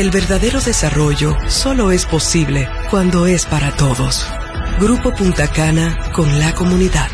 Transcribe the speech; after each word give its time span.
el 0.00 0.10
verdadero 0.10 0.60
desarrollo 0.60 1.36
solo 1.48 1.90
es 1.90 2.06
posible 2.06 2.70
cuando 2.90 3.26
es 3.26 3.44
para 3.44 3.76
todos. 3.76 4.26
Grupo 4.80 5.14
Punta 5.14 5.48
Cana 5.48 5.98
con 6.14 6.40
la 6.40 6.54
comunidad. 6.54 7.10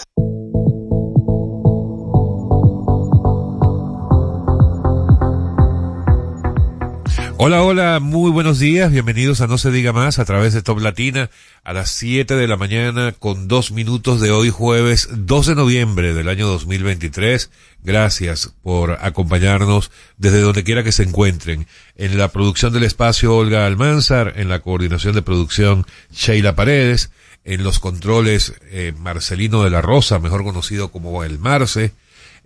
Hola, 7.43 7.63
hola, 7.63 7.99
muy 7.99 8.29
buenos 8.29 8.59
días, 8.59 8.91
bienvenidos 8.91 9.41
a 9.41 9.47
No 9.47 9.57
se 9.57 9.71
diga 9.71 9.93
más 9.93 10.19
a 10.19 10.25
través 10.25 10.53
de 10.53 10.61
Top 10.61 10.77
Latina 10.77 11.31
a 11.63 11.73
las 11.73 11.89
7 11.89 12.35
de 12.35 12.47
la 12.47 12.55
mañana 12.55 13.13
con 13.13 13.47
dos 13.47 13.71
minutos 13.71 14.21
de 14.21 14.29
hoy 14.29 14.51
jueves 14.51 15.09
2 15.11 15.47
de 15.47 15.55
noviembre 15.55 16.13
del 16.13 16.29
año 16.29 16.45
2023. 16.45 17.49
Gracias 17.81 18.53
por 18.61 18.99
acompañarnos 19.01 19.89
desde 20.17 20.41
donde 20.41 20.63
quiera 20.63 20.83
que 20.83 20.91
se 20.91 21.01
encuentren. 21.01 21.65
En 21.95 22.19
la 22.19 22.27
producción 22.27 22.73
del 22.73 22.83
espacio 22.83 23.35
Olga 23.35 23.65
Almanzar, 23.65 24.33
en 24.35 24.47
la 24.47 24.59
coordinación 24.59 25.15
de 25.15 25.23
producción 25.23 25.87
Sheila 26.11 26.55
Paredes, 26.55 27.09
en 27.43 27.63
los 27.63 27.79
controles 27.79 28.53
eh, 28.69 28.93
Marcelino 28.99 29.63
de 29.63 29.71
la 29.71 29.81
Rosa, 29.81 30.19
mejor 30.19 30.43
conocido 30.43 30.91
como 30.91 31.23
el 31.23 31.39
Marce, 31.39 31.91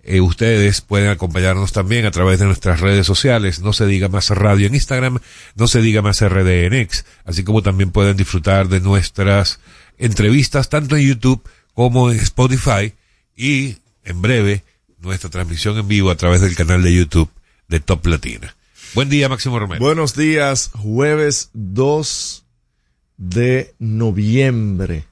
eh, 0.08 0.20
ustedes 0.20 0.82
pueden 0.82 1.08
acompañarnos 1.08 1.72
también 1.72 2.06
a 2.06 2.12
través 2.12 2.38
de 2.38 2.46
nuestras 2.46 2.78
redes 2.78 3.04
sociales, 3.04 3.58
no 3.58 3.72
se 3.72 3.86
diga 3.86 4.08
más 4.08 4.30
radio 4.30 4.68
en 4.68 4.74
Instagram, 4.76 5.18
no 5.56 5.66
se 5.66 5.80
diga 5.80 6.00
más 6.00 6.24
RD 6.24 6.66
en 6.66 6.74
X, 6.74 7.04
así 7.24 7.42
como 7.42 7.60
también 7.60 7.90
pueden 7.90 8.16
disfrutar 8.16 8.68
de 8.68 8.78
nuestras 8.78 9.58
entrevistas 9.98 10.68
tanto 10.68 10.96
en 10.96 11.08
YouTube 11.08 11.42
como 11.74 12.12
en 12.12 12.20
Spotify 12.20 12.92
y 13.36 13.78
en 14.04 14.22
breve 14.22 14.62
nuestra 15.00 15.28
transmisión 15.28 15.76
en 15.76 15.88
vivo 15.88 16.10
a 16.10 16.16
través 16.16 16.40
del 16.40 16.54
canal 16.54 16.84
de 16.84 16.94
YouTube 16.94 17.28
de 17.66 17.80
Top 17.80 18.06
Latina. 18.06 18.54
Buen 18.94 19.08
día, 19.08 19.28
Máximo 19.28 19.58
Romero. 19.58 19.84
Buenos 19.84 20.14
días, 20.14 20.70
jueves 20.72 21.50
2 21.52 22.44
de 23.16 23.74
noviembre. 23.80 25.04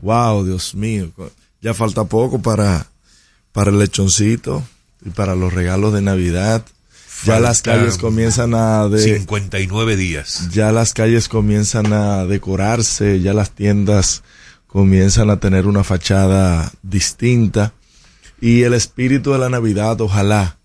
Wow, 0.00 0.44
Dios 0.44 0.74
mío, 0.74 1.12
ya 1.60 1.74
falta 1.74 2.02
poco 2.04 2.42
para 2.42 2.88
para 3.52 3.70
el 3.70 3.78
lechoncito 3.78 4.62
y 5.04 5.10
para 5.10 5.34
los 5.34 5.52
regalos 5.52 5.92
de 5.92 6.02
Navidad. 6.02 6.64
Ya 7.24 7.38
las 7.38 7.62
calles 7.62 7.98
comienzan 7.98 8.54
a 8.54 8.88
de 8.88 8.98
59 9.00 9.96
días. 9.96 10.48
Ya 10.50 10.72
las 10.72 10.92
calles 10.92 11.28
comienzan 11.28 11.92
a 11.92 12.24
decorarse, 12.24 13.20
ya 13.20 13.32
las 13.32 13.52
tiendas 13.52 14.24
comienzan 14.66 15.30
a 15.30 15.38
tener 15.38 15.66
una 15.66 15.84
fachada 15.84 16.72
distinta 16.82 17.74
y 18.40 18.62
el 18.62 18.74
espíritu 18.74 19.32
de 19.32 19.38
la 19.38 19.48
Navidad, 19.48 20.00
ojalá 20.00 20.58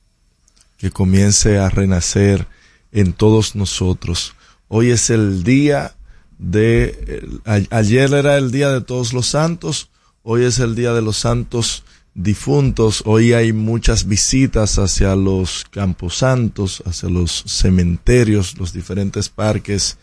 que 0.77 0.89
comience 0.89 1.59
a 1.59 1.69
renacer 1.69 2.47
en 2.91 3.13
todos 3.13 3.55
nosotros. 3.55 4.33
Hoy 4.67 4.89
es 4.89 5.11
el 5.11 5.43
día 5.43 5.95
de 6.39 7.39
ayer 7.69 8.13
era 8.13 8.37
el 8.37 8.51
día 8.51 8.69
de 8.69 8.81
todos 8.81 9.13
los 9.13 9.27
santos, 9.27 9.91
hoy 10.23 10.43
es 10.43 10.57
el 10.57 10.73
día 10.73 10.93
de 10.93 11.03
los 11.03 11.17
santos 11.17 11.83
difuntos. 12.17 13.03
Hoy 13.05 13.31
hay 13.33 13.53
muchas 13.53 14.07
visitas 14.07 14.79
hacia 14.79 15.15
los 15.15 15.65
camposantos, 15.69 16.83
hacia 16.85 17.09
los 17.09 17.43
cementerios, 17.45 18.57
los 18.57 18.73
diferentes 18.73 19.29
parques, 19.29 19.97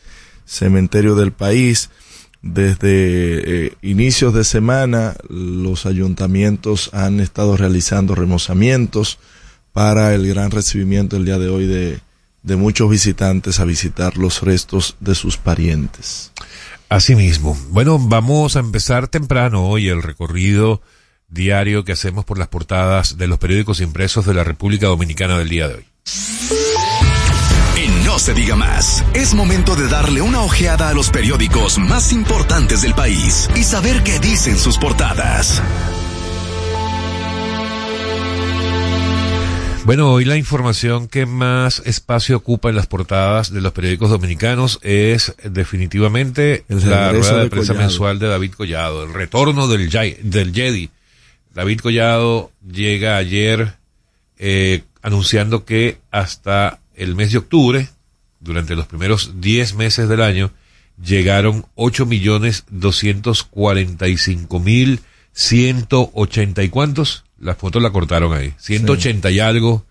cementerio 0.47 1.17
del 1.17 1.33
país. 1.33 1.91
Desde 2.41 3.67
eh, 3.67 3.73
inicios 3.83 4.33
de 4.33 4.45
semana, 4.45 5.17
los 5.29 5.87
ayuntamientos 5.87 6.91
han 6.93 7.21
estado 7.21 7.57
realizando 7.57 8.15
remozamientos 8.15 9.19
para 9.73 10.15
el 10.15 10.27
gran 10.29 10.51
recibimiento 10.51 11.17
el 11.17 11.25
día 11.25 11.39
de 11.39 11.49
hoy 11.49 11.67
de, 11.67 12.01
de 12.43 12.57
muchos 12.57 12.89
visitantes 12.89 13.59
a 13.59 13.65
visitar 13.65 14.17
los 14.19 14.43
restos 14.43 14.97
de 15.01 15.17
sus 15.17 15.37
parientes. 15.37 16.31
Asimismo. 16.89 17.59
Bueno, 17.71 17.99
vamos 17.99 18.55
a 18.55 18.61
empezar 18.61 19.09
temprano 19.09 19.67
hoy 19.67 19.89
el 19.89 20.03
recorrido 20.03 20.81
diario 21.35 21.85
que 21.85 21.93
hacemos 21.93 22.25
por 22.25 22.39
las 22.39 22.49
portadas 22.49 23.19
de 23.19 23.27
los 23.27 23.39
periódicos 23.39 23.81
impresos 23.81 24.25
de 24.25 24.35
la 24.35 24.45
República 24.45 24.87
Dominicana 24.87 25.37
del 25.37 25.49
día 25.49 25.69
de 25.69 25.75
hoy. 25.75 25.85
Y 27.77 28.07
no 28.07 28.19
se 28.19 28.33
diga 28.33 28.55
más, 28.55 29.05
es 29.15 29.35
momento 29.35 29.75
de 29.75 29.89
darle 29.89 30.23
una 30.23 30.43
ojeada 30.43 30.89
a 30.89 30.95
los 30.95 31.11
periódicos 31.11 31.79
más 31.79 32.13
importantes 32.13 32.83
del 32.83 32.95
país 32.95 33.51
y 33.57 33.65
saber 33.65 34.03
qué 34.05 34.21
dicen 34.21 34.57
sus 34.57 34.79
portadas. 34.79 35.61
Bueno, 39.85 40.11
hoy 40.13 40.25
la 40.25 40.39
información 40.39 41.09
que 41.09 41.27
más 41.27 41.83
espacio 41.85 42.39
ocupa 42.39 42.71
en 42.71 42.77
las 42.77 42.87
portadas 42.87 43.53
de 43.53 43.61
los 43.61 43.73
periódicos 43.73 44.09
dominicanos 44.09 44.79
es 44.81 45.35
definitivamente 45.45 46.65
la 46.69 47.13
rueda 47.13 47.43
de, 47.43 47.51
prensa 47.51 47.75
mensual 47.75 48.19
de 48.19 48.29
David 48.29 48.53
Collado, 48.53 49.05
el 49.05 49.13
retorno 49.13 49.69
del, 49.69 49.91
del 49.91 50.55
Jedi 50.55 50.89
David 51.55 51.81
Collado 51.81 52.51
llega 52.67 53.17
ayer 53.17 53.75
eh, 54.39 54.83
anunciando 55.03 55.65
que 55.65 55.99
hasta 56.11 56.81
el 56.97 57.15
mes 57.15 57.33
de 57.33 57.39
octubre, 57.39 57.89
durante 58.41 58.75
los 58.75 58.87
primeros 58.87 59.41
10 59.41 59.75
meses 59.75 60.09
del 60.09 60.21
año, 60.21 60.51
llegaron 61.03 61.65
ocho 61.75 62.07
millones 62.07 62.65
doscientos 62.71 63.43
cuarenta 63.43 64.09
y 64.09 64.17
cinco 64.17 64.61
mil 64.61 65.01
ciento 65.33 66.11
ochenta 66.15 66.63
y 66.63 66.69
cuántos, 66.69 67.25
las 67.39 67.57
fotos 67.57 67.83
la 67.83 67.91
cortaron 67.91 68.33
ahí, 68.33 68.55
ciento 68.59 68.93
ochenta 68.93 69.31
y 69.31 69.41
algo 69.41 69.85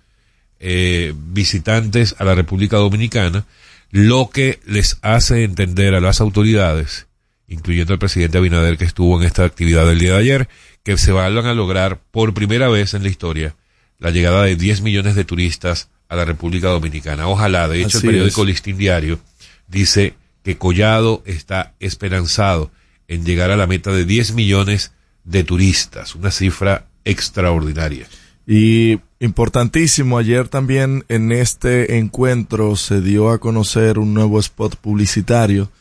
eh, 0.59 1.13
visitantes 1.15 2.15
a 2.19 2.23
la 2.23 2.35
República 2.35 2.77
Dominicana, 2.77 3.45
lo 3.91 4.29
que 4.29 4.59
les 4.65 4.97
hace 5.01 5.43
entender 5.43 5.93
a 5.93 5.99
las 6.01 6.21
autoridades, 6.21 7.07
incluyendo 7.47 7.93
al 7.93 7.99
presidente 7.99 8.37
Abinader 8.37 8.77
que 8.77 8.85
estuvo 8.85 9.19
en 9.19 9.27
esta 9.27 9.43
actividad 9.43 9.85
del 9.85 9.99
día 9.99 10.13
de 10.13 10.19
ayer, 10.19 10.49
que 10.83 10.97
se 10.97 11.11
van 11.11 11.37
a 11.37 11.53
lograr 11.53 12.01
por 12.11 12.33
primera 12.33 12.67
vez 12.67 12.93
en 12.93 13.03
la 13.03 13.09
historia 13.09 13.55
la 13.99 14.11
llegada 14.11 14.43
de 14.43 14.55
10 14.55 14.81
millones 14.81 15.15
de 15.15 15.23
turistas 15.23 15.89
a 16.09 16.15
la 16.15 16.25
República 16.25 16.67
Dominicana. 16.67 17.27
Ojalá, 17.27 17.67
de 17.67 17.81
hecho, 17.81 17.97
el 17.99 18.03
periódico 18.03 18.43
Listín 18.43 18.77
Diario 18.77 19.19
dice 19.67 20.15
que 20.43 20.57
Collado 20.57 21.23
está 21.25 21.73
esperanzado 21.79 22.69
en 23.07 23.25
llegar 23.25 23.49
a 23.49 23.57
la 23.57 23.65
meta 23.65 23.91
de 23.91 24.05
10 24.05 24.33
millones 24.33 24.91
de 25.23 25.43
turistas, 25.43 26.15
una 26.15 26.31
cifra 26.31 26.87
extraordinaria. 27.05 28.07
Y 28.45 28.99
importantísimo, 29.19 30.17
ayer 30.17 30.49
también 30.49 31.05
en 31.07 31.31
este 31.31 31.97
encuentro 31.97 32.75
se 32.75 33.01
dio 33.01 33.29
a 33.29 33.39
conocer 33.39 33.99
un 33.99 34.13
nuevo 34.13 34.39
spot 34.39 34.75
publicitario 34.75 35.71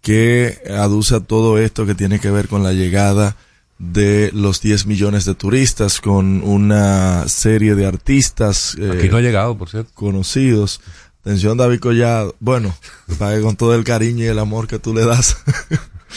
que 0.00 0.58
aduce 0.70 1.16
a 1.16 1.20
todo 1.20 1.58
esto 1.58 1.84
que 1.84 1.94
tiene 1.94 2.20
que 2.20 2.30
ver 2.30 2.48
con 2.48 2.62
la 2.62 2.72
llegada 2.72 3.36
de 3.78 4.30
los 4.32 4.60
10 4.60 4.86
millones 4.86 5.24
de 5.24 5.34
turistas 5.34 6.00
con 6.00 6.42
una 6.42 7.28
serie 7.28 7.74
de 7.74 7.86
artistas. 7.86 8.76
Eh, 8.78 8.90
Aquí 8.94 9.08
no 9.08 9.18
ha 9.18 9.20
llegado, 9.20 9.56
por 9.56 9.68
cierto. 9.68 9.90
Conocidos. 9.94 10.80
Atención, 11.20 11.58
David 11.58 11.80
Collado. 11.80 12.36
Bueno, 12.40 12.74
pague 13.18 13.42
con 13.42 13.56
todo 13.56 13.74
el 13.74 13.84
cariño 13.84 14.24
y 14.24 14.28
el 14.28 14.38
amor 14.38 14.66
que 14.68 14.78
tú 14.78 14.94
le 14.94 15.04
das. 15.04 15.38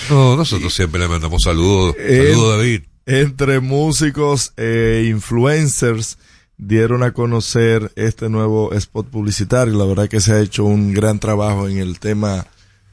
no, 0.10 0.36
nosotros 0.36 0.74
siempre 0.74 1.02
le 1.02 1.08
mandamos 1.08 1.44
saludos. 1.44 1.96
Saludos, 2.08 2.58
David. 2.58 2.82
Entre 3.06 3.60
músicos 3.60 4.54
e 4.56 5.08
influencers 5.10 6.20
dieron 6.58 7.02
a 7.02 7.12
conocer 7.12 7.92
este 7.96 8.30
nuevo 8.30 8.72
spot 8.74 9.08
publicitario. 9.08 9.74
La 9.76 9.86
verdad 9.86 10.08
que 10.08 10.22
se 10.22 10.34
ha 10.34 10.40
hecho 10.42 10.64
un 10.66 10.94
gran 10.94 11.20
trabajo 11.20 11.68
en 11.68 11.80
el 11.80 12.00
tema 12.00 12.46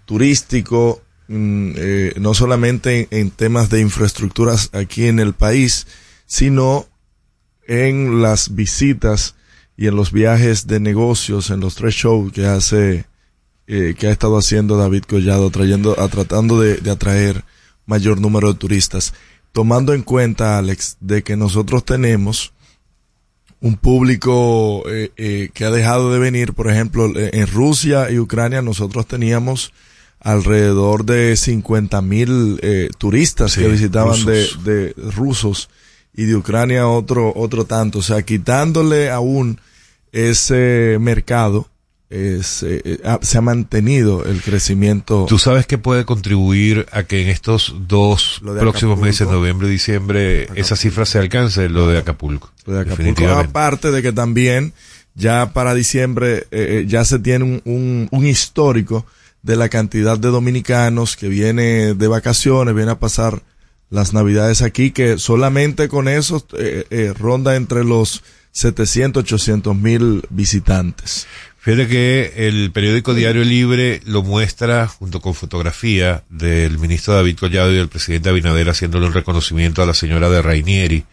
turístico, 0.07 1.03
mm, 1.29 1.73
eh, 1.77 2.13
no 2.19 2.35
solamente 2.35 3.09
en, 3.11 3.31
temas 3.31 3.71
de 3.71 3.81
infraestructuras 3.81 4.71
aquí 4.73 5.07
en 5.07 5.19
el 5.19 5.35
país, 5.35 5.87
sino 6.27 6.87
en 7.67 8.23
las 8.23 8.55
visitas 8.55 9.35
y 9.77 9.87
en 9.87 9.97
los 9.97 10.13
viajes 10.13 10.67
de 10.67 10.81
negocios, 10.81 11.51
en 11.51 11.61
los 11.61 11.75
tres 11.75 11.95
shows 11.95 12.33
que 12.33 12.47
hace, 12.47 13.05
eh, 13.67 13.95
que 13.99 14.07
ha 14.07 14.13
estado 14.13 14.39
haciendo 14.39 14.77
David 14.77 15.05
Collado, 15.05 15.51
trayendo, 15.51 16.01
a, 16.01 16.09
tratando 16.09 16.61
de, 16.61 16.77
de 16.79 16.91
atraer 16.91 17.45
mayor 17.85 18.21
número 18.21 18.53
de 18.53 18.59
turistas. 18.59 19.15
Tomando 19.53 19.95
en 19.95 20.03
cuenta, 20.03 20.59
Alex, 20.59 20.97
de 21.01 21.23
que 21.23 21.37
nosotros 21.37 21.85
tenemos 21.85 22.53
un 23.61 23.77
público 23.77 24.85
eh, 24.89 25.11
eh, 25.17 25.51
que 25.53 25.65
ha 25.65 25.71
dejado 25.71 26.13
de 26.13 26.19
venir, 26.19 26.53
por 26.53 26.71
ejemplo, 26.71 27.11
en 27.17 27.47
Rusia 27.47 28.11
y 28.11 28.19
Ucrania 28.19 28.63
nosotros 28.63 29.07
teníamos 29.07 29.73
alrededor 30.27 31.05
de 31.05 31.37
50 31.37 32.03
mil 32.03 32.59
eh, 32.61 32.91
turistas 32.99 33.55
que 33.55 33.69
visitaban 33.69 34.25
de, 34.25 34.49
de, 34.65 34.95
rusos 35.13 35.71
y 36.13 36.25
de 36.25 36.35
Ucrania 36.35 36.89
otro, 36.89 37.33
otro 37.37 37.65
tanto. 37.65 38.01
O 38.01 38.03
sea, 38.03 38.23
quitándole 38.23 39.09
aún 39.11 39.61
ese 40.11 40.97
mercado, 41.01 41.69
es, 42.11 42.65
eh, 42.65 42.83
eh, 42.85 43.19
se 43.23 43.39
ha 43.39 43.41
mantenido 43.41 44.25
el 44.25 44.43
crecimiento. 44.43 45.27
¿Tú 45.29 45.39
sabes 45.39 45.65
que 45.65 45.79
puede 45.79 46.05
contribuir 46.05 46.87
a 46.91 47.05
que 47.05 47.23
en 47.23 47.29
estos 47.29 47.77
dos 47.87 48.43
próximos 48.43 48.99
meses, 48.99 49.29
noviembre 49.29 49.69
y 49.69 49.71
diciembre, 49.71 50.49
esa 50.57 50.75
cifra 50.75 51.07
se 51.07 51.21
alcance, 51.21 51.69
lo 51.69 51.87
de 51.87 51.99
Acapulco? 51.99 52.51
Lo 52.65 52.75
de 52.75 52.81
Acapulco, 52.81 53.29
aparte 53.29 53.93
de 53.93 54.03
que 54.03 54.13
también 54.13 54.73
ya 55.15 55.53
para 55.53 55.73
diciembre 55.73 56.49
eh, 56.51 56.85
ya 56.89 57.05
se 57.05 57.21
tiene 57.21 57.45
un, 57.45 57.63
un, 57.65 58.09
un, 58.11 58.27
histórico 58.27 59.07
de 59.47 59.57
la 59.57 59.69
cantidad 59.69 60.19
de 60.19 60.29
dominicanos 60.29 61.17
que 61.17 61.29
viene 61.29 61.95
de 61.95 62.09
vacaciones, 62.09 62.75
viene 62.75 62.91
a 62.91 62.99
pasar 62.99 63.43
las 63.89 64.13
navidades 64.13 64.61
aquí, 64.61 64.91
que 64.91 65.19
solamente 65.19 65.89
con 65.89 66.09
eso 66.09 66.45
ronda 67.19 67.55
entre 67.55 67.85
los 67.85 68.23
700, 68.51 69.23
800 69.23 69.77
mil 69.77 70.23
visitantes. 70.31 71.27
Fíjate 71.59 71.89
que 71.89 72.33
el 72.49 72.71
periódico 72.73 73.13
Diario 73.13 73.45
Libre 73.45 74.01
lo 74.07 74.23
muestra 74.23 74.87
junto 74.87 75.21
con 75.21 75.35
fotografía 75.35 76.23
del 76.31 76.79
ministro 76.79 77.15
David 77.15 77.37
Collado 77.39 77.73
y 77.73 77.77
del 77.77 77.89
presidente 77.89 78.29
Abinader 78.29 78.71
haciéndole 78.71 79.07
un 79.07 79.13
reconocimiento 79.13 79.83
a 79.83 79.87
la 79.87 79.93
señora 79.93 80.31
de 80.31 80.43
Rainieri, 80.43 81.05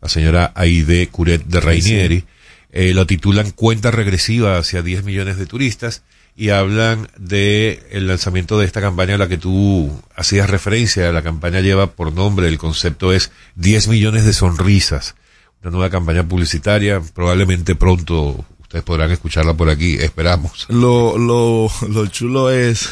la 0.00 0.08
señora 0.08 0.52
Aide 0.54 1.08
Curet 1.08 1.46
de 1.46 1.58
Rainieri. 1.58 2.24
Eh, 2.70 2.92
lo 2.92 3.06
titulan 3.06 3.50
Cuenta 3.50 3.90
regresiva 3.90 4.58
hacia 4.58 4.82
10 4.82 5.04
millones 5.04 5.36
de 5.36 5.46
turistas 5.46 6.02
y 6.36 6.50
hablan 6.50 7.08
de 7.16 7.82
el 7.90 8.08
lanzamiento 8.08 8.58
de 8.58 8.66
esta 8.66 8.80
campaña 8.80 9.14
a 9.14 9.18
la 9.18 9.28
que 9.28 9.38
tú 9.38 9.90
hacías 10.16 10.50
referencia. 10.50 11.12
La 11.12 11.22
campaña 11.22 11.60
lleva 11.60 11.92
por 11.92 12.12
nombre, 12.12 12.48
el 12.48 12.58
concepto 12.58 13.12
es 13.12 13.30
10 13.56 13.88
millones 13.88 14.24
de 14.24 14.32
sonrisas. 14.32 15.14
Una 15.62 15.70
nueva 15.70 15.90
campaña 15.90 16.26
publicitaria, 16.26 17.00
probablemente 17.00 17.74
pronto 17.74 18.44
podrán 18.82 19.10
escucharla 19.10 19.54
por 19.54 19.70
aquí, 19.70 19.94
esperamos. 19.94 20.66
Lo, 20.68 21.16
lo, 21.16 21.70
lo 21.88 22.06
chulo 22.06 22.50
es, 22.50 22.88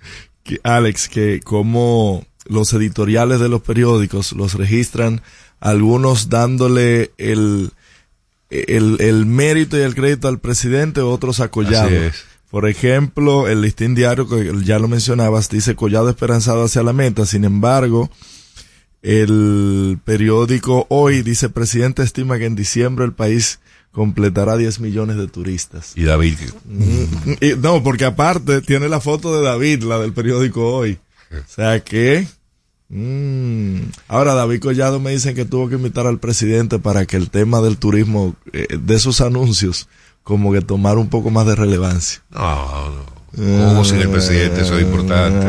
que, 0.44 0.60
Alex, 0.62 1.08
que 1.08 1.40
como 1.40 2.24
los 2.46 2.72
editoriales 2.72 3.40
de 3.40 3.48
los 3.48 3.62
periódicos 3.62 4.32
los 4.32 4.54
registran, 4.54 5.22
algunos 5.60 6.28
dándole 6.28 7.12
el, 7.16 7.72
el, 8.50 9.00
el 9.00 9.26
mérito 9.26 9.78
y 9.78 9.80
el 9.80 9.94
crédito 9.94 10.28
al 10.28 10.38
presidente, 10.38 11.00
otros 11.00 11.40
a 11.40 11.50
Collado. 11.50 11.90
Por 12.54 12.68
ejemplo, 12.68 13.48
el 13.48 13.62
listín 13.62 13.96
diario, 13.96 14.28
que 14.28 14.52
ya 14.62 14.78
lo 14.78 14.86
mencionabas, 14.86 15.50
dice 15.50 15.74
Collado 15.74 16.08
esperanzado 16.08 16.62
hacia 16.62 16.84
la 16.84 16.92
meta. 16.92 17.26
Sin 17.26 17.42
embargo, 17.44 18.12
el 19.02 19.98
periódico 20.04 20.86
Hoy 20.88 21.22
dice, 21.22 21.48
presidente 21.48 22.04
estima 22.04 22.38
que 22.38 22.44
en 22.44 22.54
diciembre 22.54 23.06
el 23.06 23.12
país 23.12 23.58
completará 23.90 24.56
10 24.56 24.78
millones 24.78 25.16
de 25.16 25.26
turistas. 25.26 25.94
¿Y 25.96 26.04
David? 26.04 26.36
Mm, 26.66 27.60
no, 27.60 27.82
porque 27.82 28.04
aparte 28.04 28.60
tiene 28.60 28.88
la 28.88 29.00
foto 29.00 29.36
de 29.36 29.44
David, 29.44 29.82
la 29.82 29.98
del 29.98 30.12
periódico 30.12 30.76
hoy. 30.76 31.00
O 31.32 31.48
sea 31.48 31.82
que... 31.82 32.24
Mm, 32.88 33.78
ahora 34.06 34.34
David 34.34 34.60
Collado 34.60 35.00
me 35.00 35.10
dicen 35.10 35.34
que 35.34 35.44
tuvo 35.44 35.68
que 35.68 35.74
invitar 35.74 36.06
al 36.06 36.20
presidente 36.20 36.78
para 36.78 37.04
que 37.04 37.16
el 37.16 37.30
tema 37.30 37.60
del 37.62 37.78
turismo, 37.78 38.36
eh, 38.52 38.78
de 38.78 38.98
sus 39.00 39.20
anuncios, 39.20 39.88
como 40.24 40.52
que 40.52 40.60
tomara 40.60 40.98
un 40.98 41.08
poco 41.08 41.30
más 41.30 41.46
de 41.46 41.54
relevancia. 41.54 42.22
No, 42.30 42.90
no. 42.90 43.14
Como 43.36 43.84
sin 43.84 44.00
el 44.00 44.10
presidente, 44.10 44.62
eso 44.62 44.78
es 44.78 44.84
importante. 44.84 45.46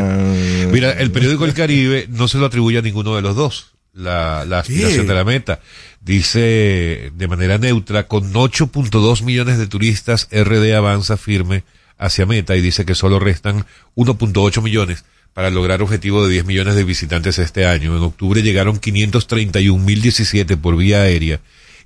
Mira, 0.72 0.92
el 0.92 1.10
periódico 1.12 1.44
El 1.44 1.54
Caribe 1.54 2.06
no 2.10 2.28
se 2.28 2.38
lo 2.38 2.46
atribuye 2.46 2.78
a 2.78 2.82
ninguno 2.82 3.14
de 3.14 3.22
los 3.22 3.36
dos, 3.36 3.74
la, 3.92 4.44
la 4.44 4.60
aspiración 4.60 5.06
de 5.06 5.14
la 5.14 5.24
meta 5.24 5.60
dice 6.06 7.10
de 7.14 7.28
manera 7.28 7.58
neutra, 7.58 8.06
con 8.06 8.32
8.2 8.32 9.22
millones 9.22 9.58
de 9.58 9.66
turistas, 9.66 10.28
RD 10.30 10.72
avanza 10.74 11.16
firme 11.16 11.64
hacia 11.98 12.26
meta 12.26 12.54
y 12.56 12.60
dice 12.60 12.84
que 12.84 12.94
solo 12.94 13.18
restan 13.18 13.66
1.8 13.96 14.62
millones 14.62 15.04
para 15.34 15.50
lograr 15.50 15.82
objetivo 15.82 16.24
de 16.24 16.32
10 16.32 16.46
millones 16.46 16.76
de 16.76 16.84
visitantes 16.84 17.38
este 17.40 17.66
año. 17.66 17.96
En 17.96 18.04
octubre 18.04 18.40
llegaron 18.42 18.80
531.017 18.80 20.56
por 20.56 20.76
vía 20.76 21.02
aérea. 21.02 21.40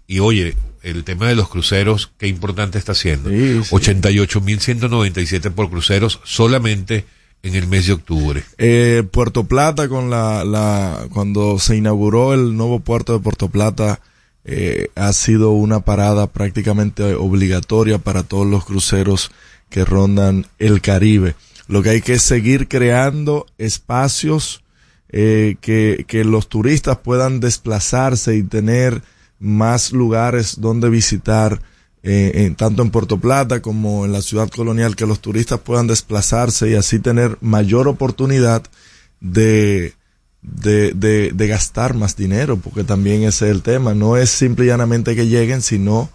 Y 0.06 0.18
oye, 0.18 0.54
el 0.82 1.04
tema 1.04 1.28
de 1.28 1.34
los 1.34 1.48
cruceros, 1.48 2.10
qué 2.18 2.26
importante 2.26 2.78
está 2.78 2.94
siendo. 2.94 3.30
Sí, 3.30 3.62
sí. 3.64 3.74
88.197 3.74 5.50
por 5.50 5.70
cruceros 5.70 6.20
solamente 6.24 7.04
en 7.42 7.54
el 7.54 7.66
mes 7.66 7.86
de 7.86 7.94
octubre. 7.94 8.44
Eh, 8.58 9.02
Puerto 9.10 9.44
Plata, 9.44 9.88
con 9.88 10.10
la, 10.10 10.44
la, 10.44 11.06
cuando 11.12 11.58
se 11.58 11.76
inauguró 11.76 12.34
el 12.34 12.56
nuevo 12.56 12.80
puerto 12.80 13.12
de 13.12 13.20
Puerto 13.20 13.48
Plata, 13.48 14.00
eh, 14.44 14.88
ha 14.94 15.12
sido 15.12 15.50
una 15.50 15.80
parada 15.80 16.26
prácticamente 16.26 17.14
obligatoria 17.14 17.98
para 17.98 18.22
todos 18.22 18.46
los 18.46 18.64
cruceros 18.64 19.30
que 19.68 19.84
rondan 19.84 20.46
el 20.58 20.80
Caribe. 20.80 21.34
Lo 21.68 21.82
que 21.82 21.90
hay 21.90 22.00
que 22.00 22.14
es 22.14 22.22
seguir 22.22 22.68
creando 22.68 23.46
espacios 23.58 24.62
eh, 25.10 25.56
que, 25.60 26.04
que 26.08 26.24
los 26.24 26.48
turistas 26.48 26.98
puedan 26.98 27.40
desplazarse 27.40 28.36
y 28.36 28.42
tener 28.42 29.02
más 29.40 29.92
lugares 29.92 30.60
donde 30.60 30.88
visitar, 30.90 31.60
eh, 32.02 32.32
en, 32.34 32.54
tanto 32.54 32.82
en 32.82 32.90
Puerto 32.90 33.18
Plata 33.18 33.60
como 33.60 34.04
en 34.04 34.12
la 34.12 34.22
ciudad 34.22 34.48
colonial, 34.48 34.94
que 34.94 35.06
los 35.06 35.20
turistas 35.20 35.58
puedan 35.60 35.86
desplazarse 35.86 36.70
y 36.70 36.74
así 36.74 37.00
tener 37.00 37.38
mayor 37.40 37.88
oportunidad 37.88 38.62
de, 39.20 39.94
de, 40.42 40.92
de, 40.92 41.32
de, 41.32 41.46
gastar 41.48 41.94
más 41.94 42.16
dinero, 42.16 42.58
porque 42.58 42.84
también 42.84 43.22
ese 43.22 43.46
es 43.46 43.50
el 43.52 43.62
tema. 43.62 43.94
No 43.94 44.16
es 44.16 44.30
simple 44.30 44.66
y 44.66 44.68
llanamente 44.68 45.16
que 45.16 45.26
lleguen, 45.26 45.62
sino 45.62 46.10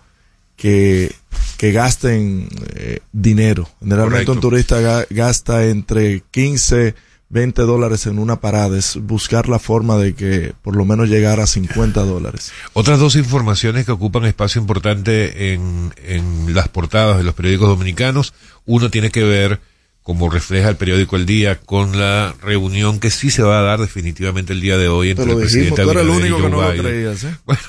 que, 0.55 1.13
que 1.58 1.72
gasten 1.72 2.48
eh, 2.75 3.00
dinero. 3.12 3.67
Generalmente 3.79 4.32
un 4.32 4.39
turista 4.39 5.05
gasta 5.10 5.65
entre 5.65 6.24
15, 6.32 6.96
20 7.29 7.62
dólares 7.63 8.05
en 8.05 8.20
una 8.20 8.39
parada. 8.39 8.77
Es 8.77 8.98
buscar 9.01 9.50
la 9.50 9.60
forma 9.60 9.98
de 9.98 10.13
que 10.13 10.53
por 10.62 10.75
lo 10.75 10.86
menos 10.86 11.10
llegar 11.10 11.39
a 11.39 11.48
50 11.48 12.03
dólares. 12.03 12.51
Otras 12.74 13.00
dos 13.00 13.15
informaciones 13.15 13.86
que 13.86 13.91
ocupan 13.91 14.25
espacio 14.25 14.62
importante 14.62 15.53
en, 15.53 15.94
en 16.03 16.53
las 16.53 16.67
portadas 16.70 17.17
de 17.17 17.24
los 17.24 17.34
periódicos 17.34 17.70
dominicanos. 17.70 18.34
Uno 18.65 18.89
tiene 18.89 19.12
que 19.12 19.24
ver 19.24 19.60
como 20.05 20.29
refleja 20.29 20.70
el 20.70 20.75
periódico 20.75 21.15
El 21.15 21.25
Día, 21.25 21.60
con 21.60 21.98
la 21.98 22.36
reunión 22.44 23.00
que 23.00 23.10
sí 23.10 23.32
se 23.32 23.41
va 23.41 23.58
a 23.58 23.63
dar 23.63 23.79
definitivamente 23.79 24.53
el 24.53 24.62
día 24.62 24.77
de 24.77 24.88
hoy 24.88 25.10
entre 25.10 25.32
el 25.32 25.36
presidente 25.36 25.82
Abinader 25.82 26.03
el 26.03 26.10
único 26.12 26.38
que 26.44 26.50
no 26.50 26.62
lo 26.62 26.84
creías, 26.84 27.24
¿eh? 27.24 27.36
Bueno, 27.46 27.62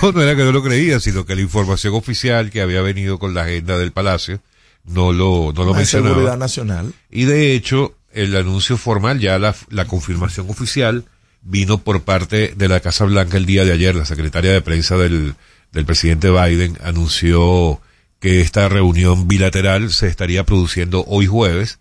no, 0.00 0.12
no 0.12 0.22
era 0.22 0.36
que 0.36 0.44
no 0.44 0.52
lo 0.52 0.62
creía, 0.62 1.00
sino 1.00 1.26
que 1.26 1.34
la 1.34 1.40
información 1.40 1.94
oficial 1.94 2.52
que 2.52 2.60
había 2.60 2.80
venido 2.80 3.18
con 3.18 3.34
la 3.34 3.42
agenda 3.42 3.76
del 3.76 3.90
Palacio 3.90 4.40
no 4.84 5.12
lo, 5.12 5.52
no 5.52 5.64
lo 5.64 5.74
mencionaba. 5.74 6.14
seguridad 6.14 6.38
nacional. 6.38 6.92
Y 7.10 7.24
de 7.24 7.54
hecho, 7.54 7.96
el 8.12 8.36
anuncio 8.36 8.76
formal, 8.76 9.18
ya 9.18 9.38
la, 9.38 9.54
la 9.70 9.86
confirmación 9.86 10.48
oficial, 10.50 11.04
vino 11.42 11.78
por 11.78 12.02
parte 12.02 12.54
de 12.56 12.68
la 12.68 12.80
Casa 12.80 13.04
Blanca 13.04 13.36
el 13.36 13.46
día 13.46 13.64
de 13.64 13.72
ayer. 13.72 13.94
La 13.94 14.04
secretaria 14.04 14.52
de 14.52 14.62
prensa 14.62 14.96
del, 14.96 15.34
del 15.72 15.84
presidente 15.84 16.30
Biden 16.30 16.78
anunció 16.82 17.80
que 18.20 18.40
esta 18.40 18.68
reunión 18.68 19.26
bilateral 19.26 19.90
se 19.90 20.06
estaría 20.06 20.44
produciendo 20.44 21.04
hoy 21.08 21.26
jueves 21.26 21.80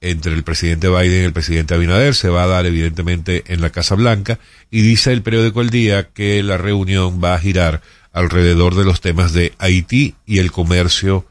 entre 0.00 0.32
el 0.32 0.44
presidente 0.44 0.88
Biden 0.88 1.22
y 1.22 1.24
el 1.24 1.32
presidente 1.32 1.74
Abinader. 1.74 2.14
Se 2.14 2.28
va 2.28 2.44
a 2.44 2.48
dar 2.48 2.66
evidentemente 2.66 3.44
en 3.48 3.60
la 3.60 3.70
Casa 3.70 3.94
Blanca 3.94 4.38
y 4.70 4.82
dice 4.82 5.12
el 5.12 5.22
periódico 5.22 5.60
El 5.60 5.70
Día 5.70 6.08
que 6.08 6.42
la 6.42 6.56
reunión 6.58 7.20
va 7.22 7.34
a 7.34 7.38
girar 7.38 7.82
alrededor 8.12 8.74
de 8.76 8.84
los 8.84 9.00
temas 9.00 9.32
de 9.32 9.52
Haití 9.58 10.14
y 10.26 10.38
el 10.38 10.52
comercio 10.52 11.26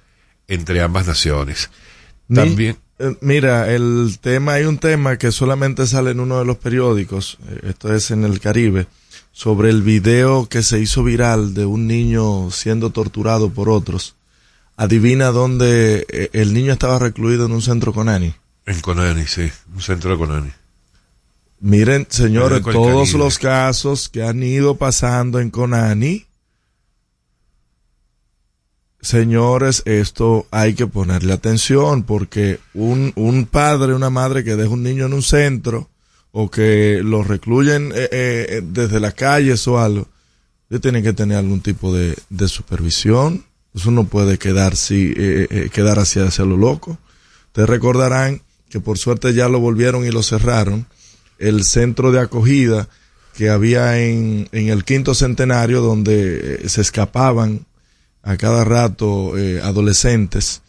entre 0.48 0.82
ambas 0.82 1.08
naciones. 1.08 1.70
También. 2.34 2.78
Eh, 3.00 3.16
mira, 3.22 3.74
el 3.74 4.20
tema, 4.22 4.54
hay 4.54 4.66
un 4.66 4.78
tema 4.78 5.18
que 5.18 5.32
solamente 5.32 5.88
sale 5.88 6.12
en 6.12 6.20
uno 6.20 6.38
de 6.40 6.46
los 6.46 6.58
periódicos, 6.58 7.38
eh, 7.48 7.70
esto 7.70 7.94
es 7.94 8.12
en 8.12 8.26
el 8.26 8.42
Caribe, 8.42 8.88
sobre 9.32 9.70
el 9.70 9.82
video 9.84 10.48
que 10.50 10.64
se 10.64 10.80
hizo 10.80 11.04
viral 11.04 11.54
de 11.54 11.66
un 11.66 11.88
niño 11.88 12.52
siendo 12.52 12.90
torturado 12.90 13.50
por 13.52 13.70
otros. 13.70 14.16
Adivina 14.76 15.28
dónde 15.28 16.06
eh, 16.10 16.30
el 16.34 16.54
niño 16.54 16.74
estaba 16.74 17.00
recluido 17.00 17.46
en 17.46 17.54
un 17.54 17.62
centro 17.62 17.94
Conani. 17.94 18.34
En 18.66 18.82
Conani, 18.82 19.26
sí, 19.28 19.50
un 19.74 19.82
centro 19.82 20.12
de 20.12 20.18
Conani. 20.18 20.52
Miren, 21.62 22.06
señores, 22.10 22.62
todos 22.64 23.14
los 23.14 23.40
casos 23.40 24.10
que 24.10 24.24
han 24.24 24.44
ido 24.44 24.76
pasando 24.76 25.40
en 25.40 25.52
Conani, 25.52 26.26
señores, 29.02 29.82
esto 29.86 30.48
hay 30.52 30.74
que 30.74 30.88
ponerle 30.88 31.34
atención 31.34 32.04
porque 32.04 32.60
un, 32.74 33.14
un 33.16 33.46
padre, 33.46 33.94
una 33.94 34.10
madre 34.10 34.44
que 34.44 34.56
deja 34.56 34.70
un 34.70 34.84
niño 34.84 35.06
en 35.06 35.14
un 35.14 35.22
centro 35.22 35.90
o 36.32 36.52
que 36.52 37.02
lo 37.04 37.24
recluyen 37.24 37.92
eh, 37.96 38.10
eh, 38.12 38.62
desde 38.64 39.00
las 39.00 39.14
calles 39.14 39.68
o 39.68 39.80
algo, 39.80 40.08
tienen 40.82 41.04
que 41.04 41.14
tener 41.14 41.38
algún 41.38 41.62
tipo 41.62 41.94
de, 41.96 42.16
de 42.30 42.48
supervisión. 42.48 43.46
Eso 43.74 43.92
no 43.92 44.06
puede 44.06 44.38
quedar, 44.38 44.76
si, 44.76 45.14
eh, 45.16 45.70
quedar 45.72 46.00
hacia, 46.00 46.26
hacia 46.26 46.46
lo 46.46 46.58
loco. 46.58 46.98
Ustedes 47.48 47.70
recordarán 47.70 48.42
que 48.70 48.80
por 48.80 48.98
suerte 48.98 49.34
ya 49.34 49.50
lo 49.50 49.60
volvieron 49.60 50.06
y 50.06 50.12
lo 50.12 50.22
cerraron. 50.22 50.86
El 51.40 51.64
centro 51.64 52.12
de 52.12 52.20
acogida 52.20 52.90
que 53.36 53.50
había 53.50 54.00
en, 54.00 54.50
en 54.52 54.68
el 54.68 54.84
quinto 54.84 55.16
centenario 55.16 55.82
donde 55.82 56.68
se 56.68 56.82
escapaban 56.82 57.66
a 58.24 58.38
cada 58.38 58.64
rato 58.64 59.38
eh, 59.38 59.62
adolescentes, 59.62 60.62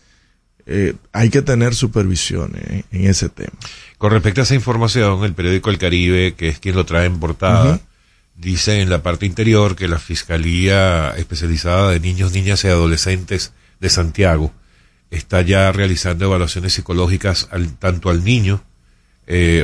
eh, 0.66 0.95
hay 1.12 1.30
que 1.30 1.42
tener 1.42 1.75
supervisión 1.75 2.52
eh, 2.57 2.85
en 2.92 3.07
ese 3.07 3.28
tema. 3.28 3.52
Con 3.99 4.12
respecto 4.12 4.40
a 4.40 4.45
esa 4.45 4.54
información, 4.54 5.25
el 5.25 5.35
periódico 5.35 5.71
El 5.71 5.78
Caribe, 5.78 6.35
que 6.35 6.49
es 6.49 6.59
quien 6.59 6.76
lo 6.76 6.87
trae 6.87 7.07
en 7.07 7.19
portada, 7.19 7.80
dice 8.37 8.80
en 8.80 8.88
la 8.88 9.02
parte 9.02 9.26
interior 9.26 9.76
que 9.76 9.88
la 9.88 9.99
Fiscalía 9.99 11.11
Especializada 11.16 11.90
de 11.90 12.00
Niños, 12.00 12.33
Niñas 12.33 12.64
y 12.64 12.69
Adolescentes 12.69 13.52
de 13.80 13.90
Santiago 13.90 14.52
está 15.11 15.42
ya 15.42 15.71
realizando 15.73 16.25
evaluaciones 16.25 16.73
psicológicas 16.73 17.49
al, 17.50 17.76
tanto 17.76 18.11
al 18.11 18.25
niño, 18.25 18.62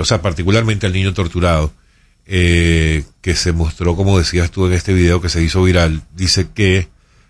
o 0.00 0.04
sea, 0.04 0.20
particularmente 0.20 0.86
al 0.86 0.92
niño 0.92 1.14
torturado, 1.14 1.72
que 2.24 3.04
se 3.34 3.52
mostró, 3.52 3.94
como 3.96 4.18
decías 4.18 4.50
tú 4.50 4.66
en 4.66 4.72
este 4.72 4.92
video 4.92 5.20
que 5.20 5.28
se 5.28 5.42
hizo 5.42 5.62
viral, 5.62 6.02
dice 6.14 6.48
que 6.52 6.88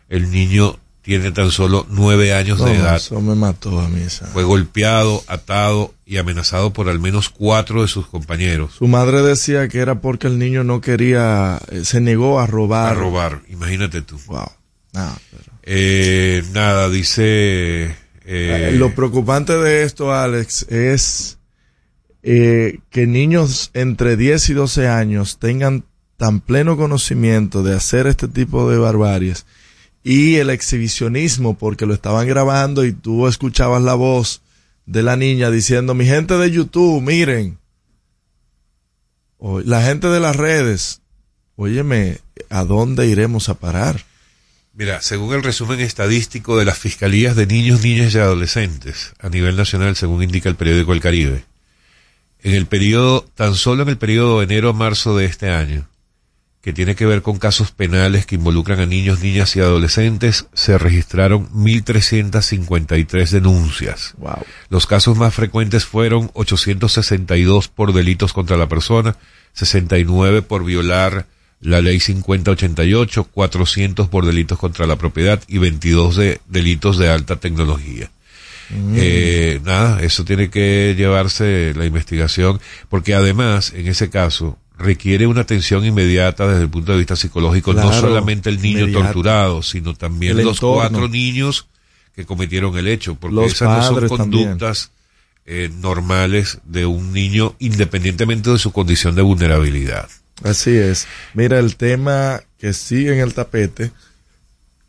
el 0.08 0.30
niño 0.30 0.78
tiene 1.06 1.30
tan 1.30 1.52
solo 1.52 1.86
nueve 1.88 2.34
años 2.34 2.64
de 2.64 2.74
edad. 2.74 2.96
Eso 2.96 3.20
me 3.20 3.36
mató 3.36 3.78
a 3.78 3.88
mí. 3.88 4.02
Fue 4.32 4.42
golpeado, 4.42 5.22
atado 5.28 5.94
y 6.04 6.16
amenazado 6.16 6.72
por 6.72 6.88
al 6.88 6.98
menos 6.98 7.28
cuatro 7.28 7.82
de 7.82 7.86
sus 7.86 8.08
compañeros. 8.08 8.74
Su 8.76 8.88
madre 8.88 9.22
decía 9.22 9.68
que 9.68 9.78
era 9.78 10.00
porque 10.00 10.26
el 10.26 10.36
niño 10.36 10.64
no 10.64 10.80
quería, 10.80 11.60
eh, 11.70 11.84
se 11.84 12.00
negó 12.00 12.40
a 12.40 12.48
robar. 12.48 12.88
A 12.88 12.94
robar, 12.94 13.42
imagínate 13.48 14.02
tú. 14.02 14.18
Wow. 14.26 14.50
Eh, 15.62 16.42
nada, 16.52 16.90
dice... 16.90 17.94
Eh, 18.24 18.72
Lo 18.74 18.92
preocupante 18.92 19.56
de 19.56 19.84
esto, 19.84 20.12
Alex, 20.12 20.66
es 20.70 21.38
que 22.20 23.06
niños 23.06 23.70
entre 23.74 24.16
10 24.16 24.50
y 24.50 24.54
12 24.54 24.88
años 24.88 25.38
tengan 25.38 25.84
tan 26.16 26.40
pleno 26.40 26.76
conocimiento 26.76 27.62
de 27.62 27.76
hacer 27.76 28.08
este 28.08 28.26
tipo 28.26 28.68
de 28.68 28.78
barbaries 28.78 29.46
y 30.08 30.36
el 30.36 30.50
exhibicionismo 30.50 31.58
porque 31.58 31.84
lo 31.84 31.92
estaban 31.92 32.28
grabando 32.28 32.84
y 32.84 32.92
tú 32.92 33.26
escuchabas 33.26 33.82
la 33.82 33.94
voz 33.94 34.40
de 34.86 35.02
la 35.02 35.16
niña 35.16 35.50
diciendo, 35.50 35.94
mi 35.94 36.06
gente 36.06 36.34
de 36.34 36.48
YouTube, 36.48 37.02
miren, 37.02 37.58
la 39.40 39.82
gente 39.82 40.06
de 40.06 40.20
las 40.20 40.36
redes, 40.36 41.00
óyeme, 41.56 42.18
¿a 42.50 42.62
dónde 42.62 43.08
iremos 43.08 43.48
a 43.48 43.54
parar? 43.54 44.04
Mira, 44.74 45.02
según 45.02 45.34
el 45.34 45.42
resumen 45.42 45.80
estadístico 45.80 46.56
de 46.56 46.66
las 46.66 46.78
fiscalías 46.78 47.34
de 47.34 47.48
niños, 47.48 47.82
niñas 47.82 48.14
y 48.14 48.18
adolescentes 48.18 49.12
a 49.18 49.28
nivel 49.28 49.56
nacional, 49.56 49.96
según 49.96 50.22
indica 50.22 50.48
el 50.48 50.54
periódico 50.54 50.92
El 50.92 51.00
Caribe, 51.00 51.44
en 52.44 52.54
el 52.54 52.66
periodo, 52.66 53.28
tan 53.34 53.56
solo 53.56 53.82
en 53.82 53.88
el 53.88 53.98
periodo 53.98 54.38
de 54.38 54.44
enero 54.44 54.68
a 54.68 54.72
marzo 54.72 55.16
de 55.16 55.24
este 55.24 55.50
año, 55.50 55.88
que 56.66 56.72
tiene 56.72 56.96
que 56.96 57.06
ver 57.06 57.22
con 57.22 57.38
casos 57.38 57.70
penales 57.70 58.26
que 58.26 58.34
involucran 58.34 58.80
a 58.80 58.86
niños, 58.86 59.20
niñas 59.20 59.54
y 59.54 59.60
adolescentes, 59.60 60.46
se 60.52 60.76
registraron 60.78 61.48
1.353 61.52 63.30
denuncias. 63.30 64.14
Wow. 64.18 64.44
Los 64.68 64.88
casos 64.88 65.16
más 65.16 65.32
frecuentes 65.32 65.84
fueron 65.84 66.28
862 66.34 67.68
por 67.68 67.92
delitos 67.92 68.32
contra 68.32 68.56
la 68.56 68.68
persona, 68.68 69.16
69 69.52 70.42
por 70.42 70.64
violar 70.64 71.26
la 71.60 71.80
ley 71.80 72.00
5088, 72.00 73.28
400 73.30 74.08
por 74.08 74.26
delitos 74.26 74.58
contra 74.58 74.88
la 74.88 74.96
propiedad 74.96 75.40
y 75.46 75.58
22 75.58 76.16
de 76.16 76.40
delitos 76.48 76.98
de 76.98 77.08
alta 77.10 77.36
tecnología. 77.36 78.10
Mm. 78.70 78.94
Eh, 78.96 79.60
nada, 79.62 80.02
eso 80.02 80.24
tiene 80.24 80.50
que 80.50 80.96
llevarse 80.98 81.74
la 81.76 81.86
investigación, 81.86 82.60
porque 82.88 83.14
además, 83.14 83.72
en 83.72 83.86
ese 83.86 84.10
caso, 84.10 84.58
requiere 84.78 85.26
una 85.26 85.42
atención 85.42 85.84
inmediata 85.84 86.46
desde 86.46 86.62
el 86.62 86.70
punto 86.70 86.92
de 86.92 86.98
vista 86.98 87.16
psicológico, 87.16 87.72
no 87.72 87.92
solamente 87.92 88.50
el 88.50 88.60
niño 88.60 88.90
torturado, 88.92 89.62
sino 89.62 89.94
también 89.94 90.42
los 90.44 90.60
cuatro 90.60 91.08
niños 91.08 91.66
que 92.14 92.24
cometieron 92.24 92.76
el 92.78 92.88
hecho, 92.88 93.14
porque 93.14 93.44
esas 93.44 93.92
no 93.92 94.00
son 94.00 94.08
conductas 94.08 94.90
eh, 95.44 95.70
normales 95.80 96.58
de 96.64 96.86
un 96.86 97.12
niño 97.12 97.54
independientemente 97.58 98.50
de 98.50 98.58
su 98.58 98.72
condición 98.72 99.14
de 99.14 99.22
vulnerabilidad. 99.22 100.08
Así 100.42 100.76
es. 100.76 101.06
Mira, 101.34 101.58
el 101.58 101.76
tema 101.76 102.42
que 102.58 102.72
sigue 102.72 103.14
en 103.14 103.20
el 103.20 103.34
tapete 103.34 103.92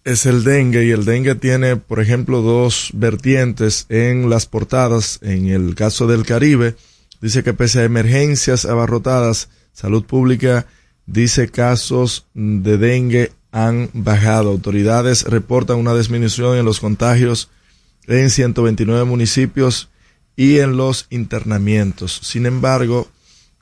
es 0.04 0.26
el 0.26 0.44
dengue 0.44 0.86
y 0.86 0.92
el 0.92 1.06
dengue 1.06 1.36
tiene, 1.36 1.76
por 1.76 2.00
ejemplo, 2.00 2.42
dos 2.42 2.92
vertientes 2.94 3.86
en 3.90 4.30
las 4.30 4.46
portadas. 4.46 5.20
En 5.22 5.50
el 5.50 5.76
caso 5.76 6.08
del 6.08 6.26
Caribe, 6.26 6.76
dice 7.22 7.44
que 7.44 7.54
pese 7.54 7.82
a 7.82 7.84
emergencias 7.84 8.66
abarrotadas, 8.66 9.50
Salud 9.78 10.06
Pública 10.06 10.66
dice 11.06 11.50
casos 11.50 12.26
de 12.34 12.80
dengue 12.80 13.32
han 13.52 13.92
bajado. 13.94 14.50
Autoridades 14.50 15.26
reportan 15.26 15.78
una 15.78 15.96
disminución 15.96 16.58
en 16.58 16.66
los 16.66 16.80
contagios 16.80 17.52
en 18.08 18.32
129 18.32 19.04
municipios 19.04 19.90
y 20.36 20.58
en 20.58 20.78
los 20.78 21.06
internamientos. 21.12 22.20
Sin 22.24 22.48
embargo, 22.48 23.08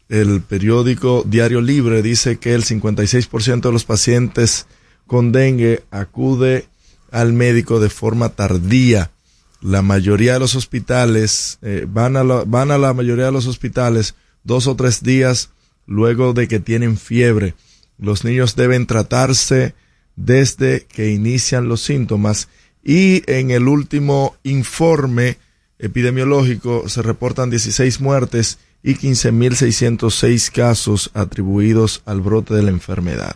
el 0.08 0.40
periódico 0.40 1.26
Diario 1.28 1.60
Libre 1.60 2.02
dice 2.02 2.38
que 2.38 2.54
el 2.54 2.64
56% 2.64 3.60
de 3.60 3.72
los 3.74 3.84
pacientes 3.84 4.68
con 5.08 5.34
dengue 5.34 5.84
acude 5.92 6.66
al 7.12 7.34
médico 7.34 7.82
de 7.82 7.90
forma 7.90 8.30
tardía. 8.30 9.12
La 9.60 9.82
mayoría 9.82 10.36
de 10.36 10.40
los 10.40 10.56
hospitales 10.56 11.60
eh, 11.62 11.86
van, 11.90 12.16
a 12.16 12.24
van 12.24 12.72
a 12.72 12.78
la 12.78 12.94
mayoría 12.94 13.26
de 13.26 13.32
los 13.34 13.48
hospitales 13.48 14.16
dos 14.46 14.68
o 14.68 14.78
tres 14.78 15.04
días 15.04 15.50
luego 15.86 16.34
de 16.34 16.48
que 16.48 16.60
tienen 16.60 16.98
fiebre. 16.98 17.54
Los 17.98 18.24
niños 18.24 18.56
deben 18.56 18.88
tratarse 18.88 19.74
desde 20.16 20.86
que 20.86 21.12
inician 21.12 21.68
los 21.68 21.82
síntomas 21.82 22.48
y 22.84 23.24
en 23.32 23.52
el 23.52 23.68
último 23.68 24.36
informe 24.44 25.38
epidemiológico 25.80 26.88
se 26.88 27.02
reportan 27.02 27.50
16 27.50 28.00
muertes 28.00 28.60
y 28.84 28.96
15.606 28.96 30.52
casos 30.52 31.10
atribuidos 31.14 32.04
al 32.06 32.22
brote 32.22 32.54
de 32.54 32.62
la 32.62 32.70
enfermedad. 32.70 33.36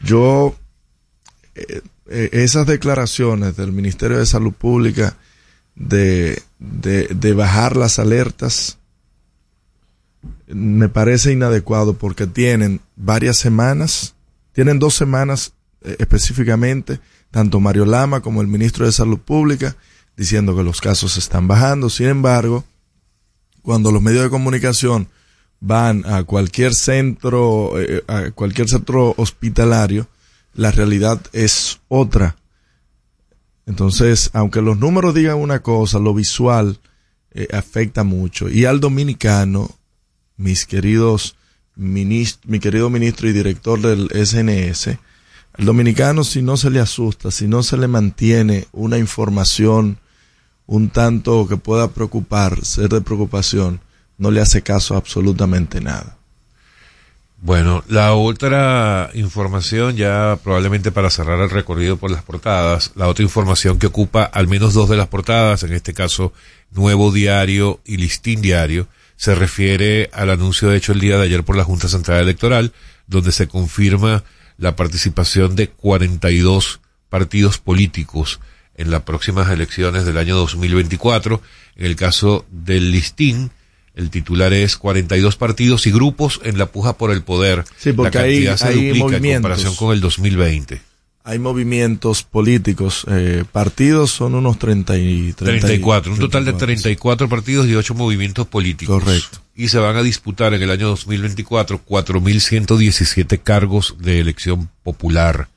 Yo, 0.00 0.56
eh, 1.54 1.82
eh, 2.08 2.30
esas 2.32 2.66
declaraciones 2.66 3.56
del 3.56 3.72
Ministerio 3.72 4.18
de 4.18 4.26
Salud 4.26 4.52
Pública 4.52 5.16
de, 5.74 6.42
de, 6.58 7.08
de 7.08 7.34
bajar 7.34 7.76
las 7.76 7.98
alertas, 7.98 8.77
me 10.46 10.88
parece 10.88 11.32
inadecuado 11.32 11.94
porque 11.94 12.26
tienen 12.26 12.80
varias 12.96 13.36
semanas, 13.36 14.14
tienen 14.52 14.78
dos 14.78 14.94
semanas 14.94 15.52
eh, 15.82 15.96
específicamente, 15.98 17.00
tanto 17.30 17.60
Mario 17.60 17.84
Lama 17.84 18.20
como 18.20 18.40
el 18.40 18.48
ministro 18.48 18.86
de 18.86 18.92
Salud 18.92 19.18
Pública, 19.18 19.76
diciendo 20.16 20.56
que 20.56 20.64
los 20.64 20.80
casos 20.80 21.16
están 21.16 21.46
bajando. 21.46 21.90
Sin 21.90 22.06
embargo, 22.06 22.64
cuando 23.62 23.92
los 23.92 24.02
medios 24.02 24.24
de 24.24 24.30
comunicación 24.30 25.08
van 25.60 26.04
a 26.06 26.24
cualquier 26.24 26.74
centro, 26.74 27.80
eh, 27.80 28.02
a 28.06 28.30
cualquier 28.30 28.68
centro 28.68 29.14
hospitalario, 29.16 30.08
la 30.54 30.70
realidad 30.70 31.20
es 31.32 31.80
otra. 31.88 32.36
Entonces, 33.66 34.30
aunque 34.32 34.62
los 34.62 34.78
números 34.78 35.14
digan 35.14 35.36
una 35.36 35.60
cosa, 35.60 35.98
lo 35.98 36.14
visual 36.14 36.80
eh, 37.32 37.48
afecta 37.52 38.02
mucho. 38.02 38.48
Y 38.48 38.64
al 38.64 38.80
dominicano, 38.80 39.77
mis 40.38 40.64
queridos 40.64 41.36
mi 41.78 42.58
querido 42.60 42.90
ministro 42.90 43.28
y 43.28 43.32
director 43.32 43.80
del 43.80 44.08
SNS, 44.10 44.88
el 45.58 45.64
dominicano 45.64 46.24
si 46.24 46.42
no 46.42 46.56
se 46.56 46.70
le 46.70 46.80
asusta, 46.80 47.30
si 47.30 47.46
no 47.46 47.62
se 47.62 47.76
le 47.76 47.86
mantiene 47.86 48.66
una 48.72 48.98
información 48.98 49.98
un 50.66 50.90
tanto 50.90 51.46
que 51.48 51.56
pueda 51.56 51.88
preocupar, 51.88 52.64
ser 52.64 52.88
de 52.88 53.00
preocupación, 53.00 53.80
no 54.18 54.30
le 54.30 54.40
hace 54.40 54.62
caso 54.62 54.96
absolutamente 54.96 55.80
nada. 55.80 56.16
Bueno, 57.40 57.84
la 57.88 58.14
otra 58.14 59.10
información, 59.14 59.96
ya 59.96 60.38
probablemente 60.42 60.90
para 60.90 61.08
cerrar 61.08 61.40
el 61.40 61.50
recorrido 61.50 61.96
por 61.96 62.10
las 62.10 62.24
portadas, 62.24 62.90
la 62.96 63.06
otra 63.06 63.22
información 63.22 63.78
que 63.78 63.86
ocupa 63.86 64.24
al 64.24 64.48
menos 64.48 64.74
dos 64.74 64.88
de 64.88 64.96
las 64.96 65.06
portadas, 65.06 65.62
en 65.62 65.72
este 65.72 65.94
caso 65.94 66.32
Nuevo 66.72 67.12
Diario 67.12 67.80
y 67.84 67.96
Listín 67.96 68.42
Diario, 68.42 68.88
se 69.18 69.34
refiere 69.34 70.08
al 70.12 70.30
anuncio 70.30 70.72
hecho 70.72 70.92
el 70.92 71.00
día 71.00 71.18
de 71.18 71.24
ayer 71.24 71.42
por 71.42 71.56
la 71.56 71.64
Junta 71.64 71.88
Central 71.88 72.22
Electoral, 72.22 72.72
donde 73.08 73.32
se 73.32 73.48
confirma 73.48 74.22
la 74.58 74.76
participación 74.76 75.56
de 75.56 75.68
42 75.68 76.80
partidos 77.08 77.58
políticos 77.58 78.38
en 78.76 78.92
las 78.92 79.02
próximas 79.02 79.50
elecciones 79.50 80.06
del 80.06 80.18
año 80.18 80.36
2024. 80.36 81.42
En 81.76 81.86
el 81.86 81.96
caso 81.96 82.46
del 82.52 82.92
listín, 82.92 83.50
el 83.96 84.10
titular 84.10 84.52
es 84.52 84.76
42 84.76 85.34
partidos 85.34 85.88
y 85.88 85.90
grupos 85.90 86.40
en 86.44 86.56
la 86.56 86.66
puja 86.66 86.96
por 86.96 87.10
el 87.10 87.22
poder. 87.22 87.64
Sí, 87.76 87.92
porque 87.92 88.18
la 88.18 88.22
cantidad 88.22 88.56
se 88.56 88.72
duplica 88.72 89.16
en 89.16 89.34
comparación 89.34 89.74
con 89.74 89.92
el 89.92 90.00
2020. 90.00 90.80
Hay 91.28 91.38
movimientos 91.38 92.22
políticos, 92.22 93.04
eh, 93.06 93.44
partidos 93.52 94.12
son 94.12 94.34
unos 94.34 94.58
30 94.58 94.96
y, 94.96 95.34
34, 95.34 96.14
un 96.14 96.18
total 96.18 96.46
de 96.46 96.54
34 96.54 97.28
partidos 97.28 97.68
y 97.68 97.74
8 97.74 97.94
movimientos 97.94 98.46
políticos. 98.46 99.04
Correcto. 99.04 99.42
Y 99.54 99.68
se 99.68 99.76
van 99.78 99.96
a 99.96 100.02
disputar 100.02 100.54
en 100.54 100.62
el 100.62 100.70
año 100.70 100.88
2024 100.88 101.84
4.117 101.84 103.42
cargos 103.42 103.96
de 103.98 104.20
elección 104.20 104.70
popular. 104.82 105.48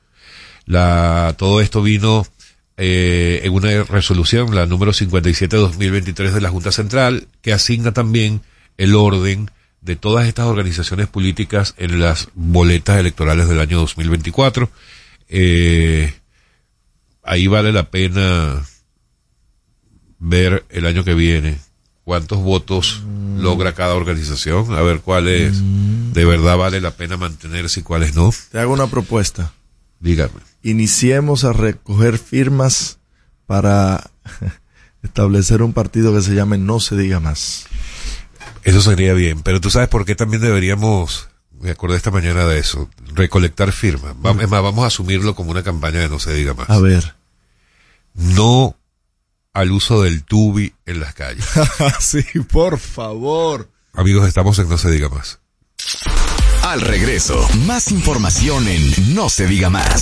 La, 0.65 1.35
todo 1.37 1.61
esto 1.61 1.81
vino 1.81 2.27
eh, 2.75 3.39
en 3.45 3.53
una 3.53 3.83
resolución, 3.83 4.53
la 4.53 4.65
número 4.65 4.91
57-2023 4.91 6.31
de 6.31 6.41
la 6.41 6.49
Junta 6.49 6.73
Central, 6.73 7.29
que 7.41 7.53
asigna 7.53 7.93
también 7.93 8.41
el 8.77 8.93
orden 8.93 9.49
de 9.79 9.95
todas 9.95 10.27
estas 10.27 10.47
organizaciones 10.47 11.07
políticas 11.07 11.75
en 11.77 12.01
las 12.01 12.27
boletas 12.35 12.99
electorales 12.99 13.47
del 13.47 13.61
año 13.61 13.79
2024. 13.79 14.69
Eh, 15.31 16.13
ahí 17.23 17.47
vale 17.47 17.71
la 17.71 17.89
pena 17.89 18.61
ver 20.19 20.65
el 20.69 20.85
año 20.85 21.03
que 21.03 21.15
viene 21.15 21.57
cuántos 22.03 22.39
votos 22.39 23.01
mm. 23.03 23.39
logra 23.39 23.73
cada 23.73 23.95
organización, 23.95 24.75
a 24.75 24.81
ver 24.81 25.00
cuáles 25.00 25.61
mm. 25.61 26.11
de 26.11 26.25
verdad 26.25 26.57
vale 26.57 26.81
la 26.81 26.91
pena 26.91 27.17
mantenerse 27.17 27.79
y 27.79 27.83
cuáles 27.83 28.13
no. 28.13 28.31
Te 28.51 28.59
hago 28.59 28.73
una 28.73 28.88
propuesta. 28.88 29.53
Dígame 30.00 30.51
iniciemos 30.63 31.43
a 31.43 31.53
recoger 31.53 32.17
firmas 32.17 33.00
para 33.45 34.11
establecer 35.03 35.61
un 35.61 35.73
partido 35.73 36.13
que 36.13 36.21
se 36.21 36.35
llame 36.35 36.57
No 36.57 36.79
se 36.79 36.95
diga 36.95 37.19
más. 37.19 37.65
Eso 38.63 38.81
sería 38.81 39.13
bien, 39.13 39.41
pero 39.41 39.59
tú 39.59 39.71
sabes 39.71 39.89
por 39.89 40.05
qué 40.05 40.15
también 40.15 40.41
deberíamos, 40.41 41.29
me 41.62 41.72
acordé 41.72 41.98
esta 41.98 42.12
mañana 42.12 42.46
de 42.46 42.60
eso, 42.60 42.89
recolectar 43.13 43.72
firmas. 43.72 44.13
Vamos, 44.18 44.44
es 44.44 44.50
más, 44.50 44.62
vamos 44.62 44.84
a 44.84 44.88
asumirlo 44.88 45.36
como 45.36 45.51
una 45.51 45.63
campaña 45.63 46.00
de 46.00 46.10
No 46.10 46.20
se 46.20 46.34
diga 46.34 46.53
más. 46.53 46.70
A 46.70 46.80
ver. 46.80 47.15
No 48.13 48.75
al 49.53 49.72
uso 49.72 50.01
del 50.01 50.24
tubi 50.24 50.74
en 50.86 51.00
las 51.00 51.13
calles. 51.13 51.46
sí, 52.00 52.24
por 52.51 52.80
favor. 52.80 53.70
Amigos, 53.94 54.27
estamos 54.27 54.58
en 54.60 54.70
No 54.70 54.77
se 54.77 54.91
diga 54.91 55.10
más. 55.10 55.39
Al 56.63 56.82
regreso, 56.82 57.48
más 57.65 57.91
información 57.91 58.67
en 58.67 59.15
No 59.15 59.30
se 59.30 59.47
diga 59.47 59.69
más. 59.69 60.02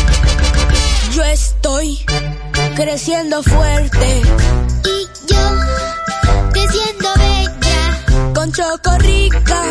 Estoy 1.31 1.97
creciendo 2.75 3.41
fuerte. 3.41 4.21
Y 4.83 5.31
yo 5.31 5.43
creciendo 6.51 7.09
bella. 7.15 8.33
Con 8.33 8.51
Chocorrica. 8.51 9.63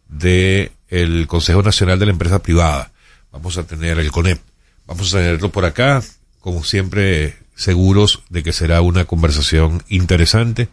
del 0.08 0.72
el 0.88 1.26
Consejo 1.26 1.62
Nacional 1.62 1.98
de 1.98 2.06
la 2.06 2.12
Empresa 2.12 2.42
Privada. 2.42 2.92
Vamos 3.32 3.58
a 3.58 3.66
tener 3.66 3.98
el 3.98 4.10
CONEP. 4.10 4.40
Vamos 4.86 5.12
a 5.14 5.18
tenerlo 5.18 5.50
por 5.50 5.64
acá, 5.64 6.02
como 6.40 6.64
siempre, 6.64 7.36
seguros 7.54 8.22
de 8.30 8.42
que 8.42 8.52
será 8.52 8.80
una 8.80 9.04
conversación 9.04 9.82
interesante 9.88 10.68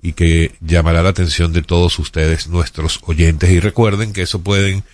y 0.00 0.12
que 0.12 0.54
llamará 0.60 1.02
la 1.02 1.10
atención 1.10 1.52
de 1.52 1.62
todos 1.62 1.98
ustedes, 1.98 2.48
nuestros 2.48 3.00
oyentes. 3.02 3.50
Y 3.50 3.60
recuerden 3.60 4.12
que 4.12 4.22
eso 4.22 4.42
pueden 4.42 4.84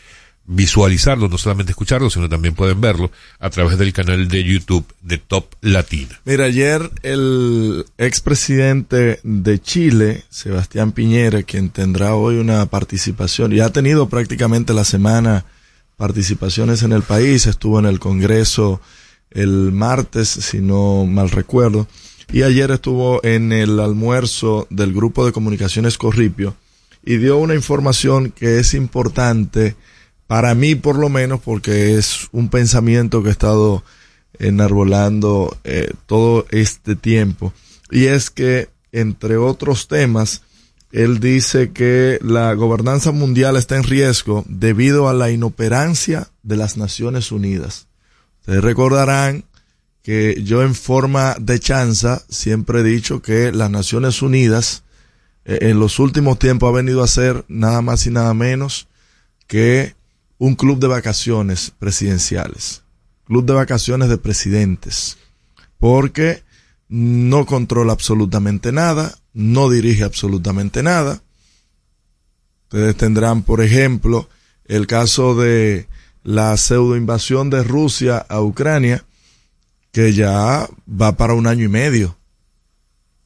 visualizarlo, 0.47 1.29
no 1.29 1.39
solamente 1.39 1.73
escucharlo, 1.73 2.11
sino 2.11 2.29
también 2.29 2.55
pueden 2.55 2.81
verlo 2.81 3.11
a 3.39 3.51
través 3.51 3.79
del 3.79 3.93
canal 3.93 4.29
de 4.29 4.45
YouTube 4.45 4.85
de 5.01 5.19
Top 5.19 5.55
Latina. 5.61 6.21
Mira, 6.25 6.45
ayer 6.45 6.91
el 7.03 7.87
expresidente 7.97 9.21
de 9.23 9.61
Chile, 9.61 10.25
Sebastián 10.29 10.93
Piñera, 10.93 11.43
quien 11.43 11.71
tendrá 11.71 12.15
hoy 12.15 12.37
una 12.37 12.67
participación, 12.67 13.53
y 13.53 13.61
ha 13.61 13.71
tenido 13.71 14.09
prácticamente 14.09 14.75
la 14.75 14.85
semana 14.85 15.45
participaciones 15.97 16.83
en 16.83 16.93
el 16.93 17.03
país, 17.03 17.47
estuvo 17.47 17.79
en 17.79 17.87
el 17.87 17.99
Congreso 17.99 18.81
el 19.31 19.73
martes, 19.73 20.29
si 20.29 20.61
no 20.61 21.07
mal 21.07 21.31
recuerdo, 21.31 21.89
y 22.33 22.43
ayer 22.43 22.71
estuvo 22.71 23.25
en 23.25 23.53
el 23.53 23.81
almuerzo 23.81 24.67
del 24.71 24.93
grupo 24.93 25.25
de 25.27 25.33
comunicaciones 25.33 25.99
Corripio 25.99 26.57
y 27.05 27.19
dio 27.19 27.37
una 27.37 27.55
información 27.55 28.31
que 28.31 28.59
es 28.59 28.75
importante 28.75 29.77
para 30.27 30.55
mí 30.55 30.75
por 30.75 30.97
lo 30.97 31.09
menos 31.09 31.41
porque 31.41 31.97
es 31.97 32.29
un 32.33 32.49
pensamiento 32.49 33.23
que 33.23 33.29
he 33.29 33.33
estado 33.33 33.85
enarbolando 34.39 35.57
eh, 35.65 35.93
todo 36.07 36.47
este 36.51 36.97
tiempo 36.97 37.53
y 37.91 38.07
es 38.07 38.31
que 38.31 38.69
entre 38.93 39.37
otros 39.37 39.89
temas 39.89 40.43
él 40.95 41.19
dice 41.19 41.73
que 41.73 42.21
la 42.23 42.55
gobernanza 42.55 43.11
mundial 43.11 43.57
está 43.57 43.77
en 43.77 43.83
riesgo 43.83 44.45
debido 44.47 45.09
a 45.09 45.15
la 45.15 45.31
inoperancia 45.31 46.29
de 46.45 46.57
las 46.57 46.77
Naciones 46.77 47.33
Unidas. 47.33 47.89
Ustedes 48.39 48.63
recordarán 48.63 49.45
que 50.05 50.41
yo 50.45 50.63
en 50.63 50.77
forma 50.77 51.35
de 51.41 51.59
chanza 51.59 52.23
siempre 52.29 52.81
he 52.81 52.83
dicho 52.85 53.23
que 53.23 53.51
las 53.51 53.71
Naciones 53.71 54.23
Unidas 54.23 54.85
eh, 55.45 55.59
en 55.63 55.81
los 55.81 55.99
últimos 55.99 56.39
tiempos 56.39 56.69
ha 56.69 56.77
venido 56.77 57.03
a 57.03 57.09
ser 57.09 57.45
nada 57.49 57.83
más 57.83 58.07
y 58.07 58.11
nada 58.11 58.33
menos 58.33 58.87
que 59.49 59.97
un 60.39 60.55
club 60.55 60.79
de 60.79 60.89
vacaciones 60.89 61.73
presidenciales, 61.79 62.83
club 63.25 63.45
de 63.45 63.55
vacaciones 63.55 64.09
de 64.09 64.19
presidentes, 64.19 65.17
porque 65.79 66.43
no 66.89 67.47
controla 67.47 67.93
absolutamente 67.93 68.73
nada, 68.73 69.17
no 69.33 69.71
dirige 69.71 70.05
absolutamente 70.05 70.83
nada. 70.83 71.23
Ustedes 72.65 72.97
tendrán, 72.97 73.43
por 73.43 73.63
ejemplo, 73.63 74.29
el 74.67 74.87
caso 74.87 75.35
de 75.35 75.87
la 76.23 76.57
pseudo 76.57 76.97
invasión 76.97 77.51
de 77.51 77.63
Rusia 77.63 78.19
a 78.19 78.41
Ucrania, 78.41 79.05
que 79.93 80.13
ya 80.13 80.69
va 80.89 81.17
para 81.17 81.35
un 81.35 81.47
año 81.47 81.65
y 81.65 81.69
medio. 81.69 82.17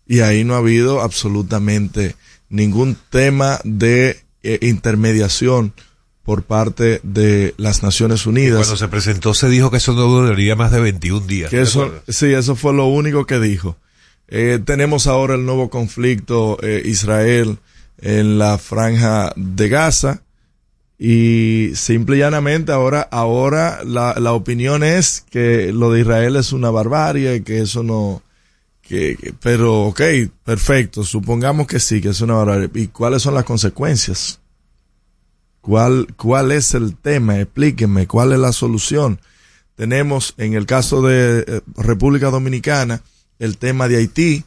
Y 0.06 0.20
ahí 0.20 0.44
no 0.44 0.54
ha 0.54 0.58
habido 0.58 1.00
absolutamente 1.00 2.16
ningún 2.48 2.96
tema 3.10 3.60
de 3.64 4.20
eh, 4.42 4.58
intermediación 4.62 5.72
por 6.28 6.42
parte 6.42 7.00
de 7.04 7.54
las 7.56 7.82
Naciones 7.82 8.26
Unidas. 8.26 8.58
cuando 8.58 8.76
se 8.76 8.88
presentó 8.88 9.32
se 9.32 9.48
dijo 9.48 9.70
que 9.70 9.78
eso 9.78 9.94
no 9.94 10.02
duraría 10.02 10.56
más 10.56 10.70
de 10.70 10.78
21 10.78 11.26
días. 11.26 11.48
Que 11.48 11.62
eso, 11.62 11.90
sí, 12.06 12.26
eso 12.34 12.54
fue 12.54 12.74
lo 12.74 12.84
único 12.84 13.24
que 13.24 13.40
dijo. 13.40 13.78
Eh, 14.28 14.60
tenemos 14.62 15.06
ahora 15.06 15.36
el 15.36 15.46
nuevo 15.46 15.70
conflicto 15.70 16.58
eh, 16.60 16.82
Israel 16.84 17.56
en 18.02 18.36
la 18.36 18.58
franja 18.58 19.32
de 19.36 19.70
Gaza 19.70 20.20
y 20.98 21.70
simple 21.74 22.16
y 22.16 22.18
llanamente 22.18 22.72
ahora, 22.72 23.08
ahora 23.10 23.82
la, 23.82 24.14
la 24.20 24.34
opinión 24.34 24.84
es 24.84 25.24
que 25.30 25.72
lo 25.72 25.92
de 25.92 26.00
Israel 26.00 26.36
es 26.36 26.52
una 26.52 26.68
barbarie, 26.68 27.42
que 27.42 27.62
eso 27.62 27.82
no, 27.82 28.22
que, 28.82 29.16
que, 29.16 29.32
pero 29.32 29.84
ok, 29.84 30.02
perfecto, 30.44 31.04
supongamos 31.04 31.66
que 31.66 31.80
sí, 31.80 32.02
que 32.02 32.10
es 32.10 32.20
una 32.20 32.34
barbarie. 32.34 32.68
¿Y 32.74 32.88
cuáles 32.88 33.22
son 33.22 33.32
las 33.32 33.44
consecuencias? 33.44 34.40
¿Cuál, 35.60 36.08
¿Cuál 36.16 36.52
es 36.52 36.74
el 36.74 36.96
tema? 36.96 37.40
Explíquenme, 37.40 38.06
¿cuál 38.06 38.32
es 38.32 38.38
la 38.38 38.52
solución? 38.52 39.20
Tenemos 39.78 40.34
en 40.38 40.54
el 40.54 40.66
caso 40.66 41.02
de 41.02 41.44
eh, 41.46 41.60
República 41.76 42.30
Dominicana 42.30 43.02
el 43.38 43.58
tema 43.58 43.86
de 43.86 43.98
Haití, 43.98 44.44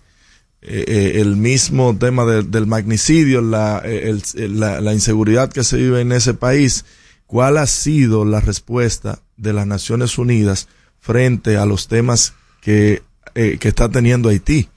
eh, 0.62 0.84
eh, 0.88 1.22
el 1.22 1.38
mismo 1.38 1.98
tema 1.98 2.26
de, 2.26 2.44
del 2.44 2.68
magnicidio, 2.68 3.42
la, 3.42 3.82
la, 3.82 4.94
inseguridad 4.94 5.50
que 5.50 5.64
se 5.64 5.78
vive 5.78 6.02
en 6.02 6.12
ese 6.12 6.34
país. 6.34 6.84
¿Cuál 7.28 7.58
ha 7.58 7.68
sido 7.68 8.26
la 8.26 8.42
respuesta 8.42 9.20
de 9.38 9.54
las 9.54 9.66
Naciones 9.66 10.18
Unidas 10.18 10.68
frente 11.00 11.56
a 11.56 11.66
los 11.66 11.88
temas 11.88 12.34
que, 12.60 13.02
que 13.34 13.58
está 13.62 13.88
teniendo 13.88 14.28
Haití? 14.28 14.68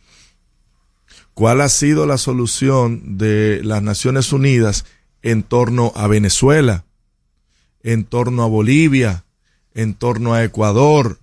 ¿Cuál 1.35 1.63
ha 1.63 1.69
sido 1.69 2.07
la 2.07 2.17
solución 2.17 3.19
de 3.19 3.61
las 3.65 3.83
Naciones 3.83 4.33
Unidas 4.33 4.85
en 5.25 5.43
torno 5.43 5.91
a 5.97 6.07
Venezuela, 6.07 6.85
en 7.83 8.05
torno 8.05 8.43
a 8.43 8.47
Bolivia, 8.47 9.25
en 9.75 9.95
torno 9.95 10.35
a 10.35 10.45
Ecuador, 10.45 11.19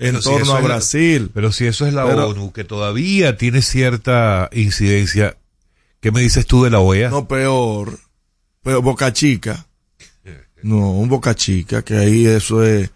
en 0.00 0.16
pero 0.16 0.20
torno 0.20 0.46
si 0.46 0.52
a 0.52 0.60
Brasil. 0.60 1.22
Es, 1.26 1.30
pero 1.32 1.52
si 1.52 1.66
eso 1.66 1.86
es 1.86 1.94
la 1.94 2.04
pero, 2.04 2.28
ONU, 2.28 2.52
que 2.52 2.64
todavía 2.64 3.36
tiene 3.36 3.62
cierta 3.62 4.50
incidencia, 4.52 5.38
¿qué 6.00 6.10
me 6.10 6.20
dices 6.20 6.44
tú 6.44 6.64
de 6.64 6.70
la 6.70 6.80
OEA? 6.80 7.08
No, 7.08 7.28
peor, 7.28 8.00
peor 8.62 8.82
Boca 8.82 9.12
Chica. 9.12 9.64
No, 10.62 10.90
un 10.90 11.08
Boca 11.08 11.36
Chica, 11.36 11.82
que 11.82 11.96
ahí 11.96 12.26
eso 12.26 12.64
es, 12.64 12.90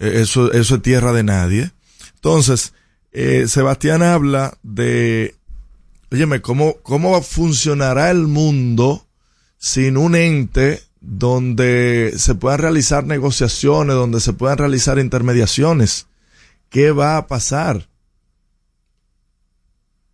eso, 0.00 0.52
eso 0.52 0.74
es 0.74 0.82
tierra 0.82 1.12
de 1.12 1.22
nadie. 1.22 1.70
Entonces, 2.16 2.74
eh, 3.12 3.46
Sebastián 3.46 4.02
habla 4.02 4.58
de 4.64 5.36
Óyeme, 6.14 6.40
¿cómo, 6.40 6.76
¿cómo 6.84 7.20
funcionará 7.22 8.08
el 8.12 8.28
mundo 8.28 9.04
sin 9.58 9.96
un 9.96 10.14
ente 10.14 10.80
donde 11.00 12.14
se 12.16 12.36
puedan 12.36 12.60
realizar 12.60 13.04
negociaciones, 13.04 13.96
donde 13.96 14.20
se 14.20 14.32
puedan 14.32 14.58
realizar 14.58 15.00
intermediaciones? 15.00 16.06
¿Qué 16.68 16.92
va 16.92 17.16
a 17.16 17.26
pasar? 17.26 17.88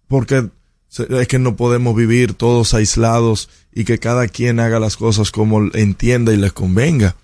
Porque 0.09 0.49
es 0.89 1.29
que 1.29 1.39
no 1.39 1.57
podemos 1.57 1.95
vivir 1.95 2.33
todos 2.33 2.73
aislados 2.73 3.51
y 3.71 3.85
que 3.85 3.99
cada 3.99 4.27
quien 4.27 4.59
haga 4.59 4.81
las 4.81 4.97
cosas 4.97 5.31
como 5.31 5.71
entienda 5.75 6.33
y 6.33 6.39
les 6.39 6.55
convenga. 6.55 7.15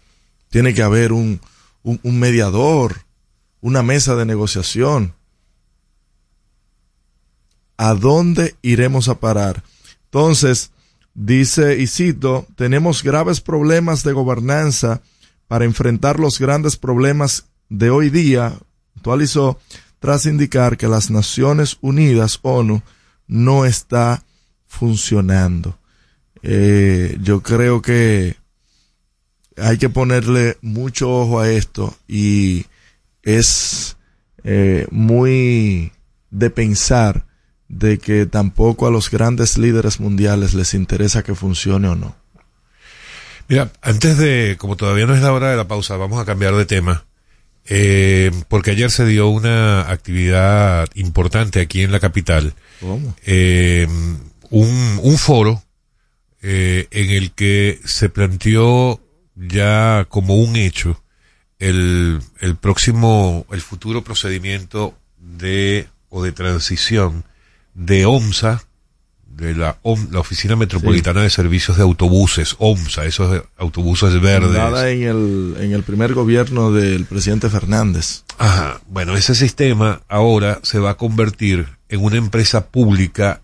Tiene 0.51 0.75
que 0.75 0.83
haber 0.83 1.15
un, 1.15 1.41
un, 1.83 1.99
un 2.03 2.19
mediador, 2.19 3.07
una 3.62 3.83
mesa 3.83 4.17
de 4.17 4.27
negociación. 4.27 5.16
¿A 7.77 7.95
dónde 7.95 8.57
iremos 8.62 9.09
a 9.09 9.21
parar? 9.21 9.62
Entonces, 10.05 10.71
dice 11.15 11.79
y 11.79 11.87
cito, 11.87 12.47
tenemos 12.57 13.03
graves 13.03 13.41
problemas 13.41 14.03
de 14.05 14.12
gobernanza 14.12 15.03
para 15.49 15.65
enfrentar 15.65 16.19
los 16.19 16.39
grandes 16.39 16.77
problemas 16.77 17.47
de 17.69 17.91
hoy 17.91 18.11
día, 18.11 18.59
actualizó 18.97 19.59
tras 19.99 20.27
indicar 20.27 20.77
que 20.77 20.89
las 20.89 21.11
Naciones 21.11 21.79
Unidas, 21.81 22.39
ONU, 22.43 22.83
no 23.27 23.65
está 23.65 24.23
funcionando. 24.67 25.79
Eh, 26.43 27.19
yo 27.23 27.43
creo 27.43 27.83
que 27.83 28.37
hay 29.57 29.79
que 29.79 29.89
ponerle 29.89 30.59
mucho 30.61 31.11
ojo 31.11 31.41
a 31.41 31.51
esto 31.51 31.97
y 32.07 32.67
es 33.23 33.97
eh, 34.45 34.87
muy 34.91 35.93
de 36.31 36.51
pensar 36.51 37.26
de 37.69 37.99
que 37.99 38.27
tampoco 38.27 38.87
a 38.87 38.91
los 38.91 39.11
grandes 39.11 39.59
líderes 39.59 40.01
mundiales 40.01 40.55
les 40.55 40.75
interesa 40.75 41.23
que 41.23 41.35
funcione 41.35 41.89
o 41.89 41.95
no. 41.95 42.17
Mira, 43.49 43.71
antes 43.83 44.19
de, 44.19 44.57
como 44.59 44.77
todavía 44.77 45.07
no 45.07 45.15
es 45.15 45.23
la 45.23 45.33
hora 45.33 45.51
de 45.51 45.57
la 45.57 45.69
pausa, 45.69 45.97
vamos 45.97 46.21
a 46.21 46.25
cambiar 46.25 46.55
de 46.55 46.67
tema. 46.67 47.05
Eh, 47.69 48.31
porque 48.49 48.73
ayer 48.73 48.91
se 48.91 49.07
dio 49.07 49.29
una 49.29 49.91
actividad 49.91 50.89
importante 50.95 51.61
aquí 51.61 51.83
en 51.83 51.93
la 51.93 52.01
capital. 52.01 52.55
¿Cómo? 52.81 53.17
Eh, 53.25 53.89
un, 54.51 55.01
un 55.03 55.19
foro 55.19 55.63
eh, 56.43 56.87
en 56.91 57.11
el 57.11 57.33
que 57.33 57.81
se 57.85 58.09
planteó 58.09 59.01
ya 59.35 60.07
como 60.09 60.37
un 60.37 60.55
hecho 60.57 61.03
el, 61.59 62.21
el 62.41 62.57
próximo, 62.57 63.47
el 63.51 63.61
futuro 63.61 64.05
procedimiento 64.05 64.95
de 65.19 65.89
o 66.09 66.23
de 66.23 66.33
transición 66.33 67.25
de 67.77 68.07
OMSA, 68.07 68.62
de 69.27 69.55
la, 69.55 69.79
OM, 69.83 70.09
la 70.11 70.21
Oficina 70.21 70.57
Metropolitana 70.57 71.21
sí. 71.21 71.25
de 71.25 71.31
Servicios 71.31 71.77
de 71.77 71.83
Autobuses, 71.83 72.57
OMSA, 72.59 73.05
esos 73.05 73.43
autobuses 73.59 74.19
verdes. 74.21 74.53
Nada 74.53 74.91
en 74.91 75.03
el, 75.03 75.57
en 75.61 75.73
el 75.73 75.83
primer 75.83 76.15
gobierno 76.15 76.73
del 76.73 77.05
presidente 77.05 77.51
Fernández. 77.51 78.23
Ajá. 78.39 78.81
Bueno, 78.89 79.15
ese 79.15 79.35
sistema 79.35 80.01
ahora 80.09 80.59
se 80.62 80.79
va 80.79 80.91
a 80.91 80.97
convertir 80.97 81.69
en 81.91 82.03
una 82.03 82.17
empresa 82.17 82.69
pública 82.69 83.43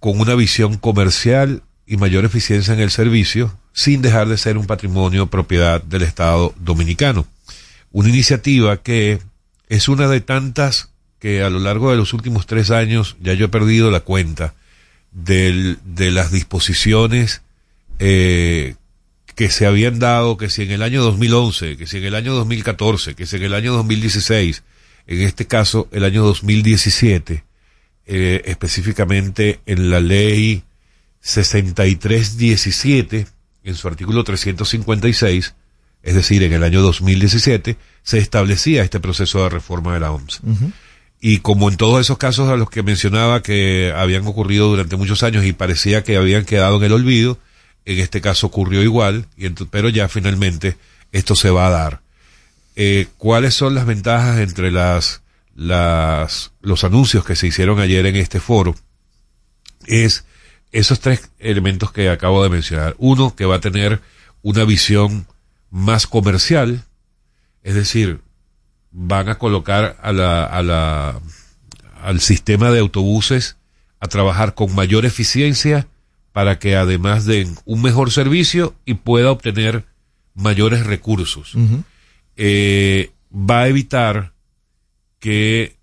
con 0.00 0.18
una 0.18 0.34
visión 0.34 0.78
comercial 0.78 1.62
y 1.86 1.98
mayor 1.98 2.24
eficiencia 2.24 2.72
en 2.72 2.80
el 2.80 2.90
servicio, 2.90 3.54
sin 3.74 4.00
dejar 4.00 4.28
de 4.28 4.38
ser 4.38 4.56
un 4.56 4.66
patrimonio 4.66 5.26
propiedad 5.26 5.82
del 5.82 6.02
Estado 6.02 6.54
dominicano. 6.58 7.26
Una 7.92 8.08
iniciativa 8.08 8.78
que 8.78 9.20
es 9.68 9.88
una 9.88 10.08
de 10.08 10.22
tantas 10.22 10.95
que 11.18 11.42
a 11.42 11.50
lo 11.50 11.58
largo 11.58 11.90
de 11.90 11.96
los 11.96 12.12
últimos 12.12 12.46
tres 12.46 12.70
años 12.70 13.16
ya 13.20 13.34
yo 13.34 13.46
he 13.46 13.48
perdido 13.48 13.90
la 13.90 14.00
cuenta 14.00 14.54
del, 15.12 15.78
de 15.84 16.10
las 16.10 16.30
disposiciones 16.30 17.42
eh, 17.98 18.74
que 19.34 19.50
se 19.50 19.66
habían 19.66 19.98
dado, 19.98 20.36
que 20.36 20.48
si 20.48 20.62
en 20.62 20.70
el 20.70 20.82
año 20.82 21.02
2011, 21.02 21.76
que 21.76 21.86
si 21.86 21.98
en 21.98 22.04
el 22.04 22.14
año 22.14 22.34
2014, 22.34 23.14
que 23.14 23.26
si 23.26 23.36
en 23.36 23.44
el 23.44 23.54
año 23.54 23.74
2016, 23.74 24.62
en 25.06 25.22
este 25.22 25.46
caso 25.46 25.88
el 25.92 26.04
año 26.04 26.24
2017, 26.24 27.44
eh, 28.06 28.42
específicamente 28.46 29.60
en 29.66 29.90
la 29.90 30.00
ley 30.00 30.62
6317, 31.20 33.26
en 33.64 33.74
su 33.74 33.88
artículo 33.88 34.24
356, 34.24 35.54
es 36.02 36.14
decir, 36.14 36.42
en 36.44 36.52
el 36.52 36.62
año 36.62 36.82
2017, 36.82 37.78
se 38.02 38.18
establecía 38.18 38.84
este 38.84 39.00
proceso 39.00 39.42
de 39.42 39.48
reforma 39.48 39.94
de 39.94 40.00
la 40.00 40.12
OMS. 40.12 40.42
Y 41.20 41.38
como 41.38 41.70
en 41.70 41.76
todos 41.76 42.00
esos 42.00 42.18
casos 42.18 42.48
a 42.48 42.56
los 42.56 42.70
que 42.70 42.82
mencionaba 42.82 43.42
que 43.42 43.92
habían 43.96 44.26
ocurrido 44.26 44.68
durante 44.68 44.96
muchos 44.96 45.22
años 45.22 45.44
y 45.44 45.52
parecía 45.52 46.04
que 46.04 46.16
habían 46.16 46.44
quedado 46.44 46.76
en 46.76 46.84
el 46.84 46.92
olvido, 46.92 47.38
en 47.84 47.98
este 48.00 48.20
caso 48.20 48.48
ocurrió 48.48 48.82
igual, 48.82 49.26
y 49.36 49.48
pero 49.48 49.88
ya 49.88 50.08
finalmente 50.08 50.76
esto 51.12 51.34
se 51.34 51.50
va 51.50 51.68
a 51.68 51.70
dar. 51.70 52.00
Eh, 52.74 53.06
¿Cuáles 53.16 53.54
son 53.54 53.74
las 53.74 53.86
ventajas 53.86 54.38
entre 54.38 54.70
las, 54.70 55.22
las, 55.54 56.52
los 56.60 56.84
anuncios 56.84 57.24
que 57.24 57.36
se 57.36 57.46
hicieron 57.46 57.80
ayer 57.80 58.04
en 58.06 58.16
este 58.16 58.40
foro? 58.40 58.74
Es 59.86 60.24
esos 60.72 61.00
tres 61.00 61.30
elementos 61.38 61.92
que 61.92 62.10
acabo 62.10 62.42
de 62.42 62.50
mencionar. 62.50 62.94
Uno, 62.98 63.34
que 63.34 63.46
va 63.46 63.56
a 63.56 63.60
tener 63.60 64.02
una 64.42 64.64
visión 64.64 65.26
más 65.70 66.06
comercial, 66.06 66.84
es 67.62 67.74
decir, 67.74 68.20
van 68.98 69.28
a 69.28 69.36
colocar 69.36 69.98
a 70.00 70.10
la, 70.10 70.46
a 70.46 70.62
la, 70.62 71.20
al 72.00 72.20
sistema 72.20 72.70
de 72.70 72.80
autobuses 72.80 73.58
a 74.00 74.08
trabajar 74.08 74.54
con 74.54 74.74
mayor 74.74 75.04
eficiencia 75.04 75.86
para 76.32 76.58
que 76.58 76.76
además 76.76 77.26
den 77.26 77.56
un 77.66 77.82
mejor 77.82 78.10
servicio 78.10 78.74
y 78.86 78.94
pueda 78.94 79.30
obtener 79.30 79.84
mayores 80.34 80.86
recursos. 80.86 81.52
Eh, 82.36 83.10
va 83.30 83.62
a 83.62 83.68
evitar 83.68 84.32
que 85.18 85.76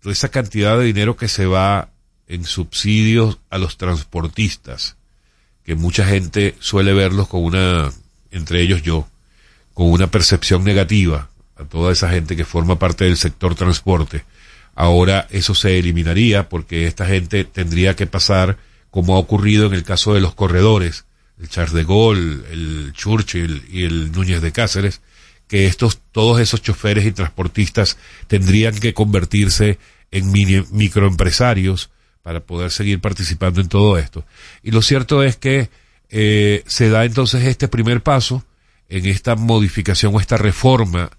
toda 0.00 0.12
esa 0.12 0.30
cantidad 0.30 0.76
de 0.76 0.86
dinero 0.86 1.16
que 1.16 1.28
se 1.28 1.46
va 1.46 1.90
en 2.26 2.44
subsidios 2.44 3.38
a 3.48 3.58
los 3.58 3.76
transportistas, 3.76 4.96
que 5.62 5.76
mucha 5.76 6.04
gente 6.04 6.56
suele 6.58 6.94
verlos 6.94 7.28
con 7.28 7.44
una, 7.44 7.92
entre 8.32 8.60
ellos 8.60 8.82
yo, 8.82 9.08
con 9.72 9.88
una 9.88 10.08
percepción 10.08 10.64
negativa 10.64 11.30
a 11.56 11.64
toda 11.64 11.92
esa 11.92 12.10
gente 12.10 12.36
que 12.36 12.44
forma 12.44 12.78
parte 12.78 13.04
del 13.04 13.16
sector 13.16 13.54
transporte. 13.54 14.24
Ahora 14.74 15.26
eso 15.30 15.54
se 15.54 15.78
eliminaría 15.78 16.48
porque 16.48 16.86
esta 16.86 17.06
gente 17.06 17.44
tendría 17.44 17.96
que 17.96 18.06
pasar, 18.06 18.58
como 18.90 19.16
ha 19.16 19.18
ocurrido 19.18 19.66
en 19.66 19.74
el 19.74 19.82
caso 19.82 20.14
de 20.14 20.20
los 20.20 20.34
corredores, 20.34 21.06
el 21.40 21.48
Charles 21.48 21.72
de 21.72 21.84
Gaulle, 21.84 22.42
el 22.52 22.92
Churchill 22.92 23.64
y 23.70 23.84
el 23.84 24.12
Núñez 24.12 24.42
de 24.42 24.52
Cáceres, 24.52 25.00
que 25.48 25.66
estos, 25.66 26.00
todos 26.12 26.40
esos 26.40 26.60
choferes 26.62 27.06
y 27.06 27.12
transportistas 27.12 27.96
tendrían 28.26 28.74
que 28.78 28.94
convertirse 28.94 29.78
en 30.10 30.32
microempresarios 30.32 31.90
para 32.22 32.40
poder 32.40 32.70
seguir 32.70 33.00
participando 33.00 33.60
en 33.60 33.68
todo 33.68 33.98
esto. 33.98 34.24
Y 34.62 34.72
lo 34.72 34.82
cierto 34.82 35.22
es 35.22 35.36
que 35.36 35.70
eh, 36.10 36.64
se 36.66 36.90
da 36.90 37.04
entonces 37.04 37.44
este 37.44 37.68
primer 37.68 38.02
paso 38.02 38.44
en 38.88 39.06
esta 39.06 39.36
modificación 39.36 40.14
o 40.14 40.20
esta 40.20 40.36
reforma 40.36 41.10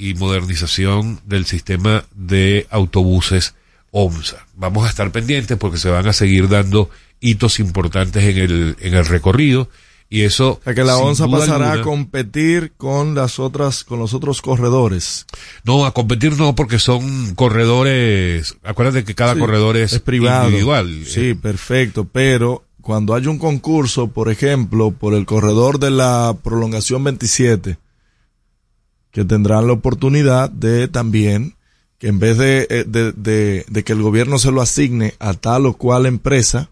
y 0.00 0.14
modernización 0.14 1.20
del 1.26 1.44
sistema 1.44 2.04
de 2.14 2.66
autobuses 2.70 3.54
OMSA. 3.90 4.46
Vamos 4.56 4.86
a 4.86 4.88
estar 4.88 5.12
pendientes 5.12 5.58
porque 5.58 5.76
se 5.76 5.90
van 5.90 6.08
a 6.08 6.14
seguir 6.14 6.48
dando 6.48 6.88
hitos 7.20 7.60
importantes 7.60 8.24
en 8.24 8.38
el, 8.38 8.76
en 8.80 8.94
el 8.94 9.04
recorrido 9.04 9.68
y 10.08 10.22
eso 10.22 10.52
o 10.52 10.60
sea 10.64 10.74
que 10.74 10.84
la 10.84 10.96
ONSA 10.96 11.28
pasará 11.28 11.72
a 11.74 11.82
competir 11.82 12.72
con 12.78 13.14
las 13.14 13.38
otras 13.38 13.84
con 13.84 13.98
los 13.98 14.14
otros 14.14 14.40
corredores. 14.40 15.26
No 15.64 15.84
a 15.84 15.92
competir 15.92 16.32
no 16.38 16.54
porque 16.54 16.78
son 16.78 17.34
corredores 17.34 18.56
acuérdate 18.64 19.04
que 19.04 19.14
cada 19.14 19.38
corredor 19.38 19.76
es, 19.76 19.98
privado. 19.98 20.46
individual. 20.46 21.04
Sí 21.04 21.34
perfecto 21.34 22.08
pero 22.10 22.64
cuando 22.80 23.14
hay 23.14 23.26
un 23.26 23.38
concurso 23.38 24.08
por 24.08 24.30
ejemplo 24.30 24.92
por 24.92 25.12
el 25.12 25.26
corredor 25.26 25.78
de 25.78 25.90
la 25.90 26.34
prolongación 26.42 27.04
27 27.04 27.76
que 29.10 29.24
tendrán 29.24 29.66
la 29.66 29.72
oportunidad 29.72 30.50
de 30.50 30.88
también 30.88 31.54
que 31.98 32.08
en 32.08 32.18
vez 32.18 32.38
de, 32.38 32.66
eh, 32.70 32.84
de, 32.86 33.12
de, 33.12 33.66
de 33.68 33.84
que 33.84 33.92
el 33.92 34.02
gobierno 34.02 34.38
se 34.38 34.50
lo 34.50 34.62
asigne 34.62 35.14
a 35.18 35.34
tal 35.34 35.66
o 35.66 35.74
cual 35.74 36.06
empresa 36.06 36.70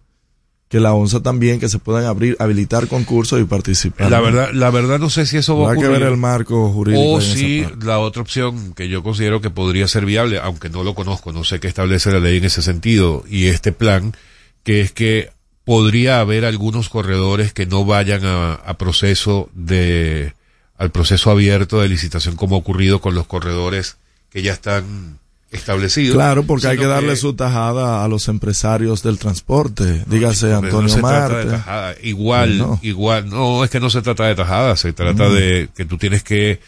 que 0.68 0.80
la 0.80 0.92
ONSA 0.92 1.22
también, 1.22 1.60
que 1.60 1.68
se 1.68 1.78
puedan 1.78 2.04
abrir, 2.04 2.36
habilitar 2.38 2.88
concursos 2.88 3.40
y 3.40 3.44
participar. 3.44 4.10
La 4.10 4.20
verdad, 4.20 4.50
la 4.52 4.70
verdad 4.70 4.98
no 4.98 5.08
sé 5.08 5.24
si 5.24 5.38
eso 5.38 5.56
va 5.56 5.70
a 5.70 5.72
ocurrir. 5.72 5.92
que 5.92 5.98
ver 5.98 6.08
el 6.08 6.18
marco 6.18 6.70
jurídico. 6.70 7.14
O 7.14 7.20
si 7.22 7.64
la 7.82 7.98
otra 7.98 8.20
opción 8.20 8.74
que 8.74 8.88
yo 8.88 9.02
considero 9.02 9.40
que 9.40 9.48
podría 9.48 9.88
ser 9.88 10.04
viable, 10.04 10.38
aunque 10.38 10.68
no 10.68 10.84
lo 10.84 10.94
conozco, 10.94 11.32
no 11.32 11.44
sé 11.44 11.58
qué 11.58 11.68
establece 11.68 12.12
la 12.12 12.20
ley 12.20 12.36
en 12.36 12.44
ese 12.44 12.60
sentido, 12.60 13.24
y 13.28 13.46
este 13.46 13.72
plan, 13.72 14.14
que 14.62 14.82
es 14.82 14.92
que 14.92 15.30
podría 15.64 16.20
haber 16.20 16.44
algunos 16.44 16.90
corredores 16.90 17.54
que 17.54 17.64
no 17.64 17.86
vayan 17.86 18.24
a, 18.26 18.54
a 18.54 18.76
proceso 18.76 19.48
de, 19.54 20.34
al 20.78 20.90
proceso 20.90 21.30
abierto 21.30 21.80
de 21.80 21.88
licitación 21.88 22.36
como 22.36 22.56
ha 22.56 22.58
ocurrido 22.58 23.00
con 23.00 23.14
los 23.14 23.26
corredores 23.26 23.96
que 24.30 24.42
ya 24.42 24.52
están 24.52 25.18
establecido. 25.50 26.14
Claro, 26.14 26.44
porque 26.44 26.68
hay 26.68 26.78
que 26.78 26.86
darle 26.86 27.16
su 27.16 27.34
tajada 27.34 28.04
a 28.04 28.08
los 28.08 28.28
empresarios 28.28 29.02
del 29.02 29.18
transporte. 29.18 30.04
Dígase 30.06 30.52
Antonio 30.54 30.94
no 30.96 31.02
Marte. 31.02 31.98
Igual, 32.02 32.78
igual, 32.82 33.28
no, 33.28 33.64
es 33.64 33.70
que 33.70 33.80
no 33.80 33.90
se 33.90 34.02
trata 34.02 34.26
de 34.26 34.34
tajada, 34.34 34.76
se 34.76 34.92
trata 34.92 35.28
de 35.28 35.68
que 35.74 35.84
tú 35.84 35.98
tienes 35.98 36.22
que 36.22 36.60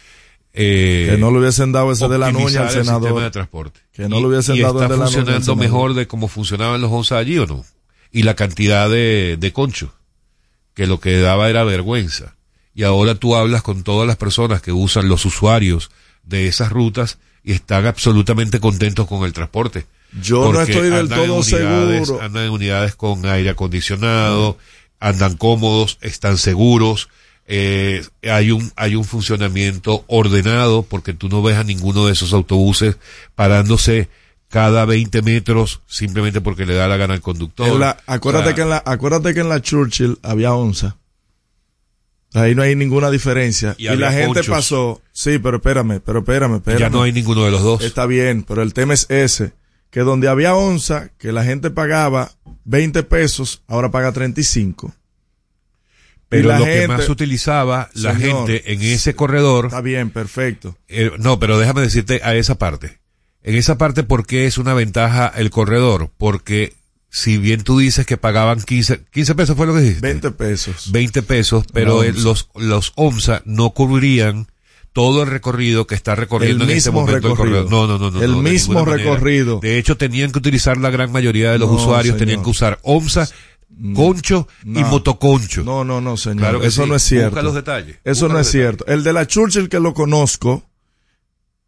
eh, 0.53 1.07
que 1.11 1.17
no 1.17 1.31
le 1.31 1.39
hubiesen 1.39 1.71
dado 1.71 1.91
ese 1.93 2.07
de 2.09 2.17
la 2.17 2.31
nuña 2.31 2.63
al 2.63 2.71
senador. 2.71 3.21
De 3.21 3.31
transporte. 3.31 3.79
Que 3.93 4.09
no 4.09 4.19
le 4.19 4.27
hubiesen 4.27 4.61
dado 4.61 4.81
está 4.81 4.95
funcionando 4.97 5.55
mejor 5.55 5.93
de 5.93 6.07
cómo 6.07 6.27
funcionaban 6.27 6.81
los 6.81 6.91
11 6.91 7.15
allí 7.15 7.37
o 7.37 7.45
no. 7.45 7.63
Y 8.11 8.23
la 8.23 8.35
cantidad 8.35 8.89
de, 8.89 9.37
de 9.39 9.53
concho, 9.53 9.93
que 10.73 10.87
lo 10.87 10.99
que 10.99 11.19
daba 11.19 11.49
era 11.49 11.63
vergüenza. 11.63 12.35
Y 12.73 12.83
ahora 12.83 13.15
tú 13.15 13.35
hablas 13.35 13.61
con 13.61 13.83
todas 13.83 14.07
las 14.07 14.17
personas 14.17 14.61
que 14.61 14.71
usan 14.71 15.09
los 15.09 15.25
usuarios 15.25 15.91
de 16.23 16.47
esas 16.47 16.71
rutas 16.71 17.17
y 17.43 17.51
están 17.53 17.85
absolutamente 17.85 18.59
contentos 18.59 19.07
con 19.07 19.25
el 19.25 19.33
transporte. 19.33 19.85
Yo 20.21 20.51
no 20.51 20.61
estoy 20.61 20.89
del 20.89 21.09
todo 21.09 21.43
seguro. 21.43 22.21
Andan 22.21 22.45
en 22.45 22.49
unidades 22.51 22.95
con 22.95 23.25
aire 23.25 23.49
acondicionado, 23.49 24.57
andan 24.99 25.37
cómodos, 25.37 25.97
están 26.01 26.37
seguros, 26.37 27.09
eh, 27.47 28.05
hay 28.23 28.51
un 28.51 28.71
hay 28.75 28.95
un 28.95 29.03
funcionamiento 29.03 30.05
ordenado 30.07 30.83
porque 30.83 31.13
tú 31.13 31.27
no 31.27 31.41
ves 31.41 31.57
a 31.57 31.63
ninguno 31.63 32.05
de 32.05 32.13
esos 32.13 32.33
autobuses 32.33 32.97
parándose 33.35 34.09
cada 34.47 34.85
20 34.85 35.21
metros 35.21 35.81
simplemente 35.87 36.39
porque 36.39 36.65
le 36.65 36.75
da 36.75 36.87
la 36.87 36.97
gana 36.97 37.13
al 37.13 37.21
conductor. 37.21 37.97
acuérdate 38.05 38.53
que 38.53 38.61
en 38.61 38.69
la 38.69 38.83
acuérdate 38.85 39.33
que 39.33 39.39
en 39.39 39.49
la 39.49 39.61
Churchill 39.61 40.19
había 40.21 40.53
onza. 40.53 40.97
Ahí 42.33 42.55
no 42.55 42.61
hay 42.61 42.75
ninguna 42.75 43.11
diferencia. 43.11 43.75
Y, 43.77 43.87
la 43.95 44.11
gente 44.11 44.43
pasó. 44.43 45.01
Sí, 45.11 45.39
pero 45.39 45.57
espérame, 45.57 45.99
pero 46.03 46.19
espérame, 46.19 46.55
espérame. 46.55 46.79
Ya 46.79 46.89
no 46.89 47.03
hay 47.03 47.11
ninguno 47.11 47.43
de 47.43 47.51
los 47.51 47.61
dos. 47.61 47.81
Está 47.83 48.05
bien, 48.05 48.43
pero 48.43 48.61
el 48.61 48.73
tema 48.73 48.93
es 48.93 49.05
ese. 49.09 49.53
Que 49.89 50.01
donde 50.01 50.29
había 50.29 50.55
onza, 50.55 51.09
que 51.17 51.33
la 51.33 51.43
gente 51.43 51.69
pagaba 51.69 52.31
20 52.63 53.03
pesos, 53.03 53.63
ahora 53.67 53.91
paga 53.91 54.13
35. 54.13 54.93
Pero 56.29 56.57
lo 56.57 56.63
que 56.63 56.87
más 56.87 57.09
utilizaba 57.09 57.89
la 57.93 58.15
gente 58.15 58.71
en 58.71 58.81
ese 58.81 59.13
corredor. 59.15 59.65
Está 59.65 59.81
bien, 59.81 60.11
perfecto. 60.11 60.77
Eh, 60.87 61.11
no, 61.19 61.39
pero 61.39 61.59
déjame 61.59 61.81
decirte 61.81 62.21
a 62.23 62.35
esa 62.35 62.55
parte. 62.55 62.99
En 63.43 63.55
esa 63.55 63.77
parte, 63.77 64.03
¿por 64.03 64.25
qué 64.25 64.45
es 64.45 64.57
una 64.57 64.73
ventaja 64.73 65.27
el 65.35 65.49
corredor? 65.49 66.09
Porque 66.17 66.73
si 67.13 67.37
bien 67.37 67.63
tú 67.63 67.77
dices 67.77 68.05
que 68.05 68.15
pagaban 68.15 68.61
15, 68.61 69.03
15 69.11 69.35
pesos 69.35 69.57
fue 69.57 69.67
lo 69.67 69.73
que 69.73 69.81
dijiste. 69.81 70.07
20 70.07 70.31
pesos. 70.31 70.91
20 70.93 71.21
pesos, 71.23 71.65
pero 71.73 72.01
los, 72.03 72.49
los 72.55 72.93
OMSA 72.95 73.41
no 73.43 73.71
cubrirían 73.71 74.47
todo 74.93 75.23
el 75.23 75.29
recorrido 75.29 75.85
que 75.87 75.95
está 75.95 76.15
recorriendo 76.15 76.63
en 76.63 76.69
este 76.69 76.89
momento 76.89 77.27
el 77.27 77.35
corredor. 77.35 77.69
No, 77.69 77.85
no, 77.85 77.97
no, 77.97 78.11
no. 78.11 78.21
El 78.23 78.37
mismo 78.37 78.85
recorrido. 78.85 79.59
De 79.59 79.77
hecho, 79.77 79.97
tenían 79.97 80.31
que 80.31 80.39
utilizar 80.39 80.77
la 80.77 80.89
gran 80.89 81.11
mayoría 81.11 81.51
de 81.51 81.59
los 81.59 81.69
usuarios, 81.69 82.15
tenían 82.15 82.43
que 82.43 82.49
usar 82.49 82.79
OMSA, 82.81 83.27
mm, 83.67 83.93
concho 83.93 84.47
y 84.63 84.81
motoconcho. 84.81 85.63
No, 85.63 85.83
no, 85.83 85.99
no, 85.99 86.15
señor. 86.15 86.39
Claro 86.39 86.63
eso 86.63 86.87
no 86.87 86.95
es 86.95 87.03
cierto. 87.03 87.31
Busca 87.31 87.43
los 87.43 87.55
detalles. 87.55 87.97
Eso 88.05 88.29
no 88.29 88.39
es 88.39 88.49
cierto. 88.49 88.85
El 88.87 89.03
de 89.03 89.11
la 89.11 89.27
Churchill 89.27 89.67
que 89.67 89.81
lo 89.81 89.93
conozco 89.93 90.63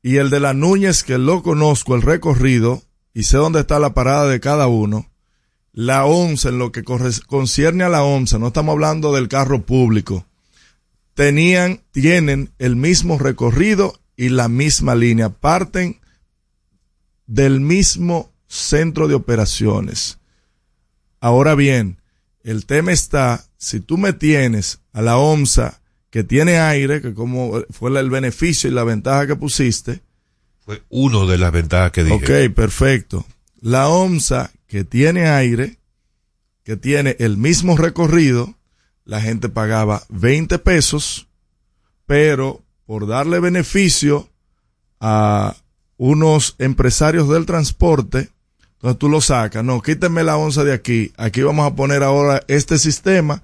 y 0.01 0.17
el 0.17 0.29
de 0.29 0.39
la 0.39 0.53
Núñez 0.53 1.03
que 1.03 1.17
lo 1.17 1.43
conozco, 1.43 1.95
el 1.95 2.01
recorrido, 2.01 2.82
y 3.13 3.23
sé 3.23 3.36
dónde 3.36 3.60
está 3.60 3.77
la 3.79 3.93
parada 3.93 4.27
de 4.27 4.39
cada 4.39 4.67
uno 4.67 5.12
la 5.73 6.05
OMSA, 6.05 6.49
en 6.49 6.59
lo 6.59 6.71
que 6.71 6.83
concierne 6.83 7.83
a 7.83 7.89
la 7.89 8.03
OMSA, 8.03 8.38
no 8.38 8.47
estamos 8.47 8.73
hablando 8.73 9.13
del 9.13 9.27
carro 9.27 9.65
público, 9.65 10.25
tenían, 11.15 11.81
tienen 11.91 12.51
el 12.59 12.75
mismo 12.75 13.17
recorrido 13.17 13.99
y 14.15 14.29
la 14.29 14.47
misma 14.47 14.95
línea, 14.95 15.29
parten 15.29 15.99
del 17.25 17.59
mismo 17.59 18.31
centro 18.47 19.07
de 19.07 19.15
operaciones. 19.15 20.19
Ahora 21.19 21.55
bien, 21.55 21.97
el 22.43 22.65
tema 22.65 22.91
está, 22.91 23.43
si 23.57 23.79
tú 23.79 23.97
me 23.97 24.13
tienes 24.13 24.79
a 24.91 25.01
la 25.01 25.17
OMSA 25.17 25.81
que 26.12 26.23
tiene 26.23 26.59
aire, 26.59 27.01
que 27.01 27.15
como 27.15 27.63
fue 27.71 27.99
el 27.99 28.09
beneficio 28.12 28.69
y 28.69 28.73
la 28.73 28.83
ventaja 28.83 29.25
que 29.25 29.36
pusiste. 29.36 30.01
Fue 30.59 30.83
uno 30.89 31.25
de 31.25 31.39
las 31.39 31.51
ventajas 31.51 31.91
que 31.91 32.03
dije. 32.03 32.47
Ok, 32.47 32.53
perfecto. 32.53 33.25
La 33.62 33.88
OMSA 33.88 34.51
que 34.73 34.83
tiene 34.83 35.29
aire, 35.29 35.77
que 36.63 36.77
tiene 36.77 37.15
el 37.19 37.38
mismo 37.38 37.77
recorrido, 37.77 38.55
la 39.05 39.21
gente 39.21 39.47
pagaba 39.47 40.01
20 40.09 40.57
pesos, 40.57 41.27
pero 42.07 42.63
por 42.88 43.05
darle 43.05 43.39
beneficio 43.39 44.31
a 44.99 45.55
unos 45.97 46.55
empresarios 46.57 47.29
del 47.29 47.45
transporte, 47.45 48.31
entonces 48.73 48.97
tú 48.97 49.09
lo 49.09 49.21
sacas, 49.21 49.63
no, 49.63 49.79
quítenme 49.79 50.23
la 50.23 50.38
onza 50.38 50.63
de 50.63 50.73
aquí, 50.73 51.13
aquí 51.17 51.43
vamos 51.43 51.71
a 51.71 51.75
poner 51.75 52.01
ahora 52.01 52.41
este 52.47 52.79
sistema 52.79 53.43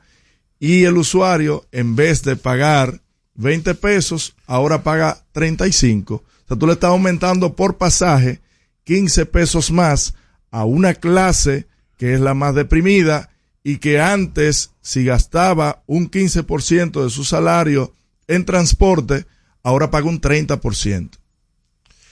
y 0.57 0.85
el 0.85 0.97
usuario, 0.97 1.67
en 1.71 1.95
vez 1.95 2.23
de 2.23 2.37
pagar 2.37 3.01
20 3.35 3.75
pesos, 3.75 4.35
ahora 4.47 4.81
paga 4.81 5.23
35. 5.33 6.15
O 6.15 6.23
sea, 6.47 6.57
tú 6.57 6.65
le 6.65 6.73
estás 6.73 6.89
aumentando 6.89 7.55
por 7.55 7.77
pasaje 7.77 8.41
15 8.85 9.27
pesos 9.27 9.69
más 9.69 10.15
a 10.51 10.65
una 10.65 10.93
clase 10.95 11.67
que 11.97 12.13
es 12.13 12.19
la 12.19 12.33
más 12.33 12.55
deprimida 12.55 13.29
y 13.63 13.77
que 13.77 13.99
antes, 13.99 14.71
si 14.81 15.03
gastaba 15.03 15.83
un 15.85 16.09
15% 16.09 17.03
de 17.03 17.09
su 17.09 17.23
salario 17.25 17.93
en 18.27 18.45
transporte, 18.45 19.25
ahora 19.63 19.91
paga 19.91 20.07
un 20.07 20.21
30%. 20.21 21.09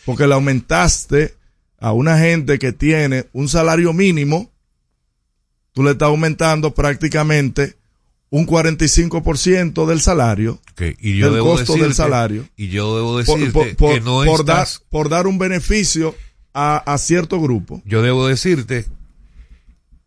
Porque 0.06 0.28
le 0.28 0.34
aumentaste 0.34 1.36
a 1.80 1.94
una 1.94 2.18
gente 2.20 2.60
que 2.60 2.74
tiene 2.74 3.28
un 3.34 3.48
salario 3.50 3.94
mínimo, 3.94 4.52
tú 5.74 5.84
le 5.84 5.92
estás 5.92 6.08
aumentando 6.08 6.74
prácticamente 6.74 7.76
un 8.30 8.46
45% 8.46 9.86
del 9.86 10.02
salario, 10.02 10.60
Okay, 10.74 10.96
y 11.00 11.18
yo 11.18 11.28
del 11.28 11.36
debo 11.36 11.52
costo 11.56 11.76
del 11.78 11.94
salario, 11.94 12.48
Y 12.58 12.68
yo 12.68 12.96
debo 12.96 13.18
decirte 13.18 13.52
por- 13.52 13.76
por- 13.78 13.94
que 13.96 14.02
no 14.02 14.24
por 14.26 14.46
dar, 14.46 14.68
por 14.90 15.10
dar 15.10 15.28
un 15.28 15.38
beneficio 15.40 16.14
a, 16.54 16.78
a 16.78 16.98
cierto 16.98 17.40
grupo. 17.40 17.82
yo 17.86 18.02
debo 18.02 18.28
decirte 18.28 18.86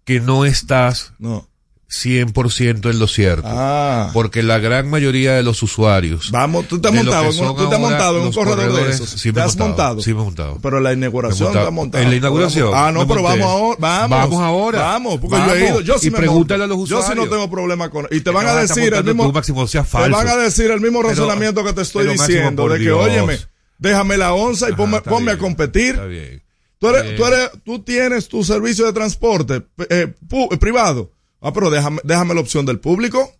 que 0.04 0.20
no 0.20 0.44
estás 0.44 1.12
No. 1.18 1.46
100% 1.92 2.88
en 2.88 2.98
lo 3.00 3.08
cierto. 3.08 3.48
Ah. 3.48 4.10
Porque 4.12 4.44
la 4.44 4.60
gran 4.60 4.88
mayoría 4.88 5.32
de 5.34 5.42
los 5.42 5.60
usuarios. 5.64 6.30
Vamos, 6.30 6.66
tú 6.68 6.80
te 6.80 6.86
has 6.86 6.94
de 6.94 7.02
lo 7.02 7.10
montado, 7.10 7.24
en 7.32 7.36
tú 7.36 7.54
te 7.56 7.62
has 7.64 7.72
ahora 7.72 7.78
montado 7.80 8.18
en 8.18 8.22
un 8.26 8.32
corredor 8.32 8.72
de 8.84 8.90
esos. 8.90 9.08
sí 9.10 9.32
¿Te 9.32 9.40
has 9.40 9.56
montado? 9.56 10.00
Sí 10.00 10.14
me 10.14 10.20
he 10.20 10.24
montado. 10.24 10.58
Pero 10.62 10.78
en 10.78 10.84
la 10.84 10.92
inauguración 10.92 11.56
has 11.58 11.72
montado. 11.72 12.04
En 12.04 12.10
la 12.10 12.16
inauguración. 12.16 12.70
Ah, 12.72 12.92
no, 12.92 13.08
pero 13.08 13.22
monté. 13.22 13.40
vamos 13.40 13.50
ahora. 13.52 13.76
Vamos. 13.80 14.08
Vamos 14.20 14.40
ahora. 14.42 14.78
Vamos, 14.82 15.18
porque 15.20 15.36
Vamos. 15.36 15.48
yo 15.52 15.54
he 15.60 15.68
ido. 15.68 15.80
Yo 15.80 15.98
sí 15.98 16.06
Y 16.06 16.10
me 16.12 16.18
pregúntale 16.18 16.60
monto. 16.60 16.74
a 16.74 16.78
los 16.78 16.88
Yo 16.88 16.96
sí 16.98 17.02
no 17.02 17.10
usuarios. 17.22 17.30
tengo 17.30 17.50
problema 17.50 17.90
con. 17.90 18.06
Y 18.12 18.20
te 18.20 18.30
van 18.30 18.46
a 18.46 18.54
decir 18.54 18.94
el 18.94 19.02
mismo. 19.04 19.24
tú, 19.26 19.32
Máximo, 19.32 19.66
sea 19.66 19.82
Te 19.82 20.08
van 20.10 20.28
a 20.28 20.36
decir 20.36 20.70
el 20.70 20.80
mismo 20.80 21.00
Pero- 21.00 21.10
razonamiento 21.10 21.64
que 21.64 21.72
te 21.72 21.82
estoy 21.82 22.06
Máximo, 22.06 22.26
diciendo. 22.28 22.68
De 22.68 22.78
que, 22.78 22.84
Dios. 22.84 23.00
óyeme, 23.04 23.36
déjame 23.80 24.16
la 24.16 24.32
onza 24.32 24.66
y 24.68 24.72
Ajá, 24.72 24.76
ponme, 24.76 25.00
ponme 25.00 25.32
a 25.32 25.38
competir. 25.38 25.94
Está 25.94 26.06
bien. 26.06 26.42
Tú, 26.78 26.88
eres, 26.88 27.16
tú, 27.16 27.24
eres, 27.26 27.50
tú 27.64 27.78
tienes 27.82 28.28
tu 28.28 28.42
servicio 28.44 28.86
de 28.86 28.92
transporte 28.92 29.62
eh, 29.90 30.14
pu- 30.28 30.56
privado. 30.58 31.10
Ah, 31.42 31.52
pero 31.52 31.68
déjame, 31.70 32.00
déjame 32.04 32.34
la 32.34 32.40
opción 32.40 32.64
del 32.64 32.78
público. 32.78 33.32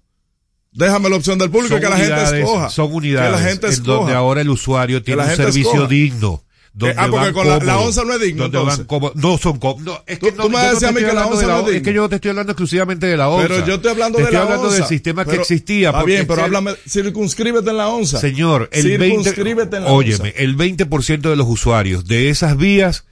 Déjame 0.73 1.09
la 1.11 1.17
opción 1.17 1.39
del 1.39 1.51
público 1.51 1.79
que 1.81 1.89
la 1.89 1.97
gente 1.97 2.39
escoja. 2.41 2.69
Son 2.71 2.93
unidades 2.93 3.29
Que 3.35 3.43
la 3.43 3.49
gente 3.49 3.67
en 3.69 3.83
donde 3.83 4.13
ahora 4.15 4.41
el 4.41 4.51
usuario 4.51 5.03
tiene 5.03 5.23
un 5.23 5.31
servicio 5.37 5.73
escoja. 5.73 5.89
digno. 5.89 6.45
Donde 6.73 6.95
ah, 6.97 7.09
porque 7.11 7.25
van 7.27 7.33
con 7.35 7.49
la- 7.49 7.59
la 7.59 7.79
onza 7.81 8.05
no 8.05 8.15
es 8.15 8.21
digno, 8.21 8.45
donde 8.49 8.59
van 8.59 8.85
cómodos. 8.85 9.17
No 9.17 9.37
son 9.39 9.59
cómodos. 9.59 9.83
No, 9.85 10.05
es 10.07 10.19
que 10.21 10.31
Tú- 10.31 10.37
no, 10.37 10.45
tú 10.45 10.51
me 10.51 10.57
no 10.59 10.63
decías 10.63 10.79
te 10.81 10.87
a 10.87 10.93
mí 10.93 11.01
que 11.01 11.13
la 11.13 11.27
onza 11.27 11.43
la 11.43 11.49
no 11.49 11.59
es 11.59 11.59
onza. 11.65 11.71
Es 11.71 11.75
que 11.75 11.81
digna. 11.81 11.93
yo 11.93 12.03
no 12.03 12.09
te 12.09 12.15
estoy 12.15 12.29
hablando 12.31 12.53
exclusivamente 12.53 13.07
de 13.07 13.17
la 13.17 13.29
onza. 13.29 13.49
Pero 13.49 13.67
yo 13.67 13.75
estoy 13.75 13.91
hablando 13.91 14.17
Te 14.17 14.23
de 14.23 14.25
estoy 14.29 14.37
la 14.37 14.43
hablando 14.45 14.65
onza. 14.69 14.77
del 14.77 14.87
sistema 14.87 15.25
que 15.25 15.31
Pero- 15.33 15.43
existía. 15.43 15.89
Está 15.91 16.03
bien, 16.05 16.27
pero 16.29 16.45
háblame, 16.45 16.75
circunscríbete 16.89 17.71
en 17.71 17.77
la 17.77 17.89
onza. 17.89 18.21
Señor, 18.21 18.69
el 18.73 18.85
20, 18.99 19.07
Circunscríbete 19.25 19.77
en 19.79 19.85
la 19.85 19.91
óyeme, 19.91 20.15
onza. 20.29 20.29
el 20.39 20.57
20% 20.57 21.29
de 21.31 21.37
los 21.37 21.49
usuarios 21.49 22.07
de 22.07 22.31
esas 22.31 22.57
vías 22.57 23.05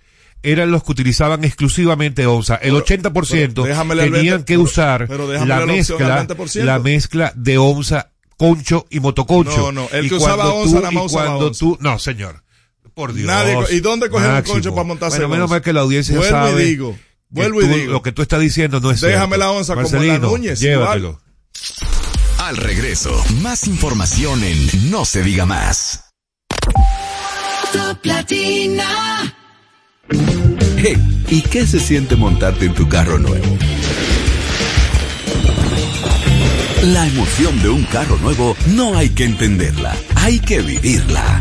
eran 0.44 0.70
los 0.70 0.84
que 0.84 0.92
utilizaban 0.92 1.42
exclusivamente 1.44 2.26
onza. 2.26 2.54
El 2.54 2.70
Pero- 2.70 2.76
80% 2.78 3.64
pero 3.64 3.76
tenían 3.96 4.12
20, 4.12 4.44
que 4.44 4.56
usar 4.56 5.08
la 5.10 5.44
la 5.44 5.66
mezcla, 5.66 6.14
20%. 6.24 6.64
la 6.64 6.78
mezcla 6.78 7.32
de 7.34 7.58
onza, 7.58 8.10
concho 8.36 8.86
y 8.88 9.00
motoconcho. 9.00 9.56
No, 9.56 9.72
no, 9.72 9.88
el 9.90 10.06
Y 10.06 10.08
que 10.10 10.14
usaba 10.14 10.52
onza 10.54 10.76
tú- 10.76 10.82
más 10.84 10.92
y 10.92 10.96
usaba 10.96 11.24
cuando 11.26 11.46
onza. 11.48 11.58
tú, 11.58 11.76
no, 11.80 11.98
señor. 11.98 12.44
Por 12.98 13.12
Dios. 13.12 13.28
Nadie 13.28 13.56
¿y 13.70 13.78
dónde 13.78 14.10
coger 14.10 14.28
un 14.28 14.42
concho 14.42 14.74
para 14.74 14.82
montarse 14.82 15.18
Bueno, 15.18 15.26
en 15.26 15.30
menos 15.38 15.50
mal 15.50 15.62
que 15.62 15.72
la 15.72 15.82
audiencia 15.82 16.16
Vuelvo 16.16 16.26
y 16.26 16.32
sabe 16.32 16.64
digo, 16.64 16.92
que 16.94 17.00
vuelvo 17.28 17.62
y 17.62 17.64
tú- 17.66 17.74
digo. 17.76 17.92
Lo 17.92 18.02
que 18.02 18.10
tú 18.10 18.22
estás 18.22 18.40
diciendo 18.40 18.80
no 18.80 18.90
es 18.90 19.00
Déjame 19.00 19.36
cierto. 19.36 19.36
la 19.36 19.50
onza 19.52 19.74
como 19.76 19.86
la 19.86 19.92
Marcelino, 19.92 20.18
Núñez, 20.30 20.58
Llévatelo. 20.58 21.20
Al 22.38 22.56
regreso, 22.56 23.24
más 23.40 23.68
información 23.68 24.42
en 24.42 24.90
No 24.90 25.04
se 25.04 25.22
diga 25.22 25.46
más. 25.46 26.06
Top 27.72 27.98
Latina. 28.04 29.32
Hey, 30.78 31.24
¿y 31.28 31.42
qué 31.42 31.68
se 31.68 31.78
siente 31.78 32.16
montarte 32.16 32.64
en 32.64 32.74
tu 32.74 32.88
carro 32.88 33.16
nuevo? 33.20 33.56
La 36.82 37.06
emoción 37.06 37.62
de 37.62 37.68
un 37.68 37.84
carro 37.84 38.16
nuevo 38.18 38.56
no 38.74 38.96
hay 38.98 39.10
que 39.10 39.22
entenderla, 39.24 39.96
hay 40.16 40.40
que 40.40 40.60
vivirla. 40.62 41.40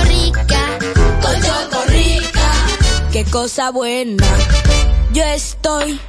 Cosa 3.31 3.71
buena. 3.71 4.23
Yo 5.13 5.23
estoy 5.23 5.99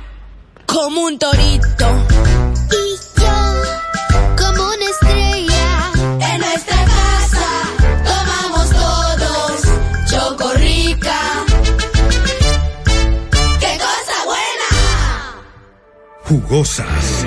como 0.67 1.03
un 1.03 1.19
torito 1.19 1.87
Y 2.71 3.21
yo, 3.21 3.63
como 4.37 4.63
una 4.65 4.85
estrella, 4.85 5.93
en 6.21 6.41
nuestra 6.41 6.85
casa. 6.85 7.49
Tomamos 8.05 8.71
todos 8.71 9.63
Chocorrica. 10.11 11.21
Qué 13.61 13.79
cosa 13.87 14.17
buena. 14.27 14.71
Jugosas, 16.25 17.27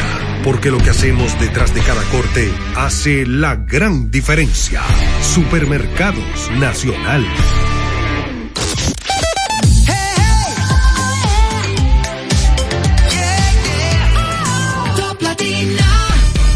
Porque 0.43 0.71
lo 0.71 0.79
que 0.79 0.89
hacemos 0.89 1.39
detrás 1.39 1.73
de 1.73 1.79
cada 1.81 2.03
corte 2.05 2.51
hace 2.75 3.25
la 3.25 3.55
gran 3.55 4.11
diferencia. 4.11 4.81
Supermercados 5.21 6.51
Nacional. 6.59 7.25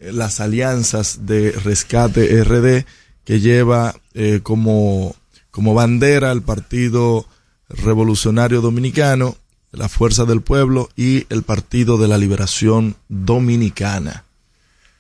las 0.01 0.39
alianzas 0.41 1.21
de 1.25 1.53
rescate 1.53 2.45
RD 2.45 2.85
que 3.25 3.41
lleva 3.41 3.95
eh, 4.13 4.41
como, 4.43 5.17
como 5.51 5.73
bandera 5.73 6.31
el 6.31 6.43
Partido 6.43 7.27
Revolucionario 7.71 8.61
Dominicano, 8.61 9.39
la 9.73 9.89
Fuerza 9.89 10.27
del 10.27 10.43
Pueblo 10.43 10.91
y 10.95 11.25
el 11.31 11.43
Partido 11.43 11.97
de 11.97 12.09
la 12.09 12.19
Liberación 12.19 12.97
Dominicana. 13.09 14.25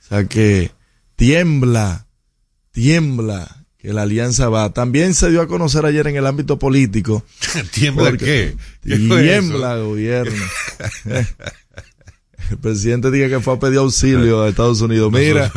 O 0.03 0.09
sea 0.09 0.25
que 0.25 0.71
tiembla, 1.17 2.07
tiembla 2.71 3.67
que 3.77 3.93
la 3.93 4.03
alianza 4.03 4.49
va. 4.49 4.73
También 4.73 5.13
se 5.13 5.29
dio 5.29 5.43
a 5.43 5.49
conocer 5.49 5.85
ayer 5.85 6.07
en 6.07 6.17
el 6.17 6.27
ámbito 6.27 6.59
político. 6.59 7.27
¿Tiembla 7.75 8.17
qué? 8.17 8.57
Tiembla 8.81 9.77
gobierno. 9.77 10.45
el 12.51 12.59
presidente 12.59 13.11
diga 13.11 13.29
que 13.29 13.41
fue 13.41 13.55
a 13.55 13.59
pedir 13.59 13.79
auxilio 13.79 14.43
a 14.43 14.49
Estados 14.49 14.81
Unidos. 14.81 15.13
Mira. 15.13 15.53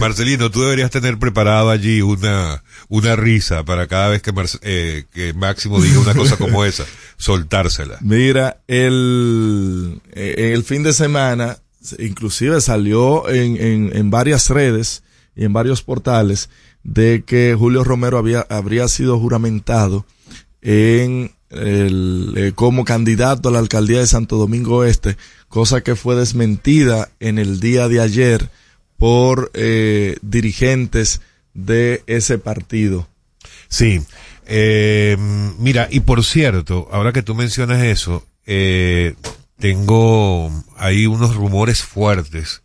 Marcelino, 0.00 0.50
tú 0.50 0.62
deberías 0.62 0.90
tener 0.90 1.18
preparado 1.18 1.70
allí 1.70 2.02
una, 2.02 2.62
una 2.88 3.16
risa 3.16 3.64
para 3.64 3.86
cada 3.86 4.08
vez 4.08 4.22
que, 4.22 4.32
eh, 4.62 5.04
que 5.12 5.32
Máximo 5.34 5.80
diga 5.80 6.00
una 6.00 6.14
cosa 6.14 6.36
como 6.36 6.64
esa, 6.66 6.84
soltársela. 7.16 7.98
Mira, 8.00 8.60
el, 8.66 10.00
eh, 10.12 10.52
el 10.54 10.64
fin 10.64 10.82
de 10.82 10.92
semana, 10.92 11.58
inclusive 11.98 12.60
salió 12.60 13.28
en, 13.28 13.56
en, 13.56 13.96
en 13.96 14.10
varias 14.10 14.50
redes 14.50 15.02
y 15.36 15.44
en 15.44 15.52
varios 15.52 15.82
portales 15.82 16.50
de 16.82 17.24
que 17.26 17.56
Julio 17.58 17.84
Romero 17.84 18.18
había, 18.18 18.40
habría 18.48 18.88
sido 18.88 19.18
juramentado 19.18 20.04
en 20.62 21.32
eh, 21.50 22.52
como 22.54 22.84
candidato 22.84 23.48
a 23.48 23.52
la 23.52 23.58
alcaldía 23.58 24.00
de 24.00 24.06
Santo 24.06 24.36
Domingo 24.36 24.84
Este, 24.84 25.16
cosa 25.48 25.82
que 25.82 25.94
fue 25.94 26.16
desmentida 26.16 27.10
en 27.20 27.38
el 27.38 27.60
día 27.60 27.88
de 27.88 28.00
ayer 28.00 28.50
por 28.98 29.50
eh, 29.54 30.16
dirigentes 30.22 31.20
de 31.52 32.02
ese 32.06 32.38
partido. 32.38 33.08
Sí. 33.68 34.02
Eh, 34.46 35.16
mira, 35.58 35.88
y 35.90 36.00
por 36.00 36.24
cierto, 36.24 36.88
ahora 36.90 37.12
que 37.12 37.22
tú 37.22 37.34
mencionas 37.34 37.82
eso, 37.82 38.26
eh, 38.46 39.14
tengo 39.58 40.50
ahí 40.76 41.06
unos 41.06 41.34
rumores 41.36 41.82
fuertes 41.82 42.62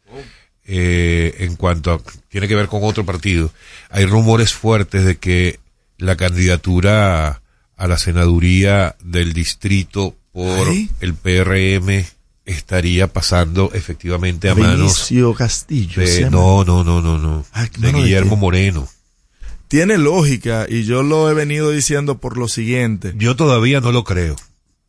en 0.71 1.55
cuanto 1.55 1.91
a, 1.91 1.99
tiene 2.27 2.47
que 2.47 2.55
ver 2.55 2.67
con 2.67 2.83
otro 2.83 3.05
partido. 3.05 3.51
Hay 3.89 4.05
rumores 4.05 4.53
fuertes 4.53 5.03
de 5.03 5.17
que 5.17 5.59
la 5.97 6.15
candidatura 6.15 7.41
a 7.79 7.87
la 7.87 7.97
senaduría 7.97 8.95
del 9.01 9.31
distrito 9.31 10.15
por 10.33 10.67
el 10.99 11.13
PRM 11.13 12.05
estaría 12.45 13.07
pasando 13.07 13.71
efectivamente 13.73 14.49
a 14.49 14.55
manos 14.55 15.09
Castillo. 15.37 16.01
De, 16.01 16.29
no, 16.29 16.65
no, 16.65 16.83
no, 16.83 17.01
no, 17.01 17.17
no. 17.17 17.45
de 17.77 17.93
Guillermo 17.93 18.35
Moreno. 18.35 18.87
Tiene 19.69 19.97
lógica 19.97 20.65
y 20.67 20.83
yo 20.83 21.03
lo 21.03 21.29
he 21.29 21.33
venido 21.33 21.71
diciendo 21.71 22.17
por 22.17 22.37
lo 22.37 22.47
siguiente. 22.49 23.13
Yo 23.15 23.35
todavía 23.35 23.79
no 23.79 23.93
lo 23.93 24.03
creo. 24.03 24.35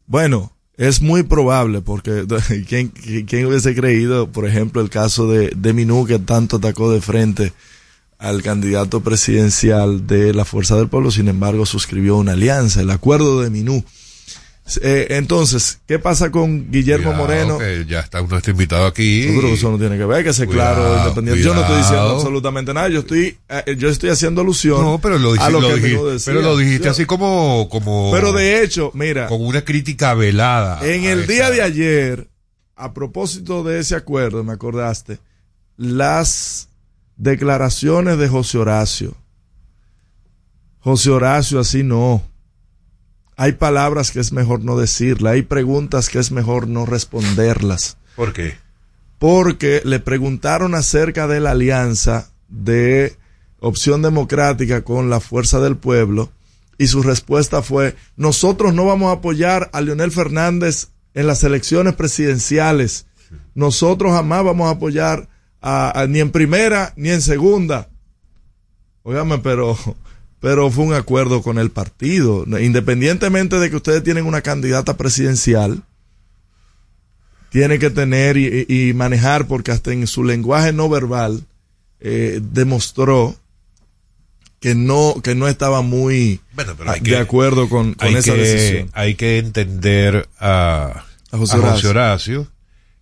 Bueno, 0.07 0.53
es 0.77 1.01
muy 1.01 1.23
probable 1.23 1.83
porque 1.83 2.27
¿quién, 2.69 2.89
quién 2.89 3.47
hubiese 3.47 3.75
creído, 3.75 4.33
por 4.33 4.49
ejemplo, 4.49 4.83
el 4.83 4.91
caso 4.91 5.29
de, 5.29 5.53
de 5.55 5.73
Minú 5.75 6.07
que 6.07 6.19
tanto 6.19 6.57
atacó 6.57 6.91
de 6.91 7.01
frente 7.01 7.53
al 8.21 8.43
candidato 8.43 9.01
presidencial 9.01 10.07
de 10.07 10.35
la 10.35 10.45
Fuerza 10.45 10.77
del 10.77 10.89
Pueblo, 10.89 11.11
sin 11.11 11.29
embargo 11.29 11.65
suscribió 11.65 12.17
una 12.17 12.33
alianza, 12.33 12.83
el 12.83 12.91
acuerdo 12.91 13.41
de 13.41 13.49
Minú. 13.49 13.83
Eh, 14.83 15.07
entonces, 15.17 15.81
¿qué 15.89 15.99
pasa 15.99 16.31
con 16.31 16.71
Guillermo 16.71 17.15
Moreno? 17.15 17.59
ya 17.89 18.01
está 18.01 18.21
uno 18.21 18.37
está 18.37 18.51
invitado 18.51 18.87
aquí. 18.87 19.25
Yo 19.25 19.39
creo 19.39 19.51
que 19.51 19.55
eso 19.55 19.71
no 19.71 19.79
tiene 19.79 19.97
que 19.97 20.05
ver, 20.05 20.23
que 20.23 20.35
ser 20.35 20.49
claro, 20.49 20.99
independiente. 20.99 21.43
Yo 21.43 21.55
no 21.55 21.63
estoy 21.63 21.79
diciendo 21.79 22.11
absolutamente 22.11 22.75
nada, 22.75 22.89
yo 22.89 23.01
estoy, 23.01 23.39
eh, 23.49 23.75
yo 23.77 23.89
estoy 23.89 24.11
haciendo 24.11 24.43
alusión 24.43 24.83
no, 24.83 24.99
pero 25.01 25.19
lo, 25.19 25.33
a 25.33 25.51
lo, 25.51 25.61
que 25.61 25.75
dijiste, 25.77 26.17
Pero 26.27 26.43
lo 26.43 26.57
dijiste 26.57 26.91
así 26.91 27.07
como, 27.07 27.69
como. 27.71 28.11
Pero 28.13 28.33
de 28.33 28.63
hecho, 28.63 28.93
mira. 28.95 29.27
Con 29.29 29.45
una 29.45 29.63
crítica 29.63 30.13
velada. 30.13 30.87
En 30.87 31.05
el 31.05 31.27
día 31.27 31.51
de 31.51 31.63
ayer, 31.63 32.29
a 32.77 32.93
propósito 32.93 33.65
de 33.65 33.81
ese 33.81 33.97
acuerdo, 33.97 34.45
me 34.45 34.53
acordaste, 34.53 35.19
las 35.79 36.70
declaraciones 37.21 38.17
de 38.19 38.29
José 38.29 38.59
Horacio. 38.59 39.15
José 40.81 41.11
Horacio, 41.11 41.61
así 41.61 41.83
no. 41.83 42.23
Hay 43.37 43.53
palabras 43.53 44.11
que 44.11 44.21
es 44.21 44.33
mejor 44.33 44.65
no 44.65 44.79
decirlas, 44.79 45.35
hay 45.35 45.43
preguntas 45.43 46.09
que 46.09 46.19
es 46.19 46.33
mejor 46.33 46.67
no 46.67 46.87
responderlas. 46.87 47.99
¿Por 48.17 48.33
qué? 48.33 48.57
Porque 49.19 49.83
le 49.85 50.01
preguntaron 50.01 50.75
acerca 50.75 51.27
de 51.27 51.41
la 51.41 51.51
alianza 51.51 52.31
de 52.49 53.17
opción 53.61 54.01
democrática 54.01 54.83
con 54.83 55.11
la 55.11 55.21
fuerza 55.21 55.61
del 55.61 55.77
pueblo 55.77 56.33
y 56.79 56.87
su 56.87 57.03
respuesta 57.03 57.61
fue, 57.61 57.97
nosotros 58.17 58.73
no 58.73 58.87
vamos 58.87 59.11
a 59.11 59.19
apoyar 59.19 59.69
a 59.75 59.83
Leonel 59.83 60.11
Fernández 60.11 60.89
en 61.13 61.27
las 61.27 61.45
elecciones 61.45 61.95
presidenciales. 61.95 63.07
Nosotros 63.55 64.13
jamás 64.13 64.43
vamos 64.43 64.69
a 64.69 64.77
apoyar 64.77 65.29
a, 65.61 66.07
ni 66.09 66.21
en 66.21 66.31
primera 66.31 66.93
ni 66.97 67.11
en 67.11 67.23
segunda. 67.23 67.89
Óigame, 69.03 69.39
pero 69.39 69.77
pero 70.41 70.71
fue 70.71 70.85
un 70.85 70.95
acuerdo 70.95 71.43
con 71.43 71.59
el 71.59 71.71
partido. 71.71 72.47
Independientemente 72.59 73.59
de 73.59 73.71
que 73.71 73.77
ustedes 73.77 74.03
tienen 74.03 74.27
una 74.27 74.41
candidata 74.41 74.97
presidencial, 74.97 75.83
tiene 77.51 77.79
que 77.79 77.91
tener 77.91 78.37
y, 78.39 78.93
manejar, 78.95 79.47
porque 79.47 79.71
hasta 79.71 79.93
en 79.93 80.07
su 80.07 80.25
lenguaje 80.25 80.73
no 80.73 80.89
verbal 80.89 81.45
eh, 82.01 82.41
demostró 82.43 83.37
que 84.61 84.75
no, 84.75 85.17
que 85.23 85.35
no 85.35 85.49
estaba 85.49 85.83
muy 85.83 86.41
de 87.03 87.17
acuerdo 87.19 87.69
con, 87.69 87.97
esa 88.01 88.35
decisión. 88.35 88.91
Hay 88.95 89.17
que 89.17 89.39
entender 89.39 90.29
a, 90.39 91.05
a 91.31 91.37
José 91.37 91.89
Horacio 91.89 92.49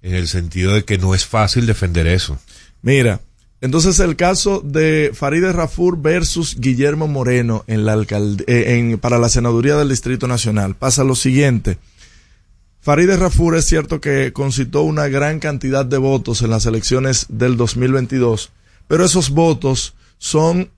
en 0.02 0.14
el 0.14 0.28
sentido 0.28 0.72
de 0.72 0.84
que 0.84 0.98
no 0.98 1.14
es 1.14 1.26
fácil 1.26 1.66
defender 1.66 2.06
eso. 2.06 2.38
Mira, 2.82 3.20
entonces 3.60 3.98
el 3.98 4.14
caso 4.14 4.60
de 4.64 5.10
Farideh 5.12 5.52
Rafur 5.52 6.00
versus 6.00 6.56
Guillermo 6.60 7.08
Moreno 7.08 7.64
en 7.66 7.84
la 7.84 7.96
eh, 7.96 8.46
en, 8.46 8.98
para 8.98 9.18
la 9.18 9.28
senaduría 9.28 9.76
del 9.76 9.88
Distrito 9.88 10.28
Nacional 10.28 10.76
pasa 10.76 11.02
lo 11.02 11.16
siguiente. 11.16 11.78
Farideh 12.80 13.16
Rafur 13.16 13.56
es 13.56 13.64
cierto 13.64 14.00
que 14.00 14.32
concitó 14.32 14.82
una 14.82 15.08
gran 15.08 15.40
cantidad 15.40 15.84
de 15.84 15.98
votos 15.98 16.42
en 16.42 16.50
las 16.50 16.66
elecciones 16.66 17.26
del 17.28 17.56
2022, 17.56 18.50
pero 18.86 19.04
esos 19.04 19.30
votos 19.30 19.94
son 20.18 20.70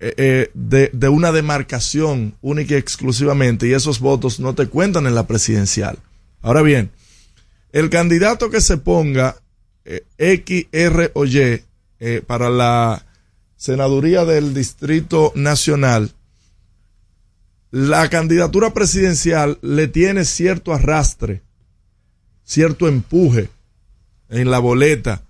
eh, 0.00 0.14
eh, 0.16 0.50
de, 0.52 0.90
de 0.92 1.08
una 1.08 1.30
demarcación 1.30 2.34
única 2.42 2.74
y 2.74 2.78
exclusivamente 2.78 3.68
y 3.68 3.72
esos 3.72 4.00
votos 4.00 4.40
no 4.40 4.54
te 4.54 4.66
cuentan 4.66 5.06
en 5.06 5.14
la 5.14 5.28
presidencial. 5.28 5.98
Ahora 6.42 6.62
bien, 6.62 6.90
el 7.72 7.88
candidato 7.88 8.50
que 8.50 8.60
se 8.60 8.78
ponga 8.78 9.36
eh, 9.86 10.04
eh, 11.98 12.22
para 12.26 12.50
la 12.50 13.06
senaduría 13.56 14.24
del 14.24 14.52
Distrito 14.52 15.32
Nacional, 15.34 16.12
la 17.70 18.08
candidatura 18.08 18.74
presidencial 18.74 19.58
le 19.62 19.88
tiene 19.88 20.24
cierto 20.24 20.74
arrastre, 20.74 21.42
cierto 22.44 22.88
empuje 22.88 23.48
en 24.28 24.50
la 24.50 24.58
boleta. 24.58 25.22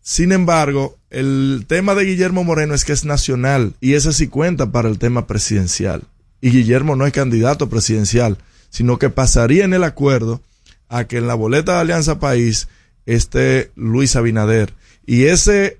Sin 0.00 0.32
embargo, 0.32 0.98
el 1.10 1.64
tema 1.66 1.94
de 1.94 2.04
Guillermo 2.04 2.44
Moreno 2.44 2.74
es 2.74 2.84
que 2.84 2.92
es 2.92 3.04
nacional 3.04 3.74
y 3.80 3.94
ese 3.94 4.12
sí 4.12 4.28
cuenta 4.28 4.70
para 4.72 4.88
el 4.88 4.98
tema 4.98 5.26
presidencial. 5.26 6.02
Y 6.40 6.50
Guillermo 6.50 6.96
no 6.96 7.06
es 7.06 7.12
candidato 7.12 7.68
presidencial, 7.68 8.38
sino 8.70 8.98
que 8.98 9.08
pasaría 9.08 9.64
en 9.64 9.72
el 9.72 9.84
acuerdo 9.84 10.42
a 10.88 11.04
que 11.04 11.18
en 11.18 11.26
la 11.26 11.34
boleta 11.34 11.74
de 11.74 11.80
Alianza 11.80 12.18
País 12.18 12.68
esté 13.06 13.70
Luis 13.76 14.16
Abinader. 14.16 14.72
Y 15.06 15.24
ese 15.24 15.78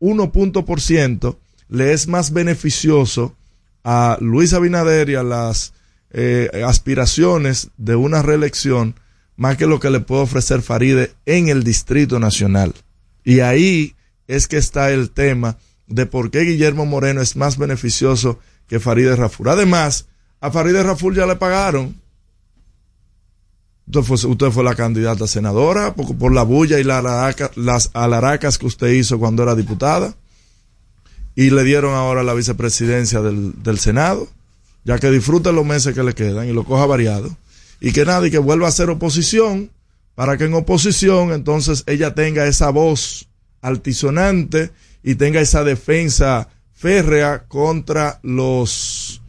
1 0.00 0.32
punto 0.32 0.64
por 0.64 0.80
ciento 0.80 1.38
le 1.68 1.92
es 1.92 2.08
más 2.08 2.32
beneficioso 2.32 3.36
a 3.84 4.18
Luis 4.20 4.52
Abinader 4.52 5.10
y 5.10 5.14
a 5.14 5.22
las 5.22 5.72
eh, 6.10 6.62
aspiraciones 6.66 7.70
de 7.76 7.96
una 7.96 8.22
reelección 8.22 8.94
más 9.36 9.56
que 9.56 9.66
lo 9.66 9.80
que 9.80 9.90
le 9.90 10.00
puede 10.00 10.22
ofrecer 10.22 10.62
Faride 10.62 11.12
en 11.26 11.48
el 11.48 11.64
Distrito 11.64 12.20
Nacional. 12.20 12.74
Y 13.24 13.40
ahí 13.40 13.94
es 14.28 14.46
que 14.48 14.56
está 14.56 14.90
el 14.90 15.10
tema 15.10 15.58
de 15.86 16.06
por 16.06 16.30
qué 16.30 16.40
Guillermo 16.40 16.86
Moreno 16.86 17.20
es 17.20 17.36
más 17.36 17.58
beneficioso 17.58 18.38
que 18.68 18.80
Faride 18.80 19.16
Raful. 19.16 19.48
Además, 19.48 20.06
a 20.40 20.50
Faride 20.50 20.82
Raful 20.82 21.14
ya 21.14 21.26
le 21.26 21.36
pagaron. 21.36 22.00
Usted 23.86 24.02
fue, 24.02 24.30
usted 24.30 24.50
fue 24.50 24.64
la 24.64 24.74
candidata 24.74 25.26
senadora 25.26 25.94
por, 25.94 26.32
la 26.32 26.42
bulla 26.42 26.78
y 26.78 26.84
la 26.84 27.34
las 27.56 27.90
alaracas 27.92 28.58
que 28.58 28.66
usted 28.66 28.88
hizo 28.88 29.18
cuando 29.18 29.42
era 29.42 29.54
diputada. 29.54 30.14
Y 31.36 31.50
le 31.50 31.64
dieron 31.64 31.94
ahora 31.94 32.22
la 32.22 32.34
vicepresidencia 32.34 33.20
del, 33.20 33.62
del 33.62 33.78
Senado. 33.78 34.28
Ya 34.84 34.98
que 34.98 35.10
disfrute 35.10 35.52
los 35.52 35.64
meses 35.64 35.94
que 35.94 36.02
le 36.02 36.14
quedan 36.14 36.48
y 36.48 36.52
lo 36.52 36.64
coja 36.64 36.86
variado. 36.86 37.36
Y 37.80 37.92
que 37.92 38.04
nadie 38.04 38.30
que 38.30 38.38
vuelva 38.38 38.68
a 38.68 38.72
ser 38.72 38.90
oposición 38.90 39.70
para 40.14 40.36
que 40.36 40.44
en 40.44 40.54
oposición 40.54 41.32
entonces 41.32 41.82
ella 41.86 42.14
tenga 42.14 42.46
esa 42.46 42.70
voz 42.70 43.28
altisonante 43.60 44.70
y 45.02 45.16
tenga 45.16 45.40
esa 45.40 45.64
defensa 45.64 46.48
férrea 46.72 47.44
contra 47.46 48.20
los, 48.22 49.22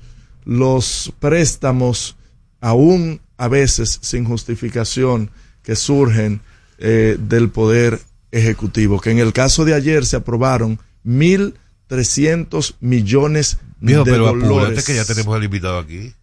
los 0.44 1.14
préstamos, 1.20 2.16
aún 2.62 3.22
a 3.38 3.48
veces 3.48 4.00
sin 4.02 4.26
justificación, 4.26 5.32
que 5.64 5.76
surgen 5.76 6.42
eh, 6.78 7.18
del 7.20 7.50
poder 7.50 8.00
ejecutivo. 8.32 9.00
Que 9.00 9.12
en 9.12 9.20
el 9.20 9.34
caso 9.34 9.66
de 9.66 9.74
ayer 9.74 10.06
se 10.06 10.18
aprobaron 10.18 10.80
mil 11.04 11.56
trescientos 11.88 12.76
millones 12.80 13.58
Mijo, 13.80 14.04
de 14.04 14.12
pero 14.12 14.34
dólares. 14.34 14.84
que 14.86 14.96
ya 14.96 15.06
tenemos 15.06 15.36
al 15.36 15.44
invitado 15.44 15.80
aquí. 15.80 16.14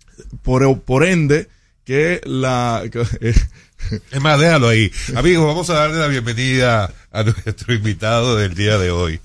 Por, 0.43 0.81
por 0.81 1.05
ende, 1.05 1.49
que 1.85 2.21
la... 2.25 2.83
Es 4.13 4.21
más, 4.21 4.39
déjalo 4.39 4.69
ahí. 4.69 4.93
Amigos, 5.17 5.45
vamos 5.45 5.69
a 5.69 5.75
darle 5.75 5.99
la 5.99 6.07
bienvenida 6.07 6.95
a 7.11 7.23
nuestro 7.25 7.75
invitado 7.75 8.37
del 8.37 8.55
día 8.55 8.79
de 8.79 8.93
hoy. 8.93 9.21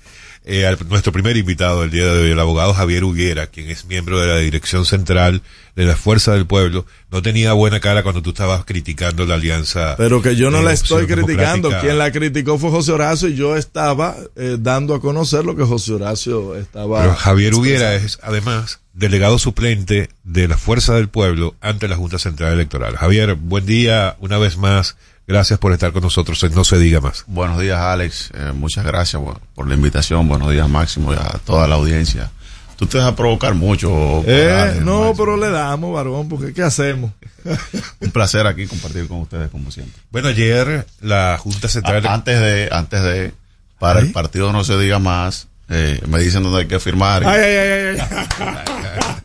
Eh, 0.50 0.66
a 0.66 0.74
nuestro 0.88 1.12
primer 1.12 1.36
invitado 1.36 1.82
del 1.82 1.90
día 1.90 2.06
de 2.06 2.22
hoy, 2.22 2.30
el 2.30 2.40
abogado 2.40 2.72
Javier 2.72 3.04
Huguera, 3.04 3.48
quien 3.48 3.68
es 3.68 3.84
miembro 3.84 4.18
de 4.18 4.28
la 4.28 4.38
Dirección 4.38 4.86
Central 4.86 5.42
de 5.76 5.84
la 5.84 5.94
Fuerza 5.94 6.32
del 6.32 6.46
Pueblo. 6.46 6.86
No 7.10 7.20
tenía 7.20 7.52
buena 7.52 7.80
cara 7.80 8.02
cuando 8.02 8.22
tú 8.22 8.30
estabas 8.30 8.64
criticando 8.64 9.26
la 9.26 9.34
alianza. 9.34 9.94
Pero 9.98 10.22
que 10.22 10.36
yo 10.36 10.50
no 10.50 10.62
la 10.62 10.72
estoy 10.72 11.06
criticando. 11.06 11.70
Quien 11.82 11.98
la 11.98 12.10
criticó 12.12 12.58
fue 12.58 12.70
José 12.70 12.92
Horacio 12.92 13.28
y 13.28 13.34
yo 13.34 13.56
estaba 13.56 14.16
eh, 14.36 14.56
dando 14.58 14.94
a 14.94 15.02
conocer 15.02 15.44
lo 15.44 15.54
que 15.54 15.64
José 15.64 15.92
Horacio 15.92 16.56
estaba. 16.56 17.02
Pero 17.02 17.14
Javier 17.14 17.54
Huguera 17.54 17.94
es, 17.94 18.18
además, 18.22 18.80
delegado 18.94 19.38
suplente 19.38 20.08
de 20.24 20.48
la 20.48 20.56
Fuerza 20.56 20.94
del 20.94 21.10
Pueblo 21.10 21.56
ante 21.60 21.88
la 21.88 21.96
Junta 21.96 22.18
Central 22.18 22.54
Electoral. 22.54 22.96
Javier, 22.96 23.34
buen 23.34 23.66
día 23.66 24.16
una 24.18 24.38
vez 24.38 24.56
más. 24.56 24.96
Gracias 25.28 25.58
por 25.58 25.72
estar 25.72 25.92
con 25.92 26.02
nosotros. 26.02 26.42
en 26.42 26.54
No 26.54 26.64
se 26.64 26.78
diga 26.78 27.00
más. 27.02 27.24
Buenos 27.26 27.60
días, 27.60 27.78
Alex. 27.78 28.30
Eh, 28.34 28.52
muchas 28.54 28.84
gracias 28.84 29.22
por 29.54 29.68
la 29.68 29.74
invitación. 29.74 30.26
Buenos 30.26 30.50
días, 30.50 30.68
Máximo, 30.70 31.12
y 31.12 31.16
a 31.16 31.38
toda 31.44 31.68
la 31.68 31.74
audiencia. 31.74 32.30
Tú 32.76 32.86
te 32.86 32.96
vas 32.96 33.06
a 33.08 33.14
provocar 33.16 33.54
mucho. 33.54 34.22
Eh, 34.26 34.50
Alex, 34.50 34.80
no, 34.84 35.00
Máximo. 35.00 35.16
pero 35.16 35.36
le 35.36 35.50
damos, 35.50 35.92
varón, 35.92 36.28
porque 36.30 36.54
¿qué 36.54 36.62
hacemos? 36.62 37.10
Un 38.00 38.10
placer 38.10 38.46
aquí 38.46 38.66
compartir 38.66 39.06
con 39.06 39.18
ustedes, 39.18 39.50
como 39.50 39.70
siempre. 39.70 40.00
Bueno, 40.10 40.28
ayer 40.28 40.86
la 41.02 41.36
Junta 41.38 41.68
Central. 41.68 42.06
A- 42.06 42.14
antes 42.14 42.40
de, 42.40 42.68
antes 42.72 43.02
de, 43.02 43.34
para 43.78 44.00
el 44.00 44.12
partido 44.12 44.50
no 44.52 44.64
se 44.64 44.78
diga 44.78 44.98
más, 44.98 45.48
eh, 45.68 46.00
me 46.08 46.20
dicen 46.20 46.42
dónde 46.42 46.60
hay 46.60 46.66
que 46.68 46.80
firmar. 46.80 47.24
Ay, 47.26 47.40
ay, 47.42 47.56
ay, 47.56 47.98
ay, 48.00 48.56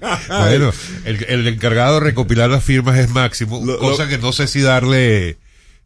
ay. 0.29 0.49
Bueno, 0.49 0.71
el, 1.05 1.23
el 1.29 1.47
encargado 1.47 1.93
de 1.95 1.99
recopilar 2.01 2.49
las 2.49 2.63
firmas 2.63 2.97
es 2.97 3.09
Máximo, 3.09 3.61
Lo- 3.65 3.79
cosa 3.79 4.03
lo- 4.03 4.09
que 4.09 4.17
no 4.17 4.33
sé 4.33 4.47
si 4.47 4.61
darle, 4.61 5.37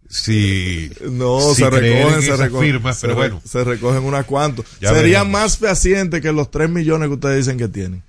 si, 0.09 0.89
No, 1.11 1.39
si 1.53 1.61
se 1.63 1.69
recogen, 1.69 2.13
en 2.15 2.21
se 2.21 2.37
recogen. 2.37 2.67
firmas, 2.71 2.97
se 2.97 3.07
pero 3.07 3.15
bueno. 3.15 3.41
Se 3.45 3.63
recogen 3.63 4.03
unas 4.03 4.25
cuantas. 4.25 4.65
Serían 4.79 5.29
más 5.31 5.57
fehacientes 5.57 6.21
que 6.21 6.31
los 6.31 6.49
3 6.51 6.69
millones 6.69 7.07
que 7.09 7.13
ustedes 7.15 7.45
dicen 7.45 7.57
que 7.57 7.67
tienen. 7.67 8.03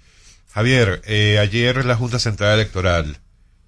Javier, 0.53 1.03
eh, 1.07 1.39
ayer 1.39 1.85
la 1.85 1.95
Junta 1.97 2.19
Central 2.19 2.55
Electoral 2.55 3.19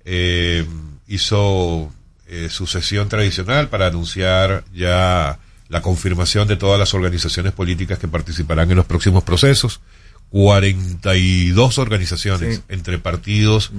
eh, 0.05 0.65
hizo 1.07 1.93
eh, 2.29 2.49
su 2.51 2.67
sesión 2.67 3.09
tradicional 3.09 3.69
para 3.69 3.87
anunciar 3.89 4.65
ya 4.75 5.39
la 5.69 5.83
confirmación 5.83 6.49
de 6.49 6.57
todas 6.57 6.79
las 6.79 6.95
organizaciones 6.95 7.53
políticas 7.53 7.99
que 7.99 8.09
participarán 8.09 8.71
en 8.71 8.77
los 8.77 8.87
próximos 8.87 9.23
procesos. 9.25 9.81
42 10.31 11.79
organizaciones 11.79 12.57
Sí. 12.57 12.63
entre 12.69 12.99
partidos 12.99 13.73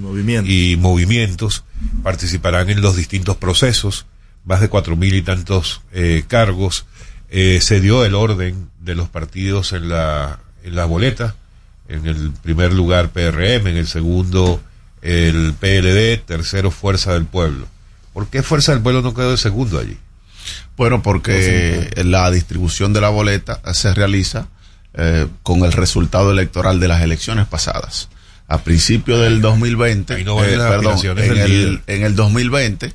y 0.44 0.76
movimientos 0.76 1.64
participarán 2.02 2.68
en 2.70 2.80
los 2.82 2.94
distintos 2.96 3.36
procesos, 3.36 4.06
más 4.44 4.60
de 4.60 4.68
cuatro 4.68 4.96
mil 4.96 5.14
y 5.14 5.22
tantos 5.22 5.82
eh, 5.92 6.24
cargos. 6.26 6.86
Eh, 7.30 7.60
se 7.62 7.80
dio 7.80 8.04
el 8.04 8.14
orden 8.14 8.68
de 8.80 8.94
los 8.94 9.08
partidos 9.08 9.72
en 9.72 9.88
la, 9.88 10.40
en 10.64 10.76
la 10.76 10.84
boleta. 10.84 11.34
En 11.88 12.06
el 12.06 12.30
primer 12.30 12.72
lugar 12.72 13.10
PRM, 13.10 13.66
en 13.66 13.76
el 13.76 13.86
segundo 13.86 14.60
el 15.02 15.52
PLD, 15.58 16.24
tercero 16.24 16.70
Fuerza 16.70 17.12
del 17.12 17.26
Pueblo. 17.26 17.66
¿Por 18.12 18.28
qué 18.28 18.42
Fuerza 18.42 18.72
del 18.72 18.82
Pueblo 18.82 19.02
no 19.02 19.14
quedó 19.14 19.32
de 19.32 19.36
segundo 19.36 19.78
allí? 19.78 19.98
Bueno, 20.76 21.02
porque 21.02 21.90
la 22.04 22.30
distribución 22.30 22.92
de 22.92 23.00
la 23.00 23.08
boleta 23.08 23.60
se 23.74 23.92
realiza 23.94 24.48
eh, 24.94 25.26
con 25.42 25.64
el 25.64 25.72
resultado 25.72 26.30
electoral 26.32 26.80
de 26.80 26.88
las 26.88 27.02
elecciones 27.02 27.46
pasadas. 27.46 28.08
A 28.48 28.58
principio 28.58 29.18
del 29.18 29.40
2020, 29.40 30.14
Ahí 30.14 30.24
no 30.24 30.42
eh, 30.44 30.56
perdón, 30.56 30.98
en 31.18 31.38
el, 31.38 31.82
en 31.86 32.02
el 32.02 32.14
2020 32.14 32.94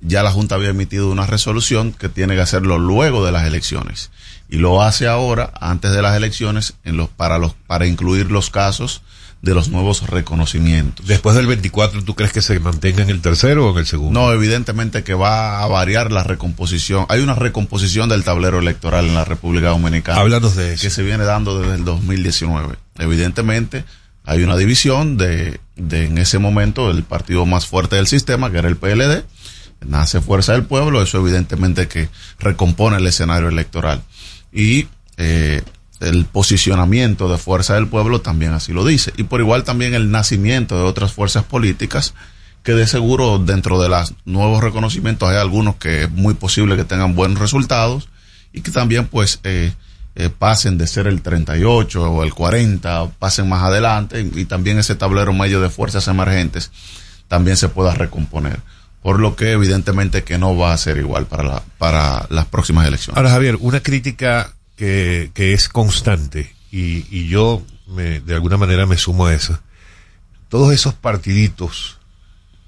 ya 0.00 0.22
la 0.22 0.30
Junta 0.30 0.54
había 0.54 0.70
emitido 0.70 1.10
una 1.10 1.26
resolución 1.26 1.92
que 1.92 2.08
tiene 2.08 2.34
que 2.34 2.40
hacerlo 2.40 2.78
luego 2.78 3.24
de 3.24 3.32
las 3.32 3.46
elecciones 3.46 4.10
y 4.48 4.56
lo 4.56 4.82
hace 4.82 5.08
ahora 5.08 5.52
antes 5.60 5.92
de 5.92 6.02
las 6.02 6.16
elecciones 6.16 6.74
en 6.84 6.96
los 6.96 7.08
para 7.08 7.38
los 7.38 7.54
para 7.66 7.86
incluir 7.86 8.30
los 8.30 8.50
casos 8.50 9.02
de 9.42 9.54
los 9.54 9.68
nuevos 9.68 10.08
reconocimientos. 10.08 11.06
Después 11.06 11.36
del 11.36 11.46
24, 11.46 12.02
¿tú 12.04 12.14
crees 12.14 12.32
que 12.32 12.42
se 12.42 12.58
mantenga 12.58 13.02
en 13.02 13.10
el 13.10 13.20
tercero 13.20 13.66
o 13.66 13.72
en 13.72 13.78
el 13.78 13.86
segundo? 13.86 14.18
No, 14.18 14.32
evidentemente 14.32 15.04
que 15.04 15.14
va 15.14 15.62
a 15.62 15.66
variar 15.68 16.10
la 16.10 16.24
recomposición. 16.24 17.06
Hay 17.08 17.20
una 17.20 17.34
recomposición 17.34 18.08
del 18.08 18.24
tablero 18.24 18.58
electoral 18.58 19.06
en 19.06 19.14
la 19.14 19.24
República 19.24 19.68
Dominicana. 19.68 20.20
Háblanos 20.20 20.56
de 20.56 20.74
eso. 20.74 20.82
Que 20.82 20.90
se 20.90 21.02
viene 21.02 21.24
dando 21.24 21.60
desde 21.60 21.76
el 21.76 21.84
2019. 21.84 22.76
Evidentemente 22.98 23.84
hay 24.24 24.42
una 24.42 24.56
división 24.56 25.16
de, 25.16 25.60
de 25.76 26.06
en 26.06 26.18
ese 26.18 26.38
momento 26.38 26.90
el 26.90 27.04
partido 27.04 27.46
más 27.46 27.66
fuerte 27.66 27.96
del 27.96 28.08
sistema, 28.08 28.50
que 28.50 28.58
era 28.58 28.68
el 28.68 28.76
PLD. 28.76 29.24
Nace 29.80 30.20
Fuerza 30.20 30.52
del 30.52 30.64
Pueblo, 30.64 31.02
eso 31.02 31.18
evidentemente 31.18 31.88
que 31.88 32.08
recompone 32.38 32.96
el 32.96 33.06
escenario 33.06 33.48
electoral. 33.48 34.02
Y 34.52 34.88
eh, 35.16 35.62
el 36.00 36.24
posicionamiento 36.26 37.28
de 37.28 37.38
Fuerza 37.38 37.74
del 37.74 37.88
Pueblo 37.88 38.20
también 38.20 38.52
así 38.52 38.72
lo 38.72 38.84
dice. 38.84 39.12
Y 39.16 39.24
por 39.24 39.40
igual 39.40 39.64
también 39.64 39.94
el 39.94 40.10
nacimiento 40.10 40.76
de 40.76 40.84
otras 40.84 41.12
fuerzas 41.12 41.44
políticas 41.44 42.14
que 42.62 42.72
de 42.72 42.86
seguro 42.86 43.38
dentro 43.38 43.80
de 43.80 43.88
los 43.88 44.14
nuevos 44.24 44.62
reconocimientos 44.62 45.28
hay 45.28 45.36
algunos 45.36 45.76
que 45.76 46.04
es 46.04 46.10
muy 46.10 46.34
posible 46.34 46.76
que 46.76 46.84
tengan 46.84 47.14
buenos 47.14 47.38
resultados 47.38 48.08
y 48.52 48.60
que 48.60 48.72
también 48.72 49.06
pues 49.06 49.38
eh, 49.44 49.72
eh, 50.16 50.30
pasen 50.36 50.76
de 50.76 50.86
ser 50.86 51.06
el 51.06 51.22
38 51.22 52.02
o 52.02 52.24
el 52.24 52.34
40, 52.34 53.10
pasen 53.18 53.48
más 53.48 53.62
adelante 53.62 54.20
y, 54.20 54.40
y 54.40 54.44
también 54.46 54.78
ese 54.78 54.96
tablero 54.96 55.32
medio 55.32 55.60
de 55.60 55.70
fuerzas 55.70 56.08
emergentes 56.08 56.72
también 57.28 57.56
se 57.56 57.68
pueda 57.68 57.94
recomponer. 57.94 58.60
Por 59.06 59.20
lo 59.20 59.36
que 59.36 59.52
evidentemente 59.52 60.24
que 60.24 60.36
no 60.36 60.56
va 60.56 60.72
a 60.72 60.76
ser 60.76 60.96
igual 60.96 61.26
para, 61.26 61.44
la, 61.44 61.62
para 61.78 62.26
las 62.28 62.46
próximas 62.46 62.88
elecciones. 62.88 63.16
Ahora, 63.16 63.30
Javier, 63.30 63.56
una 63.60 63.78
crítica 63.78 64.52
que, 64.74 65.30
que 65.32 65.52
es 65.52 65.68
constante 65.68 66.52
y, 66.72 67.06
y 67.16 67.28
yo 67.28 67.62
me, 67.86 68.18
de 68.18 68.34
alguna 68.34 68.56
manera 68.56 68.84
me 68.84 68.96
sumo 68.96 69.26
a 69.26 69.32
eso. 69.32 69.60
Todos 70.48 70.74
esos 70.74 70.94
partiditos, 70.94 72.00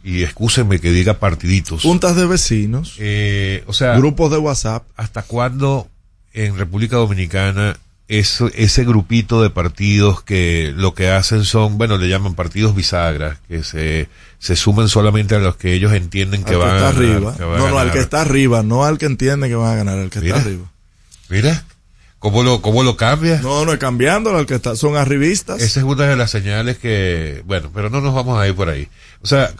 y 0.04 0.22
excúsenme 0.22 0.78
que 0.78 0.92
diga 0.92 1.14
partiditos. 1.14 1.82
Juntas 1.82 2.14
de 2.14 2.26
vecinos. 2.26 2.94
Eh, 2.98 3.64
o 3.66 3.72
sea. 3.72 3.96
Grupos 3.96 4.30
de 4.30 4.38
WhatsApp. 4.38 4.84
¿Hasta 4.96 5.22
cuándo 5.22 5.88
en 6.34 6.56
República 6.56 6.98
Dominicana 6.98 7.76
eso, 8.08 8.50
ese 8.54 8.84
grupito 8.84 9.42
de 9.42 9.50
partidos 9.50 10.22
que 10.22 10.72
lo 10.74 10.94
que 10.94 11.10
hacen 11.10 11.44
son, 11.44 11.76
bueno, 11.78 11.98
le 11.98 12.08
llaman 12.08 12.34
partidos 12.34 12.74
bisagras, 12.74 13.38
que 13.48 13.62
se, 13.62 14.08
se 14.38 14.56
suman 14.56 14.88
solamente 14.88 15.34
a 15.34 15.38
los 15.38 15.56
que 15.56 15.74
ellos 15.74 15.92
entienden 15.92 16.42
que 16.42 16.54
Al 16.54 16.58
van 16.60 16.70
a 16.70 16.74
ganar, 16.74 16.94
arriba. 16.96 17.36
que 17.36 17.44
van 17.44 17.54
a 17.56 17.58
No, 17.58 17.70
no, 17.70 17.78
al 17.78 17.92
que 17.92 17.98
está 18.00 18.22
arriba, 18.22 18.62
no 18.62 18.84
al 18.84 18.96
que 18.98 19.06
entiende 19.06 19.48
que 19.48 19.54
van 19.54 19.72
a 19.72 19.76
ganar, 19.76 19.98
al 19.98 20.10
que 20.10 20.20
Mira. 20.20 20.36
está 20.38 20.48
arriba. 20.48 20.72
Mira, 21.28 21.64
¿cómo 22.18 22.42
lo, 22.42 22.62
cómo 22.62 22.82
lo 22.82 22.96
cambia? 22.96 23.40
No, 23.42 23.66
no 23.66 23.72
es 23.74 23.78
cambiándolo, 23.78 24.38
al 24.38 24.46
que 24.46 24.54
está, 24.54 24.74
son 24.74 24.96
arribistas. 24.96 25.60
Esa 25.60 25.80
es 25.80 25.84
una 25.84 26.06
de 26.06 26.16
las 26.16 26.30
señales 26.30 26.78
que, 26.78 27.42
bueno, 27.46 27.70
pero 27.74 27.90
no 27.90 28.00
nos 28.00 28.14
vamos 28.14 28.38
a 28.40 28.48
ir 28.48 28.54
por 28.54 28.70
ahí. 28.70 28.88
O 29.20 29.26
sea, 29.26 29.52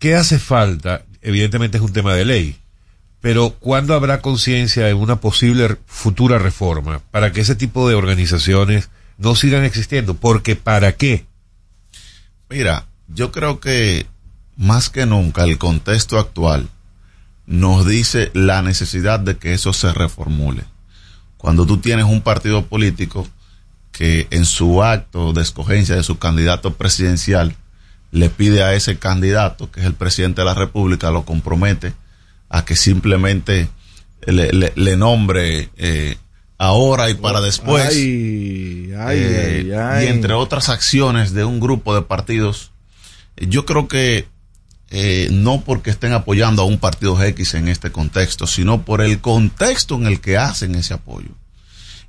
¿qué 0.00 0.16
hace 0.16 0.40
falta? 0.40 1.04
Evidentemente 1.20 1.76
es 1.76 1.82
un 1.84 1.92
tema 1.92 2.14
de 2.14 2.24
ley. 2.24 2.56
Pero 3.22 3.50
¿cuándo 3.50 3.94
habrá 3.94 4.20
conciencia 4.20 4.90
en 4.90 4.96
una 4.96 5.20
posible 5.20 5.78
futura 5.86 6.38
reforma 6.38 7.00
para 7.12 7.32
que 7.32 7.42
ese 7.42 7.54
tipo 7.54 7.88
de 7.88 7.94
organizaciones 7.94 8.90
no 9.16 9.36
sigan 9.36 9.64
existiendo? 9.64 10.14
Porque 10.14 10.56
¿para 10.56 10.96
qué? 10.96 11.24
Mira, 12.50 12.86
yo 13.06 13.30
creo 13.30 13.60
que 13.60 14.06
más 14.56 14.90
que 14.90 15.06
nunca 15.06 15.44
el 15.44 15.56
contexto 15.56 16.18
actual 16.18 16.68
nos 17.46 17.86
dice 17.86 18.32
la 18.34 18.60
necesidad 18.60 19.20
de 19.20 19.36
que 19.36 19.52
eso 19.52 19.72
se 19.72 19.92
reformule. 19.92 20.64
Cuando 21.36 21.64
tú 21.64 21.78
tienes 21.78 22.06
un 22.06 22.22
partido 22.22 22.66
político 22.66 23.28
que 23.92 24.26
en 24.30 24.44
su 24.46 24.82
acto 24.82 25.32
de 25.32 25.42
escogencia 25.42 25.94
de 25.94 26.02
su 26.02 26.18
candidato 26.18 26.74
presidencial 26.74 27.54
le 28.10 28.30
pide 28.30 28.64
a 28.64 28.74
ese 28.74 28.98
candidato, 28.98 29.70
que 29.70 29.78
es 29.78 29.86
el 29.86 29.94
presidente 29.94 30.40
de 30.40 30.46
la 30.46 30.54
República, 30.54 31.12
lo 31.12 31.24
compromete 31.24 31.94
a 32.52 32.64
que 32.64 32.76
simplemente 32.76 33.68
le, 34.26 34.52
le- 34.52 34.72
le 34.76 34.96
nombre 34.96 35.70
eh, 35.76 36.16
ahora 36.58 37.10
y 37.10 37.14
para 37.14 37.40
después. 37.40 37.86
Ay, 37.88 38.92
ay, 38.96 39.18
Eh, 39.20 39.76
ay. 39.76 40.04
Y 40.04 40.08
entre 40.08 40.34
otras 40.34 40.68
acciones 40.68 41.32
de 41.32 41.44
un 41.44 41.58
grupo 41.58 41.94
de 41.94 42.02
partidos, 42.02 42.70
eh, 43.36 43.46
yo 43.48 43.64
creo 43.66 43.88
que 43.88 44.28
eh, 44.90 45.28
no 45.32 45.62
porque 45.62 45.90
estén 45.90 46.12
apoyando 46.12 46.60
a 46.62 46.66
un 46.66 46.78
partido 46.78 47.20
X 47.20 47.54
en 47.54 47.66
este 47.68 47.90
contexto, 47.90 48.46
sino 48.46 48.84
por 48.84 49.00
el 49.00 49.20
contexto 49.22 49.94
en 49.96 50.06
el 50.06 50.20
que 50.20 50.36
hacen 50.36 50.74
ese 50.74 50.92
apoyo. 50.94 51.30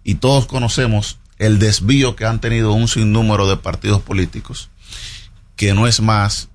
Y 0.03 0.15
todos 0.15 0.45
conocemos 0.45 1.17
el 1.39 1.59
desvío 1.59 2.15
que 2.17 2.25
han 2.25 2.41
tenido 2.41 2.73
un 2.73 2.89
sinnúmero 2.89 3.47
de 3.47 3.55
partidos 3.55 4.01
políticos, 4.01 4.69
que 5.55 5.73
no 5.73 5.87
es 5.87 6.01
más 6.01 6.49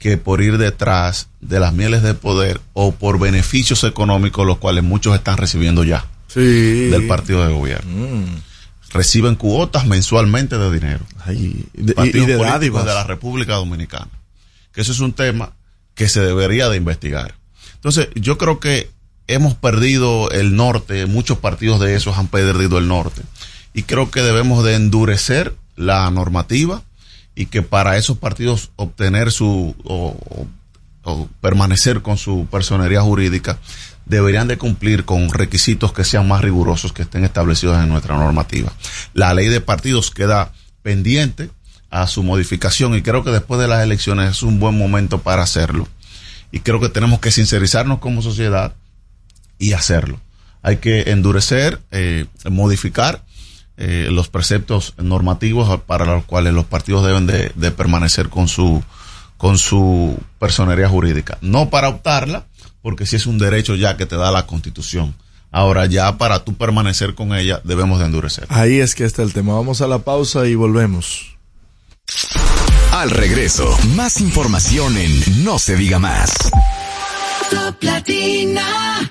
que 0.00 0.16
por 0.16 0.40
ir 0.42 0.58
detrás 0.58 1.28
de 1.40 1.60
las 1.60 1.72
mieles 1.72 2.02
de 2.02 2.14
poder 2.14 2.60
o 2.72 2.90
por 2.92 3.20
beneficios 3.20 3.84
económicos, 3.84 4.44
los 4.46 4.58
cuales 4.58 4.82
muchos 4.82 5.14
están 5.14 5.36
recibiendo 5.36 5.84
ya 5.84 6.06
Sí. 6.26 6.40
del 6.88 7.06
partido 7.06 7.46
de 7.46 7.52
gobierno. 7.52 7.92
Mm. 8.08 8.24
Reciben 8.92 9.36
cuotas 9.36 9.86
mensualmente 9.86 10.58
de 10.58 10.72
dinero. 10.72 11.04
Ay, 11.24 11.64
de, 11.74 11.92
y- 11.92 11.94
Partidos 11.94 12.28
y 12.28 12.32
de 12.32 12.36
dádivas. 12.38 12.84
de 12.86 12.94
la 12.94 13.04
República 13.04 13.54
Dominicana. 13.54 14.08
Que 14.72 14.80
eso 14.80 14.90
es 14.90 14.98
un 15.00 15.12
tema 15.12 15.52
que 15.94 16.08
se 16.08 16.20
debería 16.20 16.68
de 16.68 16.76
investigar. 16.76 17.34
Entonces, 17.74 18.08
yo 18.16 18.36
creo 18.38 18.58
que 18.58 18.90
hemos 19.28 19.54
perdido 19.54 20.30
el 20.30 20.56
norte, 20.56 21.06
muchos 21.06 21.38
partidos 21.38 21.78
de 21.80 21.94
esos 21.94 22.16
han 22.18 22.26
perdido 22.28 22.78
el 22.78 22.88
norte. 22.88 23.22
Y 23.74 23.82
creo 23.84 24.10
que 24.10 24.22
debemos 24.22 24.64
de 24.64 24.74
endurecer 24.74 25.54
la 25.76 26.10
normativa 26.10 26.82
y 27.34 27.46
que 27.46 27.62
para 27.62 27.96
esos 27.96 28.18
partidos 28.18 28.70
obtener 28.76 29.32
su 29.32 29.74
o, 29.84 30.16
permanecer 31.40 32.02
con 32.02 32.18
su 32.18 32.46
personería 32.50 33.00
jurídica 33.00 33.58
deberían 34.04 34.48
de 34.48 34.58
cumplir 34.58 35.04
con 35.04 35.30
requisitos 35.30 35.92
que 35.92 36.04
sean 36.04 36.28
más 36.28 36.42
rigurosos 36.42 36.92
que 36.92 37.02
estén 37.02 37.24
establecidos 37.24 37.82
en 37.82 37.88
nuestra 37.88 38.16
normativa. 38.16 38.72
La 39.14 39.32
ley 39.32 39.48
de 39.48 39.60
partidos 39.60 40.10
queda 40.10 40.52
pendiente 40.82 41.50
a 41.90 42.06
su 42.06 42.22
modificación 42.22 42.94
y 42.94 43.02
creo 43.02 43.24
que 43.24 43.30
después 43.30 43.60
de 43.60 43.68
las 43.68 43.82
elecciones 43.82 44.30
es 44.30 44.42
un 44.42 44.60
buen 44.60 44.76
momento 44.76 45.22
para 45.22 45.42
hacerlo. 45.42 45.88
Y 46.52 46.60
creo 46.60 46.80
que 46.80 46.88
tenemos 46.88 47.20
que 47.20 47.30
sincerizarnos 47.30 47.98
como 47.98 48.22
sociedad 48.22 48.74
y 49.58 49.72
hacerlo. 49.72 50.20
Hay 50.62 50.76
que 50.76 51.10
endurecer, 51.10 51.80
eh, 51.90 52.26
modificar 52.50 53.24
eh, 53.82 54.08
los 54.10 54.28
preceptos 54.28 54.92
normativos 54.98 55.80
para 55.80 56.04
los 56.04 56.24
cuales 56.24 56.52
los 56.52 56.66
partidos 56.66 57.04
deben 57.04 57.26
de, 57.26 57.50
de 57.54 57.70
permanecer 57.70 58.28
con 58.28 58.46
su 58.46 58.82
con 59.38 59.56
su 59.56 60.18
personería 60.38 60.86
jurídica. 60.86 61.38
No 61.40 61.70
para 61.70 61.88
optarla, 61.88 62.44
porque 62.82 63.06
si 63.06 63.16
es 63.16 63.26
un 63.26 63.38
derecho 63.38 63.74
ya 63.74 63.96
que 63.96 64.04
te 64.04 64.16
da 64.16 64.30
la 64.30 64.46
Constitución. 64.46 65.14
Ahora 65.50 65.86
ya 65.86 66.18
para 66.18 66.44
tú 66.44 66.54
permanecer 66.54 67.14
con 67.14 67.34
ella 67.34 67.62
debemos 67.64 67.98
de 67.98 68.04
endurecer. 68.04 68.46
Ahí 68.50 68.80
es 68.80 68.94
que 68.94 69.04
está 69.04 69.22
el 69.22 69.32
tema. 69.32 69.54
Vamos 69.54 69.80
a 69.80 69.88
la 69.88 70.00
pausa 70.00 70.46
y 70.46 70.54
volvemos. 70.54 71.38
Al 72.92 73.10
regreso, 73.10 73.78
más 73.96 74.20
información 74.20 74.98
en 74.98 75.42
No 75.42 75.58
se 75.58 75.76
diga 75.76 75.98
más. 75.98 76.30
Top 77.50 77.82
Latina. 77.82 79.10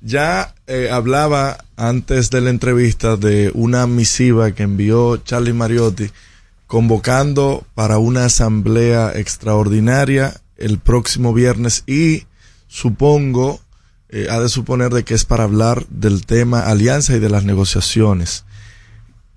ya 0.00 0.54
eh, 0.68 0.90
hablaba 0.92 1.58
antes 1.76 2.30
de 2.30 2.40
la 2.40 2.50
entrevista 2.50 3.16
de 3.16 3.50
una 3.52 3.88
misiva 3.88 4.52
que 4.52 4.62
envió 4.62 5.16
Charlie 5.16 5.52
Mariotti 5.52 6.08
convocando 6.74 7.64
para 7.76 7.98
una 7.98 8.24
asamblea 8.24 9.12
extraordinaria 9.14 10.40
el 10.56 10.80
próximo 10.80 11.32
viernes 11.32 11.84
y 11.86 12.24
supongo, 12.66 13.60
eh, 14.08 14.26
ha 14.28 14.40
de 14.40 14.48
suponer 14.48 14.92
de 14.92 15.04
que 15.04 15.14
es 15.14 15.24
para 15.24 15.44
hablar 15.44 15.86
del 15.86 16.26
tema 16.26 16.62
alianza 16.62 17.14
y 17.14 17.20
de 17.20 17.30
las 17.30 17.44
negociaciones. 17.44 18.44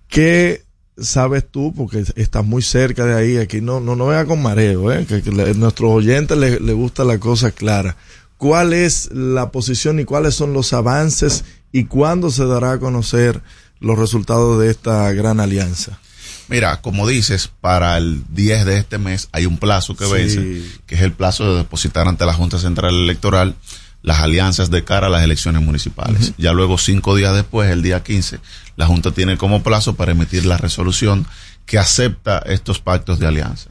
¿Qué 0.07 0.63
sabes 0.97 1.45
tú? 1.47 1.75
Porque 1.77 2.05
estás 2.15 2.43
muy 2.43 2.63
cerca 2.63 3.05
de 3.05 3.13
ahí, 3.13 3.37
aquí 3.37 3.61
no, 3.61 3.81
no, 3.81 3.95
no 3.95 4.07
vea 4.07 4.25
con 4.25 4.41
mareo, 4.41 4.91
¿eh? 4.91 5.05
que, 5.05 5.17
a 5.17 5.53
nuestros 5.53 5.91
oyentes 5.91 6.35
les 6.39 6.59
le 6.59 6.73
gusta 6.73 7.03
la 7.03 7.19
cosa 7.19 7.51
clara. 7.51 7.97
¿Cuál 8.39 8.73
es 8.73 9.11
la 9.11 9.51
posición 9.51 9.99
y 9.99 10.05
cuáles 10.05 10.33
son 10.33 10.53
los 10.53 10.73
avances 10.73 11.45
y 11.71 11.83
cuándo 11.83 12.31
se 12.31 12.47
dará 12.47 12.71
a 12.71 12.79
conocer 12.79 13.43
los 13.79 13.99
resultados 13.99 14.59
de 14.59 14.71
esta 14.71 15.13
gran 15.13 15.39
alianza? 15.39 15.99
Mira, 16.47 16.81
como 16.81 17.07
dices, 17.07 17.49
para 17.59 17.97
el 17.97 18.23
10 18.29 18.65
de 18.65 18.77
este 18.77 18.97
mes 18.97 19.27
hay 19.31 19.45
un 19.45 19.57
plazo 19.57 19.95
que 19.95 20.05
vence, 20.05 20.63
que 20.85 20.95
es 20.95 21.01
el 21.01 21.11
plazo 21.11 21.51
de 21.51 21.57
depositar 21.59 22.07
ante 22.07 22.25
la 22.25 22.33
Junta 22.33 22.57
Central 22.57 22.95
Electoral 22.95 23.55
las 24.01 24.19
alianzas 24.19 24.69
de 24.69 24.83
cara 24.83 25.07
a 25.07 25.09
las 25.09 25.23
elecciones 25.23 25.61
municipales. 25.61 26.33
Ya 26.37 26.53
luego, 26.53 26.77
cinco 26.77 27.15
días 27.15 27.35
después, 27.35 27.69
el 27.69 27.81
día 27.81 28.03
15, 28.03 28.39
la 28.77 28.85
Junta 28.85 29.11
tiene 29.11 29.37
como 29.37 29.63
plazo 29.63 29.95
para 29.95 30.13
emitir 30.13 30.45
la 30.45 30.57
resolución 30.57 31.27
que 31.65 31.77
acepta 31.77 32.39
estos 32.45 32.79
pactos 32.79 33.19
de 33.19 33.27
alianza. 33.27 33.69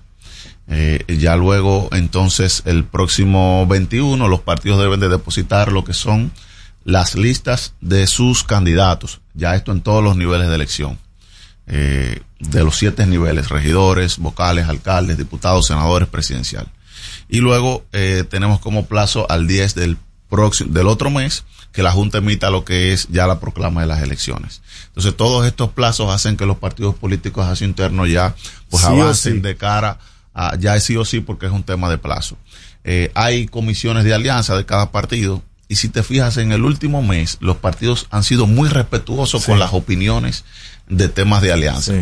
Eh, 0.68 1.04
ya 1.20 1.36
luego, 1.36 1.88
entonces, 1.92 2.62
el 2.66 2.84
próximo 2.84 3.66
21, 3.66 4.28
los 4.28 4.40
partidos 4.40 4.80
deben 4.80 5.00
de 5.00 5.08
depositar 5.08 5.72
lo 5.72 5.84
que 5.84 5.94
son 5.94 6.32
las 6.84 7.14
listas 7.14 7.72
de 7.80 8.06
sus 8.06 8.44
candidatos. 8.44 9.20
Ya 9.32 9.54
esto 9.54 9.72
en 9.72 9.80
todos 9.80 10.04
los 10.04 10.16
niveles 10.16 10.48
de 10.48 10.54
elección. 10.54 10.98
Eh, 11.66 12.20
de 12.38 12.62
los 12.64 12.76
siete 12.76 13.06
niveles, 13.06 13.48
regidores, 13.48 14.18
vocales, 14.18 14.68
alcaldes, 14.68 15.16
diputados, 15.18 15.66
senadores, 15.66 16.08
presidencial. 16.08 16.68
Y 17.28 17.38
luego 17.38 17.84
eh, 17.92 18.24
tenemos 18.28 18.60
como 18.60 18.86
plazo 18.86 19.26
al 19.30 19.46
10 19.46 19.74
del 19.74 19.96
próximo, 20.28 20.72
del 20.72 20.86
otro 20.88 21.10
mes, 21.10 21.44
que 21.72 21.82
la 21.82 21.92
Junta 21.92 22.18
emita 22.18 22.50
lo 22.50 22.64
que 22.64 22.92
es 22.92 23.08
ya 23.10 23.26
la 23.26 23.38
proclama 23.40 23.80
de 23.82 23.86
las 23.86 24.02
elecciones. 24.02 24.62
Entonces, 24.88 25.16
todos 25.16 25.46
estos 25.46 25.70
plazos 25.70 26.10
hacen 26.12 26.36
que 26.36 26.46
los 26.46 26.56
partidos 26.58 26.94
políticos 26.94 27.46
hacia 27.46 27.66
interno 27.66 28.06
ya 28.06 28.34
pues 28.70 28.82
Sí 28.82 28.88
avancen 28.88 29.34
sí. 29.34 29.40
de 29.40 29.56
cara 29.56 29.98
a, 30.34 30.56
ya 30.56 30.74
es 30.76 30.84
sí 30.84 30.96
o 30.96 31.04
sí 31.04 31.20
porque 31.20 31.46
es 31.46 31.52
un 31.52 31.62
tema 31.64 31.88
de 31.90 31.98
plazo. 31.98 32.36
Eh, 32.84 33.10
hay 33.14 33.46
comisiones 33.46 34.04
de 34.04 34.14
alianza 34.14 34.56
de 34.56 34.64
cada 34.64 34.90
partido 34.92 35.42
y 35.68 35.76
si 35.76 35.88
te 35.88 36.02
fijas 36.02 36.36
en 36.36 36.52
el 36.52 36.62
último 36.64 37.02
mes, 37.02 37.38
los 37.40 37.56
partidos 37.56 38.06
han 38.10 38.22
sido 38.22 38.46
muy 38.46 38.68
respetuosos 38.68 39.42
Sí. 39.42 39.50
con 39.50 39.58
las 39.58 39.72
opiniones 39.72 40.44
de 40.88 41.08
temas 41.08 41.42
de 41.42 41.52
alianza. 41.52 41.92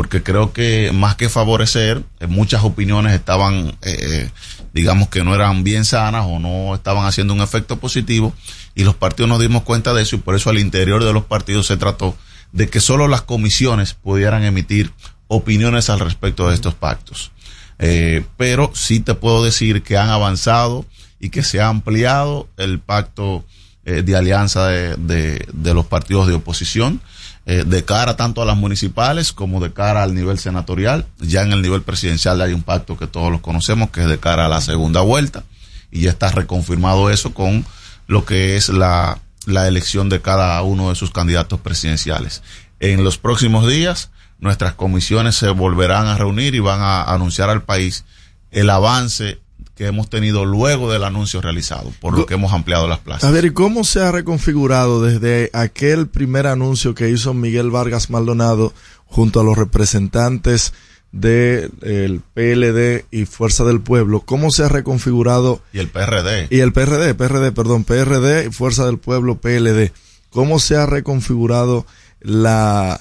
Porque 0.00 0.22
creo 0.22 0.54
que 0.54 0.92
más 0.94 1.14
que 1.14 1.28
favorecer, 1.28 2.02
eh, 2.20 2.26
muchas 2.26 2.64
opiniones 2.64 3.12
estaban, 3.12 3.76
eh, 3.82 4.30
digamos 4.72 5.10
que 5.10 5.22
no 5.22 5.34
eran 5.34 5.62
bien 5.62 5.84
sanas 5.84 6.24
o 6.26 6.38
no 6.38 6.74
estaban 6.74 7.04
haciendo 7.04 7.34
un 7.34 7.42
efecto 7.42 7.78
positivo 7.78 8.32
y 8.74 8.84
los 8.84 8.94
partidos 8.94 9.28
nos 9.28 9.40
dimos 9.40 9.62
cuenta 9.62 9.92
de 9.92 10.00
eso 10.00 10.16
y 10.16 10.20
por 10.20 10.34
eso 10.34 10.48
al 10.48 10.58
interior 10.58 11.04
de 11.04 11.12
los 11.12 11.24
partidos 11.24 11.66
se 11.66 11.76
trató 11.76 12.16
de 12.50 12.70
que 12.70 12.80
solo 12.80 13.08
las 13.08 13.20
comisiones 13.20 13.92
pudieran 13.92 14.42
emitir 14.42 14.90
opiniones 15.28 15.90
al 15.90 16.00
respecto 16.00 16.48
de 16.48 16.54
estos 16.54 16.72
pactos. 16.72 17.30
Eh, 17.78 18.24
pero 18.38 18.70
sí 18.74 19.00
te 19.00 19.12
puedo 19.12 19.44
decir 19.44 19.82
que 19.82 19.98
han 19.98 20.08
avanzado 20.08 20.86
y 21.20 21.28
que 21.28 21.42
se 21.42 21.60
ha 21.60 21.68
ampliado 21.68 22.48
el 22.56 22.78
pacto 22.78 23.44
eh, 23.84 24.00
de 24.00 24.16
alianza 24.16 24.66
de 24.66 25.74
los 25.74 25.84
partidos 25.84 26.26
de 26.26 26.32
oposición 26.32 27.02
eh, 27.46 27.64
de 27.66 27.84
cara 27.84 28.16
tanto 28.16 28.42
a 28.42 28.44
las 28.44 28.56
municipales 28.56 29.32
como 29.32 29.60
de 29.60 29.72
cara 29.72 30.02
al 30.02 30.14
nivel 30.14 30.38
senatorial. 30.38 31.06
Ya 31.18 31.42
en 31.42 31.52
el 31.52 31.62
nivel 31.62 31.82
presidencial 31.82 32.40
hay 32.40 32.52
un 32.52 32.62
pacto 32.62 32.96
que 32.96 33.06
todos 33.06 33.32
los 33.32 33.40
conocemos 33.40 33.90
que 33.90 34.02
es 34.02 34.08
de 34.08 34.18
cara 34.18 34.46
a 34.46 34.48
la 34.48 34.60
segunda 34.60 35.00
vuelta 35.00 35.44
y 35.90 36.02
ya 36.02 36.10
está 36.10 36.30
reconfirmado 36.30 37.10
eso 37.10 37.34
con 37.34 37.64
lo 38.06 38.24
que 38.24 38.56
es 38.56 38.68
la, 38.68 39.18
la 39.46 39.66
elección 39.68 40.08
de 40.08 40.20
cada 40.20 40.60
uno 40.62 40.90
de 40.90 40.94
sus 40.94 41.10
candidatos 41.10 41.60
presidenciales. 41.60 42.42
En 42.78 43.04
los 43.04 43.18
próximos 43.18 43.66
días, 43.66 44.10
nuestras 44.38 44.74
comisiones 44.74 45.36
se 45.36 45.48
volverán 45.50 46.06
a 46.06 46.16
reunir 46.16 46.54
y 46.54 46.60
van 46.60 46.80
a 46.80 47.04
anunciar 47.04 47.50
al 47.50 47.62
país 47.62 48.04
el 48.50 48.70
avance 48.70 49.38
que 49.80 49.86
hemos 49.86 50.10
tenido 50.10 50.44
luego 50.44 50.92
del 50.92 51.04
anuncio 51.04 51.40
realizado, 51.40 51.90
por 52.00 52.14
lo 52.14 52.26
que 52.26 52.34
hemos 52.34 52.52
ampliado 52.52 52.86
las 52.86 52.98
plazas. 52.98 53.24
A 53.24 53.32
ver, 53.32 53.46
¿y 53.46 53.50
cómo 53.54 53.82
se 53.82 54.00
ha 54.00 54.12
reconfigurado 54.12 55.00
desde 55.02 55.48
aquel 55.54 56.06
primer 56.06 56.46
anuncio 56.46 56.94
que 56.94 57.08
hizo 57.08 57.32
Miguel 57.32 57.70
Vargas 57.70 58.10
Maldonado 58.10 58.74
junto 59.06 59.40
a 59.40 59.42
los 59.42 59.56
representantes 59.56 60.74
del 61.12 62.20
PLD 62.34 63.06
y 63.10 63.24
Fuerza 63.24 63.64
del 63.64 63.80
Pueblo? 63.80 64.20
¿Cómo 64.20 64.50
se 64.50 64.64
ha 64.64 64.68
reconfigurado? 64.68 65.62
Y 65.72 65.78
el 65.78 65.88
PRD. 65.88 66.48
Y 66.50 66.60
el 66.60 66.74
PRD, 66.74 67.14
PRD, 67.14 67.50
perdón, 67.52 67.84
PRD 67.84 68.48
y 68.48 68.52
Fuerza 68.52 68.84
del 68.84 68.98
Pueblo, 68.98 69.40
PLD. 69.40 69.92
¿Cómo 70.28 70.58
se 70.58 70.76
ha 70.76 70.84
reconfigurado 70.84 71.86
la 72.20 73.00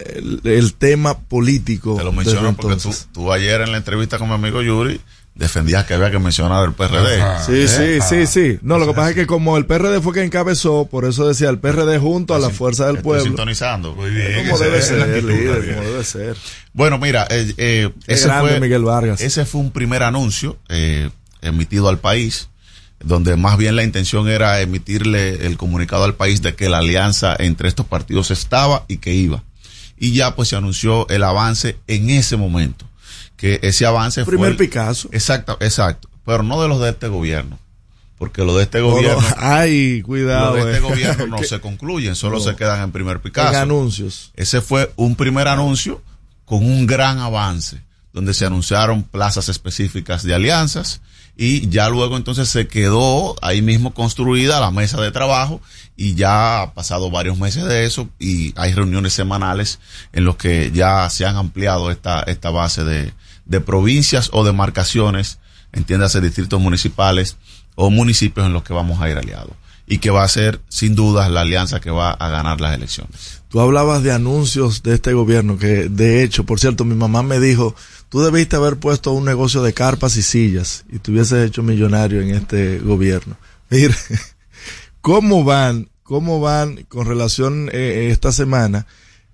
el, 0.00 0.42
el 0.44 0.74
tema 0.74 1.18
político? 1.18 1.96
Te 1.96 2.04
lo 2.04 2.12
menciono 2.12 2.54
porque 2.54 2.76
tú, 2.76 2.94
tú 3.10 3.32
ayer 3.32 3.62
en 3.62 3.72
la 3.72 3.78
entrevista 3.78 4.18
con 4.18 4.28
mi 4.28 4.34
amigo 4.34 4.60
Yuri 4.60 5.00
defendías 5.34 5.84
que 5.84 5.94
había 5.94 6.10
que 6.10 6.18
mencionar 6.18 6.64
el 6.64 6.74
PRD. 6.74 7.20
Sí, 7.44 7.68
sí, 7.68 7.82
¿Eh? 7.82 8.00
sí, 8.00 8.26
sí. 8.26 8.58
No, 8.62 8.78
lo 8.78 8.86
que 8.86 8.94
pasa 8.94 9.10
es 9.10 9.14
que 9.16 9.26
como 9.26 9.56
el 9.56 9.66
PRD 9.66 10.00
fue 10.00 10.12
quien 10.12 10.26
encabezó, 10.26 10.86
por 10.86 11.04
eso 11.04 11.26
decía 11.26 11.48
el 11.50 11.58
PRD 11.58 11.98
junto 11.98 12.34
a 12.34 12.38
la 12.38 12.50
fuerza 12.50 12.86
del 12.86 12.96
Estoy 12.96 13.04
pueblo. 13.04 13.24
sintonizando. 13.24 13.94
Muy 13.94 14.10
bien. 14.10 14.44
Como 14.46 14.58
debe 14.58 14.80
ser, 14.80 15.24
líder, 15.24 15.74
como 15.74 15.88
debe 15.88 16.04
ser. 16.04 16.36
Bueno, 16.72 16.98
mira, 16.98 17.26
eh, 17.30 17.52
eh, 17.56 17.90
ese, 18.06 18.26
grande 18.26 18.50
fue, 18.50 18.60
Miguel 18.60 18.82
Vargas. 18.84 19.20
ese 19.20 19.44
fue 19.44 19.60
un 19.60 19.70
primer 19.72 20.02
anuncio 20.02 20.56
eh, 20.68 21.10
emitido 21.42 21.88
al 21.88 21.98
país, 21.98 22.48
donde 23.02 23.36
más 23.36 23.58
bien 23.58 23.74
la 23.74 23.82
intención 23.82 24.28
era 24.28 24.60
emitirle 24.60 25.46
el 25.46 25.56
comunicado 25.56 26.04
al 26.04 26.14
país 26.14 26.42
de 26.42 26.54
que 26.54 26.68
la 26.68 26.78
alianza 26.78 27.34
entre 27.38 27.68
estos 27.68 27.86
partidos 27.86 28.30
estaba 28.30 28.84
y 28.88 28.98
que 28.98 29.14
iba. 29.14 29.42
Y 29.98 30.12
ya 30.12 30.34
pues 30.36 30.48
se 30.48 30.56
anunció 30.56 31.08
el 31.08 31.22
avance 31.24 31.76
en 31.86 32.10
ese 32.10 32.36
momento. 32.36 32.86
Que 33.36 33.58
ese 33.62 33.86
avance 33.86 34.24
Primer 34.24 34.38
fue... 34.40 34.48
el- 34.50 34.56
Picasso. 34.56 35.08
Exacto, 35.12 35.56
exacto. 35.60 36.08
Pero 36.24 36.42
no 36.42 36.60
de 36.62 36.68
los 36.68 36.80
de 36.80 36.90
este 36.90 37.08
gobierno. 37.08 37.58
Porque 38.16 38.44
los 38.44 38.56
de 38.56 38.62
este 38.62 38.78
No, 38.78 38.86
no, 38.86 38.90
gobierno... 38.92 39.22
ay, 39.38 40.02
cuidado. 40.02 40.56
Los 40.56 40.66
de 40.66 40.72
este 40.72 40.86
eh. 40.86 40.90
gobierno 40.90 41.26
no 41.26 41.38
se 41.42 41.60
concluyen, 41.60 42.14
solo 42.14 42.38
No. 42.38 42.44
se 42.44 42.54
quedan 42.56 42.80
en 42.82 42.92
primer 42.92 43.20
Picasso. 43.20 43.50
En 43.50 43.56
anuncios. 43.56 44.30
Ese 44.36 44.60
fue 44.60 44.92
un 44.96 45.16
primer 45.16 45.48
anuncio 45.48 46.00
con 46.44 46.64
un 46.64 46.86
gran 46.86 47.18
avance, 47.18 47.82
donde 48.12 48.32
se 48.34 48.46
anunciaron 48.46 49.02
plazas 49.02 49.48
específicas 49.48 50.22
de 50.22 50.34
alianzas 50.34 51.00
y 51.36 51.68
ya 51.68 51.88
luego 51.88 52.16
entonces 52.16 52.48
se 52.48 52.68
quedó 52.68 53.34
ahí 53.42 53.60
mismo 53.60 53.92
construida 53.92 54.60
la 54.60 54.70
mesa 54.70 55.00
de 55.00 55.10
trabajo 55.10 55.60
y 55.96 56.14
ya 56.14 56.62
ha 56.62 56.74
pasado 56.74 57.10
varios 57.10 57.38
meses 57.38 57.64
de 57.64 57.84
eso 57.86 58.08
y 58.20 58.52
hay 58.56 58.72
reuniones 58.72 59.14
semanales 59.14 59.80
en 60.12 60.24
los 60.24 60.36
que 60.36 60.70
ya 60.72 61.10
se 61.10 61.26
han 61.26 61.34
ampliado 61.36 61.90
esta, 61.90 62.20
esta 62.22 62.50
base 62.50 62.84
de, 62.84 63.12
de 63.44 63.60
provincias 63.60 64.30
o 64.32 64.44
demarcaciones, 64.44 65.38
entiéndase 65.72 66.20
distritos 66.20 66.60
municipales 66.60 67.36
o 67.74 67.90
municipios 67.90 68.46
en 68.46 68.52
los 68.52 68.62
que 68.62 68.72
vamos 68.72 69.00
a 69.00 69.10
ir 69.10 69.16
aliados 69.16 69.54
y 69.86 69.98
que 69.98 70.10
va 70.10 70.22
a 70.22 70.28
ser 70.28 70.60
sin 70.68 70.94
dudas 70.94 71.30
la 71.30 71.42
alianza 71.42 71.80
que 71.80 71.90
va 71.90 72.10
a 72.10 72.28
ganar 72.30 72.60
las 72.60 72.74
elecciones. 72.74 73.42
Tú 73.48 73.60
hablabas 73.60 74.02
de 74.02 74.12
anuncios 74.12 74.82
de 74.82 74.94
este 74.94 75.12
gobierno, 75.12 75.58
que 75.58 75.88
de 75.88 76.22
hecho, 76.22 76.44
por 76.44 76.58
cierto, 76.58 76.84
mi 76.84 76.94
mamá 76.94 77.22
me 77.22 77.38
dijo, 77.38 77.74
tú 78.08 78.20
debiste 78.20 78.56
haber 78.56 78.76
puesto 78.76 79.12
un 79.12 79.24
negocio 79.24 79.62
de 79.62 79.74
carpas 79.74 80.16
y 80.16 80.22
sillas 80.22 80.84
y 80.90 80.98
te 80.98 81.10
hubieses 81.10 81.46
hecho 81.46 81.62
millonario 81.62 82.22
en 82.22 82.30
este 82.30 82.78
gobierno. 82.78 83.36
Mira, 83.68 83.94
¿cómo 85.00 85.44
van, 85.44 85.90
cómo 86.02 86.40
van 86.40 86.84
con 86.84 87.06
relación 87.06 87.68
eh, 87.72 88.08
esta 88.10 88.32
semana? 88.32 88.86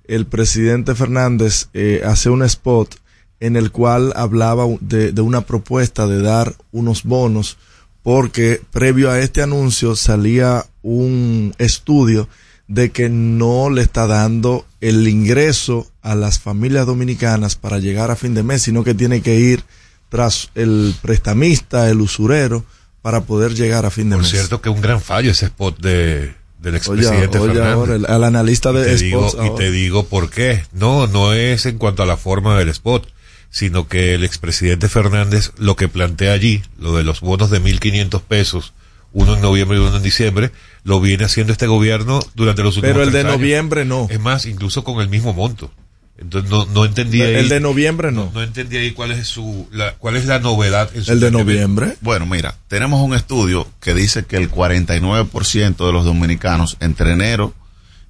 El 0.04 0.26
presidente 0.26 0.96
Fernández 0.96 1.68
eh, 1.72 2.02
hace 2.04 2.30
un 2.30 2.42
spot 2.42 2.96
en 3.40 3.56
el 3.56 3.70
cual 3.72 4.12
hablaba 4.16 4.66
de, 4.80 5.12
de 5.12 5.20
una 5.22 5.40
propuesta 5.42 6.06
de 6.06 6.20
dar 6.22 6.54
unos 6.72 7.04
bonos 7.04 7.56
porque 8.02 8.60
previo 8.70 9.10
a 9.10 9.18
este 9.20 9.42
anuncio 9.42 9.96
salía 9.96 10.64
un 10.82 11.54
estudio 11.58 12.28
de 12.68 12.90
que 12.90 13.08
no 13.08 13.68
le 13.68 13.82
está 13.82 14.06
dando 14.06 14.64
el 14.80 15.06
ingreso 15.08 15.86
a 16.02 16.14
las 16.14 16.38
familias 16.38 16.86
dominicanas 16.86 17.56
para 17.56 17.78
llegar 17.78 18.10
a 18.10 18.16
fin 18.16 18.32
de 18.34 18.42
mes, 18.42 18.62
sino 18.62 18.84
que 18.84 18.94
tiene 18.94 19.20
que 19.22 19.36
ir 19.40 19.64
tras 20.08 20.50
el 20.54 20.94
prestamista, 21.02 21.90
el 21.90 22.00
usurero, 22.00 22.64
para 23.02 23.22
poder 23.22 23.54
llegar 23.54 23.86
a 23.86 23.90
fin 23.90 24.08
de 24.10 24.16
Por 24.16 24.22
mes. 24.22 24.30
cierto 24.30 24.60
que 24.60 24.68
un 24.68 24.80
gran 24.80 25.00
fallo 25.00 25.30
ese 25.30 25.46
spot 25.46 25.78
de, 25.80 26.34
del 26.60 26.74
expresidente 26.76 27.38
Oye, 27.38 27.50
oye 27.50 27.54
Fernández. 27.60 27.74
ahora, 27.74 27.94
el- 27.96 28.06
al 28.06 28.24
analista 28.24 28.72
de 28.72 28.82
y 28.92 28.96
te, 28.96 29.04
digo, 29.04 29.30
y 29.44 29.56
te 29.56 29.70
digo 29.70 30.04
por 30.06 30.30
qué. 30.30 30.64
No, 30.72 31.06
no 31.06 31.32
es 31.32 31.66
en 31.66 31.76
cuanto 31.78 32.02
a 32.02 32.06
la 32.06 32.16
forma 32.16 32.58
del 32.58 32.68
spot, 32.70 33.06
sino 33.50 33.88
que 33.88 34.14
el 34.14 34.24
expresidente 34.24 34.88
Fernández 34.88 35.52
lo 35.58 35.76
que 35.76 35.88
plantea 35.88 36.32
allí, 36.32 36.62
lo 36.78 36.96
de 36.96 37.04
los 37.04 37.20
bonos 37.20 37.50
de 37.50 37.60
1.500 37.60 38.22
pesos, 38.22 38.72
uno 39.12 39.34
en 39.34 39.42
noviembre 39.42 39.76
y 39.76 39.80
uno 39.80 39.96
en 39.96 40.02
diciembre, 40.02 40.52
lo 40.84 41.00
viene 41.00 41.24
haciendo 41.24 41.52
este 41.52 41.66
gobierno 41.66 42.20
durante 42.34 42.62
los 42.62 42.76
últimos 42.76 42.94
Pero 42.94 43.04
el 43.04 43.12
de 43.12 43.20
años. 43.20 43.32
noviembre 43.32 43.84
no. 43.84 44.06
Es 44.08 44.20
más, 44.20 44.46
incluso 44.46 44.84
con 44.84 45.00
el 45.00 45.08
mismo 45.08 45.34
monto. 45.34 45.70
Entonces 46.16 46.50
no, 46.50 46.66
no 46.66 46.84
entendí 46.84 47.22
ahí. 47.22 47.34
El 47.34 47.48
de 47.48 47.60
noviembre 47.60 48.12
no. 48.12 48.30
No 48.32 48.42
entendí 48.42 48.76
ahí 48.76 48.92
cuál 48.92 49.10
es 49.10 49.26
su, 49.26 49.66
la, 49.72 49.94
cuál 49.94 50.16
es 50.16 50.26
la 50.26 50.38
novedad 50.38 50.90
en 50.94 51.02
su 51.02 51.12
El 51.12 51.20
de 51.20 51.30
noviembre. 51.30 51.96
Bueno, 52.02 52.26
mira, 52.26 52.56
tenemos 52.68 53.00
un 53.00 53.14
estudio 53.14 53.66
que 53.80 53.94
dice 53.94 54.26
que 54.26 54.36
el 54.36 54.50
49% 54.50 55.86
de 55.86 55.92
los 55.92 56.04
dominicanos 56.04 56.76
entre 56.80 57.12
enero 57.12 57.54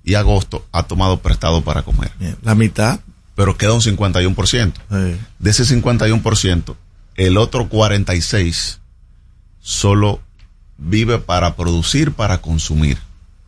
y 0.02 0.14
agosto 0.14 0.66
ha 0.72 0.82
tomado 0.84 1.20
prestado 1.20 1.62
para 1.62 1.82
comer. 1.82 2.10
La 2.42 2.54
mitad. 2.54 3.00
Pero 3.40 3.56
queda 3.56 3.72
un 3.72 3.80
51%. 3.80 4.72
Sí. 4.74 5.20
De 5.38 5.50
ese 5.50 5.64
51%, 5.64 6.76
el 7.16 7.38
otro 7.38 7.70
46% 7.70 8.76
solo 9.62 10.20
vive 10.76 11.18
para 11.18 11.56
producir, 11.56 12.12
para 12.12 12.42
consumir. 12.42 12.98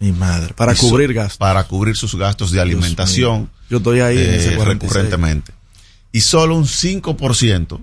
Mi 0.00 0.12
madre. 0.12 0.54
Para 0.54 0.74
cubrir 0.74 1.12
gastos. 1.12 1.36
Para 1.36 1.64
cubrir 1.64 1.94
sus 1.94 2.14
gastos 2.14 2.52
de 2.52 2.62
alimentación. 2.62 3.50
Yo 3.68 3.76
estoy 3.76 4.00
ahí 4.00 4.16
en 4.16 4.30
ese 4.32 4.54
eh, 4.54 4.56
46. 4.56 4.66
recurrentemente. 4.66 5.52
Y 6.10 6.22
solo 6.22 6.56
un 6.56 6.64
5%, 6.64 7.78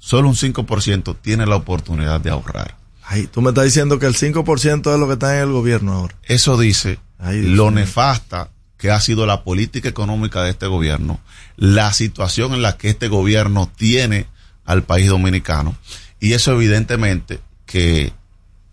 solo 0.00 0.28
un 0.28 0.34
5% 0.34 1.16
tiene 1.22 1.46
la 1.46 1.54
oportunidad 1.54 2.20
de 2.20 2.30
ahorrar. 2.30 2.76
Ay, 3.04 3.28
tú 3.28 3.40
me 3.40 3.50
estás 3.50 3.66
diciendo 3.66 4.00
que 4.00 4.06
el 4.06 4.16
5% 4.16 4.92
es 4.92 4.98
lo 4.98 5.06
que 5.06 5.12
está 5.12 5.36
en 5.36 5.42
el 5.44 5.52
gobierno 5.52 5.92
ahora. 5.92 6.16
Eso 6.24 6.58
dice 6.58 6.98
Ay, 7.20 7.42
lo 7.42 7.70
nefasta 7.70 8.50
que 8.78 8.90
ha 8.90 9.00
sido 9.00 9.26
la 9.26 9.42
política 9.42 9.88
económica 9.88 10.42
de 10.42 10.50
este 10.50 10.66
gobierno, 10.66 11.20
la 11.56 11.92
situación 11.92 12.52
en 12.54 12.62
la 12.62 12.76
que 12.76 12.88
este 12.90 13.08
gobierno 13.08 13.70
tiene 13.74 14.26
al 14.64 14.82
país 14.82 15.08
dominicano, 15.08 15.76
y 16.20 16.32
eso 16.34 16.52
evidentemente 16.52 17.40
que 17.66 18.12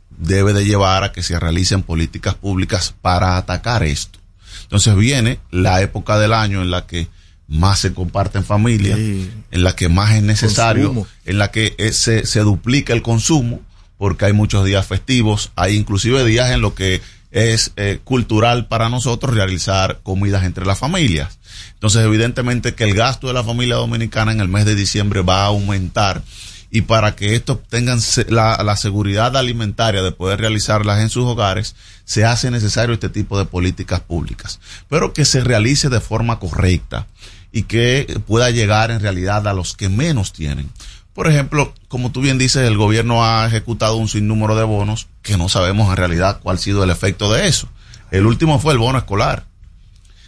debe 0.09 0.53
de 0.53 0.65
llevar 0.65 1.03
a 1.03 1.11
que 1.11 1.23
se 1.23 1.39
realicen 1.39 1.83
políticas 1.83 2.35
públicas 2.35 2.93
para 3.01 3.37
atacar 3.37 3.83
esto. 3.83 4.19
Entonces 4.63 4.95
viene 4.95 5.39
la 5.51 5.81
época 5.81 6.17
del 6.19 6.33
año 6.33 6.61
en 6.61 6.71
la 6.71 6.85
que 6.85 7.07
más 7.47 7.79
se 7.79 7.93
comparte 7.93 8.37
en 8.37 8.45
familia, 8.45 8.95
Sí. 8.95 9.29
en 9.51 9.63
la 9.63 9.75
que 9.75 9.89
más 9.89 10.11
es 10.15 10.23
necesario, 10.23 10.87
Consumo. 10.87 11.07
en 11.25 11.37
la 11.37 11.51
que 11.51 11.75
eh, 11.77 11.91
se, 11.91 12.25
se 12.25 12.39
duplica 12.41 12.93
el 12.93 13.01
consumo, 13.01 13.61
porque 13.97 14.25
hay 14.25 14.33
muchos 14.33 14.65
días 14.65 14.85
festivos, 14.87 15.51
hay 15.55 15.75
inclusive 15.75 16.25
días 16.25 16.51
en 16.51 16.61
lo 16.61 16.73
que 16.73 17.01
es 17.33 17.71
eh, 17.75 17.99
cultural 18.03 18.67
para 18.67 18.89
nosotros 18.89 19.35
realizar 19.35 19.99
comidas 20.03 20.45
entre 20.45 20.65
las 20.65 20.79
familias. 20.79 21.39
Entonces, 21.73 22.05
evidentemente 22.05 22.75
que 22.75 22.85
el 22.85 22.93
gasto 22.93 23.27
de 23.27 23.33
la 23.33 23.43
familia 23.43 23.75
dominicana 23.75 24.31
en 24.31 24.39
el 24.39 24.47
mes 24.47 24.65
de 24.65 24.75
diciembre 24.75 25.21
va 25.21 25.43
a 25.43 25.47
aumentar 25.47 26.23
y 26.71 26.81
para 26.81 27.15
que 27.15 27.35
estos 27.35 27.59
tengan 27.67 27.99
la 28.29 28.75
seguridad 28.77 29.37
alimentaria 29.37 30.01
de 30.01 30.11
poder 30.11 30.39
realizarlas 30.39 31.01
en 31.01 31.09
sus 31.09 31.23
hogares, 31.23 31.75
se 32.03 32.25
hace 32.25 32.49
necesario 32.49 32.93
este 32.93 33.09
tipo 33.09 33.37
de 33.37 33.45
políticas 33.45 33.99
públicas, 33.99 34.59
pero 34.89 35.13
que 35.13 35.25
se 35.25 35.43
realice 35.43 35.89
de 35.89 35.99
forma 35.99 36.39
correcta 36.39 37.05
y 37.51 37.63
que 37.63 38.19
pueda 38.25 38.49
llegar 38.49 38.89
en 38.89 38.99
realidad 38.99 39.47
a 39.47 39.53
los 39.53 39.75
que 39.75 39.87
menos 39.87 40.33
tienen. 40.33 40.69
Por 41.13 41.27
ejemplo, 41.27 41.73
como 41.87 42.11
tú 42.11 42.21
bien 42.21 42.37
dices, 42.39 42.67
el 42.67 42.75
gobierno 42.77 43.23
ha 43.23 43.45
ejecutado 43.45 43.95
un 43.97 44.09
sinnúmero 44.09 44.55
de 44.55 44.63
bonos 44.63 45.07
que 45.21 45.37
no 45.37 45.47
sabemos 45.49 45.89
en 45.89 45.97
realidad 45.97 46.39
cuál 46.41 46.55
ha 46.57 46.59
sido 46.59 46.83
el 46.83 46.89
efecto 46.89 47.31
de 47.31 47.47
eso. 47.47 47.67
El 48.11 48.25
último 48.25 48.59
fue 48.59 48.73
el 48.73 48.79
bono 48.79 48.97
escolar. 48.97 49.45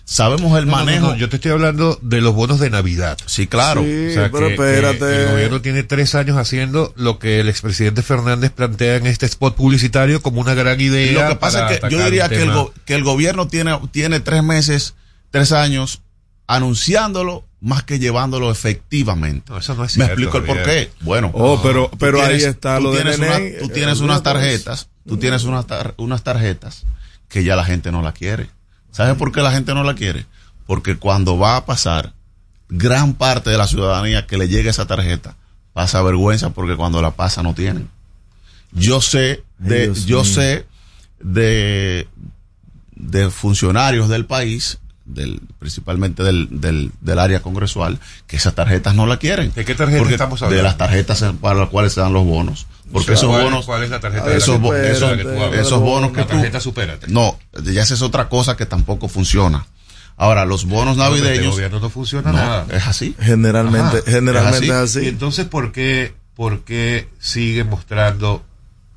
Sabemos 0.07 0.55
el 0.59 0.67
No, 0.67 0.71
no, 0.73 0.77
no, 0.79 0.85
manejo. 0.85 1.07
no, 1.07 1.15
yo 1.15 1.29
te 1.29 1.37
estoy 1.37 1.49
hablando 1.51 1.97
de 2.03 2.21
los 2.21 2.35
bonos 2.35 2.59
de 2.59 2.69
Navidad. 2.69 3.17
Sí, 3.25 3.47
claro. 3.47 3.81
Sí, 3.81 4.07
O 4.09 4.13
sea, 4.13 4.29
pero 4.31 4.47
que- 4.49 4.53
espérate. 4.53 4.99
que 4.99 5.23
el 5.23 5.31
gobierno 5.31 5.61
tiene 5.61 5.81
tres 5.81 6.13
años 6.13 6.37
haciendo 6.37 6.93
lo 6.95 7.17
que 7.17 7.39
el 7.39 7.49
expresidente 7.49 8.03
Fernández 8.03 8.51
plantea 8.51 8.97
en 8.97 9.07
este 9.07 9.25
spot 9.25 9.55
publicitario 9.55 10.21
como 10.21 10.41
una 10.41 10.53
gran 10.53 10.79
idea. 10.79 11.23
Lo 11.23 11.29
que 11.29 11.35
pasa 11.37 11.67
es 11.71 11.79
que 11.79 11.89
yo 11.89 12.03
diría 12.05 12.29
que 12.29 12.43
el, 12.43 12.51
que 12.85 12.93
el 12.93 13.03
gobierno 13.03 13.47
tiene, 13.47 13.79
tiene 13.91 14.19
tres 14.19 14.43
meses, 14.43 14.93
tres 15.31 15.51
años 15.51 16.01
anunciándolo 16.45 17.44
más 17.65 17.83
que 17.83 17.97
llevándolo 17.99 18.51
efectivamente. 18.51 19.51
No, 19.51 19.57
eso 19.57 19.73
no 19.75 19.83
es 19.83 19.97
Me 19.97 20.05
cierto, 20.05 20.13
explico 20.23 20.37
el 20.37 20.43
por 20.45 20.63
qué. 20.63 20.91
Bueno, 21.01 21.31
Oh, 21.33 21.59
pero, 21.63 21.89
pero 21.97 22.21
ahí 22.21 22.37
tienes- 22.37 22.43
está 22.45 22.77
tú 22.77 22.83
lo 22.83 22.91
de 22.91 23.01
tienes 23.01 23.19
Nene, 23.19 23.35
una- 23.35 23.59
tú 23.59 23.69
tienes 23.69 23.99
eh, 23.99 24.03
unas 24.03 24.21
pues. 24.21 24.33
tarjetas, 24.33 24.87
tú 25.07 25.17
tienes 25.17 25.43
unas, 25.45 25.65
tar- 25.65 25.93
unas 25.97 26.23
tarjetas 26.23 26.83
que 27.27 27.43
ya 27.43 27.55
la 27.55 27.65
gente 27.65 27.91
no 27.91 28.01
la 28.01 28.11
quiere. 28.13 28.49
¿Sabes 28.91 29.15
por 29.15 29.31
qué 29.31 29.41
la 29.41 29.51
gente 29.51 29.73
no 29.73 29.83
la 29.83 29.95
quiere? 29.95 30.25
Porque 30.67 30.95
cuando 30.97 31.37
va 31.37 31.57
a 31.57 31.65
pasar 31.65 32.13
gran 32.69 33.13
parte 33.15 33.49
de 33.49 33.57
la 33.57 33.67
ciudadanía 33.67 34.25
que 34.27 34.37
le 34.37 34.47
llegue 34.47 34.69
esa 34.69 34.85
tarjeta 34.87 35.35
pasa 35.73 36.01
vergüenza 36.01 36.51
porque 36.51 36.75
cuando 36.75 37.01
la 37.01 37.11
pasa 37.11 37.43
no 37.43 37.53
tienen. 37.53 37.89
Yo 38.71 39.01
sé 39.01 39.43
de, 39.57 39.91
Ay, 39.95 40.05
yo 40.05 40.23
mío. 40.23 40.25
sé 40.33 40.65
de, 41.19 42.07
de 42.95 43.29
funcionarios 43.29 44.07
del 44.09 44.25
país, 44.25 44.77
del, 45.05 45.39
principalmente 45.59 46.23
del, 46.23 46.47
del, 46.61 46.91
del 47.01 47.19
área 47.19 47.41
congresual, 47.41 47.99
que 48.27 48.37
esas 48.37 48.55
tarjetas 48.55 48.95
no 48.95 49.05
la 49.05 49.17
quieren. 49.17 49.51
¿De 49.53 49.63
qué 49.65 49.75
tarjeta 49.75 49.99
Porque 49.99 50.15
estamos 50.15 50.39
De 50.39 50.45
hablando? 50.47 50.63
las 50.63 50.77
tarjetas 50.77 51.23
para 51.39 51.59
las 51.59 51.69
cuales 51.69 51.93
se 51.93 52.01
dan 52.01 52.11
los 52.13 52.25
bonos. 52.25 52.65
Porque 52.91 53.13
esos 53.13 53.29
¿Cuál- 53.29 53.43
bonos, 53.43 53.65
¿Cuál 53.65 53.83
es 53.83 53.89
la 53.89 53.99
tarjeta? 53.99 54.25
Ver, 54.25 54.37
esos, 54.37 54.59
bonos 54.59 56.11
que 56.11 56.17
La 56.17 56.27
tú, 56.27 56.33
tarjeta 56.33 56.59
supérate. 56.59 57.07
no, 57.09 57.37
ya 57.63 57.81
esa 57.83 57.93
es 57.93 58.01
otra 58.01 58.29
cosa 58.29 58.57
que 58.57 58.65
tampoco 58.65 59.07
funciona. 59.07 59.65
Ahora, 60.17 60.45
los 60.45 60.65
bonos 60.65 60.95
No, 60.97 61.05
este 61.13 61.21
navideños, 61.23 61.53
gobierno 61.53 61.79
no 61.79 61.89
funciona 61.89 62.31
no, 62.31 62.37
nada. 62.37 62.65
es 62.71 62.87
así. 62.87 63.15
Generalmente, 63.19 63.97
Ajá, 63.97 64.03
generalmente 64.11 64.65
es 64.67 64.71
es 64.71 64.71
así. 64.71 64.99
así. 64.99 65.05
Y 65.05 65.09
entonces, 65.09 65.45
¿por 65.45 65.71
qué, 65.71 66.13
por 66.35 66.63
qué 66.63 67.09
sigue 67.19 67.63
mostrando 67.65 68.43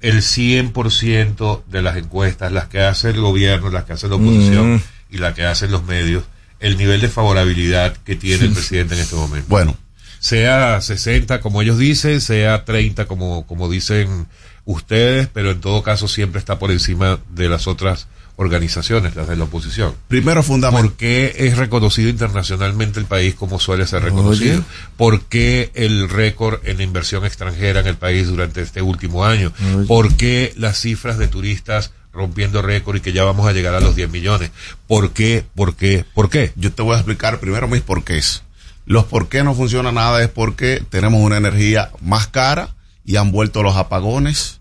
el 0.00 0.22
100% 0.22 1.64
de 1.66 1.82
las 1.82 1.96
encuestas, 1.96 2.52
las 2.52 2.68
que 2.68 2.80
hace 2.82 3.10
el 3.10 3.20
gobierno, 3.20 3.70
las 3.70 3.84
que 3.84 3.94
hace 3.94 4.08
la 4.08 4.14
oposición 4.14 4.74
Mm. 4.76 4.80
Y 5.10 5.18
las 5.18 5.34
que 5.34 5.44
hacen 5.44 5.70
los 5.70 5.84
medios, 5.84 6.24
el 6.60 6.76
nivel 6.76 7.00
de 7.00 7.08
favorabilidad 7.08 7.96
que 7.98 8.16
tiene 8.16 8.46
el 8.46 8.52
presidente 8.52 8.94
en 8.94 9.00
este 9.00 9.16
momento? 9.16 9.46
Bueno, 9.48 9.76
Sea 10.20 10.80
60 10.80 11.40
como 11.40 11.62
ellos 11.62 11.78
dicen, 11.78 12.20
sea 12.20 12.64
30 12.64 13.06
como, 13.06 13.46
como 13.46 13.70
dicen 13.70 14.26
ustedes, 14.64 15.28
pero 15.32 15.50
en 15.52 15.60
todo 15.60 15.82
caso 15.82 16.08
siempre 16.08 16.38
está 16.38 16.58
por 16.58 16.70
encima 16.70 17.20
de 17.30 17.48
las 17.48 17.66
otras 17.66 18.08
organizaciones, 18.36 19.16
las 19.16 19.26
de 19.26 19.34
la 19.34 19.44
oposición. 19.44 19.94
primero 20.06 20.44
fundamental. 20.44 20.90
¿Por 20.90 20.96
qué 20.96 21.34
es 21.38 21.58
reconocido 21.58 22.08
internacionalmente 22.08 23.00
el 23.00 23.06
país 23.06 23.34
como 23.34 23.58
suele 23.58 23.84
ser 23.84 24.04
reconocido? 24.04 24.58
Oye. 24.58 24.64
¿Por 24.96 25.22
qué 25.22 25.72
el 25.74 26.08
récord 26.08 26.60
en 26.64 26.80
inversión 26.80 27.24
extranjera 27.26 27.80
en 27.80 27.88
el 27.88 27.96
país 27.96 28.28
durante 28.28 28.62
este 28.62 28.80
último 28.80 29.24
año? 29.24 29.52
Oye. 29.74 29.86
¿Por 29.86 30.14
qué 30.14 30.52
las 30.56 30.80
cifras 30.80 31.18
de 31.18 31.26
turistas 31.26 31.92
rompiendo 32.12 32.62
récord 32.62 32.96
y 32.96 33.00
que 33.00 33.12
ya 33.12 33.24
vamos 33.24 33.46
a 33.46 33.52
llegar 33.52 33.74
a 33.74 33.80
los 33.80 33.96
10 33.96 34.10
millones? 34.10 34.50
¿Por 34.86 35.12
qué? 35.12 35.44
¿Por 35.54 35.76
qué? 35.76 36.04
¿Por 36.14 36.30
qué? 36.30 36.52
Yo 36.56 36.72
te 36.72 36.82
voy 36.82 36.94
a 36.94 36.98
explicar 36.98 37.40
primero 37.40 37.68
mis 37.68 37.82
porqués. 37.82 38.42
Los 38.86 39.04
por 39.04 39.28
qué 39.28 39.44
no 39.44 39.54
funciona 39.54 39.92
nada 39.92 40.22
es 40.22 40.28
porque 40.28 40.82
tenemos 40.88 41.20
una 41.20 41.36
energía 41.36 41.90
más 42.00 42.26
cara 42.26 42.74
y 43.04 43.16
han 43.16 43.32
vuelto 43.32 43.62
los 43.62 43.76
apagones 43.76 44.60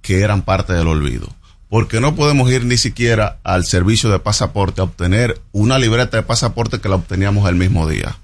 que 0.00 0.20
eran 0.20 0.42
parte 0.42 0.72
del 0.72 0.86
olvido. 0.86 1.28
Porque 1.68 2.00
no 2.00 2.14
podemos 2.14 2.50
ir 2.50 2.64
ni 2.64 2.76
siquiera 2.76 3.38
al 3.42 3.64
servicio 3.64 4.10
de 4.10 4.20
pasaporte 4.20 4.80
a 4.80 4.84
obtener 4.84 5.40
una 5.52 5.78
libreta 5.78 6.16
de 6.16 6.22
pasaporte 6.22 6.80
que 6.80 6.88
la 6.88 6.94
obteníamos 6.94 7.48
el 7.48 7.56
mismo 7.56 7.88
día. 7.88 8.16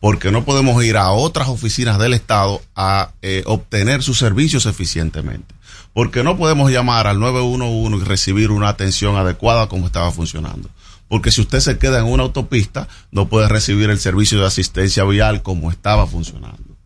Porque 0.00 0.32
no 0.32 0.44
podemos 0.44 0.82
ir 0.84 0.96
a 0.96 1.10
otras 1.12 1.48
oficinas 1.48 1.98
del 1.98 2.14
Estado 2.14 2.60
a 2.74 3.12
eh, 3.22 3.42
obtener 3.46 4.02
sus 4.02 4.18
servicios 4.18 4.66
eficientemente. 4.66 5.54
Porque 5.92 6.22
no 6.22 6.36
podemos 6.36 6.70
llamar 6.70 7.06
al 7.06 7.18
911 7.18 7.96
y 7.96 8.08
recibir 8.08 8.50
una 8.50 8.68
atención 8.68 9.16
adecuada 9.16 9.68
como 9.68 9.86
estaba 9.86 10.12
funcionando. 10.12 10.70
Porque 11.08 11.32
si 11.32 11.40
usted 11.40 11.58
se 11.60 11.78
queda 11.78 11.98
en 11.98 12.06
una 12.06 12.22
autopista, 12.22 12.86
no 13.10 13.28
puede 13.28 13.48
recibir 13.48 13.90
el 13.90 13.98
servicio 13.98 14.38
de 14.38 14.46
asistencia 14.46 15.02
vial 15.04 15.42
como 15.42 15.70
estaba 15.70 16.06
funcionando. 16.06 16.76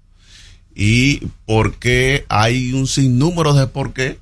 Y 0.74 1.26
porque 1.44 2.24
hay 2.28 2.72
un 2.72 2.86
sinnúmero 2.86 3.52
de 3.52 3.66
por 3.66 3.92
qué 3.92 4.18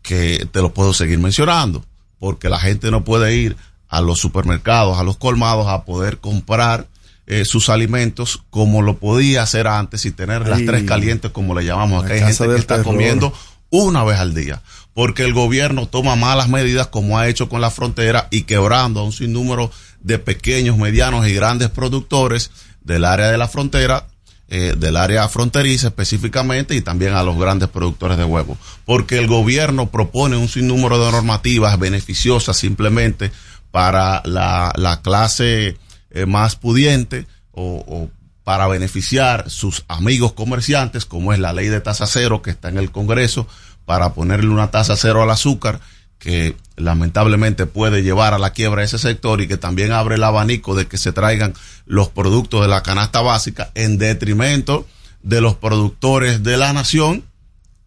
que 0.00 0.48
te 0.50 0.62
lo 0.62 0.72
puedo 0.72 0.94
seguir 0.94 1.18
mencionando. 1.18 1.84
Porque 2.18 2.48
la 2.48 2.58
gente 2.58 2.90
no 2.90 3.04
puede 3.04 3.36
ir 3.36 3.56
a 3.88 4.00
los 4.00 4.18
supermercados, 4.18 4.98
a 4.98 5.02
los 5.02 5.18
colmados, 5.18 5.68
a 5.68 5.84
poder 5.84 6.18
comprar 6.18 6.88
eh, 7.26 7.44
sus 7.44 7.68
alimentos 7.68 8.42
como 8.48 8.80
lo 8.80 8.96
podía 8.96 9.42
hacer 9.42 9.66
antes 9.66 10.06
y 10.06 10.10
tener 10.10 10.48
las 10.48 10.64
tres 10.64 10.84
calientes 10.84 11.30
como 11.30 11.54
le 11.54 11.66
llamamos. 11.66 12.00
La 12.00 12.06
Acá 12.06 12.14
hay 12.14 12.34
gente 12.34 12.54
que 12.54 12.58
está 12.58 12.76
terror. 12.76 12.94
comiendo 12.94 13.34
una 13.70 14.04
vez 14.04 14.18
al 14.18 14.34
día. 14.34 14.62
Porque 14.94 15.24
el 15.24 15.32
gobierno 15.32 15.86
toma 15.86 16.16
malas 16.16 16.48
medidas 16.48 16.88
como 16.88 17.18
ha 17.18 17.28
hecho 17.28 17.48
con 17.48 17.60
la 17.60 17.70
frontera 17.70 18.28
y 18.30 18.42
quebrando 18.42 19.00
a 19.00 19.04
un 19.04 19.12
sinnúmero 19.12 19.70
de 20.00 20.18
pequeños, 20.18 20.76
medianos 20.76 21.26
y 21.28 21.34
grandes 21.34 21.70
productores 21.70 22.50
del 22.82 23.04
área 23.04 23.30
de 23.30 23.38
la 23.38 23.48
frontera 23.48 24.06
eh, 24.50 24.74
del 24.78 24.96
área 24.96 25.28
fronteriza 25.28 25.88
específicamente 25.88 26.74
y 26.74 26.80
también 26.80 27.12
a 27.12 27.22
los 27.22 27.38
grandes 27.38 27.68
productores 27.68 28.16
de 28.16 28.24
huevos. 28.24 28.56
Porque 28.86 29.18
el 29.18 29.26
gobierno 29.26 29.90
propone 29.90 30.38
un 30.38 30.48
sinnúmero 30.48 30.98
de 31.04 31.12
normativas 31.12 31.78
beneficiosas 31.78 32.56
simplemente 32.56 33.30
para 33.70 34.22
la, 34.24 34.72
la 34.76 35.02
clase 35.02 35.76
eh, 36.10 36.24
más 36.24 36.56
pudiente 36.56 37.26
o, 37.52 37.84
o 37.86 38.10
para 38.48 38.66
beneficiar 38.66 39.50
sus 39.50 39.84
amigos 39.88 40.32
comerciantes, 40.32 41.04
como 41.04 41.34
es 41.34 41.38
la 41.38 41.52
ley 41.52 41.68
de 41.68 41.82
tasa 41.82 42.06
cero 42.06 42.40
que 42.40 42.48
está 42.48 42.70
en 42.70 42.78
el 42.78 42.90
Congreso, 42.90 43.46
para 43.84 44.14
ponerle 44.14 44.48
una 44.48 44.70
tasa 44.70 44.96
cero 44.96 45.22
al 45.22 45.30
azúcar, 45.30 45.80
que 46.18 46.56
lamentablemente 46.74 47.66
puede 47.66 48.02
llevar 48.02 48.32
a 48.32 48.38
la 48.38 48.54
quiebra 48.54 48.82
ese 48.82 48.98
sector 48.98 49.42
y 49.42 49.48
que 49.48 49.58
también 49.58 49.92
abre 49.92 50.14
el 50.14 50.24
abanico 50.24 50.74
de 50.74 50.86
que 50.86 50.96
se 50.96 51.12
traigan 51.12 51.52
los 51.84 52.08
productos 52.08 52.62
de 52.62 52.68
la 52.68 52.82
canasta 52.82 53.20
básica 53.20 53.70
en 53.74 53.98
detrimento 53.98 54.86
de 55.22 55.42
los 55.42 55.56
productores 55.56 56.42
de 56.42 56.56
la 56.56 56.72
nación 56.72 57.24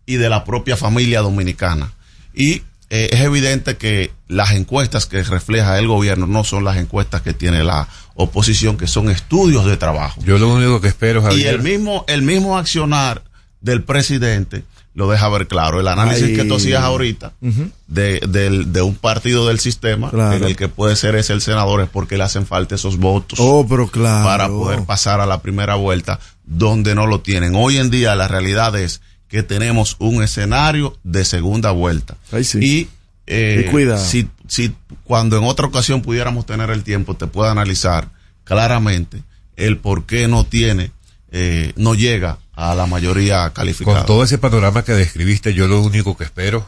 y 0.06 0.18
de 0.18 0.30
la 0.30 0.44
propia 0.44 0.78
familia 0.78 1.22
dominicana. 1.22 1.92
Y 2.36 2.62
eh, 2.94 3.10
es 3.12 3.22
evidente 3.22 3.78
que 3.78 4.12
las 4.28 4.52
encuestas 4.52 5.06
que 5.08 5.24
refleja 5.24 5.80
el 5.80 5.88
gobierno 5.88 6.28
no 6.28 6.44
son 6.44 6.64
las 6.66 6.76
encuestas 6.78 7.22
que 7.22 7.34
tiene 7.34 7.64
la 7.64 7.88
oposición, 8.16 8.76
que 8.78 8.86
son 8.88 9.10
estudios 9.10 9.66
de 9.66 9.78
trabajo. 9.78 10.22
Yo 10.26 10.38
lo 10.38 10.50
único 10.54 10.80
que 10.82 10.90
espero, 10.90 11.22
Javier. 11.24 11.40
Y 11.40 11.48
el 11.48 11.62
mismo, 11.64 12.04
el 12.08 12.22
mismo 12.22 12.58
accionar 12.58 13.24
del 13.62 13.84
presidente 13.84 14.64
lo 14.94 15.10
deja 15.10 15.30
ver 15.30 15.48
claro. 15.48 15.80
El 15.80 15.88
análisis 15.88 16.26
Ay. 16.26 16.36
que 16.36 16.44
tú 16.44 16.56
hacías 16.56 16.84
ahorita 16.84 17.32
de, 17.88 18.20
de 18.68 18.82
un 18.82 18.96
partido 18.96 19.48
del 19.48 19.60
sistema 19.62 20.10
Claro. 20.10 20.36
en 20.36 20.44
el 20.44 20.58
que 20.58 20.68
puede 20.68 20.98
ser 20.98 21.16
ese 21.16 21.32
el 21.32 21.42
senador 21.42 21.80
es 21.82 21.90
porque 21.90 22.18
le 22.18 22.26
hacen 22.26 22.46
falta 22.46 22.76
esos 22.76 22.98
votos 22.98 23.40
Oh, 23.42 23.66
pero 23.70 23.88
claro. 23.88 24.26
para 24.26 24.48
poder 24.50 24.84
pasar 24.84 25.22
a 25.22 25.26
la 25.26 25.42
primera 25.42 25.76
vuelta 25.76 26.20
donde 26.44 26.94
no 26.94 27.08
lo 27.08 27.22
tienen. 27.22 27.56
Hoy 27.56 27.78
en 27.78 27.90
día 27.90 28.16
la 28.16 28.28
realidad 28.28 28.76
es 28.78 29.00
que 29.32 29.44
tenemos 29.44 29.96
un 30.00 30.22
escenario 30.22 30.98
de 31.04 31.24
segunda 31.24 31.72
vuelta. 31.72 32.18
Ay, 32.34 32.44
sí. 32.44 32.60
Y 32.62 32.90
eh, 33.28 33.64
Y 33.66 33.72
cuidado. 33.72 34.04
si, 34.04 34.28
si 34.50 34.76
cuando 35.06 35.38
en 35.38 35.46
otra 35.46 35.68
ocasión 35.68 36.02
pudiéramos 36.02 36.46
tener 36.46 36.70
el 36.70 36.84
tiempo, 36.84 37.16
te 37.16 37.28
puedo 37.28 37.50
analizar 37.50 38.10
claramente 38.44 39.24
el 39.56 39.78
por 39.78 40.06
qué 40.06 40.28
no 40.28 40.44
tiene, 40.44 40.92
eh, 41.32 41.72
no 41.78 41.96
llega 41.96 42.40
a 42.54 42.76
la 42.76 42.88
mayoría 42.88 43.50
calificada. 43.54 44.00
Con 44.00 44.06
todo 44.06 44.24
ese 44.26 44.38
panorama 44.38 44.84
que 44.84 44.92
describiste, 44.92 45.54
yo 45.54 45.68
lo 45.68 45.82
único 45.82 46.18
que 46.18 46.26
espero 46.26 46.68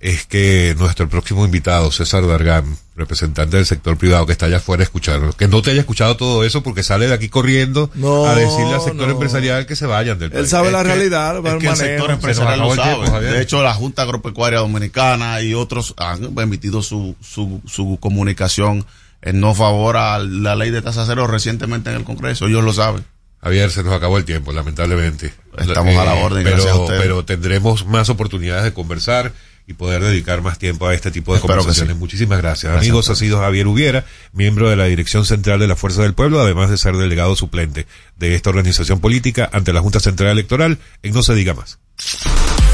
es 0.00 0.24
que 0.26 0.74
nuestro 0.78 1.08
próximo 1.10 1.44
invitado, 1.44 1.92
César 1.92 2.26
Dargan, 2.26 2.64
representante 2.96 3.56
del 3.58 3.66
sector 3.66 3.96
privado 3.98 4.24
que 4.26 4.32
está 4.32 4.46
allá 4.46 4.56
afuera 4.56 4.82
escuchando, 4.82 5.32
que 5.34 5.46
no 5.46 5.60
te 5.60 5.70
haya 5.72 5.80
escuchado 5.80 6.16
todo 6.16 6.42
eso 6.44 6.62
porque 6.62 6.82
sale 6.82 7.06
de 7.06 7.12
aquí 7.14 7.28
corriendo 7.28 7.90
No, 7.94 8.24
a 8.26 8.34
decirle 8.34 8.74
al 8.74 8.80
sector 8.80 9.06
no. 9.08 9.12
empresarial 9.12 9.66
que 9.66 9.76
se 9.76 9.84
vayan 9.86 10.18
del 10.18 10.30
país. 10.30 10.42
Él 10.44 10.48
sabe 10.48 10.68
Es 10.68 10.72
la 10.72 10.78
que- 10.82 10.88
realidad, 10.88 11.42
va 11.42 11.50
es 11.50 11.56
que 11.58 11.68
el 11.68 11.76
sector 11.76 12.06
Se 12.06 12.12
empresarial 12.14 12.58
lo 12.60 12.74
sabe. 12.74 12.94
tiempo, 12.94 13.10
Javier. 13.12 13.32
de 13.34 13.42
hecho, 13.42 13.62
la 13.62 13.74
Junta 13.74 14.02
Agropecuaria 14.02 14.58
Dominicana 14.60 15.40
y 15.42 15.52
otros 15.54 15.94
han 15.98 16.36
emitido 16.38 16.82
su, 16.82 17.14
su, 17.20 17.60
su 17.66 17.98
comunicación 18.00 18.86
en 19.22 19.38
no 19.40 19.54
favor 19.54 19.98
a 19.98 20.18
la 20.18 20.56
ley 20.56 20.70
de 20.70 20.80
tasa 20.80 21.04
cero 21.06 21.26
recientemente 21.26 21.90
en 21.90 21.96
el 21.96 22.04
Congreso. 22.04 22.46
Ellos 22.46 22.64
lo 22.64 22.72
saben. 22.72 23.04
Javier, 23.42 23.70
se 23.70 23.82
nos 23.82 23.92
acabó 23.94 24.16
el 24.18 24.24
tiempo, 24.24 24.52
lamentablemente. 24.52 25.26
Eh, 25.26 25.32
Estamos 25.58 25.94
a 25.96 26.04
la 26.04 26.14
orden, 26.14 26.42
pero, 26.44 26.56
gracias 26.56 26.74
a 26.74 26.78
ustedes. 26.78 27.00
pero 27.02 27.24
tendremos 27.24 27.86
más 27.86 28.08
oportunidades 28.10 28.64
de 28.64 28.72
conversar 28.74 29.32
y 29.70 29.72
poder 29.74 30.02
dedicar 30.02 30.42
más 30.42 30.58
tiempo 30.58 30.86
a 30.88 30.94
este 30.94 31.10
tipo 31.10 31.32
de 31.32 31.38
Espero 31.38 31.58
conversaciones. 31.58 31.94
sí. 31.94 32.00
Muchísimas 32.00 32.38
gracias. 32.38 32.72
Gracias 32.72 32.88
Amigos, 32.90 33.08
ha 33.08 33.14
sido 33.14 33.38
Javier 33.40 33.66
Ubiera, 33.68 34.04
miembro 34.32 34.68
de 34.68 34.76
la 34.76 34.84
Dirección 34.86 35.24
Central 35.24 35.60
de 35.60 35.68
la 35.68 35.76
Fuerza 35.76 36.02
del 36.02 36.12
Pueblo, 36.14 36.40
además 36.40 36.70
de 36.70 36.76
ser 36.76 36.96
delegado 36.96 37.36
suplente 37.36 37.86
de 38.16 38.34
esta 38.34 38.50
organización 38.50 39.00
política 39.00 39.48
ante 39.52 39.72
la 39.72 39.80
Junta 39.80 40.00
Central 40.00 40.30
Electoral 40.30 40.78
en 41.02 41.14
No 41.14 41.22
se 41.22 41.34
diga 41.34 41.54
más. 41.54 41.78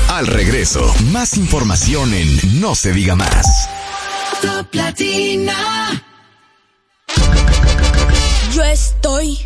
Al 0.08 0.26
regreso, 0.26 0.94
más 1.12 1.36
información 1.36 2.14
en 2.14 2.60
No 2.60 2.74
se 2.74 2.92
diga 2.92 3.14
más. 3.14 3.68
Top 4.40 4.74
Latina. 4.74 6.02
Yo 8.54 8.64
estoy 8.64 9.38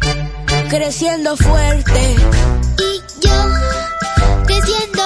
creciendo 0.69 1.37
fuerte 1.37 2.15
Y 2.79 3.27
yo, 3.27 3.45
creciendo 4.47 5.00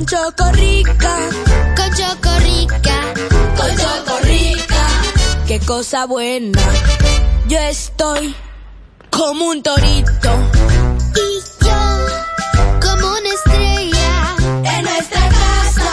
con 0.00 0.06
Choco 0.06 0.50
Rica, 0.52 1.16
con 1.76 1.90
Chocorrica. 1.92 3.14
con 3.56 3.76
Choco 3.76 4.18
Rica. 4.22 4.86
Qué 5.46 5.60
cosa 5.60 6.06
buena. 6.06 6.58
Yo 7.48 7.58
estoy 7.58 8.34
como 9.10 9.48
un 9.48 9.62
torito 9.62 10.30
Y 11.14 11.64
yo, 11.64 11.80
como 12.80 13.08
una 13.08 13.28
estrella, 13.28 14.36
en 14.76 14.84
nuestra 14.84 15.28
casa. 15.28 15.90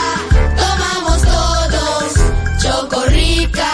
Tomamos 0.56 1.22
todos 1.22 2.14
Choco 2.62 3.04
Rica. 3.08 3.70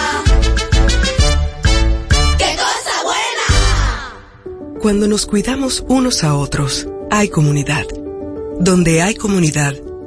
Qué 2.38 2.56
cosa 2.56 2.94
buena. 3.04 4.80
Cuando 4.80 5.06
nos 5.06 5.26
cuidamos 5.26 5.84
unos 5.86 6.24
a 6.24 6.34
otros, 6.34 6.88
hay 7.10 7.28
comunidad. 7.28 7.84
Donde 8.58 9.02
hay 9.02 9.16
comunidad, 9.16 9.74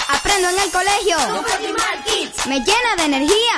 aprendo 0.07 0.49
en 0.49 0.59
el 0.59 0.71
colegio, 0.71 1.17
me 2.47 2.59
llena 2.59 2.95
de 2.97 3.05
energía, 3.05 3.55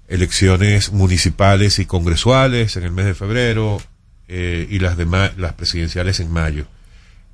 elecciones 0.09 0.93
municipales 0.93 1.79
y 1.79 1.87
congresuales 1.87 2.77
en 2.77 2.85
el 2.85 2.93
mes 2.93 3.07
de 3.07 3.15
febrero 3.15 3.81
eh, 4.29 4.67
y 4.71 4.79
las 4.79 4.97
demás, 4.97 5.33
las 5.37 5.53
presidenciales 5.55 6.21
en 6.21 6.31
mayo. 6.33 6.67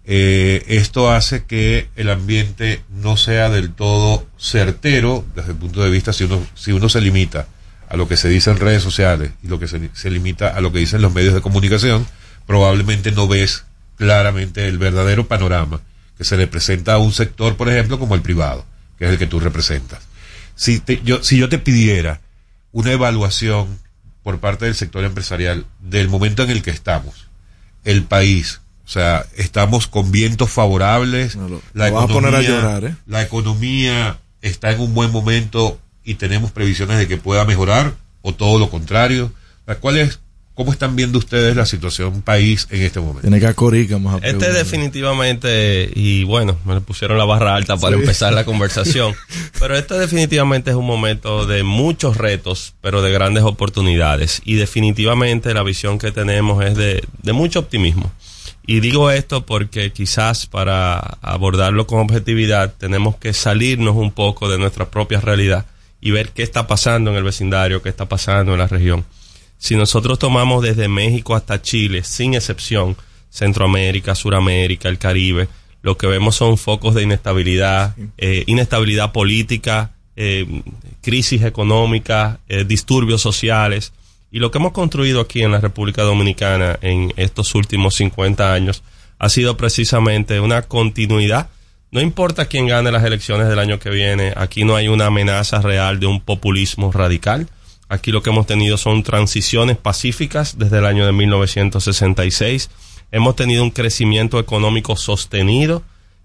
Eh, 0.06 0.64
esto 0.68 1.10
hace 1.10 1.44
que 1.44 1.88
el 1.96 2.10
ambiente 2.10 2.82
no 2.90 3.16
sea 3.16 3.48
del 3.48 3.72
todo 3.72 4.26
certero 4.38 5.24
desde 5.34 5.52
el 5.52 5.56
punto 5.56 5.82
de 5.82 5.88
vista 5.90 6.12
si 6.12 6.24
uno, 6.24 6.46
si 6.54 6.72
uno 6.72 6.90
se 6.90 7.00
limita 7.00 7.48
a 7.88 7.96
lo 7.96 8.06
que 8.06 8.18
se 8.18 8.28
dice 8.28 8.50
en 8.50 8.58
redes 8.58 8.82
sociales 8.82 9.30
y 9.42 9.48
lo 9.48 9.58
que 9.58 9.66
se, 9.66 9.88
se 9.94 10.10
limita 10.10 10.48
a 10.48 10.60
lo 10.60 10.72
que 10.72 10.80
dicen 10.80 11.00
los 11.00 11.14
medios 11.14 11.32
de 11.32 11.40
comunicación, 11.40 12.06
probablemente 12.46 13.12
no 13.12 13.28
ves 13.28 13.64
claramente 13.96 14.66
el 14.68 14.76
verdadero 14.78 15.26
panorama 15.26 15.80
que 16.18 16.24
se 16.24 16.36
le 16.36 16.46
presenta 16.48 16.94
a 16.94 16.98
un 16.98 17.12
sector, 17.12 17.56
por 17.56 17.68
ejemplo, 17.70 17.98
como 17.98 18.14
el 18.14 18.20
privado, 18.22 18.66
que 18.98 19.06
es 19.06 19.10
el 19.10 19.18
que 19.18 19.26
tú 19.26 19.40
representas. 19.40 20.00
Si, 20.54 20.80
te- 20.80 21.00
yo, 21.02 21.22
si 21.22 21.38
yo 21.38 21.48
te 21.48 21.58
pidiera 21.58 22.20
una 22.74 22.92
evaluación 22.92 23.78
por 24.22 24.40
parte 24.40 24.66
del 24.66 24.74
sector 24.74 25.04
empresarial 25.04 25.64
del 25.80 26.08
momento 26.08 26.42
en 26.42 26.50
el 26.50 26.60
que 26.62 26.70
estamos, 26.70 27.28
el 27.84 28.02
país, 28.04 28.60
o 28.84 28.88
sea, 28.88 29.24
estamos 29.36 29.86
con 29.86 30.10
vientos 30.10 30.50
favorables, 30.50 31.36
la, 31.72 31.88
lo 31.88 31.94
vas 31.94 32.04
a 32.04 32.08
poner 32.08 32.34
a 32.34 32.40
economía- 32.42 32.48
llorar, 32.60 32.84
¿eh? 32.84 32.96
la 33.06 33.22
economía 33.22 34.18
está 34.42 34.72
en 34.72 34.80
un 34.80 34.92
buen 34.92 35.10
momento 35.12 35.78
y 36.04 36.14
tenemos 36.14 36.50
previsiones 36.50 36.98
de 36.98 37.08
que 37.08 37.16
pueda 37.16 37.44
mejorar 37.46 37.94
o 38.22 38.34
todo 38.34 38.58
lo 38.58 38.68
contrario. 38.70 39.32
¿Cuál 39.80 39.96
es, 39.98 40.20
¿Cómo 40.54 40.70
están 40.72 40.94
viendo 40.94 41.18
ustedes 41.18 41.56
la 41.56 41.66
situación 41.66 42.22
país 42.22 42.68
en 42.70 42.82
este 42.82 43.00
momento? 43.00 43.22
Tiene 43.22 43.40
que 43.40 43.46
a 43.46 44.16
Este 44.22 44.52
definitivamente, 44.52 45.90
y 45.96 46.22
bueno, 46.22 46.56
me 46.64 46.80
pusieron 46.80 47.18
la 47.18 47.24
barra 47.24 47.56
alta 47.56 47.76
para 47.76 47.96
Sí. 47.96 48.02
empezar 48.02 48.32
la 48.32 48.44
conversación, 48.44 49.14
pero 49.58 49.76
este 49.76 49.94
definitivamente 49.98 50.70
es 50.70 50.76
un 50.76 50.86
momento 50.86 51.44
de 51.46 51.64
muchos 51.64 52.16
retos, 52.16 52.74
pero 52.80 53.02
de 53.02 53.10
grandes 53.10 53.42
oportunidades. 53.42 54.42
Y 54.44 54.54
definitivamente 54.54 55.52
la 55.54 55.64
visión 55.64 55.98
que 55.98 56.12
tenemos 56.12 56.64
es 56.64 56.76
de, 56.76 57.02
de 57.22 57.32
mucho 57.32 57.58
optimismo. 57.58 58.12
Y 58.66 58.78
digo 58.78 59.10
esto 59.10 59.44
porque 59.44 59.92
quizás 59.92 60.46
para 60.46 60.98
abordarlo 61.20 61.86
con 61.88 61.98
objetividad 61.98 62.72
tenemos 62.78 63.16
que 63.16 63.32
salirnos 63.32 63.96
un 63.96 64.12
poco 64.12 64.48
de 64.48 64.58
nuestra 64.58 64.88
propia 64.88 65.20
realidad 65.20 65.66
y 66.00 66.12
ver 66.12 66.30
qué 66.30 66.44
está 66.44 66.66
pasando 66.68 67.10
en 67.10 67.16
el 67.16 67.24
vecindario, 67.24 67.82
qué 67.82 67.88
está 67.88 68.06
pasando 68.08 68.52
en 68.52 68.58
la 68.60 68.68
región. 68.68 69.04
Si 69.64 69.76
nosotros 69.76 70.18
tomamos 70.18 70.62
desde 70.62 70.88
México 70.88 71.34
hasta 71.34 71.62
Chile, 71.62 72.04
sin 72.04 72.34
excepción, 72.34 72.98
Centroamérica, 73.30 74.14
Suramérica, 74.14 74.90
el 74.90 74.98
Caribe, 74.98 75.48
lo 75.80 75.96
que 75.96 76.06
vemos 76.06 76.36
son 76.36 76.58
focos 76.58 76.94
de 76.94 77.04
inestabilidad, 77.04 77.96
eh, 78.18 78.44
inestabilidad 78.46 79.12
política, 79.12 79.92
eh, 80.16 80.60
crisis 81.00 81.44
económica, 81.44 82.40
eh, 82.46 82.64
disturbios 82.64 83.22
sociales. 83.22 83.94
Y 84.30 84.38
lo 84.38 84.50
que 84.50 84.58
hemos 84.58 84.72
construido 84.72 85.22
aquí 85.22 85.40
en 85.40 85.52
la 85.52 85.60
República 85.60 86.02
Dominicana 86.02 86.78
en 86.82 87.14
estos 87.16 87.54
últimos 87.54 87.94
50 87.94 88.52
años 88.52 88.82
ha 89.18 89.30
sido 89.30 89.56
precisamente 89.56 90.40
una 90.40 90.60
continuidad. 90.60 91.48
No 91.90 92.02
importa 92.02 92.48
quién 92.48 92.66
gane 92.66 92.92
las 92.92 93.04
elecciones 93.04 93.48
del 93.48 93.58
año 93.58 93.78
que 93.78 93.88
viene, 93.88 94.34
aquí 94.36 94.66
no 94.66 94.76
hay 94.76 94.88
una 94.88 95.06
amenaza 95.06 95.62
real 95.62 96.00
de 96.00 96.06
un 96.06 96.20
populismo 96.20 96.92
radical. 96.92 97.48
Aquí 97.88 98.10
lo 98.10 98.22
que 98.22 98.30
hemos 98.30 98.46
tenido 98.46 98.76
son 98.78 99.02
transiciones 99.02 99.76
pacíficas 99.76 100.58
desde 100.58 100.78
el 100.78 100.86
año 100.86 101.06
de 101.06 101.12
1966. 101.12 102.70
Hemos 103.12 103.36
tenido 103.36 103.62
un 103.62 103.70
crecimiento 103.70 104.38
económico 104.38 104.96
sostenido, 104.96 105.82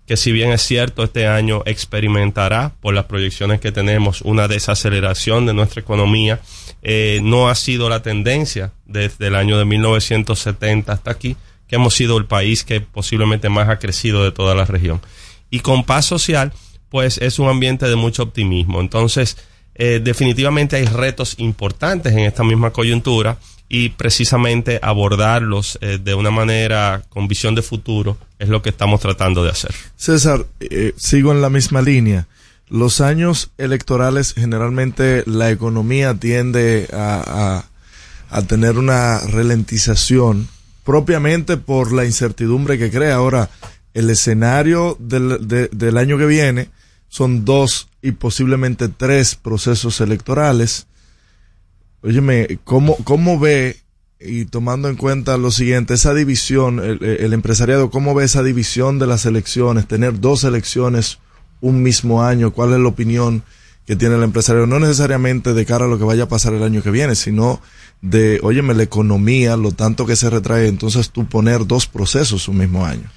que 0.08 0.18
si 0.18 0.32
bien 0.32 0.52
es 0.52 0.64
cierto 0.64 1.04
este 1.04 1.28
año 1.28 1.62
experimentará 1.66 2.74
por 2.82 2.96
las 2.96 3.06
proyecciones 3.06 3.60
que 3.60 3.72
tenemos 3.72 4.22
una 4.22 4.48
desaceleración 4.48 5.46
de 5.46 5.54
nuestra 5.54 5.82
economía, 5.82 6.40
eh, 6.82 7.20
no 7.22 7.50
ha 7.50 7.56
sido 7.56 7.90
la 7.90 8.02
tendencia 8.02 8.72
desde 8.86 9.28
el 9.28 9.36
año 9.36 9.58
de 9.58 9.66
1970 9.66 10.94
hasta 10.94 11.12
aquí, 11.12 11.36
que 11.68 11.76
hemos 11.76 11.94
sido 11.94 12.18
el 12.18 12.26
país 12.26 12.64
que 12.64 12.82
posiblemente 12.82 13.50
más 13.50 13.70
ha 13.70 13.78
crecido 13.78 14.24
de 14.24 14.32
toda 14.32 14.56
la 14.56 14.66
región. 14.66 15.02
Y 15.52 15.60
con 15.60 15.84
paz 15.84 16.06
social, 16.06 16.54
pues 16.90 17.20
es 17.20 17.38
un 17.38 17.48
ambiente 17.48 17.88
de 17.88 17.96
mucho 17.96 18.24
optimismo. 18.24 18.82
Entonces, 18.82 19.38
eh, 19.80 20.00
definitivamente 20.04 20.76
hay 20.76 20.86
retos 20.86 21.34
importantes 21.40 22.14
en 22.14 22.20
esta 22.20 22.44
misma 22.44 22.70
coyuntura 22.72 23.40
y 23.68 23.90
precisamente 23.90 24.80
abordarlos 24.82 25.78
eh, 25.82 25.98
de 26.04 26.14
una 26.14 26.30
manera 26.32 27.02
con 27.10 27.28
visión 27.28 27.56
de 27.56 27.62
futuro 27.62 28.18
es 28.40 28.50
lo 28.50 28.62
que 28.62 28.70
estamos 28.70 29.00
tratando 29.00 29.44
de 29.44 29.50
hacer. 29.52 29.74
César, 29.96 30.46
eh, 30.60 30.94
sigo 30.98 31.32
en 31.32 31.42
la 31.42 31.50
misma 31.50 31.82
línea. 31.82 32.28
Los 32.68 33.02
años 33.02 33.50
electorales 33.58 34.34
generalmente 34.36 35.24
la 35.26 35.50
economía 35.50 36.14
tiende 36.14 36.88
a, 36.94 37.64
a- 38.32 38.42
tener 38.44 38.78
una 38.78 39.20
ralentización 39.22 40.48
propiamente 40.84 41.58
por 41.58 41.92
la 41.92 42.06
incertidumbre 42.06 42.78
que 42.78 42.92
crea. 42.92 43.16
Ahora, 43.16 43.50
el 43.94 44.10
escenario 44.10 44.98
del, 45.00 45.48
de- 45.48 45.68
del 45.72 45.98
año 45.98 46.18
que 46.18 46.26
viene 46.26 46.70
son 47.10 47.44
dos 47.44 47.90
y 48.02 48.14
posiblemente 48.14 48.88
tres 48.88 49.36
procesos 49.36 50.00
electorales. 50.00 50.88
Óyeme, 52.02 52.60
¿cómo, 52.64 52.96
cómo 53.04 53.40
ve, 53.40 53.78
y 54.22 54.46
tomando 54.46 54.88
en 54.88 54.96
cuenta 54.96 55.38
lo 55.38 55.52
siguiente, 55.52 55.96
esa 55.96 56.14
división, 56.14 56.80
el, 56.80 57.34
empresariado, 57.34 57.90
cómo 57.90 58.14
ve 58.16 58.24
esa 58.24 58.44
división 58.44 59.00
de 59.00 59.08
las 59.08 59.26
elecciones, 59.26 59.88
tener 59.88 60.20
dos 60.20 60.44
elecciones 60.44 61.20
un 61.62 61.84
mismo 61.84 62.24
año, 62.24 62.52
cuál 62.52 62.74
es 62.74 62.80
la 62.80 62.88
opinión 62.88 63.44
que 63.86 63.96
tiene 63.96 64.16
el 64.16 64.24
empresario, 64.24 64.68
no 64.68 64.80
necesariamente 64.80 65.54
de 65.54 65.66
cara 65.66 65.86
a 65.86 65.88
lo 65.88 65.98
que 65.98 66.04
vaya 66.04 66.24
a 66.24 66.30
pasar 66.30 66.54
el 66.54 66.64
año 66.64 66.84
que 66.84 66.92
viene, 66.92 67.16
sino 67.16 67.60
de, 68.02 68.40
óyeme, 68.44 68.76
la 68.76 68.84
economía, 68.84 69.58
lo 69.58 69.72
tanto 69.72 70.06
que 70.06 70.16
se 70.16 70.30
retrae, 70.30 70.68
entonces 70.68 71.10
tú 71.10 71.28
poner 71.28 71.66
dos 71.66 71.88
procesos 71.88 72.48
un 72.48 72.60
mismo 72.60 72.86
año. 72.86 73.10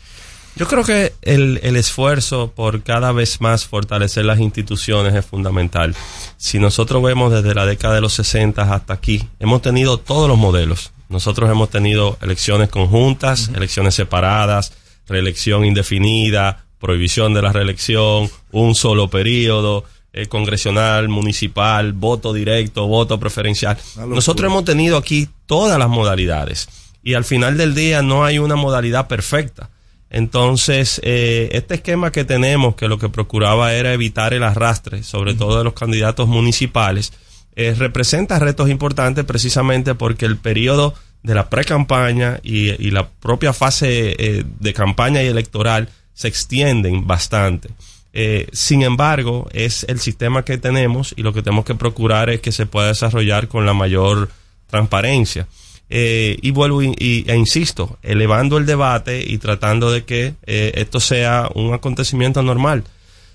Yo 0.55 0.69
creo 0.69 0.85
que 0.85 1.15
el, 1.23 1.61
el 1.63 1.77
esfuerzo 1.77 2.53
por 2.55 2.83
cada 2.83 3.13
vez 3.13 3.41
más 3.41 3.65
fortalecer 3.67 4.25
las 4.25 4.39
instituciones 4.39 5.15
es 5.15 5.25
fundamental. 5.25 5.95
Si 6.37 6.59
nosotros 6.59 7.03
vemos 7.03 7.33
desde 7.33 7.55
la 7.55 7.65
década 7.65 7.95
de 7.95 8.01
los 8.03 8.13
60 8.15 8.75
hasta 8.75 8.93
aquí, 8.93 9.27
hemos 9.41 9.63
tenido 9.63 9.99
todos 9.99 10.29
los 10.29 10.37
modelos. 10.37 10.93
Nosotros 11.09 11.51
hemos 11.51 11.71
tenido 11.71 12.19
elecciones 12.21 12.69
conjuntas, 12.69 13.51
elecciones 13.55 13.95
separadas, 13.95 14.73
reelección 15.07 15.65
indefinida, 15.65 16.65
prohibición 16.79 17.33
de 17.35 17.43
la 17.43 17.53
reelección, 17.53 18.31
un 18.51 18.75
solo 18.75 19.09
periodo, 19.09 19.85
eh, 20.13 20.27
congresional, 20.27 21.09
municipal, 21.09 21.93
voto 21.93 22.33
directo, 22.33 22.87
voto 22.87 23.19
preferencial. 23.19 23.79
Nosotros 24.07 24.51
hemos 24.51 24.65
tenido 24.65 24.97
aquí 24.97 25.29
todas 25.47 25.79
las 25.79 25.89
modalidades 25.89 26.69
y 27.03 27.15
al 27.15 27.25
final 27.25 27.57
del 27.57 27.75
día 27.75 28.03
no 28.03 28.25
hay 28.25 28.39
una 28.39 28.57
modalidad 28.57 29.07
perfecta. 29.07 29.71
Entonces, 30.13 31.01
eh, 31.03 31.49
este 31.53 31.75
esquema 31.77 32.13
que 32.13 32.25
tenemos, 32.25 32.77
que 32.77 32.87
lo 32.87 32.99
que 32.99 33.09
procuraba 33.09 33.73
era 33.75 33.93
evitar 33.93 34.35
el 34.35 34.45
arrastre, 34.45 35.03
sobre 35.03 35.35
todo 35.35 35.59
de 35.59 35.65
los 35.65 35.73
candidatos 35.73 36.29
municipales, 36.29 37.13
eh, 37.57 37.75
representa 37.77 38.39
retos 38.39 38.69
importantes 38.69 39.25
precisamente 39.25 39.95
porque 39.95 40.27
el 40.27 40.37
periodo 40.37 40.95
de 41.23 41.35
la 41.35 41.49
pre-campaña 41.49 42.41
y, 42.43 42.71
y 42.71 42.91
la 42.91 43.09
propia 43.09 43.53
fase 43.53 44.15
eh, 44.19 44.45
de 44.61 44.73
campaña 44.75 45.23
y 45.23 45.27
electoral 45.27 45.89
se 46.15 46.29
extienden 46.29 47.07
bastante. 47.07 47.71
Eh, 48.13 48.49
sin 48.53 48.83
embargo, 48.83 49.49
es 49.53 49.85
el 49.89 49.99
sistema 49.99 50.45
que 50.45 50.59
tenemos 50.59 51.15
y 51.17 51.23
lo 51.23 51.33
que 51.33 51.43
tenemos 51.43 51.65
que 51.65 51.75
procurar 51.75 52.29
es 52.29 52.41
que 52.41 52.53
se 52.53 52.67
pueda 52.67 52.89
desarrollar 52.89 53.49
con 53.49 53.65
la 53.65 53.73
mayor 53.73 54.29
transparencia. 54.67 55.47
Eh, 55.91 56.39
y 56.41 56.51
vuelvo 56.53 56.83
y, 56.83 56.95
y- 56.99 57.25
e 57.31 57.37
insisto, 57.37 57.99
elevando 58.03 58.57
el 58.59 58.65
debate 58.67 59.23
y 59.27 59.39
tratando 59.39 59.91
de 59.93 60.05
que 60.05 60.35
eh, 60.47 60.73
esto 60.77 61.01
sea 61.01 61.51
un 61.55 61.75
acontecimiento 61.75 62.43
normal. 62.43 62.85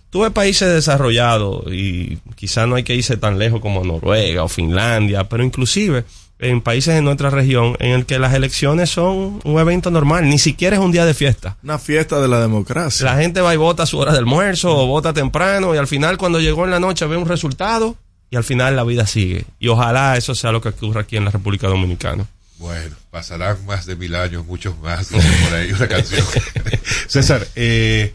Tuve 0.10 0.32
países 0.32 0.74
desarrollados 0.74 1.65
y 1.72 2.18
quizá 2.36 2.65
no 2.65 2.76
hay 2.76 2.84
que 2.84 2.95
irse 2.95 3.18
tan 3.18 3.38
lejos 3.38 3.60
como 3.61 3.84
Noruega 3.84 4.44
o 4.44 4.48
Finlandia, 4.48 5.26
pero 5.30 5.44
inclusive 5.44 6.06
en 6.40 6.61
países 6.61 6.95
de 6.95 7.02
nuestra 7.02 7.30
región 7.30 7.76
en 7.80 7.91
el 7.91 8.06
que 8.06 8.18
las 8.18 8.34
elecciones 8.34 8.90
son 8.90 9.40
un 9.44 9.60
evento 9.60 9.91
normal, 9.91 10.30
ni 10.30 10.40
siquiera 10.40 10.78
es 10.78 10.82
un 10.82 10.91
día 10.91 11.06
de 11.06 11.14
fiesta. 11.14 11.57
Una 11.64 11.78
fiesta 11.78 12.22
de 12.22 12.28
la 12.28 12.40
democracia. 12.40 13.06
La 13.06 13.18
gente 13.18 13.41
va 13.41 13.53
y 13.53 13.57
vota 13.57 13.84
a 13.84 13.88
su 13.88 13.98
hora 13.98 14.14
de 14.14 14.19
almuerzo 14.19 14.76
o 14.76 14.88
vota 14.88 15.14
temprano 15.14 15.76
y 15.76 15.78
al 15.78 15.88
final 15.88 16.18
cuando 16.18 16.40
llegó 16.40 16.64
en 16.65 16.72
la 16.72 16.80
noche 16.80 17.06
ve 17.06 17.18
un 17.18 17.28
resultado 17.28 17.95
y 18.30 18.36
al 18.38 18.44
final 18.44 18.76
la 18.76 18.84
vida 18.84 19.06
sigue. 19.07 19.45
Y 19.60 19.68
ojalá 19.68 20.15
eso 20.15 20.34
sea 20.36 20.52
lo 20.52 20.61
que 20.61 20.69
ocurra 20.69 21.02
aquí 21.02 21.18
en 21.18 21.26
la 21.26 21.32
República 21.32 21.68
Dominicana. 21.68 22.26
Bueno, 22.59 22.95
pasarán 23.11 23.63
más 23.65 23.85
de 23.85 23.95
mil 23.95 24.15
años, 24.15 24.45
muchos 24.45 24.77
más, 24.79 25.07
por 25.09 25.53
ahí 25.53 25.71
una 25.71 25.88
canción. 25.88 26.25
César, 27.07 27.47
eh, 27.55 28.13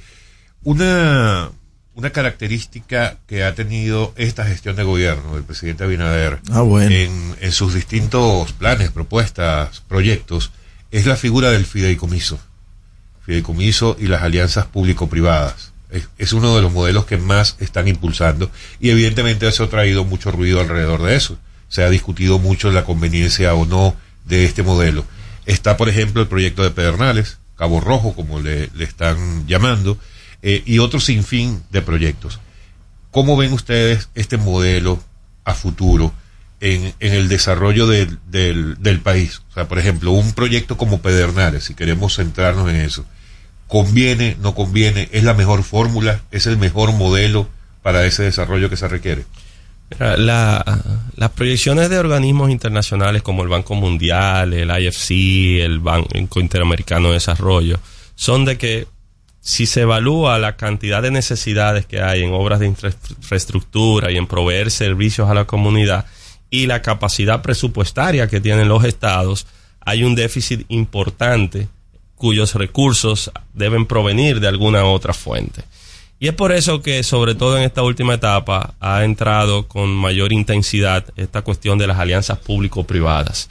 una, 0.64 1.51
una 1.94 2.10
característica 2.10 3.19
que 3.28 3.44
ha 3.44 3.55
tenido 3.55 4.12
esta 4.16 4.44
gestión 4.44 4.74
de 4.77 4.82
gobierno 4.82 5.35
del 5.35 5.44
presidente 5.44 5.85
Abinader 5.85 6.40
Ah, 6.51 6.62
bueno. 6.62 6.90
en, 6.94 7.36
en 7.40 7.52
sus 7.52 7.74
distintos 7.74 8.52
planes, 8.52 8.90
propuestas, 8.90 9.81
proyectos, 9.86 10.51
es 10.90 11.06
la 11.06 11.16
figura 11.16 11.51
del 11.51 11.64
fideicomiso. 11.64 12.40
Fideicomiso 13.24 13.97
y 14.01 14.09
las 14.09 14.23
alianzas 14.23 14.66
público-privadas. 14.66 15.73
Es, 15.90 16.09
es 16.19 16.32
uno 16.32 16.56
de 16.56 16.62
los 16.62 16.73
modelos 16.73 17.05
que 17.05 17.19
más 17.19 17.56
están 17.60 17.86
impulsando 17.86 18.51
y 18.81 18.90
evidentemente 18.90 19.47
eso 19.47 19.64
ha 19.64 19.70
traído 19.70 20.05
mucho 20.05 20.31
ruido 20.32 20.60
alrededor 20.60 21.02
de 21.02 21.14
eso. 21.16 21.39
Se 21.69 21.85
ha 21.85 21.90
discutido 21.90 22.39
mucho 22.39 22.70
la 22.73 22.85
conveniencia 22.85 23.55
o 23.55 23.66
no 23.66 23.94
de 24.24 24.44
este 24.44 24.62
modelo. 24.62 25.05
Está, 25.47 25.77
por 25.77 25.89
ejemplo, 25.89 26.23
el 26.23 26.28
proyecto 26.28 26.62
de 26.62 26.70
Pedernales, 26.70 27.39
Cabo 27.57 27.81
Rojo, 27.81 28.15
como 28.15 28.40
le, 28.40 28.70
le 28.74 28.85
están 28.85 29.47
llamando, 29.47 29.99
eh, 30.43 30.62
y 30.66 30.78
otro 30.78 31.01
sinfín 31.01 31.62
de 31.70 31.82
proyectos. 31.82 32.40
¿Cómo 33.11 33.36
ven 33.36 33.53
ustedes 33.53 34.09
este 34.15 34.36
modelo 34.36 35.03
a 35.44 35.55
futuro 35.55 36.12
en, 36.61 36.94
en 36.99 37.12
el 37.12 37.28
desarrollo 37.28 37.86
del, 37.86 38.19
del, 38.31 38.77
del 38.81 39.01
país? 39.01 39.43
O 39.51 39.55
sea, 39.55 39.69
por 39.69 39.78
ejemplo, 39.78 40.12
un 40.12 40.32
proyecto 40.32 40.77
como 40.77 41.03
Pedernales, 41.03 41.65
si 41.65 41.74
queremos 41.74 42.16
centrarnos 42.16 42.70
en 42.70 42.77
eso, 42.77 43.05
¿conviene, 43.69 44.36
no 44.40 44.55
conviene? 44.55 45.09
¿Es 45.12 45.24
la 45.24 45.35
mejor 45.35 45.62
fórmula? 45.62 46.23
¿Es 46.31 46.47
el 46.47 46.57
mejor 46.57 46.93
modelo 46.93 47.49
para 47.82 48.05
ese 48.07 48.23
desarrollo 48.23 48.70
que 48.70 48.77
se 48.77 48.89
requiere? 48.89 49.24
La- 49.98 50.64
las 51.16 51.31
proyecciones 51.31 51.90
de 51.90 51.98
organismos 51.98 52.51
internacionales 52.51 53.23
como 53.23 53.43
el 53.43 53.48
Banco 53.48 53.74
Mundial, 53.74 54.52
el 54.55 54.70
IFC, 54.70 55.62
el 55.64 55.78
Banco 55.81 56.40
Interamericano 56.40 57.09
de 57.09 57.14
Desarrollo, 57.14 57.78
son 58.14 58.44
de 58.44 58.59
que 58.59 58.86
si 59.40 59.66
se 59.66 59.81
evalúa 59.82 60.39
la 60.39 60.56
cantidad 60.56 61.02
de 61.02 61.10
necesidades 61.10 61.85
que 61.86 62.01
hay 62.01 62.23
en 62.23 62.32
obras 62.32 62.60
de 62.60 62.66
infra- 62.69 62.94
infraestructura 63.19 64.10
y 64.12 64.16
en 64.16 64.27
proveer 64.27 64.70
servicios 64.70 65.28
a 65.28 65.35
la 65.35 65.44
comunidad 65.47 66.06
y 66.51 66.66
la 66.66 66.82
capacidad 66.82 67.43
presupuestaria 67.43 68.28
que 68.28 68.40
tienen 68.40 68.69
los 68.69 68.85
estados, 68.85 69.47
hay 69.81 70.05
un 70.05 70.14
déficit 70.14 70.64
importante 70.69 71.69
cuyos 72.14 72.55
recursos 72.55 73.32
deben 73.52 73.86
provenir 73.86 74.39
de 74.39 74.47
alguna 74.47 74.85
otra 74.85 75.12
fuente. 75.12 75.64
Y 76.23 76.28
es 76.28 76.35
por 76.35 76.53
eso 76.53 76.82
que, 76.82 77.03
sobre 77.03 77.35
todo 77.35 77.59
en 77.59 77.65
esta 77.65 77.82
última 77.82 78.15
etapa, 78.15 78.74
ha 78.78 79.03
entrado 79.03 79.66
con 79.66 79.90
mayor 79.90 80.32
intensidad 80.32 81.05
esta 81.16 81.43
cuestión 81.43 81.78
de 81.78 81.89
las 81.89 81.99
alianzas 81.99 82.39
público-privadas. 82.39 83.51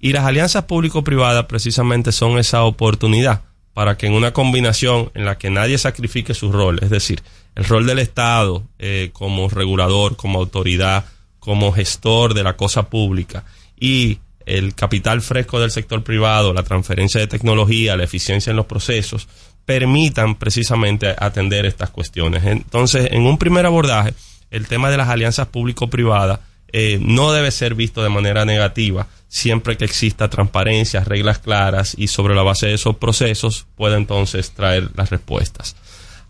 Y 0.00 0.12
las 0.12 0.24
alianzas 0.24 0.64
público-privadas 0.64 1.44
precisamente 1.44 2.10
son 2.10 2.36
esa 2.40 2.64
oportunidad 2.64 3.42
para 3.72 3.96
que 3.96 4.08
en 4.08 4.14
una 4.14 4.32
combinación 4.32 5.12
en 5.14 5.26
la 5.26 5.38
que 5.38 5.48
nadie 5.48 5.78
sacrifique 5.78 6.34
su 6.34 6.50
rol, 6.50 6.80
es 6.82 6.90
decir, 6.90 7.22
el 7.54 7.64
rol 7.64 7.86
del 7.86 8.00
Estado 8.00 8.64
eh, 8.80 9.10
como 9.12 9.48
regulador, 9.48 10.16
como 10.16 10.40
autoridad, 10.40 11.04
como 11.38 11.70
gestor 11.70 12.34
de 12.34 12.42
la 12.42 12.56
cosa 12.56 12.90
pública 12.90 13.44
y 13.78 14.18
el 14.44 14.74
capital 14.74 15.20
fresco 15.20 15.60
del 15.60 15.70
sector 15.70 16.02
privado, 16.02 16.52
la 16.52 16.62
transferencia 16.62 17.20
de 17.20 17.26
tecnología, 17.28 17.96
la 17.96 18.04
eficiencia 18.04 18.50
en 18.50 18.56
los 18.56 18.66
procesos, 18.66 19.28
permitan 19.68 20.34
precisamente 20.36 21.14
atender 21.18 21.66
estas 21.66 21.90
cuestiones. 21.90 22.42
Entonces, 22.46 23.08
en 23.12 23.26
un 23.26 23.36
primer 23.36 23.66
abordaje, 23.66 24.14
el 24.50 24.66
tema 24.66 24.88
de 24.88 24.96
las 24.96 25.10
alianzas 25.10 25.48
público-privadas 25.48 26.40
eh, 26.72 26.98
no 27.02 27.32
debe 27.32 27.50
ser 27.50 27.74
visto 27.74 28.02
de 28.02 28.08
manera 28.08 28.46
negativa 28.46 29.08
siempre 29.28 29.76
que 29.76 29.84
exista 29.84 30.30
transparencia, 30.30 31.04
reglas 31.04 31.40
claras 31.40 31.94
y 31.98 32.08
sobre 32.08 32.34
la 32.34 32.42
base 32.42 32.68
de 32.68 32.74
esos 32.76 32.96
procesos 32.96 33.66
pueda 33.76 33.98
entonces 33.98 34.52
traer 34.52 34.88
las 34.96 35.10
respuestas. 35.10 35.76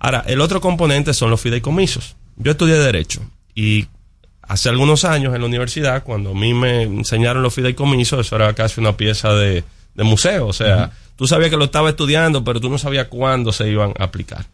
Ahora, 0.01 0.25
el 0.27 0.41
otro 0.41 0.61
componente 0.61 1.15
son 1.15 1.31
los 1.31 1.41
fideicomisos. 1.41 2.17
Yo 2.39 2.51
estudié 2.51 2.75
Derecho 2.75 3.21
y 3.55 3.87
hace 4.43 4.69
algunos 4.69 5.05
años 5.05 5.33
en 5.33 5.43
la 5.43 5.47
universidad, 5.47 6.03
cuando 6.03 6.33
a 6.33 6.35
mí 6.35 6.55
me 6.55 6.83
enseñaron 6.83 7.45
los 7.45 7.55
fideicomisos, 7.55 8.27
eso 8.27 8.35
era 8.35 8.53
casi 8.55 8.81
una 8.81 8.97
pieza 8.97 9.33
de, 9.33 9.63
de 9.95 10.03
museo. 10.03 10.49
O 10.49 10.53
sea, 10.53 10.91
tú 11.19 11.27
sabías 11.27 11.51
que 11.51 11.59
lo 11.59 11.65
estaba 11.65 11.91
estudiando, 11.91 12.43
pero 12.45 12.61
tú 12.61 12.71
no 12.71 12.79
sabías 12.79 13.09
cuándo 13.09 13.53
se 13.53 13.69
iban 13.69 13.93
a 13.99 14.05
aplicar. 14.05 14.47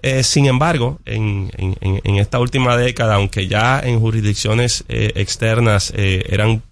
Eh, 0.00 0.22
sin 0.22 0.46
embargo, 0.46 1.00
en, 1.04 1.50
en- 1.58 2.16
esta 2.18 2.38
última 2.38 2.76
década, 2.76 3.16
aunque 3.16 3.48
ya 3.48 3.80
en 3.80 3.98
jurisdicciones 4.00 4.84
eh, 4.88 5.12
externas 5.16 5.92
eh, 5.96 6.24
eran 6.28 6.62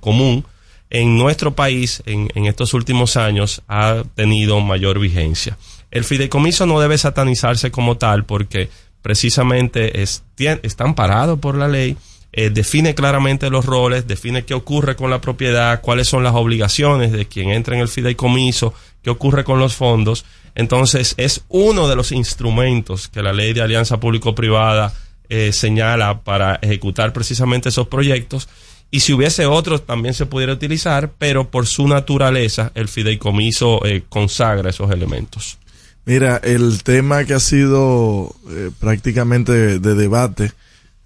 común, 0.00 0.44
en 0.90 1.16
nuestro 1.16 1.54
país, 1.54 2.02
en, 2.06 2.28
en 2.34 2.46
estos 2.46 2.74
últimos 2.74 3.16
años, 3.16 3.62
ha 3.66 4.04
tenido 4.14 4.60
mayor 4.60 4.98
vigencia. 4.98 5.56
El 5.90 6.04
fideicomiso 6.04 6.66
no 6.66 6.78
debe 6.80 6.98
satanizarse 6.98 7.70
como 7.70 7.96
tal 7.96 8.24
porque 8.24 8.68
precisamente 9.00 10.02
es, 10.02 10.22
está 10.62 10.84
amparado 10.84 11.38
por 11.38 11.56
la 11.56 11.68
ley, 11.68 11.96
define 12.32 12.94
claramente 12.94 13.50
los 13.50 13.64
roles, 13.66 14.06
define 14.06 14.44
qué 14.44 14.54
ocurre 14.54 14.96
con 14.96 15.10
la 15.10 15.20
propiedad, 15.20 15.80
cuáles 15.80 16.08
son 16.08 16.22
las 16.24 16.34
obligaciones 16.34 17.12
de 17.12 17.26
quien 17.26 17.50
entra 17.50 17.74
en 17.74 17.80
el 17.82 17.88
fideicomiso, 17.88 18.72
qué 19.02 19.10
ocurre 19.10 19.44
con 19.44 19.58
los 19.58 19.74
fondos. 19.74 20.24
Entonces, 20.54 21.14
es 21.16 21.42
uno 21.48 21.88
de 21.88 21.96
los 21.96 22.12
instrumentos 22.12 23.08
que 23.08 23.22
la 23.22 23.32
ley 23.32 23.52
de 23.52 23.62
alianza 23.62 24.00
público-privada 24.00 24.94
eh, 25.28 25.52
señala 25.52 26.20
para 26.20 26.56
ejecutar 26.56 27.12
precisamente 27.12 27.70
esos 27.70 27.88
proyectos. 27.88 28.48
Y 28.90 29.00
si 29.00 29.14
hubiese 29.14 29.46
otros, 29.46 29.86
también 29.86 30.12
se 30.12 30.26
pudiera 30.26 30.52
utilizar, 30.52 31.12
pero 31.18 31.50
por 31.50 31.66
su 31.66 31.88
naturaleza, 31.88 32.70
el 32.74 32.88
fideicomiso 32.88 33.84
eh, 33.86 34.04
consagra 34.08 34.70
esos 34.70 34.90
elementos. 34.90 35.58
Mira, 36.04 36.36
el 36.42 36.82
tema 36.82 37.24
que 37.24 37.32
ha 37.32 37.40
sido 37.40 38.34
eh, 38.50 38.70
prácticamente 38.78 39.52
de, 39.52 39.78
de 39.78 39.94
debate 39.94 40.52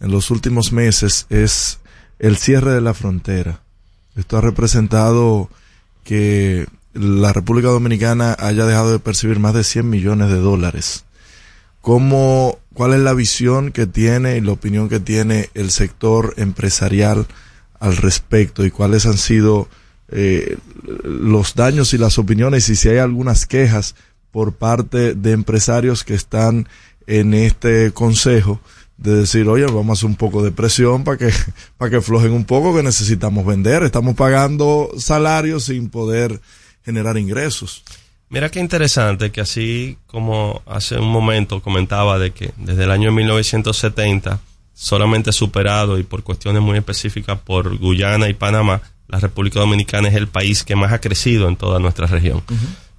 en 0.00 0.10
los 0.10 0.30
últimos 0.30 0.72
meses 0.72 1.26
es 1.30 1.78
el 2.18 2.36
cierre 2.36 2.72
de 2.72 2.80
la 2.80 2.94
frontera. 2.94 3.60
Esto 4.16 4.38
ha 4.38 4.40
representado 4.40 5.50
que 6.02 6.66
la 6.98 7.32
República 7.32 7.68
Dominicana 7.68 8.36
haya 8.38 8.66
dejado 8.66 8.92
de 8.92 8.98
percibir 8.98 9.38
más 9.38 9.54
de 9.54 9.64
100 9.64 9.88
millones 9.88 10.28
de 10.28 10.38
dólares. 10.38 11.04
¿Cómo, 11.80 12.58
¿Cuál 12.74 12.94
es 12.94 13.00
la 13.00 13.14
visión 13.14 13.70
que 13.70 13.86
tiene 13.86 14.36
y 14.36 14.40
la 14.40 14.52
opinión 14.52 14.88
que 14.88 14.98
tiene 14.98 15.50
el 15.54 15.70
sector 15.70 16.34
empresarial 16.36 17.26
al 17.78 17.96
respecto 17.96 18.64
y 18.64 18.70
cuáles 18.70 19.06
han 19.06 19.18
sido 19.18 19.68
eh, 20.08 20.56
los 21.04 21.54
daños 21.54 21.92
y 21.94 21.98
las 21.98 22.18
opiniones 22.18 22.68
y 22.68 22.76
si 22.76 22.88
hay 22.88 22.98
algunas 22.98 23.46
quejas 23.46 23.94
por 24.30 24.54
parte 24.54 25.14
de 25.14 25.32
empresarios 25.32 26.04
que 26.04 26.14
están 26.14 26.68
en 27.06 27.34
este 27.34 27.92
consejo 27.92 28.60
de 28.96 29.14
decir, 29.14 29.48
oye, 29.48 29.66
vamos 29.66 29.90
a 29.90 29.92
hacer 29.92 30.06
un 30.06 30.16
poco 30.16 30.42
de 30.42 30.52
presión 30.52 31.04
para 31.04 31.18
que, 31.18 31.30
para 31.78 31.90
que 31.90 32.00
flojen 32.00 32.32
un 32.32 32.44
poco, 32.44 32.74
que 32.74 32.82
necesitamos 32.82 33.44
vender, 33.44 33.82
estamos 33.82 34.14
pagando 34.14 34.90
salarios 34.98 35.64
sin 35.64 35.88
poder 35.90 36.40
generar 36.86 37.18
ingresos. 37.18 37.82
Mira 38.28 38.48
qué 38.48 38.60
interesante 38.60 39.30
que 39.30 39.40
así 39.40 39.98
como 40.06 40.62
hace 40.66 40.98
un 40.98 41.08
momento 41.08 41.60
comentaba 41.60 42.18
de 42.18 42.30
que 42.30 42.52
desde 42.56 42.84
el 42.84 42.90
año 42.90 43.12
1970, 43.12 44.40
solamente 44.72 45.32
superado 45.32 45.98
y 45.98 46.04
por 46.04 46.22
cuestiones 46.22 46.62
muy 46.62 46.78
específicas 46.78 47.38
por 47.38 47.76
Guyana 47.76 48.28
y 48.28 48.34
Panamá, 48.34 48.80
la 49.08 49.20
República 49.20 49.60
Dominicana 49.60 50.08
es 50.08 50.14
el 50.14 50.28
país 50.28 50.64
que 50.64 50.76
más 50.76 50.92
ha 50.92 51.00
crecido 51.00 51.48
en 51.48 51.56
toda 51.56 51.78
nuestra 51.78 52.06
región. 52.06 52.42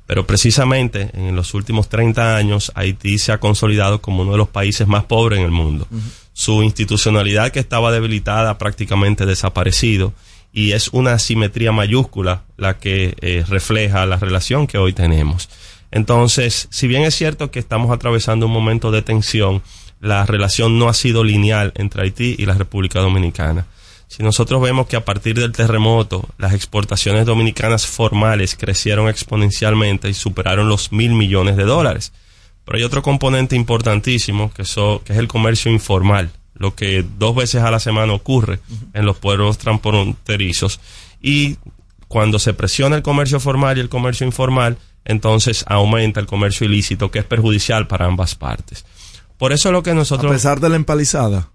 Pero 0.06 0.26
precisamente 0.26 1.12
en 1.14 1.36
los 1.36 1.54
últimos 1.54 1.90
30 1.90 2.38
años 2.38 2.72
Haití 2.76 3.18
se 3.18 3.32
ha 3.32 3.40
consolidado 3.40 4.02
como 4.02 4.24
uno 4.24 4.34
de 4.34 4.38
los 4.38 4.50
países 4.50 4.88
más 4.88 5.06
pobres 5.06 5.40
en 5.40 5.46
el 5.46 5.52
mundo. 5.52 5.88
Su 6.34 6.64
institucionalidad 6.64 7.52
que 7.52 7.60
estaba 7.60 7.92
debilitada 7.92 8.52
ha 8.52 8.58
prácticamente 8.58 9.26
desaparecido 9.26 10.14
y 10.58 10.72
es 10.72 10.88
una 10.88 11.14
asimetría 11.14 11.72
mayúscula 11.72 12.42
la 12.58 12.80
que 12.80 13.14
eh, 13.22 13.46
refleja 13.48 14.08
la 14.08 14.18
relación 14.18 14.66
que 14.66 14.80
hoy 14.80 14.92
tenemos. 14.92 15.50
Entonces, 15.92 16.68
si 16.72 16.88
bien 16.88 17.04
es 17.04 17.14
cierto 17.14 17.52
que 17.52 17.60
estamos 17.60 17.92
atravesando 17.92 18.48
un 18.48 18.54
momento 18.54 18.90
de 18.90 19.04
tensión, 19.04 19.62
la 20.00 20.26
relación 20.26 20.80
no 20.80 20.90
ha 20.90 20.96
sido 20.96 21.24
lineal 21.24 21.74
entre 21.76 22.02
Haití 22.02 22.36
y 22.40 22.48
la 22.48 22.56
República 22.56 23.02
Dominicana. 23.02 23.68
Si 24.08 24.24
nosotros 24.24 24.60
vemos 24.60 24.88
que 24.88 24.96
a 24.96 25.06
partir 25.06 25.36
del 25.40 25.52
terremoto 25.52 26.28
las 26.40 26.56
exportaciones 26.56 27.28
dominicanas 27.28 27.86
formales 27.86 28.56
crecieron 28.56 29.10
exponencialmente 29.10 30.10
y 30.10 30.16
superaron 30.16 30.70
los 30.70 30.92
mil 30.92 31.12
millones 31.12 31.56
de 31.56 31.66
dólares. 31.66 32.14
Pero 32.66 32.80
hay 32.80 32.84
otro 32.84 33.04
componente 33.04 33.56
importantísimo 33.56 34.52
que, 34.56 34.64
es 34.64 34.78
el 35.20 35.28
comercio 35.28 35.72
informal, 35.72 36.32
lo 36.58 36.76
que 36.76 37.06
dos 37.18 37.36
veces 37.36 37.64
a 37.64 37.72
la 37.72 37.80
semana 37.80 38.14
ocurre 38.14 38.60
en 38.94 39.06
los 39.06 39.18
pueblos 39.18 39.58
transfronterizos. 39.58 40.80
Y 41.22 41.58
cuando 42.08 42.40
se 42.40 42.54
presiona 42.54 42.96
el 42.96 43.04
comercio 43.04 43.40
formal 43.40 43.78
y 43.78 43.82
el 43.82 43.90
comercio 43.90 44.26
informal, 44.26 44.78
entonces 45.06 45.64
aumenta 45.68 46.20
el 46.20 46.26
comercio 46.26 46.66
ilícito, 46.66 47.12
que 47.12 47.20
es 47.20 47.26
perjudicial 47.26 47.88
para 47.88 48.06
ambas 48.06 48.36
partes. 48.36 48.86
Por 49.38 49.54
eso 49.54 49.72
lo 49.72 49.84
que 49.84 49.94
nosotros... 49.94 50.32
A 50.32 50.36
pesar 50.36 50.60
de 50.60 50.70
la 50.70 50.76
empalizada. 50.76 51.50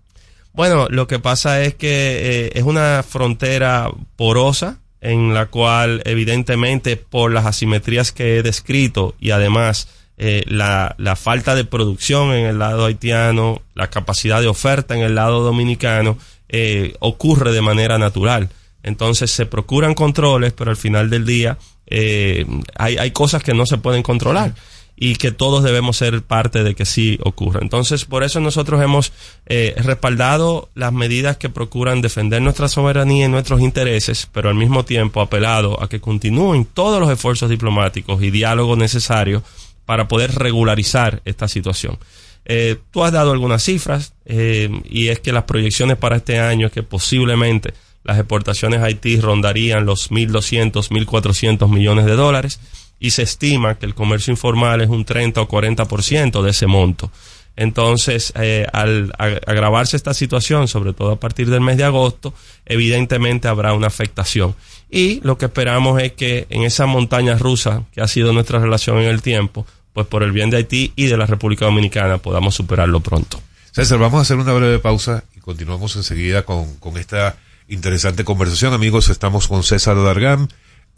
Bueno, 0.53 0.87
lo 0.91 1.07
que 1.07 1.19
pasa 1.19 1.63
es 1.63 1.75
que 1.75 1.89
eh, 1.89 2.51
es 2.55 2.63
una 2.63 3.03
frontera 3.07 3.91
porosa 4.17 4.79
en 5.01 5.35
la 5.35 5.47
cual 5.47 6.03
evidentemente 6.05 6.97
por 6.97 7.33
las 7.33 7.47
asimetrías 7.47 8.13
que 8.13 8.39
he 8.39 8.43
descrito 8.43 9.15
y 9.19 9.31
además 9.31 9.89
eh, 10.19 10.43
la, 10.47 10.95
la, 10.99 11.17
falta 11.17 11.55
de 11.55 11.65
producción 11.65 12.33
en 12.33 12.47
el 12.47 12.59
lado 12.59 12.85
haitiano, 12.85 13.63
la 13.75 13.89
capacidad 13.89 14.41
de 14.41 14.49
oferta 14.49 14.95
en 14.95 15.03
el 15.03 15.15
lado 15.15 15.43
dominicano, 15.43 16.19
eh, 16.49 16.95
ocurre 17.01 17.53
de 17.53 17.63
manera 17.63 17.99
natural. 17.99 18.51
Entonces 18.83 19.31
se 19.31 19.47
procuran 19.47 19.95
controles, 19.95 20.53
pero 20.53 20.71
al 20.71 20.77
final 20.77 21.09
del 21.09 21.25
día 21.25 21.59
eh, 21.87 22.47
hay, 22.77 22.99
hay 22.99 23.11
cosas 23.11 23.43
que 23.43 23.55
no 23.55 23.67
se 23.67 23.79
pueden 23.79 24.03
controlar 24.03 24.55
y 24.97 25.17
que 25.17 25.33
todos 25.33 25.65
debemos 25.65 25.97
ser 25.97 26.23
parte 26.23 26.63
de 26.63 26.75
que 26.75 26.85
sí 26.85 27.19
ocurra. 27.25 27.61
Entonces, 27.63 28.05
por 28.05 28.23
eso 28.23 28.39
nosotros 28.39 28.81
hemos 28.83 29.13
eh, 29.47 29.75
respaldado 29.79 30.69
las 30.75 30.93
medidas 30.93 31.39
que 31.39 31.49
procuran 31.49 32.03
defender 32.03 32.41
nuestra 32.41 32.69
soberanía 32.69 33.27
y 33.27 33.29
nuestros 33.29 33.61
intereses, 33.61 34.29
pero 34.31 34.49
al 34.49 34.55
mismo 34.55 34.85
tiempo 34.85 35.21
apelado 35.21 35.83
a 35.83 35.89
que 35.89 36.01
continúen 36.01 36.67
todos 36.67 37.01
los 37.01 37.11
esfuerzos 37.11 37.51
diplomáticos 37.51 38.23
y 38.23 38.31
diálogos 38.31 38.79
necesarios 38.79 39.43
para 39.85 40.09
poder 40.09 40.35
regularizar 40.35 41.23
esta 41.25 41.49
situación. 41.49 41.99
Eh, 42.45 42.77
tú 42.91 43.05
has 43.05 43.13
dado 43.13 43.33
algunas 43.33 43.63
cifras 43.63 44.15
eh, 44.25 44.69
y 44.85 45.09
es 45.09 45.21
que 45.21 45.33
las 45.33 45.45
proyecciones 45.45 45.97
para 45.97 46.17
este 46.17 46.41
año 46.41 46.67
es 46.67 46.73
que 46.73 46.83
posiblemente 46.83 47.73
las 48.05 48.19
exportaciones 48.19 48.81
a 48.81 48.87
Haití 48.87 49.21
rondarían 49.21 49.87
los 49.87 50.11
1.200, 50.11 50.89
1.400 50.89 51.69
millones 51.69 52.05
de 52.05 52.17
dólares 52.17 52.59
y 52.99 53.11
se 53.11 53.23
estima 53.23 53.79
que 53.79 53.87
el 53.87 53.95
comercio 53.95 54.33
informal 54.33 54.81
es 54.81 54.89
un 54.89 55.05
30 55.05 55.41
o 55.41 55.49
40% 55.49 56.43
de 56.43 56.51
ese 56.51 56.67
monto. 56.67 57.11
Entonces, 57.55 58.33
eh, 58.37 58.67
al 58.73 59.13
agravarse 59.19 59.97
esta 59.97 60.15
situación, 60.15 60.69
sobre 60.69 60.95
todo 60.95 61.13
a 61.13 61.21
partir 61.21 61.51
del 61.51 61.61
mes 61.61 61.77
de 61.77 61.85
agosto, 61.85 62.33
evidentemente 62.65 63.47
habrá 63.47 63.75
una 63.75 63.89
afectación. 63.89 64.55
Y 64.95 65.21
lo 65.25 65.39
que 65.39 65.47
esperamos 65.47 66.03
es 66.03 66.13
que 66.13 66.47
en 66.51 66.65
esa 66.65 66.85
montaña 66.85 67.39
rusa 67.39 67.83
que 67.93 68.03
ha 68.03 68.07
sido 68.07 68.35
nuestra 68.35 68.59
relación 68.59 68.99
en 68.99 69.09
el 69.09 69.23
tiempo, 69.23 69.67
pues 69.95 70.07
por 70.07 70.23
el 70.23 70.33
bien 70.33 70.51
de 70.51 70.59
Haití 70.59 70.93
y 70.95 71.07
de 71.07 71.17
la 71.17 71.25
República 71.25 71.65
Dominicana 71.65 72.19
podamos 72.19 72.55
superarlo 72.55 73.01
pronto. 73.01 73.41
César, 73.73 73.99
vamos 73.99 74.19
a 74.19 74.23
hacer 74.23 74.37
una 74.37 74.53
breve 74.53 74.79
pausa 74.81 75.25
y 75.35 75.41
continuamos 75.41 75.97
enseguida 75.97 76.43
con, 76.43 76.77
con 76.77 76.99
esta 76.99 77.37
interesante 77.69 78.23
conversación. 78.23 78.75
Amigos, 78.75 79.09
estamos 79.09 79.49
con 79.49 79.63
César 79.63 79.97
Dargam 79.97 80.49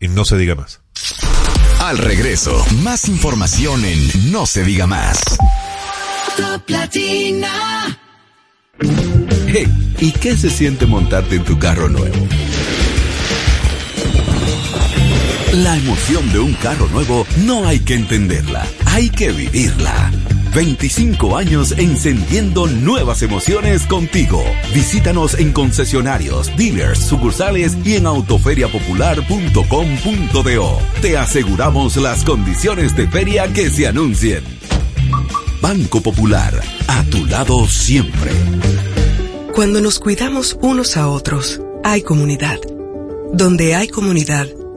y 0.01 0.09
no 0.09 0.25
se 0.25 0.37
diga 0.39 0.57
más. 0.57 0.81
Al 1.79 1.99
regreso, 1.99 2.67
más 2.83 3.09
información 3.09 3.85
en 3.85 4.33
No 4.33 4.45
se 4.47 4.65
diga 4.65 4.89
más. 4.89 5.21
Top 6.37 6.69
Latina. 6.69 7.97
Hey, 9.47 9.95
¿y 10.01 10.11
qué 10.11 10.37
se 10.37 10.51
siente 10.51 10.85
montarte 10.85 11.37
en 11.37 11.45
tu 11.45 11.57
carro 11.61 11.89
nuevo? 11.89 12.27
La 15.55 15.77
emoción 15.77 16.33
de 16.33 16.39
un 16.41 16.53
carro 16.55 16.89
nuevo 16.89 17.25
no 17.45 17.69
hay 17.69 17.79
que 17.79 17.95
entenderla, 17.95 18.67
hay 18.87 19.09
que 19.09 19.31
vivirla. 19.31 20.11
25 20.53 21.37
años 21.37 21.73
encendiendo 21.79 22.67
nuevas 22.67 23.23
emociones 23.23 23.87
contigo. 23.87 24.43
Visítanos 24.75 25.39
en 25.39 25.53
concesionarios, 25.53 26.51
dealers, 26.57 26.99
sucursales 26.99 27.77
y 27.85 27.95
en 27.95 28.07
autoferiapopular.com.do. 28.07 30.79
Te 31.01 31.17
aseguramos 31.17 31.99
las 31.99 32.25
condiciones 32.25 32.97
de 32.97 33.07
feria 33.07 33.47
que 33.53 33.71
se 33.71 33.87
anuncien. 33.87 34.43
Banco 35.61 36.01
Popular, 36.01 36.61
a 36.89 37.05
tu 37.05 37.27
lado 37.27 37.69
siempre. 37.69 38.33
Cuando 39.55 39.81
nos 39.81 40.01
cuidamos 40.01 40.59
unos 40.61 40.97
a 40.97 41.07
otros, 41.07 41.61
hay 41.85 42.03
comunidad. 42.03 42.59
Donde 43.33 43.77
hay 43.77 43.87
comunidad, 43.89 44.49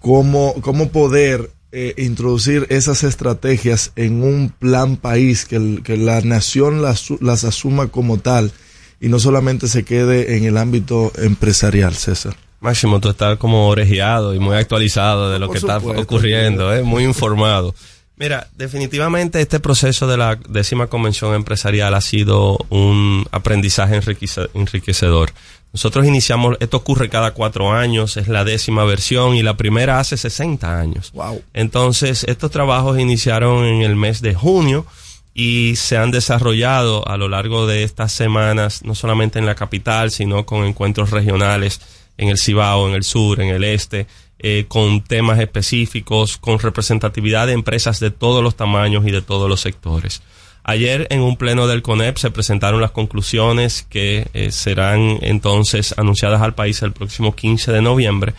¿Cómo, 0.00 0.54
cómo 0.60 0.90
poder 0.90 1.50
eh, 1.72 1.94
introducir 1.98 2.66
esas 2.70 3.02
estrategias 3.02 3.92
en 3.96 4.22
un 4.22 4.50
plan 4.58 4.96
país, 4.96 5.44
que, 5.44 5.80
que 5.82 5.96
la 5.96 6.20
nación 6.22 6.80
las, 6.80 7.10
las 7.20 7.44
asuma 7.44 7.88
como 7.88 8.18
tal 8.18 8.52
y 9.00 9.08
no 9.08 9.18
solamente 9.18 9.68
se 9.68 9.84
quede 9.84 10.36
en 10.36 10.44
el 10.44 10.56
ámbito 10.56 11.12
empresarial, 11.16 11.94
César. 11.94 12.36
Máximo, 12.60 13.00
tú 13.00 13.08
estás 13.10 13.38
como 13.38 13.68
orejeado 13.68 14.34
y 14.34 14.38
muy 14.38 14.56
actualizado 14.56 15.30
de 15.30 15.38
lo 15.38 15.46
Por 15.46 15.54
que 15.54 15.58
está 15.60 15.78
ocurriendo, 15.78 16.74
¿eh? 16.74 16.82
muy 16.82 17.04
informado. 17.04 17.74
Mira, 18.16 18.48
definitivamente 18.56 19.40
este 19.40 19.60
proceso 19.60 20.08
de 20.08 20.16
la 20.16 20.34
décima 20.48 20.88
convención 20.88 21.34
empresarial 21.34 21.94
ha 21.94 22.00
sido 22.00 22.58
un 22.68 23.24
aprendizaje 23.30 23.94
enriquece- 24.00 24.50
enriquecedor. 24.54 25.30
Nosotros 25.72 26.04
iniciamos, 26.04 26.56
esto 26.58 26.78
ocurre 26.78 27.08
cada 27.10 27.32
cuatro 27.32 27.70
años, 27.72 28.16
es 28.16 28.26
la 28.26 28.42
décima 28.42 28.84
versión 28.84 29.36
y 29.36 29.42
la 29.44 29.56
primera 29.56 30.00
hace 30.00 30.16
60 30.16 30.80
años. 30.80 31.12
Wow. 31.12 31.42
Entonces, 31.54 32.24
estos 32.24 32.50
trabajos 32.50 32.98
iniciaron 32.98 33.64
en 33.64 33.82
el 33.82 33.94
mes 33.94 34.20
de 34.20 34.34
junio 34.34 34.84
y 35.32 35.74
se 35.76 35.96
han 35.96 36.10
desarrollado 36.10 37.06
a 37.06 37.16
lo 37.18 37.28
largo 37.28 37.68
de 37.68 37.84
estas 37.84 38.10
semanas, 38.10 38.82
no 38.82 38.96
solamente 38.96 39.38
en 39.38 39.46
la 39.46 39.54
capital, 39.54 40.10
sino 40.10 40.44
con 40.44 40.64
encuentros 40.64 41.10
regionales 41.10 41.80
en 42.18 42.28
el 42.28 42.38
Cibao, 42.38 42.88
en 42.88 42.94
el 42.94 43.04
sur, 43.04 43.40
en 43.40 43.48
el 43.48 43.64
este, 43.64 44.06
eh, 44.40 44.66
con 44.68 45.02
temas 45.02 45.40
específicos, 45.40 46.36
con 46.36 46.58
representatividad 46.58 47.46
de 47.46 47.54
empresas 47.54 47.98
de 48.00 48.10
todos 48.10 48.42
los 48.42 48.56
tamaños 48.56 49.06
y 49.06 49.10
de 49.10 49.22
todos 49.22 49.48
los 49.48 49.60
sectores. 49.60 50.22
Ayer 50.64 51.06
en 51.08 51.22
un 51.22 51.38
pleno 51.38 51.66
del 51.66 51.80
CONEP 51.80 52.18
se 52.18 52.30
presentaron 52.30 52.82
las 52.82 52.90
conclusiones 52.90 53.86
que 53.88 54.28
eh, 54.34 54.50
serán 54.50 55.18
entonces 55.22 55.94
anunciadas 55.96 56.42
al 56.42 56.54
país 56.54 56.82
el 56.82 56.92
próximo 56.92 57.34
15 57.34 57.72
de 57.72 57.80
noviembre. 57.80 58.34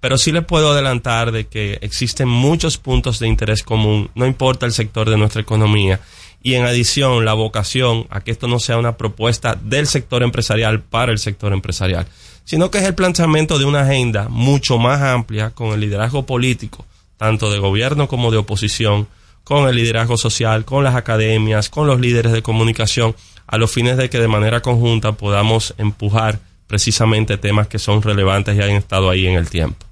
Pero 0.00 0.16
sí 0.16 0.32
les 0.32 0.44
puedo 0.44 0.72
adelantar 0.72 1.30
de 1.30 1.46
que 1.46 1.78
existen 1.82 2.26
muchos 2.26 2.78
puntos 2.78 3.18
de 3.18 3.28
interés 3.28 3.62
común, 3.62 4.10
no 4.14 4.26
importa 4.26 4.66
el 4.66 4.72
sector 4.72 5.10
de 5.10 5.18
nuestra 5.18 5.42
economía. 5.42 6.00
Y 6.42 6.54
en 6.54 6.64
adición, 6.64 7.24
la 7.24 7.32
vocación 7.34 8.06
a 8.10 8.22
que 8.22 8.30
esto 8.30 8.48
no 8.48 8.60
sea 8.60 8.76
una 8.76 8.96
propuesta 8.96 9.54
del 9.54 9.86
sector 9.86 10.22
empresarial 10.22 10.80
para 10.80 11.12
el 11.12 11.18
sector 11.18 11.52
empresarial, 11.52 12.06
sino 12.44 12.70
que 12.70 12.78
es 12.78 12.84
el 12.84 12.94
planteamiento 12.94 13.58
de 13.58 13.64
una 13.64 13.80
agenda 13.80 14.28
mucho 14.28 14.78
más 14.78 15.00
amplia 15.00 15.50
con 15.50 15.68
el 15.68 15.80
liderazgo 15.80 16.26
político, 16.26 16.86
tanto 17.16 17.50
de 17.50 17.58
gobierno 17.58 18.08
como 18.08 18.30
de 18.30 18.38
oposición, 18.38 19.08
con 19.44 19.68
el 19.68 19.76
liderazgo 19.76 20.16
social, 20.16 20.64
con 20.64 20.84
las 20.84 20.94
academias, 20.94 21.68
con 21.68 21.86
los 21.86 22.00
líderes 22.00 22.32
de 22.32 22.42
comunicación, 22.42 23.14
a 23.46 23.58
los 23.58 23.70
fines 23.70 23.96
de 23.96 24.08
que 24.08 24.18
de 24.18 24.28
manera 24.28 24.62
conjunta 24.62 25.12
podamos 25.12 25.74
empujar 25.78 26.40
precisamente 26.66 27.36
temas 27.36 27.68
que 27.68 27.78
son 27.78 28.02
relevantes 28.02 28.56
y 28.56 28.62
han 28.62 28.70
estado 28.70 29.10
ahí 29.10 29.26
en 29.26 29.36
el 29.36 29.50
tiempo. 29.50 29.84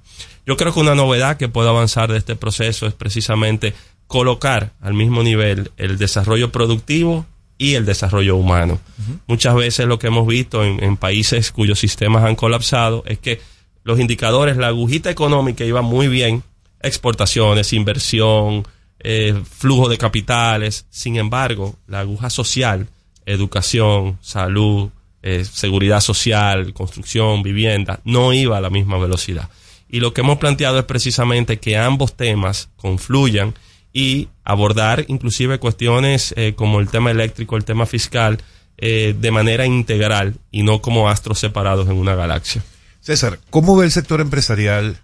Yo 0.45 0.57
creo 0.57 0.73
que 0.73 0.79
una 0.79 0.95
novedad 0.95 1.37
que 1.37 1.47
puede 1.47 1.69
avanzar 1.69 2.11
de 2.11 2.17
este 2.17 2.35
proceso 2.35 2.87
es 2.87 2.93
precisamente 2.93 3.73
colocar 4.07 4.73
al 4.81 4.93
mismo 4.93 5.23
nivel 5.23 5.71
el 5.77 5.97
desarrollo 5.97 6.51
productivo 6.51 7.25
y 7.57 7.75
el 7.75 7.85
desarrollo 7.85 8.35
humano. 8.35 8.79
Muchas 9.27 9.55
veces 9.55 9.87
lo 9.87 9.99
que 9.99 10.07
hemos 10.07 10.27
visto 10.27 10.63
en, 10.63 10.97
países 10.97 11.51
cuyos 11.51 11.79
sistemas 11.79 12.23
han 12.23 12.35
colapsado 12.35 13.03
es 13.05 13.19
que 13.19 13.41
los 13.83 13.99
indicadores, 13.99 14.57
la 14.57 14.67
agujita 14.67 15.09
económica 15.09 15.63
iba 15.63 15.81
muy 15.81 16.07
bien, 16.07 16.43
exportaciones, 16.81 17.73
inversión, 17.73 18.65
eh, 18.99 19.39
flujo 19.57 19.89
de 19.89 19.97
capitales, 19.97 20.85
sin 20.89 21.17
embargo, 21.17 21.75
la 21.87 21.99
aguja 21.99 22.29
social, 22.29 22.87
educación, 23.25 24.17
salud, 24.21 24.89
eh, 25.21 25.45
seguridad 25.45 26.01
social, 26.01 26.73
construcción, 26.73 27.43
vivienda, 27.43 27.99
no 28.03 28.33
iba 28.33 28.57
a 28.57 28.61
la 28.61 28.69
misma 28.69 28.97
velocidad. 28.97 29.49
Y 29.89 29.99
lo 29.99 30.13
que 30.13 30.21
hemos 30.21 30.37
planteado 30.37 30.79
es 30.79 30.85
precisamente 30.85 31.59
que 31.59 31.77
ambos 31.77 32.15
temas 32.17 32.69
confluyan 32.77 33.53
y 33.93 34.27
abordar 34.43 35.05
inclusive 35.07 35.59
cuestiones 35.59 36.33
eh, 36.35 36.53
como 36.55 36.79
el 36.79 36.89
tema 36.89 37.11
eléctrico, 37.11 37.55
el 37.55 37.63
tema 37.63 37.85
fiscal, 37.85 38.39
eh, 38.77 39.15
de 39.17 39.31
manera 39.31 39.65
integral 39.65 40.35
y 40.51 40.63
no 40.63 40.81
como 40.81 41.09
astros 41.09 41.39
separados 41.39 41.87
en 41.87 41.95
una 41.95 42.15
galaxia. 42.15 42.63
César, 42.99 43.39
¿cómo 43.49 43.77
ve 43.77 43.85
el 43.85 43.91
sector 43.91 44.19
empresarial? 44.21 44.99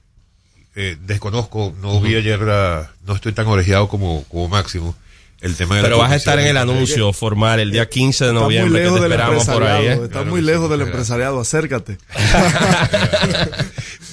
desconozco, 1.01 1.75
no 1.81 1.99
vi 1.99 2.15
ayer, 2.15 2.39
no 2.39 3.13
estoy 3.13 3.33
tan 3.33 3.47
orejeado 3.47 3.89
como, 3.89 4.23
como 4.29 4.47
Máximo 4.47 4.95
el 5.41 5.55
tema 5.55 5.79
Pero 5.81 5.97
vas 5.97 6.11
a 6.11 6.15
estar 6.15 6.37
en 6.39 6.47
el 6.47 6.57
anuncio 6.57 7.13
formal 7.13 7.59
el 7.59 7.71
día 7.71 7.87
15 7.87 8.25
de 8.25 8.33
noviembre 8.33 8.83
que 8.83 8.89
te 8.89 8.95
esperamos 8.95 9.45
por 9.45 9.63
ahí. 9.63 9.87
¿eh? 9.87 9.99
Está 10.03 10.23
muy 10.23 10.41
lejos 10.41 10.69
del 10.69 10.81
empresariado, 10.81 11.39
acércate. 11.39 11.97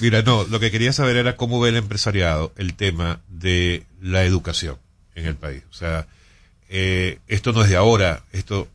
Mira, 0.01 0.21
no, 0.21 0.45
lo 0.45 0.59
que 0.59 0.71
quería 0.71 0.93
saber 0.93 1.17
era 1.17 1.35
cómo 1.35 1.59
ve 1.59 1.69
el 1.69 1.75
empresariado 1.75 2.53
el 2.57 2.75
tema 2.75 3.19
de 3.27 3.83
la 4.01 4.23
educación 4.23 4.77
en 5.15 5.25
el 5.25 5.35
país. 5.35 5.63
O 5.69 5.73
sea, 5.73 6.07
eh, 6.69 7.19
esto 7.27 7.51
no 7.51 7.63
es 7.63 7.69
de 7.69 7.75
ahora, 7.75 8.23
esto 8.31 8.67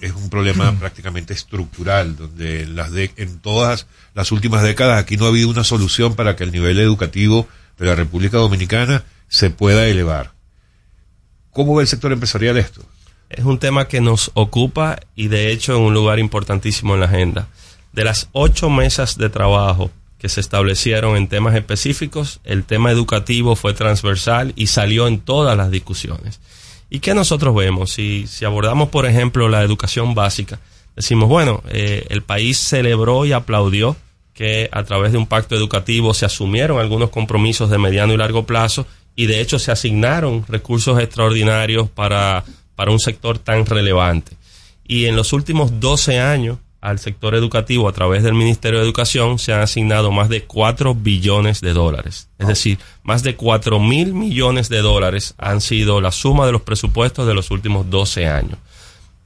es 0.00 0.12
un 0.12 0.30
problema 0.30 0.72
prácticamente 0.78 1.34
estructural, 1.34 2.16
donde 2.16 2.66
las 2.66 2.92
de, 2.92 3.10
en 3.16 3.40
todas 3.40 3.86
las 4.14 4.30
últimas 4.30 4.62
décadas 4.62 5.00
aquí 5.00 5.16
no 5.16 5.24
ha 5.24 5.28
habido 5.28 5.48
una 5.48 5.64
solución 5.64 6.14
para 6.14 6.36
que 6.36 6.44
el 6.44 6.52
nivel 6.52 6.78
educativo 6.78 7.48
de 7.78 7.86
la 7.86 7.96
República 7.96 8.36
Dominicana 8.36 9.02
se 9.28 9.50
pueda 9.50 9.86
elevar 9.86 10.32
¿Cómo 11.52 11.74
ve 11.74 11.82
el 11.82 11.88
sector 11.88 12.12
empresarial 12.12 12.56
esto? 12.56 12.80
Es 13.28 13.44
un 13.44 13.58
tema 13.58 13.86
que 13.86 14.00
nos 14.00 14.30
ocupa 14.32 14.98
y 15.14 15.28
de 15.28 15.52
hecho 15.52 15.76
en 15.76 15.82
un 15.82 15.92
lugar 15.92 16.18
importantísimo 16.18 16.94
en 16.94 17.00
la 17.00 17.06
agenda. 17.06 17.48
De 17.92 18.04
las 18.04 18.30
ocho 18.32 18.70
mesas 18.70 19.18
de 19.18 19.28
trabajo 19.28 19.90
que 20.18 20.30
se 20.30 20.40
establecieron 20.40 21.14
en 21.14 21.28
temas 21.28 21.54
específicos, 21.54 22.40
el 22.44 22.64
tema 22.64 22.90
educativo 22.90 23.54
fue 23.54 23.74
transversal 23.74 24.54
y 24.56 24.68
salió 24.68 25.06
en 25.06 25.20
todas 25.20 25.54
las 25.54 25.70
discusiones. 25.70 26.40
¿Y 26.88 27.00
qué 27.00 27.12
nosotros 27.12 27.54
vemos? 27.54 27.92
Si, 27.92 28.26
si 28.26 28.46
abordamos, 28.46 28.88
por 28.88 29.04
ejemplo, 29.04 29.50
la 29.50 29.62
educación 29.62 30.14
básica, 30.14 30.58
decimos, 30.96 31.28
bueno, 31.28 31.62
eh, 31.68 32.06
el 32.08 32.22
país 32.22 32.56
celebró 32.56 33.26
y 33.26 33.32
aplaudió 33.32 33.94
que 34.32 34.70
a 34.72 34.84
través 34.84 35.12
de 35.12 35.18
un 35.18 35.26
pacto 35.26 35.54
educativo 35.54 36.14
se 36.14 36.24
asumieron 36.24 36.80
algunos 36.80 37.10
compromisos 37.10 37.68
de 37.68 37.76
mediano 37.76 38.14
y 38.14 38.16
largo 38.16 38.46
plazo 38.46 38.86
y 39.16 39.26
de 39.26 39.40
hecho 39.40 39.58
se 39.58 39.72
asignaron 39.72 40.44
recursos 40.48 40.98
extraordinarios 41.00 41.88
para, 41.88 42.44
para 42.74 42.90
un 42.90 43.00
sector 43.00 43.38
tan 43.38 43.66
relevante. 43.66 44.36
Y 44.86 45.06
en 45.06 45.16
los 45.16 45.32
últimos 45.32 45.80
12 45.80 46.20
años 46.20 46.58
al 46.82 46.98
sector 46.98 47.36
educativo 47.36 47.88
a 47.88 47.92
través 47.92 48.24
del 48.24 48.34
Ministerio 48.34 48.80
de 48.80 48.84
Educación 48.84 49.38
se 49.38 49.52
han 49.52 49.60
asignado 49.60 50.10
más 50.10 50.28
de 50.28 50.42
4 50.44 50.94
billones 50.96 51.60
de 51.60 51.72
dólares. 51.72 52.28
Es 52.38 52.48
decir, 52.48 52.78
más 53.04 53.22
de 53.22 53.36
4 53.36 53.78
mil 53.78 54.12
millones 54.12 54.68
de 54.68 54.82
dólares 54.82 55.34
han 55.38 55.60
sido 55.60 56.00
la 56.00 56.10
suma 56.10 56.44
de 56.44 56.52
los 56.52 56.62
presupuestos 56.62 57.26
de 57.26 57.34
los 57.34 57.52
últimos 57.52 57.88
12 57.88 58.26
años. 58.26 58.58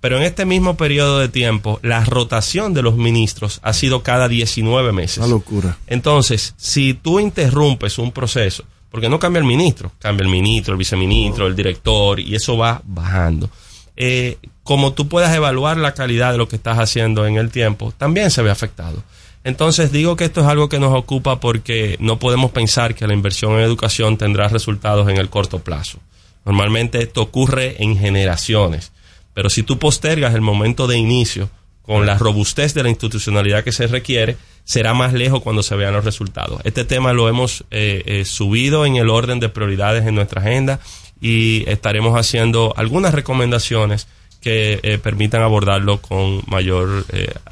Pero 0.03 0.19
en 0.19 0.25
este 0.25 0.45
mismo 0.45 0.77
periodo 0.77 1.19
de 1.19 1.31
tiempo, 1.31 1.81
la 1.83 2.05
rotación 2.05 2.75
de 2.75 2.83
los 2.83 2.97
ministros 2.97 3.61
ha 3.63 3.73
sido 3.73 4.03
cada 4.03 4.29
19 4.29 4.93
meses. 4.93 5.19
Una 5.19 5.29
locura. 5.29 5.79
Entonces, 5.87 6.55
si 6.59 6.93
tú 6.93 7.19
interrumpes 7.19 7.99
un 7.99 8.13
proceso, 8.13 8.65
porque 8.97 9.11
no 9.11 9.19
cambia 9.19 9.41
el 9.41 9.45
ministro, 9.45 9.93
cambia 9.99 10.25
el 10.25 10.31
ministro, 10.31 10.73
el 10.73 10.79
viceministro, 10.79 11.47
el 11.47 11.55
director, 11.55 12.19
y 12.19 12.35
eso 12.35 12.57
va 12.57 12.81
bajando. 12.83 13.51
Eh, 13.95 14.39
como 14.63 14.95
tú 14.95 15.07
puedas 15.07 15.37
evaluar 15.37 15.77
la 15.77 15.93
calidad 15.93 16.33
de 16.33 16.39
lo 16.39 16.49
que 16.49 16.57
estás 16.57 16.79
haciendo 16.79 17.27
en 17.27 17.37
el 17.37 17.51
tiempo, 17.51 17.93
también 17.99 18.31
se 18.31 18.41
ve 18.41 18.51
afectado. 18.51 19.03
Entonces 19.45 19.93
digo 19.93 20.17
que 20.17 20.25
esto 20.25 20.41
es 20.41 20.47
algo 20.47 20.71
que 20.71 20.81
nos 20.81 20.95
ocupa 20.95 21.41
porque 21.41 21.99
no 22.01 22.19
podemos 22.19 22.53
pensar 22.53 22.95
que 22.95 23.07
la 23.07 23.13
inversión 23.13 23.53
en 23.53 23.61
educación 23.61 24.17
tendrá 24.17 24.49
resultados 24.49 25.11
en 25.11 25.19
el 25.19 25.29
corto 25.29 25.59
plazo. 25.59 25.99
Normalmente 26.47 27.03
esto 27.03 27.21
ocurre 27.21 27.77
en 27.85 27.99
generaciones, 27.99 28.93
pero 29.35 29.51
si 29.51 29.63
tú 29.63 29.79
postergas 29.79 30.35
el 30.35 30.41
momento 30.41 30.87
de 30.87 30.97
inicio 30.97 31.51
con 31.83 32.07
la 32.07 32.17
robustez 32.17 32.73
de 32.73 32.83
la 32.83 32.89
institucionalidad 32.89 33.63
que 33.63 33.73
se 33.73 33.89
requiere, 33.89 34.39
será 34.67 34.95
más 34.95 35.13
lejos 35.15 35.43
cuando 35.43 35.63
se 35.63 35.77
vean 35.77 35.95
los 35.95 36.05
resultados. 36.05 36.61
Este 36.65 36.85
tema 36.85 37.13
lo 37.13 37.29
hemos 37.29 37.65
eh, 37.71 38.03
eh, 38.05 38.25
subido 38.25 38.85
en 38.85 38.97
el 38.97 39.09
orden 39.09 39.39
de 39.39 39.49
prioridades 39.49 40.05
en 40.05 40.17
nuestra 40.17 40.43
agenda 40.43 40.81
y 41.21 41.65
estaremos 41.71 42.19
haciendo 42.19 42.75
algunas 42.77 43.15
recomendaciones 43.15 44.09
que 44.41 44.81
eh, 44.83 44.99
permitan 44.99 45.43
abordarlo 45.43 46.01
con 46.03 46.43
mayor 46.47 47.07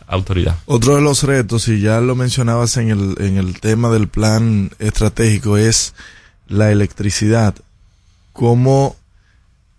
autoridad. 0.08 0.56
Otro 0.66 0.96
de 0.96 1.02
los 1.02 1.22
retos, 1.22 1.66
y 1.68 1.80
ya 1.80 2.00
lo 2.00 2.14
mencionabas 2.16 2.76
en 2.76 2.90
el, 2.90 3.14
en 3.18 3.36
el 3.38 3.60
tema 3.60 3.90
del 3.90 4.08
plan 4.08 4.70
estratégico, 4.80 5.56
es 5.56 5.94
la 6.48 6.72
electricidad. 6.72 7.54
Como 8.32 8.96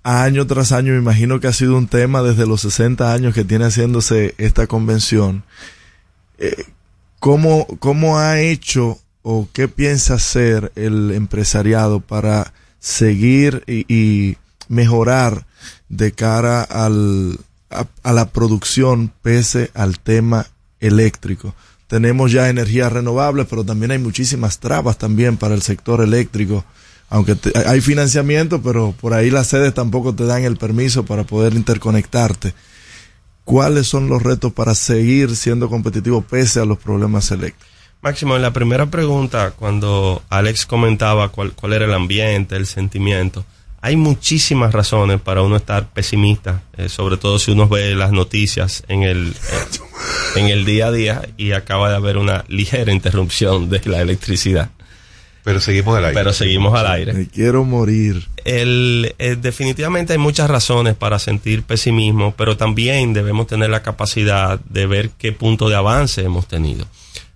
año 0.03 0.47
tras 0.47 0.71
año, 0.71 0.93
me 0.93 0.99
imagino 0.99 1.41
que 1.41 1.47
ha 1.47 1.53
sido 1.53 1.77
un 1.77 1.87
tema 1.87 2.21
desde 2.21 2.47
los 2.47 2.61
60 2.61 3.13
años 3.13 3.33
que 3.33 3.43
tiene 3.43 3.65
haciéndose 3.65 4.35
esta 4.37 4.67
convención. 4.67 5.43
¿Cómo, 7.25 7.65
¿Cómo 7.79 8.19
ha 8.19 8.39
hecho 8.39 8.99
o 9.23 9.47
qué 9.51 9.67
piensa 9.67 10.13
hacer 10.13 10.71
el 10.75 11.09
empresariado 11.09 11.99
para 11.99 12.53
seguir 12.79 13.63
y, 13.65 14.37
mejorar 14.67 15.47
de 15.89 16.11
cara 16.11 16.61
al, 16.61 17.39
a, 17.71 18.13
la 18.13 18.29
producción 18.29 19.11
pese 19.23 19.71
al 19.73 19.97
tema 19.99 20.45
eléctrico? 20.79 21.55
Tenemos 21.87 22.31
ya 22.31 22.47
energías 22.47 22.93
renovables, 22.93 23.47
pero 23.49 23.63
también 23.63 23.89
hay 23.89 23.97
muchísimas 23.97 24.59
trabas 24.59 24.99
también 24.99 25.37
para 25.37 25.55
el 25.55 25.63
sector 25.63 26.01
eléctrico. 26.01 26.63
Aunque 27.09 27.35
hay 27.65 27.81
financiamiento, 27.81 28.61
pero 28.61 28.93
por 29.01 29.15
ahí 29.15 29.31
las 29.31 29.47
sedes 29.47 29.73
tampoco 29.73 30.13
te 30.13 30.25
dan 30.27 30.43
el 30.43 30.57
permiso 30.57 31.05
para 31.05 31.23
poder 31.23 31.55
interconectarte. 31.55 32.53
¿Cuáles 33.45 33.87
son 33.87 34.09
los 34.09 34.23
retos 34.23 34.51
para 34.51 34.73
seguir 34.73 35.35
siendo 35.35 35.69
competitivo 35.69 36.21
pese 36.21 36.59
a 36.59 36.65
los 36.65 36.79
problemas 36.79 37.29
eléctricos? 37.29 37.73
Máximo, 38.01 38.35
en 38.35 38.41
la 38.41 38.51
primera 38.51 38.87
pregunta, 38.87 39.51
cuando 39.51 40.23
Alex 40.29 40.65
comentaba 40.65 41.29
cuál, 41.29 41.53
cuál 41.53 41.73
era 41.73 41.85
el 41.85 41.93
ambiente, 41.93 42.55
el 42.55 42.65
sentimiento, 42.65 43.45
hay 43.81 43.97
muchísimas 43.97 44.73
razones 44.73 45.21
para 45.21 45.43
uno 45.43 45.57
estar 45.57 45.93
pesimista, 45.93 46.63
eh, 46.75 46.89
sobre 46.89 47.17
todo 47.17 47.37
si 47.37 47.51
uno 47.51 47.67
ve 47.69 47.93
las 47.93 48.11
noticias 48.11 48.83
en 48.87 49.03
el, 49.03 49.29
eh, 49.29 50.39
en 50.39 50.47
el 50.47 50.65
día 50.65 50.87
a 50.87 50.91
día 50.91 51.21
y 51.37 51.51
acaba 51.51 51.91
de 51.91 51.97
haber 51.97 52.17
una 52.17 52.45
ligera 52.47 52.91
interrupción 52.91 53.69
de 53.69 53.81
la 53.85 54.01
electricidad. 54.01 54.71
Pero 55.45 55.61
seguimos 55.61 55.95
al 55.95 56.05
aire. 56.05 56.19
Pero 56.19 56.33
seguimos 56.33 56.73
al 56.73 56.87
aire. 56.87 57.13
Me 57.13 57.27
quiero 57.27 57.63
morir. 57.63 58.27
El, 58.45 59.13
eh, 59.19 59.37
definitivamente 59.39 60.13
hay 60.13 60.17
muchas 60.19 60.49
razones 60.49 60.95
para 60.95 61.19
sentir 61.19 61.61
pesimismo, 61.61 62.33
pero 62.35 62.57
también 62.57 63.13
debemos 63.13 63.45
tener 63.45 63.69
la 63.69 63.83
capacidad 63.83 64.59
de 64.59 64.87
ver 64.87 65.11
qué 65.11 65.33
punto 65.33 65.69
de 65.69 65.75
avance 65.75 66.23
hemos 66.23 66.47
tenido. 66.47 66.87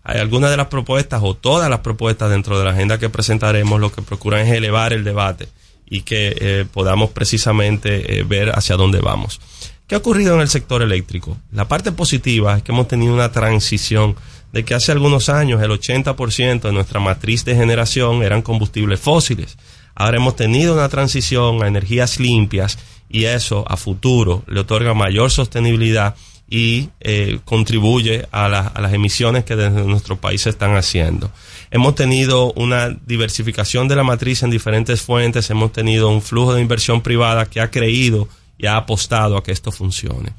Hay 0.04 0.20
algunas 0.20 0.50
de 0.50 0.58
las 0.58 0.68
propuestas 0.68 1.22
o 1.24 1.36
todas 1.36 1.70
las 1.70 1.82
propuestas 1.82 2.32
dentro 2.32 2.58
de 2.58 2.66
la 2.66 2.72
agenda 2.72 2.98
que 2.98 3.10
presentaremos 3.10 3.80
lo 3.80 3.92
que 3.92 4.02
procuran 4.02 4.42
es 4.42 4.54
elevar 4.54 4.92
el 4.92 5.04
debate 5.04 5.48
y 5.86 6.02
que 6.02 6.36
eh, 6.40 6.66
podamos 6.74 7.12
precisamente 7.12 8.18
eh, 8.20 8.24
ver 8.24 8.50
hacia 8.58 8.76
dónde 8.76 9.02
vamos. 9.02 9.40
¿Qué 9.86 9.94
ha 9.94 10.00
ocurrido 10.00 10.34
en 10.34 10.42
el 10.42 10.50
sector 10.50 10.82
eléctrico? 10.82 11.38
La 11.52 11.68
parte 11.68 11.92
positiva 11.92 12.58
es 12.58 12.64
que 12.64 12.72
hemos 12.72 12.88
tenido 12.88 13.14
una 13.14 13.32
transición 13.32 14.16
de 14.52 14.66
que 14.66 14.74
hace 14.74 14.92
algunos 14.92 15.30
años 15.30 15.62
el 15.62 15.72
80% 15.72 16.62
de 16.62 16.72
nuestra 16.72 17.00
matriz 17.00 17.46
de 17.46 17.56
generación 17.56 18.24
eran 18.24 18.42
combustibles 18.42 19.00
fósiles. 19.00 19.58
Ahora 19.96 20.18
hemos 20.18 20.36
tenido 20.36 20.74
una 20.74 20.90
transición 20.90 21.62
a 21.64 21.68
energías 21.68 22.20
limpias 22.20 22.78
y 23.10 23.26
eso 23.26 23.66
a 23.68 23.78
futuro 23.78 24.44
le 24.48 24.62
otorga 24.62 24.94
mayor 24.94 25.32
sostenibilidad 25.32 26.16
y 26.50 26.90
eh, 27.00 27.40
contribuye 27.46 28.28
a, 28.32 28.46
a, 28.46 28.82
las 28.82 28.94
emisiones 28.94 29.44
que 29.44 29.56
desde 29.56 29.84
nuestro 29.86 30.18
país 30.18 30.42
se 30.42 30.50
están 30.50 30.76
haciendo. 30.76 31.32
Hemos 31.70 31.94
tenido 31.94 32.52
una 32.54 32.90
diversificación 32.90 33.88
de 33.88 33.96
la 33.96 34.04
matriz 34.04 34.42
en 34.42 34.50
diferentes 34.50 35.02
fuentes, 35.02 35.50
hemos 35.52 35.72
tenido 35.72 36.10
un 36.10 36.24
flujo 36.24 36.56
de 36.56 36.62
inversión 36.62 37.02
privada 37.02 37.46
que 37.46 37.62
ha 37.62 37.70
creído 37.70 38.28
y 38.58 38.66
ha 38.66 38.78
apostado 38.78 39.38
a 39.38 39.44
que 39.44 39.52
esto 39.52 39.72
funcione. 39.72 40.34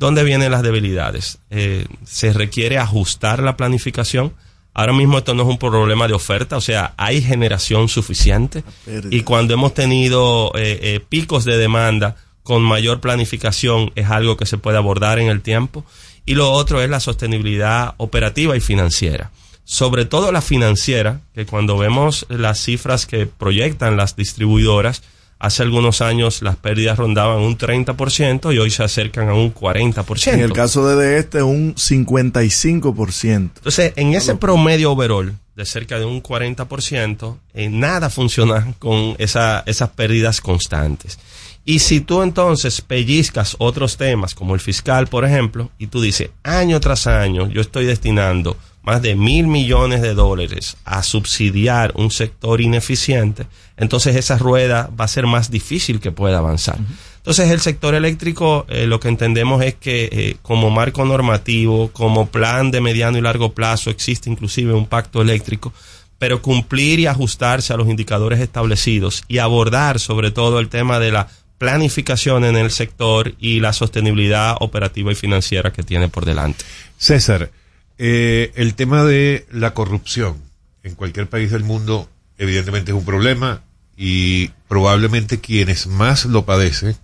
¿Dónde 0.00 0.24
vienen 0.24 0.50
las 0.50 0.62
debilidades? 0.62 1.40
Eh, 1.50 1.84
se 2.06 2.32
requiere 2.32 2.78
ajustar 2.78 3.42
la 3.42 3.58
planificación. 3.58 4.32
Ahora 4.72 4.94
mismo 4.94 5.18
esto 5.18 5.34
no 5.34 5.42
es 5.42 5.48
un 5.50 5.58
problema 5.58 6.08
de 6.08 6.14
oferta, 6.14 6.56
o 6.56 6.62
sea, 6.62 6.94
hay 6.96 7.20
generación 7.20 7.86
suficiente. 7.90 8.64
Y 9.10 9.20
cuando 9.24 9.52
hemos 9.52 9.74
tenido 9.74 10.52
eh, 10.54 10.80
eh, 10.82 11.00
picos 11.06 11.44
de 11.44 11.58
demanda 11.58 12.16
con 12.42 12.62
mayor 12.62 13.02
planificación 13.02 13.92
es 13.94 14.08
algo 14.08 14.38
que 14.38 14.46
se 14.46 14.56
puede 14.56 14.78
abordar 14.78 15.18
en 15.18 15.28
el 15.28 15.42
tiempo. 15.42 15.84
Y 16.24 16.34
lo 16.34 16.50
otro 16.50 16.80
es 16.80 16.88
la 16.88 17.00
sostenibilidad 17.00 17.92
operativa 17.98 18.56
y 18.56 18.60
financiera. 18.60 19.30
Sobre 19.64 20.06
todo 20.06 20.32
la 20.32 20.40
financiera, 20.40 21.20
que 21.34 21.44
cuando 21.44 21.76
vemos 21.76 22.24
las 22.30 22.58
cifras 22.58 23.04
que 23.04 23.26
proyectan 23.26 23.98
las 23.98 24.16
distribuidoras, 24.16 25.02
Hace 25.40 25.62
algunos 25.62 26.02
años 26.02 26.42
las 26.42 26.56
pérdidas 26.56 26.98
rondaban 26.98 27.38
un 27.38 27.56
30% 27.56 28.54
y 28.54 28.58
hoy 28.58 28.70
se 28.70 28.84
acercan 28.84 29.30
a 29.30 29.34
un 29.34 29.54
40%. 29.54 30.34
En 30.34 30.40
el 30.40 30.52
caso 30.52 30.86
de 30.86 31.18
este, 31.18 31.42
un 31.42 31.74
55%. 31.74 33.26
Entonces, 33.32 33.94
en 33.96 34.14
ese 34.14 34.34
promedio 34.34 34.92
overall 34.92 35.34
de 35.56 35.64
cerca 35.64 35.98
de 35.98 36.04
un 36.04 36.22
40%, 36.22 37.38
eh, 37.54 37.70
nada 37.70 38.10
funciona 38.10 38.74
con 38.78 39.14
esa, 39.16 39.62
esas 39.64 39.88
pérdidas 39.88 40.42
constantes. 40.42 41.18
Y 41.64 41.78
si 41.78 42.00
tú 42.00 42.22
entonces 42.22 42.82
pellizcas 42.82 43.56
otros 43.58 43.96
temas, 43.96 44.34
como 44.34 44.54
el 44.54 44.60
fiscal, 44.60 45.06
por 45.06 45.24
ejemplo, 45.24 45.70
y 45.78 45.86
tú 45.86 46.02
dices, 46.02 46.28
año 46.42 46.80
tras 46.80 47.06
año, 47.06 47.48
yo 47.48 47.62
estoy 47.62 47.86
destinando 47.86 48.58
más 48.90 49.02
de 49.02 49.14
mil 49.14 49.46
millones 49.46 50.02
de 50.02 50.14
dólares 50.14 50.76
a 50.84 51.04
subsidiar 51.04 51.92
un 51.94 52.10
sector 52.10 52.60
ineficiente, 52.60 53.46
entonces 53.76 54.16
esa 54.16 54.36
rueda 54.36 54.90
va 55.00 55.04
a 55.04 55.08
ser 55.08 55.28
más 55.28 55.48
difícil 55.48 56.00
que 56.00 56.10
pueda 56.10 56.38
avanzar. 56.38 56.76
Entonces 57.18 57.52
el 57.52 57.60
sector 57.60 57.94
eléctrico 57.94 58.66
eh, 58.68 58.86
lo 58.86 58.98
que 58.98 59.06
entendemos 59.06 59.62
es 59.62 59.76
que 59.76 60.08
eh, 60.10 60.36
como 60.42 60.70
marco 60.70 61.04
normativo, 61.04 61.92
como 61.92 62.30
plan 62.30 62.72
de 62.72 62.80
mediano 62.80 63.16
y 63.16 63.20
largo 63.20 63.52
plazo, 63.52 63.90
existe 63.90 64.28
inclusive 64.28 64.72
un 64.72 64.86
pacto 64.86 65.22
eléctrico, 65.22 65.72
pero 66.18 66.42
cumplir 66.42 66.98
y 66.98 67.06
ajustarse 67.06 67.72
a 67.72 67.76
los 67.76 67.88
indicadores 67.88 68.40
establecidos 68.40 69.22
y 69.28 69.38
abordar 69.38 70.00
sobre 70.00 70.32
todo 70.32 70.58
el 70.58 70.68
tema 70.68 70.98
de 70.98 71.12
la 71.12 71.28
planificación 71.58 72.44
en 72.44 72.56
el 72.56 72.72
sector 72.72 73.34
y 73.38 73.60
la 73.60 73.72
sostenibilidad 73.72 74.56
operativa 74.58 75.12
y 75.12 75.14
financiera 75.14 75.72
que 75.72 75.84
tiene 75.84 76.08
por 76.08 76.24
delante. 76.24 76.64
César, 76.98 77.52
eh, 78.02 78.52
el 78.54 78.74
tema 78.76 79.04
de 79.04 79.46
la 79.50 79.74
corrupción 79.74 80.38
en 80.82 80.94
cualquier 80.94 81.28
país 81.28 81.50
del 81.50 81.64
mundo 81.64 82.08
evidentemente 82.38 82.92
es 82.92 82.96
un 82.96 83.04
problema 83.04 83.62
y 83.94 84.48
probablemente 84.68 85.40
quienes 85.40 85.86
más 85.86 86.24
lo 86.24 86.46
padecen 86.46 86.96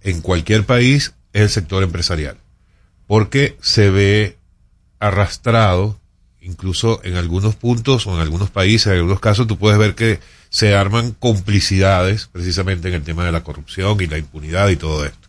en 0.00 0.20
cualquier 0.20 0.66
país 0.66 1.14
es 1.32 1.42
el 1.42 1.48
sector 1.48 1.84
empresarial, 1.84 2.38
porque 3.06 3.56
se 3.62 3.90
ve 3.90 4.36
arrastrado, 4.98 6.00
incluso 6.40 7.00
en 7.04 7.14
algunos 7.14 7.54
puntos 7.54 8.08
o 8.08 8.14
en 8.16 8.20
algunos 8.20 8.50
países, 8.50 8.88
en 8.88 8.98
algunos 8.98 9.20
casos, 9.20 9.46
tú 9.46 9.58
puedes 9.58 9.78
ver 9.78 9.94
que 9.94 10.18
se 10.50 10.74
arman 10.74 11.12
complicidades 11.12 12.26
precisamente 12.26 12.88
en 12.88 12.94
el 12.94 13.04
tema 13.04 13.24
de 13.24 13.30
la 13.30 13.44
corrupción 13.44 13.96
y 14.00 14.08
la 14.08 14.18
impunidad 14.18 14.70
y 14.70 14.76
todo 14.76 15.06
esto. 15.06 15.28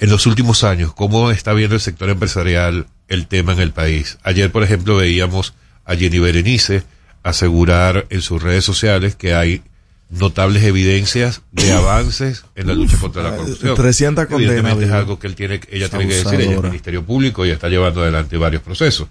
En 0.00 0.10
los 0.10 0.26
últimos 0.26 0.64
años, 0.64 0.92
¿cómo 0.94 1.30
está 1.30 1.52
viendo 1.52 1.76
el 1.76 1.80
sector 1.80 2.10
empresarial 2.10 2.88
el 3.08 3.26
tema 3.26 3.52
en 3.52 3.60
el 3.60 3.72
país. 3.72 4.18
Ayer, 4.22 4.50
por 4.50 4.62
ejemplo, 4.62 4.96
veíamos 4.96 5.54
a 5.84 5.96
Jenny 5.96 6.18
Berenice 6.18 6.82
asegurar 7.22 8.06
en 8.10 8.22
sus 8.22 8.42
redes 8.42 8.64
sociales 8.64 9.16
que 9.16 9.34
hay 9.34 9.62
notables 10.08 10.62
evidencias 10.62 11.42
de 11.50 11.72
avances 11.72 12.44
en 12.54 12.68
la 12.68 12.74
lucha 12.74 12.96
contra 12.98 13.22
la 13.22 13.36
corrupción. 13.36 13.74
300 13.74 14.26
condenas. 14.26 14.78
es 14.78 14.90
algo 14.90 15.18
que 15.18 15.26
él 15.26 15.34
tiene, 15.34 15.60
ella 15.70 15.88
tiene 15.88 16.06
que 16.06 16.14
decir, 16.14 16.40
ella 16.40 16.52
es 16.52 16.56
el 16.58 16.62
Ministerio 16.62 17.04
Público 17.04 17.44
y 17.44 17.50
está 17.50 17.68
llevando 17.68 18.02
adelante 18.02 18.36
varios 18.36 18.62
procesos. 18.62 19.08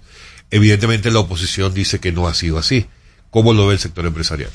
Evidentemente 0.50 1.10
la 1.10 1.20
oposición 1.20 1.74
dice 1.74 1.98
que 1.98 2.12
no 2.12 2.26
ha 2.28 2.34
sido 2.34 2.58
así. 2.58 2.86
¿Cómo 3.30 3.52
lo 3.52 3.66
ve 3.66 3.74
el 3.74 3.80
sector 3.80 4.06
empresarial? 4.06 4.50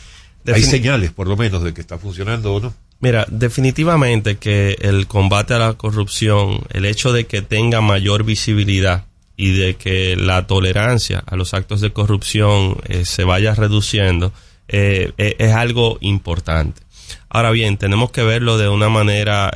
Hay 0.47 0.63
señales, 0.63 1.11
por 1.11 1.27
lo 1.27 1.37
menos, 1.37 1.63
de 1.63 1.73
que 1.73 1.81
está 1.81 1.99
funcionando 1.99 2.55
o 2.55 2.59
no. 2.59 2.73
Mira, 2.99 3.27
definitivamente 3.29 4.37
que 4.37 4.77
el 4.81 5.05
combate 5.05 5.53
a 5.53 5.59
la 5.59 5.73
corrupción, 5.73 6.63
el 6.71 6.85
hecho 6.85 7.13
de 7.13 7.25
que 7.25 7.43
tenga 7.43 7.81
mayor 7.81 8.23
visibilidad 8.23 9.05
y 9.41 9.53
de 9.53 9.73
que 9.73 10.15
la 10.15 10.45
tolerancia 10.45 11.23
a 11.25 11.35
los 11.35 11.55
actos 11.55 11.81
de 11.81 11.91
corrupción 11.91 12.77
eh, 12.87 13.05
se 13.05 13.23
vaya 13.23 13.55
reduciendo 13.55 14.31
eh, 14.67 15.13
eh, 15.17 15.35
es 15.39 15.51
algo 15.53 15.97
importante. 15.99 16.83
Ahora 17.27 17.49
bien, 17.49 17.77
tenemos 17.77 18.11
que 18.11 18.21
verlo 18.21 18.59
de 18.59 18.69
una 18.69 18.87
manera 18.89 19.51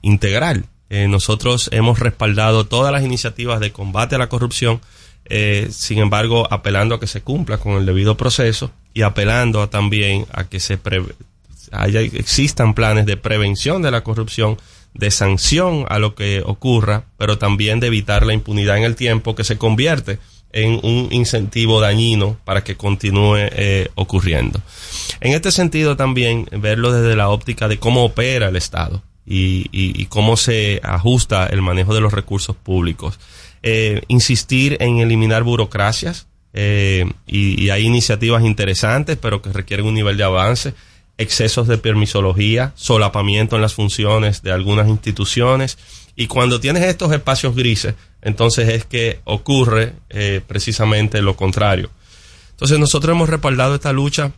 integral. 0.00 0.66
nosotros 0.90 1.68
hemos 1.72 1.98
respaldado 1.98 2.66
todas 2.66 2.92
las 2.92 3.02
iniciativas 3.02 3.58
de 3.58 3.72
combate 3.72 4.14
a 4.14 4.18
la 4.18 4.28
corrupción, 4.28 4.80
sin 5.70 5.98
embargo, 5.98 6.46
apelando 6.50 6.94
a 6.94 7.00
que 7.00 7.06
se 7.06 7.22
cumpla 7.22 7.58
con 7.58 7.72
el 7.76 7.86
debido 7.86 8.16
proceso 8.16 8.70
y 8.94 9.02
apelando 9.02 9.68
también 9.68 10.26
a 10.32 10.44
que 10.44 10.60
se 10.60 10.78
haya, 11.72 12.00
existan 12.00 12.74
planes 12.74 13.06
de 13.06 13.16
prevención 13.16 13.82
de 13.82 13.90
la 13.90 14.04
corrupción 14.04 14.56
de 14.94 15.10
sanción 15.10 15.84
a 15.88 15.98
lo 15.98 16.14
que 16.14 16.42
ocurra, 16.44 17.04
pero 17.18 17.36
también 17.36 17.80
de 17.80 17.88
evitar 17.88 18.24
la 18.24 18.32
impunidad 18.32 18.78
en 18.78 18.84
el 18.84 18.96
tiempo 18.96 19.34
que 19.34 19.44
se 19.44 19.58
convierte 19.58 20.18
en 20.52 20.78
un 20.84 21.08
incentivo 21.10 21.80
dañino 21.80 22.38
para 22.44 22.62
que 22.62 22.76
continúe 22.76 23.36
eh, 23.38 23.88
ocurriendo. 23.96 24.60
En 25.20 25.32
este 25.32 25.50
sentido 25.50 25.96
también 25.96 26.48
verlo 26.52 26.92
desde 26.92 27.16
la 27.16 27.28
óptica 27.28 27.66
de 27.66 27.78
cómo 27.78 28.04
opera 28.04 28.48
el 28.48 28.56
Estado 28.56 29.02
y, 29.26 30.06
cómo 30.06 30.36
se 30.36 30.80
ajusta 30.84 31.46
el 31.46 31.60
manejo 31.60 31.92
de 31.92 32.00
los 32.00 32.12
recursos 32.12 32.54
públicos. 32.54 33.18
Eh, 33.64 34.02
insistir 34.06 34.76
en 34.80 34.98
eliminar 34.98 35.42
burocracias 35.42 36.28
eh, 36.52 37.10
y, 37.26 37.60
y 37.60 37.70
hay 37.70 37.86
iniciativas 37.86 38.44
interesantes 38.44 39.18
pero 39.20 39.42
que 39.42 39.52
requieren 39.52 39.86
un 39.86 39.94
nivel 39.94 40.16
de 40.16 40.24
avance 40.24 40.74
excesos 41.18 41.68
de 41.68 41.78
permisología, 41.78 42.72
solapamiento 42.74 43.56
en 43.56 43.62
las 43.62 43.74
funciones 43.74 44.42
de 44.42 44.52
algunas 44.52 44.88
instituciones. 44.88 45.78
Y 46.16 46.26
cuando 46.26 46.60
tienes 46.60 46.84
estos 46.84 47.12
espacios 47.12 47.54
grises, 47.54 47.94
entonces 48.22 48.68
es 48.68 48.84
que 48.84 49.20
ocurre 49.24 49.94
eh, 50.10 50.40
precisamente 50.46 51.22
lo 51.22 51.36
contrario. 51.36 51.90
Entonces 52.50 52.78
nosotros 52.78 53.14
hemos 53.14 53.28
respaldado 53.28 53.74
esta 53.74 53.92
lucha 53.92 54.32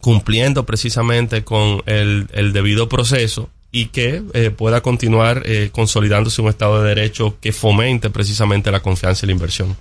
cumpliendo 0.00 0.64
precisamente 0.64 1.44
con 1.44 1.82
el, 1.86 2.26
debido 2.52 2.88
proceso 2.88 3.50
y 3.72 3.86
que 3.86 4.22
eh, 4.32 4.50
pueda 4.50 4.80
continuar 4.80 5.42
eh, 5.44 5.70
consolidándose 5.72 6.42
un 6.42 6.48
Estado 6.48 6.82
de 6.82 6.88
Derecho 6.88 7.36
que 7.40 7.52
fomente 7.52 8.10
precisamente 8.10 8.70
la 8.70 8.80
confianza 8.80 9.24
y 9.24 9.28
la 9.28 9.32
inversión. 9.32 9.76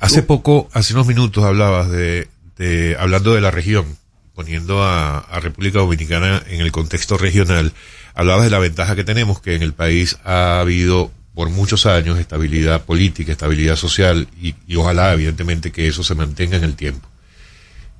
Hace 0.00 0.22
poco, 0.22 0.68
hace 0.72 0.94
unos 0.94 1.06
minutos 1.06 1.44
hablabas 1.44 1.90
de 1.90 2.28
hablando 2.98 3.34
de 3.34 3.40
la 3.40 3.52
región, 3.52 3.86
poniendo 4.38 4.84
a, 4.84 5.40
República 5.40 5.80
Dominicana 5.80 6.40
en 6.46 6.60
el 6.60 6.70
contexto 6.70 7.18
regional, 7.18 7.72
hablabas 8.14 8.44
de 8.44 8.50
la 8.50 8.60
ventaja 8.60 8.94
que 8.94 9.02
tenemos, 9.02 9.40
que 9.40 9.56
en 9.56 9.62
el 9.62 9.72
país 9.72 10.16
ha 10.22 10.60
habido 10.60 11.10
por 11.34 11.50
muchos 11.50 11.86
años 11.86 12.20
estabilidad 12.20 12.84
política, 12.84 13.32
estabilidad 13.32 13.74
social 13.74 14.28
y, 14.40 14.54
ojalá 14.76 15.12
evidentemente 15.12 15.72
que 15.72 15.88
eso 15.88 16.04
se 16.04 16.14
mantenga 16.14 16.56
en 16.56 16.62
el 16.62 16.76
tiempo. 16.76 17.08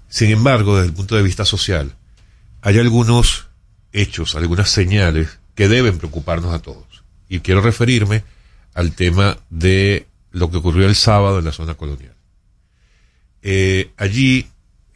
Sin 0.09 0.31
embargo, 0.31 0.77
desde 0.77 0.91
el 0.91 0.95
punto 0.95 1.17
de 1.17 1.25
vista 1.25 1.45
social, 1.45 1.97
hay 2.63 2.79
algunos 2.79 3.49
hechos, 3.93 4.37
algunas 4.37 4.71
señales 4.71 5.41
que 5.57 5.67
deben 5.67 5.99
preocuparnos 5.99 6.55
a 6.55 6.61
todos. 6.61 7.03
Y 7.29 7.41
quiero 7.41 7.63
referirme 7.63 8.23
al 8.75 8.93
tema 8.93 9.39
de 9.51 10.07
lo 10.31 10.53
que 10.53 10.59
ocurrió 10.59 10.87
el 10.87 10.95
sábado 10.95 11.41
en 11.41 11.47
la 11.47 11.53
zona 11.53 11.75
colonial. 11.75 12.15
Eh, 13.43 13.91
allí 13.97 14.47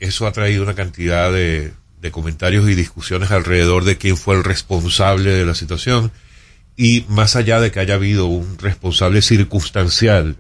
eso 0.03 0.27
ha 0.27 0.33
traído 0.33 0.65
una 0.65 0.75
cantidad 0.75 1.33
de, 1.33 1.73
comentarios 2.11 2.69
y 2.69 2.75
discusiones 2.75 3.31
alrededor 3.31 3.85
de 3.85 3.97
quién 3.97 4.17
fue 4.17 4.35
el 4.35 4.43
responsable 4.43 5.31
de 5.31 5.47
la 5.47 5.55
situación 5.55 6.11
y 6.77 7.05
más 7.09 7.37
allá 7.37 7.61
de 7.61 7.71
que 7.71 7.79
haya 7.79 7.95
habido 7.95 8.27
un 8.27 8.59
responsable 8.59 9.23
circunstancial 9.23 10.37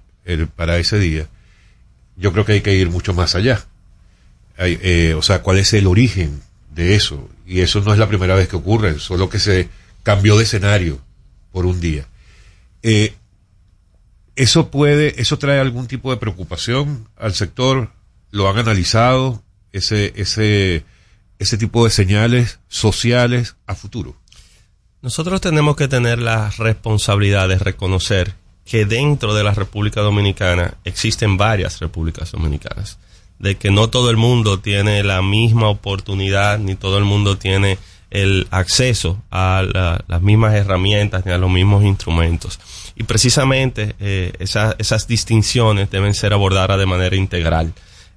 para 0.56 0.78
ese 0.78 0.98
día, 0.98 1.28
yo 2.16 2.32
creo 2.32 2.44
que 2.44 2.54
hay 2.54 2.60
que 2.62 2.74
ir 2.74 2.90
mucho 2.90 3.14
más 3.14 3.36
allá. 3.36 3.64
Eh, 4.58 5.14
o 5.16 5.22
sea, 5.22 5.42
cuál 5.42 5.58
es 5.58 5.72
el 5.72 5.86
origen 5.86 6.42
de 6.74 6.96
eso. 6.96 7.28
Y 7.46 7.60
eso 7.60 7.80
no 7.80 7.92
es 7.92 7.98
la 8.00 8.08
primera 8.08 8.34
vez 8.34 8.48
que 8.48 8.56
ocurre, 8.56 8.98
solo 8.98 9.28
que 9.28 9.38
se 9.38 9.68
cambió 10.02 10.36
de 10.36 10.44
escenario 10.44 10.98
por 11.52 11.66
un 11.66 11.80
día. 11.80 12.06
Eh, 12.82 13.14
eso 14.34 14.70
puede, 14.70 15.20
eso 15.20 15.38
trae 15.38 15.60
algún 15.60 15.86
tipo 15.86 16.10
de 16.10 16.16
preocupación 16.16 17.08
al 17.16 17.34
sector, 17.34 17.92
lo 18.32 18.48
han 18.48 18.58
analizado, 18.58 19.44
ese, 19.72 20.12
ese, 20.16 20.84
ese 21.38 21.58
tipo 21.58 21.84
de 21.84 21.90
señales 21.90 22.58
sociales 22.68 23.56
a 23.66 23.74
futuro? 23.74 24.16
Nosotros 25.02 25.40
tenemos 25.40 25.76
que 25.76 25.88
tener 25.88 26.20
la 26.20 26.50
responsabilidad 26.50 27.48
de 27.48 27.58
reconocer 27.58 28.34
que 28.64 28.86
dentro 28.86 29.34
de 29.34 29.42
la 29.42 29.52
República 29.52 30.00
Dominicana 30.00 30.74
existen 30.84 31.36
varias 31.36 31.80
repúblicas 31.80 32.30
dominicanas, 32.30 32.98
de 33.38 33.56
que 33.56 33.70
no 33.70 33.90
todo 33.90 34.10
el 34.10 34.16
mundo 34.16 34.60
tiene 34.60 35.02
la 35.02 35.20
misma 35.20 35.68
oportunidad, 35.68 36.58
ni 36.58 36.76
todo 36.76 36.98
el 36.98 37.04
mundo 37.04 37.36
tiene 37.36 37.78
el 38.12 38.46
acceso 38.50 39.22
a 39.30 39.64
las 40.06 40.22
mismas 40.22 40.54
herramientas 40.54 41.24
ni 41.24 41.32
a 41.32 41.38
los 41.38 41.50
mismos 41.50 41.82
instrumentos. 41.82 42.60
Y 42.94 43.04
precisamente 43.04 43.96
eh, 43.98 44.32
esas 44.38 45.06
distinciones 45.08 45.90
deben 45.90 46.14
ser 46.14 46.34
abordadas 46.34 46.78
de 46.78 46.86
manera 46.86 47.16
integral. 47.16 47.72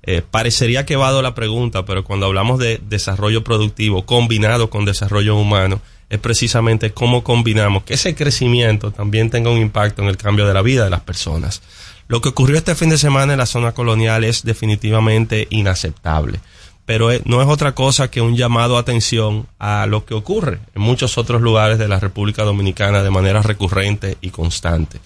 Eh, 0.07 0.22
parecería 0.22 0.86
que 0.86 0.95
vado 0.95 1.23
la 1.23 1.34
pregunta, 1.34 1.84
pero 1.84 2.03
cuando 2.03 2.27
hablamos 2.27 2.60
de 2.60 2.80
desarrollo 2.88 3.44
productivo 3.44 4.06
combinado 4.06 4.69
con 4.69 4.86
desarrollo 4.86 5.36
humano, 5.36 5.82
es 6.10 6.19
precisamente 6.19 6.91
cómo 6.91 7.23
combinamos 7.23 7.84
que 7.84 7.95
ese 7.95 8.14
crecimiento 8.14 8.91
también 8.91 9.32
tenga 9.32 9.49
un 9.49 9.57
impacto 9.57 10.03
en 10.03 10.07
el 10.07 10.18
cambio 10.18 10.45
de 10.45 10.53
la 10.53 10.61
vida 10.61 10.84
de 10.84 10.91
las 10.91 11.02
personas. 11.02 11.64
Lo 12.07 12.22
que 12.22 12.30
ocurrió 12.30 12.57
este 12.57 12.76
fin 12.76 12.90
de 12.90 12.99
semana 12.99 13.34
en 13.34 13.40
la 13.40 13.48
zona 13.48 13.72
colonial 13.72 14.23
es 14.23 14.44
definitivamente 14.44 15.48
inaceptable, 15.49 16.40
pero 16.86 17.10
no 17.26 17.41
es 17.41 17.48
otra 17.48 17.73
cosa 17.73 18.11
que 18.11 18.22
un 18.22 18.36
llamado 18.36 18.77
a 18.77 18.82
atención 18.82 19.48
a 19.57 19.88
lo 19.88 20.06
que 20.06 20.14
ocurre 20.14 20.60
en 20.76 20.84
muchos 20.84 21.18
otros 21.18 21.41
lugares 21.41 21.80
de 21.80 21.88
la 21.88 21.99
República 21.99 22.44
Dominicana 22.44 23.02
de 23.02 23.10
manera 23.10 23.41
recurrente 23.41 24.19
y 24.22 24.30
constante. 24.30 24.99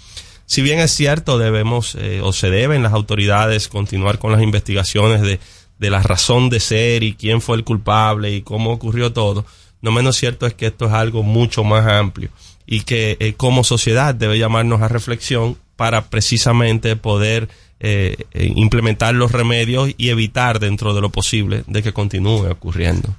Si 0.49 0.63
bien 0.63 0.79
es 0.79 0.89
cierto, 0.91 1.37
debemos 1.37 1.93
eh, 1.93 2.21
o 2.23 2.33
se 2.33 2.49
deben 2.49 2.81
las 2.81 2.93
autoridades 2.93 3.67
continuar 3.67 4.17
con 4.17 4.31
las 4.31 4.41
investigaciones 4.41 5.21
de, 5.21 5.39
de 5.77 5.89
la 5.91 6.01
razón 6.01 6.49
de 6.49 6.59
ser 6.59 7.03
y 7.03 7.13
quién 7.13 7.39
fue 7.39 7.55
el 7.55 7.63
culpable 7.63 8.31
y 8.33 8.41
cómo 8.41 8.71
ocurrió 8.71 9.13
todo, 9.13 9.45
no 9.83 9.91
menos 9.91 10.17
cierto 10.17 10.47
es 10.47 10.55
que 10.55 10.65
esto 10.65 10.87
es 10.87 10.91
algo 10.91 11.21
mucho 11.21 11.63
más 11.63 11.85
amplio 11.85 12.29
y 12.65 12.81
que 12.81 13.15
eh, 13.19 13.33
como 13.33 13.63
sociedad 13.63 14.15
debe 14.15 14.39
llamarnos 14.39 14.81
a 14.81 14.87
reflexión 14.87 15.55
para 15.75 16.09
precisamente 16.09 16.95
poder 16.95 17.47
eh, 17.79 18.25
implementar 18.33 19.13
los 19.13 19.31
remedios 19.31 19.91
y 19.97 20.09
evitar 20.09 20.59
dentro 20.59 20.95
de 20.95 21.01
lo 21.01 21.09
posible 21.09 21.63
de 21.67 21.83
que 21.83 21.93
continúe 21.93 22.49
ocurriendo. 22.49 23.15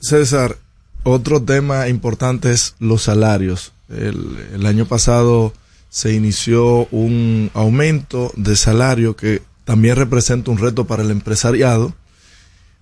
César, 0.00 0.56
otro 1.04 1.42
tema 1.42 1.88
importante 1.88 2.50
es 2.52 2.74
los 2.80 3.02
salarios. 3.02 3.72
El, 3.88 4.66
año 4.66 4.86
pasado 4.86 5.52
se 5.88 6.12
inició 6.12 6.86
un 6.90 7.50
aumento 7.54 8.30
de 8.36 8.56
salario 8.56 9.16
que 9.16 9.42
también 9.64 9.96
representa 9.96 10.50
un 10.50 10.58
reto 10.58 10.86
para 10.86 11.02
el 11.02 11.10
empresariado, 11.10 11.94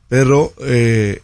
pero 0.09 0.53
eh, 0.61 1.23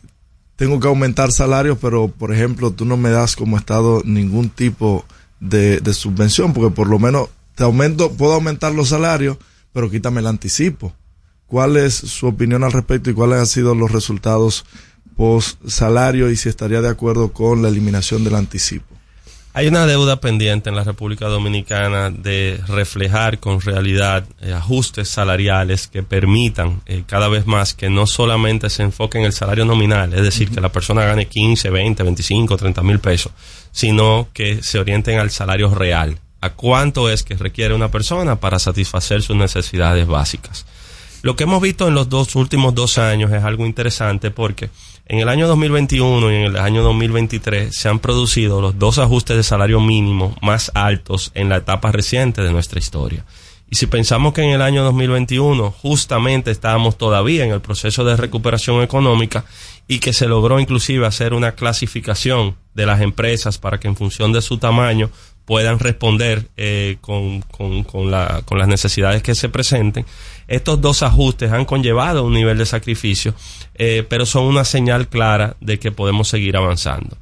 tengo 0.57 0.81
que 0.81 0.89
aumentar 0.89 1.33
salarios, 1.33 1.79
pero 1.81 2.09
por 2.09 2.33
ejemplo 2.33 2.73
tú 2.73 2.85
no 2.85 2.97
me 2.97 3.11
das 3.11 3.37
como 3.37 3.57
Estado 3.57 4.03
ningún 4.05 4.49
tipo 4.51 5.05
de, 5.41 5.81
subvención, 5.93 6.53
porque 6.53 6.75
por 6.75 6.89
lo 6.89 6.99
menos 6.99 7.29
te 7.55 7.65
aumento, 7.65 8.13
puedo 8.13 8.35
aumentar 8.35 8.73
los 8.73 8.89
salarios, 8.89 9.39
pero 9.73 9.91
quítame 9.91 10.21
el 10.21 10.27
anticipo. 10.27 10.93
¿Cuál 11.47 11.77
es 11.77 11.95
su 11.95 12.27
opinión 12.27 12.65
al 12.65 12.73
respecto 12.73 13.11
y 13.11 13.15
cuáles 13.15 13.39
han 13.39 13.47
sido 13.47 13.75
los 13.75 13.93
resultados 13.93 14.65
post 15.17 15.59
salario 15.67 16.31
y 16.31 16.37
si 16.37 16.49
estaría 16.49 16.81
de 16.81 16.89
acuerdo 16.89 17.33
con 17.33 17.61
la 17.61 17.69
eliminación 17.69 18.25
del 18.25 18.37
anticipo? 18.37 18.87
Hay 19.55 19.67
una 19.67 19.85
deuda 19.85 20.19
pendiente 20.19 20.71
en 20.71 20.77
la 20.77 20.85
República 20.85 21.27
Dominicana 21.27 22.09
de 22.09 22.59
reflejar 22.69 23.39
con 23.39 23.61
realidad 23.61 24.25
eh, 24.41 24.55
ajustes 24.55 25.09
salariales 25.09 25.89
que 25.89 26.03
permitan 26.03 26.81
eh, 26.87 27.05
cada 27.07 27.29
vez 27.29 27.47
más 27.47 27.75
que 27.75 27.91
no 27.91 28.07
solamente 28.07 28.71
se 28.71 28.83
enfoque 28.83 29.19
en 29.19 29.25
el 29.25 29.35
salario 29.35 29.67
nominal, 29.67 30.15
es 30.15 30.23
decir, 30.23 30.51
que 30.51 30.63
la 30.63 30.73
persona 30.73 31.05
gane 31.05 31.27
15, 31.27 31.69
20, 31.69 32.03
25, 32.03 32.57
30 32.57 32.83
mil 32.83 32.99
pesos, 32.99 33.33
sino 33.73 34.29
que 34.33 34.63
se 34.63 34.79
orienten 34.79 35.19
al 35.19 35.31
salario 35.31 35.75
real, 35.75 36.19
a 36.41 36.55
cuánto 36.55 37.11
es 37.11 37.23
que 37.23 37.37
requiere 37.37 37.75
una 37.75 37.91
persona 37.91 38.37
para 38.37 38.59
satisfacer 38.59 39.21
sus 39.21 39.37
necesidades 39.37 40.07
básicas. 40.07 40.65
Lo 41.21 41.37
que 41.37 41.45
hemos 41.45 41.61
visto 41.61 41.87
en 41.87 41.95
los 41.95 42.09
dos 42.09 42.35
últimos 42.37 42.75
dos 42.75 42.97
años 42.97 43.31
es 43.31 43.45
algo 43.45 43.67
interesante 43.67 44.31
porque 44.31 44.71
en 45.07 45.19
el 45.19 45.29
año 45.29 45.49
2021 45.49 46.33
y 46.33 46.35
en 46.35 46.43
el 46.43 46.57
año 46.57 46.83
2023 46.83 47.75
se 47.75 47.89
han 47.89 47.99
producido 47.99 48.61
los 48.61 48.79
dos 48.79 48.99
ajustes 48.99 49.37
de 49.37 49.43
salario 49.43 49.81
mínimo 49.81 50.37
más 50.41 50.71
altos 50.75 51.33
en 51.35 51.49
la 51.49 51.57
etapa 51.57 51.93
reciente 51.93 52.43
de 52.43 52.53
nuestra 52.53 52.79
historia. 52.79 53.25
Y 53.69 53.77
si 53.77 53.87
pensamos 53.87 54.35
que 54.35 54.43
en 54.43 54.51
el 54.51 54.61
año 54.61 54.85
2021 54.85 55.71
justamente 55.71 56.51
estábamos 56.51 56.99
todavía 56.99 57.45
en 57.45 57.53
el 57.53 57.63
proceso 57.63 58.05
de 58.05 58.17
recuperación 58.17 58.83
económica 58.83 59.47
y 59.89 59.99
que 59.99 60.13
se 60.13 60.29
logró 60.29 60.61
inclusive 60.61 61.07
hacer 61.07 61.33
una 61.33 61.53
clasificación 61.53 62.57
de 62.75 62.87
las 62.87 63.01
empresas 63.01 63.59
para 63.59 63.81
que 63.81 63.89
en 63.89 63.97
función 63.97 64.33
de 64.33 64.43
su 64.43 64.59
tamaño 64.59 65.11
puedan 65.45 65.79
responder 65.79 66.49
eh, 66.57 66.99
con, 67.01 67.43
con, 67.43 67.85
con, 67.85 68.11
la, 68.11 68.43
con 68.45 68.59
las 68.59 68.69
necesidades 68.69 69.23
que 69.23 69.35
se 69.35 69.49
presenten, 69.49 70.07
estos 70.49 70.81
dos 70.81 71.03
ajustes 71.03 71.53
han 71.53 71.65
conllevado 71.65 72.25
un 72.25 72.35
nivel 72.35 72.59
de 72.59 72.67
sacrificio, 72.67 73.35
eh, 73.75 74.05
pero 74.09 74.27
son 74.27 74.45
una 74.45 74.65
señal 74.65 75.09
clara 75.09 75.57
de 75.61 75.79
que 75.79 75.93
podemos 75.93 76.29
seguir 76.29 76.57
avanzando. 76.57 77.17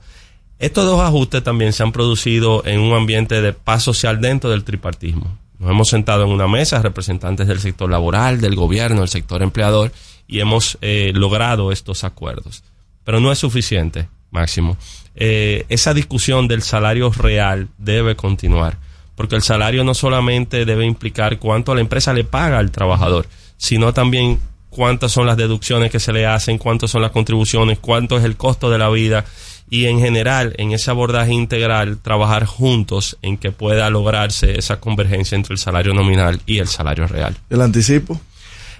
Estos 0.59 0.85
dos 0.85 1.01
ajustes 1.01 1.43
también 1.43 1.73
se 1.73 1.83
han 1.83 1.93
producido 1.93 2.63
en 2.67 2.81
un 2.81 2.93
ambiente 2.93 3.41
de 3.41 3.53
paz 3.53 3.83
social 3.83 4.21
dentro 4.21 4.51
del 4.51 4.65
tripartismo. 4.65 5.39
Nos 5.59 5.71
hemos 5.71 5.89
sentado 5.89 6.25
en 6.25 6.31
una 6.31 6.49
mesa, 6.49 6.83
representantes 6.83 7.47
del 7.47 7.61
sector 7.61 7.91
laboral, 7.91 8.41
del 8.41 8.57
gobierno, 8.57 9.01
del 9.01 9.09
sector 9.09 9.43
empleador, 9.43 9.93
y 10.27 10.41
hemos 10.41 10.77
eh, 10.81 11.13
logrado 11.15 11.73
estos 11.73 12.05
acuerdos. 12.05 12.63
Pero 13.05 13.21
no 13.21 13.33
es 13.33 13.39
suficiente, 13.39 14.09
Máximo. 14.31 14.77
Eh, 15.15 15.67
esa 15.69 15.93
discusión 15.95 16.49
del 16.49 16.63
salario 16.63 17.11
real 17.11 17.69
debe 17.79 18.17
continuar 18.17 18.79
porque 19.21 19.37
el 19.37 19.43
salario 19.43 19.85
no 19.85 19.93
solamente 19.93 20.65
debe 20.65 20.87
implicar 20.87 21.39
cuánto 21.39 21.75
la 21.75 21.83
empresa 21.83 22.15
le 22.15 22.25
paga 22.25 22.59
al 22.59 22.71
trabajador, 22.71 23.27
sino 23.59 23.93
también 23.93 24.41
cuántas 24.71 25.13
son 25.13 25.27
las 25.27 25.37
deducciones 25.37 25.91
que 25.91 26.01
se 26.01 26.15
le 26.15 26.25
hacen, 26.25 26.57
cuántas 26.57 26.91
son 26.91 27.03
las 27.03 27.11
contribuciones, 27.11 27.79
cuánto 27.79 28.17
es 28.17 28.25
el 28.25 28.39
costo 28.39 28.71
de 28.71 28.79
la 28.79 28.89
vida 28.89 29.27
y 29.69 29.85
en 29.85 30.01
general 30.01 30.55
en 30.57 30.73
ese 30.73 30.91
abordaje 30.91 31.35
integral 31.35 31.99
trabajar 31.99 32.47
juntos 32.47 33.19
en 33.21 33.37
que 33.37 33.53
pueda 33.53 33.91
lograrse 33.91 34.59
esa 34.59 34.81
convergencia 34.81 35.37
entre 35.37 35.53
el 35.53 35.59
salario 35.59 35.93
nominal 35.93 36.41
y 36.47 36.57
el 36.57 36.69
salario 36.69 37.07
real. 37.07 37.37
¿El 37.51 37.61
anticipo? 37.61 38.19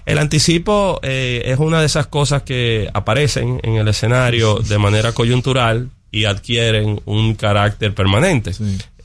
El 0.07 0.17
anticipo 0.17 0.99
eh, 1.03 1.43
es 1.45 1.59
una 1.59 1.81
de 1.81 1.85
esas 1.85 2.07
cosas 2.07 2.41
que 2.41 2.89
aparecen 2.95 3.59
en 3.61 3.75
el 3.75 3.87
escenario 3.87 4.55
de 4.57 4.79
manera 4.79 5.11
coyuntural 5.11 5.91
y 6.11 6.25
adquieren 6.25 7.01
un 7.05 7.35
carácter 7.35 7.93
permanente. 7.93 8.51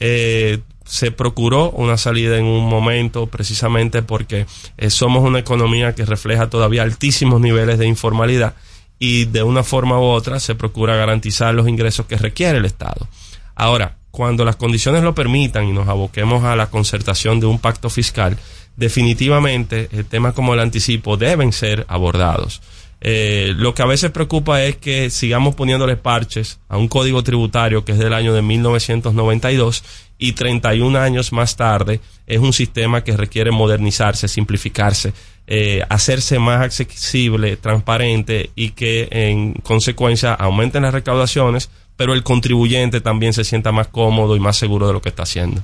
Eh, 0.01 0.61
se 0.85 1.11
procuró 1.11 1.70
una 1.70 1.97
salida 1.97 2.39
en 2.39 2.45
un 2.45 2.69
momento 2.69 3.27
precisamente 3.27 4.03
porque 4.03 4.47
eh, 4.77 4.91
somos 4.91 5.24
una 5.24 5.41
economía 5.41 5.95
que 5.95 6.05
refleja 6.05 6.49
todavía 6.49 6.83
altísimos 6.83 7.41
niveles 7.41 7.78
de 7.78 7.87
informalidad 7.87 8.55
y 8.99 9.27
de 9.27 9.43
una 9.43 9.62
forma 9.62 9.99
u 9.99 10.05
otra 10.05 10.41
se 10.41 10.55
procura 10.55 10.97
garantizar 10.97 11.55
los 11.55 11.69
ingresos 11.69 12.07
que 12.07 12.16
requiere 12.16 12.59
el 12.59 12.65
Estado. 12.65 13.09
Ahora, 13.55 13.97
cuando 14.11 14.45
las 14.45 14.57
condiciones 14.57 15.03
lo 15.03 15.15
permitan 15.15 15.66
y 15.66 15.73
nos 15.73 15.89
aboquemos 15.89 16.45
a 16.45 16.57
la 16.57 16.70
concertación 16.70 17.39
de 17.41 17.47
un 17.47 17.59
pacto 17.59 17.91
fiscal, 17.91 18.39
definitivamente 18.77 19.89
eh, 19.93 20.05
temas 20.05 20.35
como 20.35 20.55
el 20.55 20.61
anticipo 20.61 21.16
deben 21.16 21.53
ser 21.53 21.85
abordados. 21.89 22.62
Eh, 23.09 23.55
lo 23.57 23.73
que 23.73 23.83
a 23.83 23.87
veces 23.87 24.11
preocupa 24.11 24.65
es 24.65 24.78
que 24.78 25.11
sigamos 25.11 25.55
poniéndole 25.55 25.97
parches 25.97 26.59
a 26.69 26.77
un 26.77 26.89
código 26.89 27.23
tributario 27.23 27.85
que 27.85 27.93
es 27.93 27.99
del 27.99 28.12
año 28.12 28.35
de 28.35 28.43
1992 28.43 29.85
y 30.19 30.33
31 30.33 30.99
años 30.99 31.33
más 31.33 31.55
tarde 31.55 32.01
es 32.27 32.41
un 32.41 32.53
sistema 32.53 33.05
que 33.05 33.16
requiere 33.16 33.53
modernizarse, 33.53 34.27
simplificarse, 34.27 35.12
eh, 35.47 35.85
hacerse 35.89 36.41
más 36.41 36.62
accesible, 36.62 37.57
transparente 37.57 38.51
y 38.57 38.70
que 38.70 39.07
en 39.12 39.53
consecuencia 39.53 40.35
aumenten 40.35 40.83
las 40.83 40.93
recaudaciones, 40.93 41.70
pero 41.97 42.12
el 42.12 42.24
contribuyente 42.24 43.01
también 43.01 43.35
se 43.35 43.45
sienta 43.45 43.70
más 43.70 43.87
cómodo 43.87 44.35
y 44.35 44.41
más 44.41 44.57
seguro 44.57 44.89
de 44.89 44.95
lo 44.95 45.01
que 45.01 45.11
está 45.11 45.23
haciendo. 45.23 45.62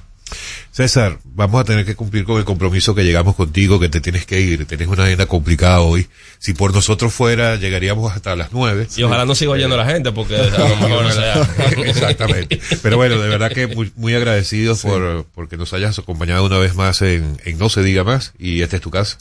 César, 0.71 1.19
vamos 1.25 1.61
a 1.61 1.65
tener 1.65 1.85
que 1.85 1.95
cumplir 1.95 2.25
con 2.25 2.39
el 2.39 2.45
compromiso 2.45 2.95
que 2.95 3.05
llegamos 3.05 3.37
contigo, 3.37 3.79
que 3.79 3.89
te 3.89 4.01
tienes 4.01 4.27
que 4.27 4.41
ir. 4.41 4.67
Tienes 4.67 4.89
una 4.89 5.05
agenda 5.05 5.27
complicada 5.27 5.81
hoy. 5.81 6.07
Si 6.39 6.55
por 6.55 6.73
nosotros 6.75 7.13
fuera, 7.13 7.57
llegaríamos 7.57 8.13
hasta 8.13 8.35
las 8.37 8.53
nueve. 8.53 8.89
Y 8.97 9.03
ojalá 9.03 9.25
no 9.25 9.35
siga 9.35 9.53
oyendo 9.53 9.77
la 9.77 9.87
gente, 9.87 10.13
porque 10.13 10.37
a 10.37 10.69
lo 10.69 10.77
mejor 10.77 11.07
Exactamente. 11.87 12.61
Pero 12.83 12.97
bueno, 12.97 13.21
de 13.21 13.29
verdad 13.29 13.53
que 13.53 13.67
muy, 13.67 13.93
muy 13.97 14.15
agradecidos 14.15 14.83
por 14.83 15.27
porque 15.35 15.57
nos 15.57 15.73
hayas 15.73 15.99
acompañado 15.99 16.45
una 16.45 16.59
vez 16.59 16.75
más 16.75 17.03
en, 17.03 17.39
No 17.59 17.69
se 17.69 17.83
diga 17.83 18.05
más. 18.05 18.33
Y 18.39 18.63
esta 18.63 18.77
es 18.77 18.83
tu 18.83 18.91
casa. 18.91 19.19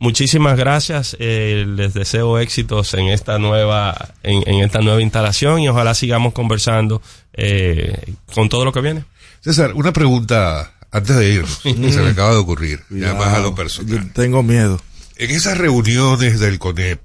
Muchísimas 0.00 0.56
gracias. 0.56 1.14
Eh, 1.20 1.66
les 1.68 1.92
deseo 1.92 2.38
éxitos 2.38 2.94
en 2.94 3.08
esta 3.08 3.38
nueva, 3.38 4.14
en, 4.22 4.42
en, 4.48 4.64
esta 4.64 4.80
nueva 4.80 5.02
instalación 5.02 5.60
y 5.60 5.68
ojalá 5.68 5.92
sigamos 5.92 6.32
conversando 6.32 7.02
eh, 7.34 8.14
con 8.34 8.48
todo 8.48 8.64
lo 8.64 8.72
que 8.72 8.80
viene. 8.80 9.04
César, 9.42 9.74
una 9.74 9.92
pregunta 9.92 10.72
antes 10.90 11.16
de 11.16 11.30
irnos, 11.34 11.58
que 11.58 11.92
se 11.92 12.00
me 12.00 12.10
acaba 12.10 12.30
de 12.30 12.38
ocurrir, 12.38 12.82
ya 12.88 13.12
más 13.12 13.34
a 13.34 13.40
lo 13.40 13.54
personal. 13.54 14.10
tengo 14.14 14.42
miedo. 14.42 14.80
En 15.16 15.30
esas 15.30 15.58
reuniones 15.58 16.40
del 16.40 16.58
CONEP, 16.58 16.98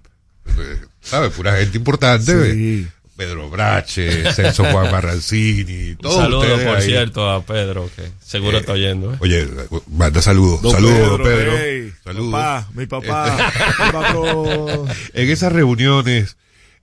eh, 0.57 0.81
¿sabes? 1.01 1.33
Pura 1.33 1.57
gente 1.57 1.77
importante. 1.77 2.87
Pedro 3.15 3.49
Brache, 3.49 4.31
Celso 4.33 4.65
Juan 4.65 4.91
Barrancini, 4.91 5.95
todos 5.95 6.15
Saludos, 6.17 6.59
por 6.61 6.75
ahí. 6.77 6.85
cierto, 6.85 7.29
a 7.29 7.41
Pedro, 7.45 7.89
que 7.95 8.03
seguro 8.21 8.57
Eh, 8.57 8.59
está 8.59 8.73
oyendo. 8.73 9.13
¿eh? 9.13 9.17
Oye, 9.21 9.47
manda 9.89 10.21
saludos. 10.21 10.61
Don 10.61 10.73
Saludos, 10.73 11.21
Pedro, 11.21 11.23
Pedro. 11.23 11.53
hey, 11.57 11.93
saludos. 12.03 12.31
papá, 12.31 12.69
mi 12.73 12.85
papá, 12.87 13.51
mi 13.85 13.91
patrón. 13.91 14.87
En 15.13 15.29
esas 15.29 15.53
reuniones, 15.53 16.35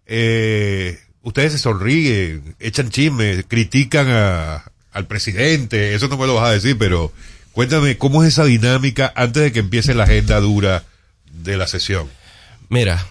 eh, 0.06 0.98
ustedes 1.22 1.52
se 1.52 1.58
sonríen, 1.58 2.54
echan 2.60 2.88
chismes, 2.90 3.44
critican 3.46 4.08
a- 4.10 4.64
al 4.92 5.06
presidente, 5.06 5.94
eso 5.94 6.08
no 6.08 6.16
me 6.16 6.26
lo 6.26 6.34
vas 6.36 6.48
a 6.48 6.52
decir, 6.52 6.76
pero 6.78 7.12
cuéntame, 7.52 7.96
¿cómo 7.98 8.22
es 8.22 8.28
esa 8.28 8.44
dinámica 8.44 9.12
antes 9.16 9.42
de 9.42 9.52
que 9.52 9.58
empiece 9.60 9.94
la 9.94 10.04
agenda 10.04 10.40
dura 10.40 10.84
de 11.30 11.56
la 11.56 11.66
sesión? 11.66 12.08
Mira, 12.68 13.06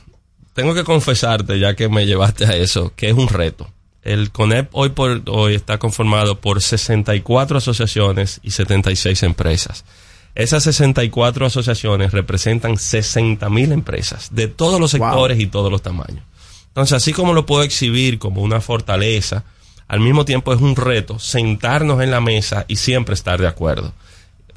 tengo 0.53 0.73
que 0.73 0.84
confesarte, 0.84 1.60
ya 1.60 1.76
que 1.76 1.90
me 1.90 2.06
llevaste 2.06 2.45
a 2.45 2.56
eso, 2.56 2.94
que 2.95 3.10
es 3.10 3.14
un 3.14 3.28
reto. 3.28 3.69
El 4.03 4.32
CONEP 4.32 4.69
hoy 4.73 4.90
por 4.90 5.22
hoy 5.28 5.53
está 5.56 5.78
conformado 5.78 6.40
por 6.41 6.61
64 6.61 7.57
asociaciones 7.60 8.40
y 8.44 8.52
76 8.52 9.23
empresas. 9.23 9.86
Esas 10.34 10.64
64 10.64 11.45
asociaciones 11.45 12.11
representan 12.11 12.78
60 12.78 13.49
mil 13.49 13.72
empresas 13.72 14.30
de 14.34 14.48
todos 14.48 14.80
los 14.80 14.91
sectores 14.91 15.40
y 15.40 15.48
todos 15.48 15.72
los 15.72 15.82
tamaños. 15.82 16.23
Entonces, 16.69 16.94
así 16.94 17.11
como 17.14 17.34
lo 17.34 17.45
puedo 17.45 17.64
exhibir 17.64 18.18
como 18.18 18.41
una 18.41 18.61
fortaleza, 18.61 19.44
al 19.88 19.99
mismo 19.99 20.23
tiempo 20.26 20.53
es 20.53 20.61
un 20.61 20.76
reto 20.78 21.19
sentarnos 21.19 22.02
en 22.02 22.11
la 22.11 22.22
mesa 22.22 22.65
y 22.69 22.78
siempre 22.78 23.14
estar 23.14 23.40
de 23.41 23.48
acuerdo. 23.48 23.94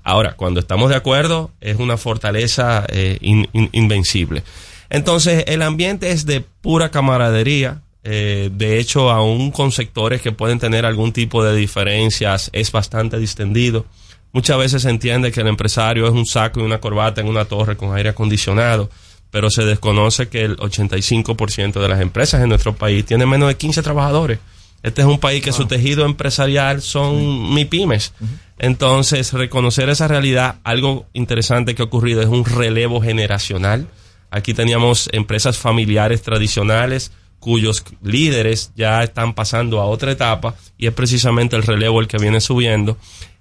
Ahora, 0.05 0.35
cuando 0.37 0.61
estamos 0.61 0.91
de 0.91 0.97
acuerdo, 0.97 1.51
es 1.61 1.77
una 1.79 1.97
fortaleza 1.97 2.85
eh, 2.89 3.19
in- 3.21 3.49
in- 3.53 3.71
invencible. 3.73 4.45
Entonces, 4.91 5.45
el 5.47 5.63
ambiente 5.63 6.11
es 6.11 6.27
de 6.27 6.41
pura 6.41 6.91
camaradería. 6.91 7.81
eh, 8.07 8.51
de 8.53 8.79
hecho, 8.79 9.11
aún 9.11 9.51
con 9.51 9.73
sectores 9.73 10.21
que 10.21 10.31
pueden 10.31 10.59
tener 10.59 10.85
algún 10.85 11.13
tipo 11.13 11.43
de 11.43 11.57
diferencias, 11.57 12.51
es 12.53 12.71
bastante 12.71 13.19
distendido. 13.19 13.87
Muchas 14.35 14.59
veces 14.59 14.83
se 14.83 14.91
entiende 14.91 15.33
que 15.33 15.41
el 15.41 15.47
empresario 15.47 16.07
es 16.07 16.13
un 16.13 16.27
saco 16.27 16.61
y 16.61 16.65
una 16.65 16.81
corbata 16.81 17.21
en 17.21 17.29
una 17.29 17.45
torre 17.45 17.77
con 17.77 17.97
aire 17.97 18.11
acondicionado, 18.11 18.91
pero 19.31 19.49
se 19.49 19.65
desconoce 19.65 20.29
que 20.29 20.43
el 20.43 20.57
85% 20.57 21.81
de 21.81 21.89
las 21.89 22.01
empresas 22.01 22.43
en 22.43 22.49
nuestro 22.49 22.75
país 22.75 23.07
tienen 23.07 23.29
menos 23.29 23.49
de 23.49 23.57
15 23.57 23.81
trabajadores. 23.83 24.39
Este 24.83 25.01
es 25.01 25.07
un 25.09 25.19
país 25.19 25.43
que 25.43 25.53
su 25.53 25.67
tejido 25.67 26.05
empresarial 26.05 26.83
son 26.83 27.55
MIPIMES. 27.55 28.13
Entonces, 28.59 29.33
reconocer 29.33 29.89
esa 29.89 30.09
realidad, 30.09 30.57
algo 30.63 31.07
interesante 31.15 31.75
que 31.75 31.83
ha 31.83 31.87
ocurrido 31.87 32.21
es 32.21 32.29
un 32.29 32.45
relevo 32.45 33.01
generacional. 33.01 33.89
Aquí 34.31 34.55
teníamos 34.55 35.09
empresas 35.13 35.59
familiares 35.59 36.23
tradicionales 36.23 37.13
cuyos 37.39 37.85
líderes 38.03 38.73
ya 38.75 39.03
están 39.03 39.35
pasando 39.35 39.81
a 39.81 39.85
otra 39.85 40.13
etapa 40.13 40.55
y 40.79 40.87
es 40.87 40.95
precisamente 40.95 41.57
el 41.57 41.63
relevo 41.63 42.01
el 42.01 42.09
que 42.09 42.17
viene 42.17 42.41
subiendo. 42.41 42.97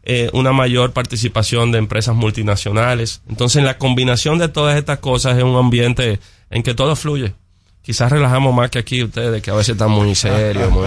Eh, 0.05 0.29
una 0.33 0.51
mayor 0.51 0.91
participación 0.91 1.71
de 1.71 1.77
empresas 1.77 2.13
multinacionales. 2.13 3.21
Entonces, 3.29 3.63
la 3.63 3.77
combinación 3.77 4.37
de 4.37 4.49
todas 4.49 4.77
estas 4.77 4.99
cosas 4.99 5.37
es 5.37 5.43
un 5.45 5.55
ambiente 5.55 6.19
en 6.49 6.61
que 6.61 6.73
todo 6.73 6.97
fluye. 6.97 7.33
Quizás 7.81 8.11
relajamos 8.11 8.53
más 8.53 8.69
que 8.69 8.79
aquí 8.79 9.03
ustedes, 9.03 9.41
que 9.41 9.51
a 9.51 9.55
veces 9.55 9.73
están 9.73 9.91
muy 9.91 10.13
serios. 10.15 10.69
Muy... 10.69 10.85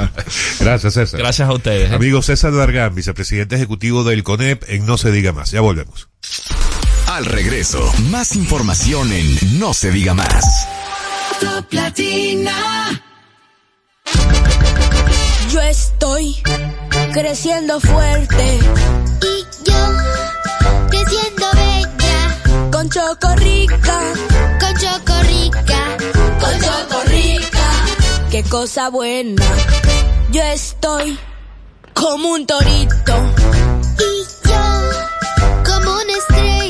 Gracias, 0.60 0.92
César. 0.92 1.20
Gracias 1.20 1.48
a 1.48 1.52
ustedes. 1.52 1.90
¿eh? 1.90 1.94
Amigo 1.94 2.20
César 2.20 2.54
Dargán, 2.54 2.94
vicepresidente 2.94 3.56
ejecutivo 3.56 4.04
del 4.04 4.22
CONEP 4.22 4.64
en 4.68 4.84
No 4.84 4.98
Se 4.98 5.10
Diga 5.10 5.32
Más. 5.32 5.50
Ya 5.50 5.62
volvemos. 5.62 6.08
Al 7.10 7.24
regreso, 7.26 7.92
más 8.10 8.36
información 8.36 9.12
en 9.12 9.58
No 9.58 9.74
se 9.74 9.90
diga 9.90 10.14
más. 10.14 10.44
Top 11.40 11.66
Latina. 11.72 13.02
Yo 15.52 15.60
estoy 15.60 16.36
creciendo 17.12 17.80
fuerte 17.80 18.60
Y 19.22 19.44
yo, 19.64 19.86
creciendo 20.88 21.46
bella, 21.54 22.70
con 22.70 22.88
Chocorrica, 22.88 24.00
con 24.60 24.74
chocorrica. 24.78 25.96
con 26.38 26.60
Chocorrica. 26.60 27.70
Qué 28.30 28.44
cosa 28.44 28.88
buena. 28.88 29.44
Yo 30.30 30.42
estoy 30.42 31.18
como 31.92 32.28
un 32.34 32.46
torito 32.46 33.34
Y 33.98 34.48
yo, 34.48 34.62
como 35.64 35.92
una 35.92 36.12
estrella, 36.12 36.69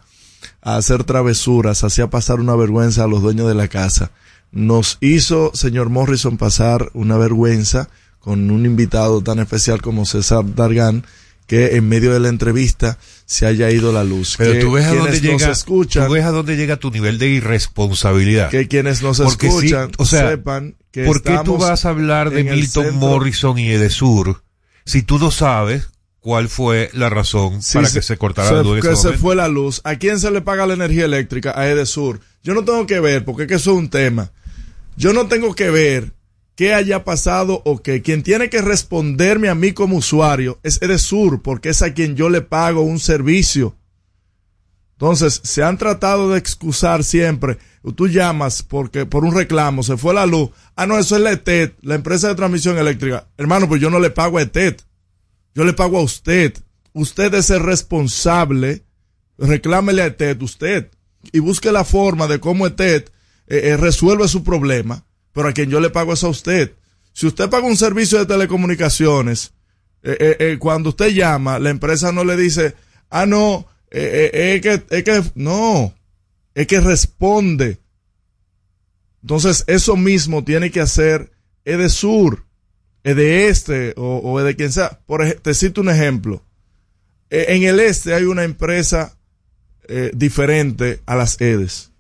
a 0.63 0.77
hacer 0.77 1.03
travesuras 1.03 1.83
hacía 1.83 2.09
pasar 2.09 2.39
una 2.39 2.55
vergüenza 2.55 3.03
a 3.05 3.09
los 3.09 3.21
dueños 3.21 3.49
de 3.49 3.55
la 3.57 3.67
casa 3.67 4.13
nos 4.53 4.99
hizo 5.01 5.51
señor 5.55 5.89
Morrison 5.89 6.37
pasar 6.37 6.91
una 6.95 7.17
vergüenza 7.17 7.89
con 8.21 8.51
un 8.53 8.65
invitado 8.65 9.23
tan 9.23 9.41
especial 9.41 9.83
como 9.83 10.07
César 10.07 10.55
Dargan 10.55 11.05
que 11.49 11.75
en 11.77 11.89
medio 11.89 12.13
de 12.13 12.21
la 12.21 12.29
entrevista 12.29 12.99
se 13.27 13.47
haya 13.47 13.69
ido 13.71 13.91
la 13.91 14.05
luz 14.05 14.37
Pero 14.39 14.53
Que 14.53 14.61
tú 14.61 14.71
ves 14.73 14.85
a 14.87 14.95
dónde 14.95 15.21
llega, 15.21 15.51
escuchan 15.51 16.07
tú 16.07 16.13
ves 16.13 16.25
a 16.25 16.31
dónde 16.31 16.57
llega 16.57 16.77
tu 16.77 16.91
nivel 16.93 17.19
de 17.19 17.27
irresponsabilidad. 17.29 18.51
que 18.51 18.69
quienes 18.69 19.03
nos 19.03 19.19
Porque 19.19 19.51
sí, 19.51 19.57
escuchan 19.57 19.91
o 19.99 20.05
sea, 20.05 20.31
sepan 20.31 20.77
que 20.93 21.05
¿Por 21.05 21.23
qué 21.23 21.39
tú 21.45 21.59
vas 21.59 21.85
a 21.85 21.89
hablar 21.91 22.31
de 22.31 22.45
Milton 22.45 22.95
Morrison 22.97 23.59
y 23.59 23.71
Edesur 23.71 24.43
si 24.85 25.03
tú 25.03 25.19
no 25.19 25.31
sabes 25.31 25.89
cuál 26.21 26.49
fue 26.49 26.91
la 26.93 27.09
razón 27.11 27.63
Sí, 27.63 27.75
para 27.79 27.91
que 27.91 28.03
se 28.03 28.17
cortara 28.19 28.49
se- 28.49 28.55
la 28.57 28.63
luz 28.63 28.81
que 28.81 28.97
se 28.97 29.13
fue 29.15 29.35
la 29.35 29.49
luz. 29.49 29.81
¿A 29.85 29.97
quién 29.97 30.19
se 30.21 30.31
le 30.31 30.41
paga 30.43 30.67
la 30.67 30.75
energía 30.75 31.05
eléctrica? 31.07 31.53
A 31.59 31.69
Edesur. 31.69 32.21
Yo 32.43 32.55
no 32.55 32.65
tengo 32.65 32.87
que 32.87 33.01
ver, 33.01 33.25
porque 33.25 33.43
es 33.43 33.49
que 33.49 33.55
eso 33.55 33.73
es 33.73 33.77
un 33.79 33.89
tema. 33.89 34.33
Yo 34.97 35.13
no 35.13 35.27
tengo 35.29 35.55
que 35.55 35.71
ver 35.71 36.13
qué 36.59 36.75
haya 36.75 37.05
pasado 37.05 37.63
o 37.65 37.81
qué. 37.85 38.03
Quien 38.03 38.25
tiene 38.25 38.51
que 38.51 38.61
responderme 38.61 39.49
a 39.49 39.55
mí 39.55 39.71
como 39.71 39.97
usuario 39.97 40.59
es 40.65 40.83
Edesur, 40.83 41.41
porque 41.41 41.69
es 41.69 41.83
a 41.83 41.95
quien 41.95 42.17
yo 42.17 42.31
le 42.31 42.41
pago 42.41 42.81
un 42.81 42.99
servicio. 42.99 43.77
Entonces, 44.95 45.41
se 45.45 45.63
han 45.63 45.79
tratado 45.79 46.31
de 46.31 46.39
excusar 46.41 47.05
siempre. 47.05 47.59
Tú 47.95 48.09
llamas 48.09 48.65
porque 48.65 49.07
por 49.07 49.25
un 49.25 49.37
reclamo 49.37 49.85
se 49.85 49.97
fue 49.97 50.13
la 50.13 50.27
luz. 50.27 50.51
Ah, 50.75 50.85
no, 50.85 50.99
eso 50.99 51.15
es 51.15 51.23
la 51.23 51.31
ETET, 51.31 51.77
la 51.83 51.95
empresa 51.95 52.27
de 52.27 52.35
transmisión 52.35 52.77
eléctrica. 52.77 53.29
Hermano, 53.37 53.69
pues 53.69 53.81
yo 53.81 53.89
no 53.89 54.01
le 54.01 54.11
pago 54.11 54.39
a 54.39 54.43
ETET. 54.43 54.83
Yo 55.55 55.65
le 55.65 55.75
pago 55.75 55.99
a 55.99 56.03
usted. 56.03 56.59
Usted 56.93 57.35
es 57.35 57.51
el 57.51 57.61
responsable. 57.61 58.83
Reclámele 59.39 60.03
a 60.03 60.07
ETET 60.07 60.43
usted. 60.43 60.91
Y 61.31 61.39
busque 61.39 61.71
la 61.71 61.85
forma 61.85 62.27
de 62.27 62.41
cómo 62.41 62.67
ETET 62.67 63.13
eh, 63.47 63.61
eh, 63.63 63.77
resuelve 63.77 64.27
su 64.27 64.43
problema. 64.43 65.05
Pero 65.33 65.49
a 65.49 65.53
quien 65.53 65.71
yo 65.71 65.81
le 65.81 65.91
pago 65.91 66.13
es 66.13 66.25
a 66.25 66.29
usted. 66.29 66.75
Si 67.13 67.27
usted 67.27 67.51
paga 67.51 67.67
un 67.67 67.77
servicio 67.77 68.19
de 68.19 68.27
telecomunicaciones, 68.27 69.53
eh, 70.03 70.17
eh, 70.21 70.37
eh, 70.39 70.59
cuando 70.59 70.91
usted 70.91 71.09
llama, 71.09 71.59
la 71.59 71.71
empresa 71.71 72.13
no 72.13 72.25
le 72.25 72.37
dice, 72.37 72.75
ah, 73.11 73.27
no, 73.27 73.67
es, 73.91 74.61
que, 74.61 74.83
es 74.89 75.03
que, 75.03 75.23
no, 75.35 75.95
es 76.55 76.67
que 76.67 76.81
responde. 76.81 77.79
Entonces, 79.23 79.65
eso 79.67 79.97
mismo 79.97 80.45
tiene 80.45 80.71
que 80.71 80.81
hacer 80.81 81.33
Edesur, 81.65 82.45
de 83.03 83.49
este 83.49 83.95
o, 83.97 84.21
o 84.23 84.41
de 84.41 84.55
quien 84.55 84.71
sea. 84.71 85.01
Por 85.07 85.25
te 85.41 85.55
cito 85.55 85.81
un 85.81 85.89
ejemplo. 85.89 86.45
En 87.31 87.63
el 87.63 87.81
este 87.81 88.15
hay 88.15 88.25
una 88.25 88.45
empresa 88.45 89.19
diferente 90.13 91.01
a 91.07 91.17
las 91.17 91.41
EDES. 91.41 91.91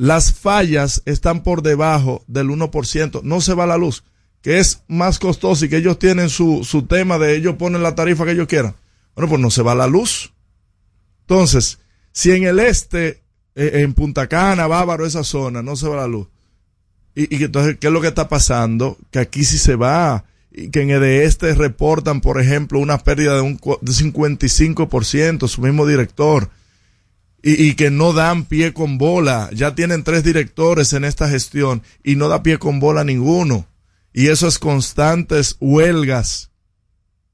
Las 0.00 0.32
fallas 0.32 1.02
están 1.04 1.42
por 1.42 1.60
debajo 1.60 2.24
del 2.26 2.48
1%. 2.48 3.20
No 3.22 3.42
se 3.42 3.52
va 3.52 3.66
la 3.66 3.76
luz, 3.76 4.02
que 4.40 4.58
es 4.58 4.82
más 4.88 5.18
costoso 5.18 5.66
y 5.66 5.68
que 5.68 5.76
ellos 5.76 5.98
tienen 5.98 6.30
su, 6.30 6.64
su 6.64 6.86
tema 6.86 7.18
de 7.18 7.36
ellos 7.36 7.56
ponen 7.56 7.82
la 7.82 7.94
tarifa 7.94 8.24
que 8.24 8.30
ellos 8.30 8.48
quieran. 8.48 8.74
Bueno, 9.14 9.28
pues 9.28 9.42
no 9.42 9.50
se 9.50 9.60
va 9.60 9.74
la 9.74 9.86
luz. 9.86 10.32
Entonces, 11.20 11.80
si 12.12 12.32
en 12.32 12.44
el 12.44 12.60
este, 12.60 13.20
eh, 13.54 13.82
en 13.82 13.92
Punta 13.92 14.26
Cana, 14.26 14.66
Bávaro, 14.66 15.04
esa 15.04 15.22
zona, 15.22 15.60
no 15.60 15.76
se 15.76 15.86
va 15.86 15.96
la 15.96 16.06
luz. 16.06 16.28
Y, 17.14 17.36
y 17.36 17.44
entonces, 17.44 17.76
¿qué 17.78 17.88
es 17.88 17.92
lo 17.92 18.00
que 18.00 18.08
está 18.08 18.26
pasando? 18.26 18.96
Que 19.10 19.18
aquí 19.18 19.44
sí 19.44 19.58
se 19.58 19.76
va. 19.76 20.24
Y 20.50 20.70
que 20.70 20.80
en 20.80 20.88
el 20.92 21.04
este 21.04 21.54
reportan, 21.54 22.22
por 22.22 22.40
ejemplo, 22.40 22.78
una 22.78 22.96
pérdida 22.96 23.34
de 23.34 23.42
un 23.42 23.56
de 23.56 23.92
55%, 23.92 25.46
su 25.46 25.60
mismo 25.60 25.86
director. 25.86 26.48
Y, 27.42 27.74
que 27.74 27.90
no 27.90 28.12
dan 28.12 28.44
pie 28.44 28.74
con 28.74 28.98
bola. 28.98 29.48
Ya 29.54 29.74
tienen 29.74 30.04
tres 30.04 30.22
directores 30.24 30.92
en 30.92 31.04
esta 31.04 31.28
gestión 31.28 31.82
y 32.04 32.16
no 32.16 32.28
da 32.28 32.42
pie 32.42 32.58
con 32.58 32.80
bola 32.80 33.02
ninguno. 33.02 33.66
Y 34.12 34.26
eso 34.26 34.46
es 34.46 34.58
constantes 34.58 35.56
huelgas 35.58 36.50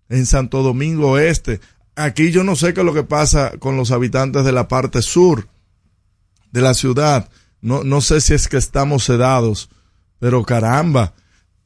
en 0.09 0.25
Santo 0.27 0.63
Domingo 0.63 1.19
Este. 1.19 1.61
Aquí 1.97 2.31
yo 2.31 2.45
no 2.45 2.55
sé 2.55 2.73
qué 2.73 2.81
es 2.81 2.87
lo 2.87 2.95
que 2.95 3.03
pasa 3.03 3.53
con 3.59 3.77
los 3.77 3.91
habitantes 3.91 4.45
de 4.45 4.53
la 4.53 4.69
parte 4.69 5.03
sur 5.03 5.49
de 6.53 6.61
la 6.61 6.75
ciudad. 6.75 7.29
No, 7.61 7.83
no 7.83 8.01
sé 8.01 8.21
si 8.21 8.35
es 8.35 8.47
que 8.47 8.59
estamos 8.59 9.03
sedados, 9.03 9.71
pero 10.21 10.45
caramba. 10.45 11.15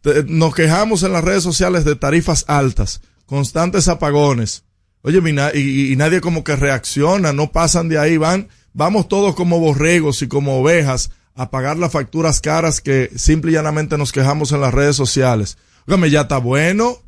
Te- 0.01 0.25
nos 0.25 0.55
quejamos 0.55 1.03
en 1.03 1.13
las 1.13 1.25
redes 1.25 1.43
sociales 1.43 1.85
de 1.85 1.97
tarifas 1.97 2.45
altas, 2.49 3.03
constantes 3.27 3.87
apagones. 3.89 4.65
Oye, 5.03 5.21
y, 5.55 5.93
y 5.93 5.97
nadie 5.97 6.21
como 6.21 6.45
que 6.45 6.57
reacciona, 6.57 7.33
no 7.33 7.53
pasan 7.53 7.89
de 7.89 7.99
ahí, 7.99 8.17
van, 8.17 8.49
vamos 8.73 9.09
todos 9.09 9.35
como 9.35 9.59
borregos 9.59 10.23
y 10.23 10.29
como 10.29 10.61
ovejas 10.61 11.11
a 11.35 11.51
pagar 11.51 11.79
las 11.79 11.93
facturas 11.93 12.41
caras 12.41 12.81
que 12.81 13.11
simple 13.17 13.51
y 13.51 13.55
llanamente 13.55 13.97
nos 13.97 14.13
quejamos 14.13 14.53
en 14.53 14.61
las 14.61 14.75
redes 14.75 14.97
sociales. 14.97 15.57
Óigame, 15.87 16.11
ya 16.11 16.23
está 16.23 16.39
bueno. 16.39 16.99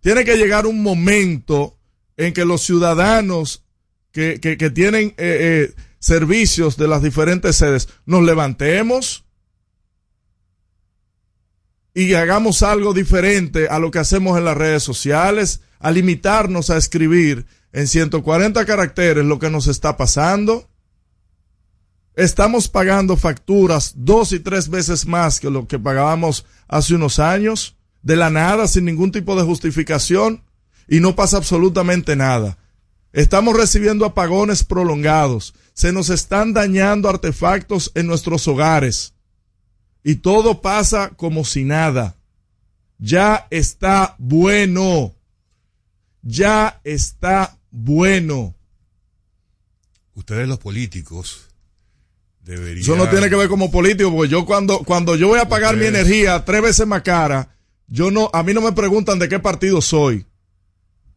Tiene 0.00 0.24
que 0.24 0.36
llegar 0.36 0.66
un 0.66 0.82
momento 0.82 1.78
en 2.16 2.34
que 2.34 2.44
los 2.44 2.62
ciudadanos 2.62 3.64
que, 4.12 4.40
que, 4.40 4.56
que 4.56 4.70
tienen 4.70 5.08
eh, 5.10 5.14
eh, 5.18 5.74
servicios 5.98 6.76
de 6.76 6.88
las 6.88 7.02
diferentes 7.02 7.56
sedes 7.56 7.88
nos 8.04 8.22
levantemos 8.22 9.24
y 11.98 12.14
hagamos 12.14 12.62
algo 12.62 12.94
diferente 12.94 13.66
a 13.66 13.80
lo 13.80 13.90
que 13.90 13.98
hacemos 13.98 14.38
en 14.38 14.44
las 14.44 14.56
redes 14.56 14.84
sociales, 14.84 15.62
a 15.80 15.90
limitarnos 15.90 16.70
a 16.70 16.76
escribir 16.76 17.44
en 17.72 17.88
140 17.88 18.64
caracteres 18.66 19.24
lo 19.24 19.40
que 19.40 19.50
nos 19.50 19.66
está 19.66 19.96
pasando. 19.96 20.68
Estamos 22.14 22.68
pagando 22.68 23.16
facturas 23.16 23.94
dos 23.96 24.30
y 24.30 24.38
tres 24.38 24.68
veces 24.68 25.06
más 25.06 25.40
que 25.40 25.50
lo 25.50 25.66
que 25.66 25.80
pagábamos 25.80 26.46
hace 26.68 26.94
unos 26.94 27.18
años, 27.18 27.76
de 28.02 28.14
la 28.14 28.30
nada, 28.30 28.68
sin 28.68 28.84
ningún 28.84 29.10
tipo 29.10 29.34
de 29.34 29.42
justificación, 29.42 30.44
y 30.86 31.00
no 31.00 31.16
pasa 31.16 31.38
absolutamente 31.38 32.14
nada. 32.14 32.58
Estamos 33.12 33.56
recibiendo 33.56 34.04
apagones 34.04 34.62
prolongados, 34.62 35.52
se 35.74 35.92
nos 35.92 36.10
están 36.10 36.52
dañando 36.52 37.08
artefactos 37.08 37.90
en 37.96 38.06
nuestros 38.06 38.46
hogares, 38.46 39.14
y 40.08 40.16
todo 40.16 40.62
pasa 40.62 41.10
como 41.10 41.44
si 41.44 41.64
nada. 41.64 42.16
Ya 42.96 43.46
está 43.50 44.16
bueno. 44.16 45.14
Ya 46.22 46.80
está 46.82 47.58
bueno. 47.70 48.54
Ustedes 50.14 50.48
los 50.48 50.58
políticos 50.60 51.50
deberían... 52.40 52.78
Eso 52.78 52.96
no 52.96 53.10
tiene 53.10 53.28
que 53.28 53.36
ver 53.36 53.50
como 53.50 53.70
político, 53.70 54.10
porque 54.10 54.30
yo 54.30 54.46
cuando, 54.46 54.78
cuando 54.78 55.14
yo 55.14 55.28
voy 55.28 55.40
a 55.40 55.48
pagar 55.50 55.76
mi 55.76 55.84
energía 55.84 56.42
tres 56.42 56.62
veces 56.62 56.86
más 56.86 57.02
cara, 57.02 57.54
yo 57.86 58.10
no, 58.10 58.30
a 58.32 58.42
mí 58.42 58.54
no 58.54 58.62
me 58.62 58.72
preguntan 58.72 59.18
de 59.18 59.28
qué 59.28 59.38
partido 59.40 59.82
soy. 59.82 60.24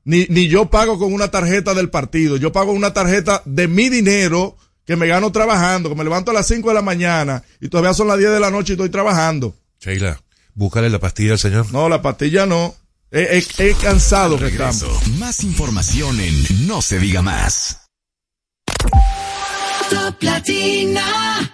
Ni, 0.03 0.25
ni 0.27 0.49
yo 0.49 0.69
pago 0.69 0.99
con 0.99 1.13
una 1.13 1.31
tarjeta 1.31 1.73
del 1.73 1.89
partido. 1.89 2.35
Yo 2.35 2.51
pago 2.51 2.73
una 2.73 2.91
tarjeta 2.91 3.41
de 3.45 3.69
mi 3.69 3.87
dinero 3.87 4.57
que 4.85 4.95
me 4.95 5.07
gano 5.07 5.31
trabajando, 5.31 5.89
que 5.89 5.95
me 5.95 6.03
levanto 6.03 6.31
a 6.31 6.33
las 6.33 6.47
5 6.47 6.67
de 6.69 6.75
la 6.75 6.81
mañana 6.81 7.43
y 7.59 7.69
todavía 7.69 7.93
son 7.93 8.07
las 8.07 8.17
10 8.17 8.31
de 8.31 8.39
la 8.39 8.51
noche 8.51 8.73
y 8.73 8.75
estoy 8.75 8.89
trabajando. 8.89 9.55
Sheila, 9.79 10.19
búscale 10.53 10.89
la 10.89 10.99
pastilla 10.99 11.33
al 11.33 11.39
señor. 11.39 11.71
No, 11.71 11.87
la 11.89 12.01
pastilla 12.01 12.45
no. 12.45 12.75
He, 13.11 13.37
he- 13.57 13.69
he 13.69 13.73
cansado 13.75 14.37
que 14.37 14.45
Regreso. 14.45 14.85
estamos. 14.87 15.19
Más 15.19 15.43
información 15.43 16.19
en 16.19 16.67
No 16.67 16.81
se 16.81 16.97
diga 16.99 17.21
más. 17.21 17.79
Top 19.89 20.15
Latina. 20.21 21.51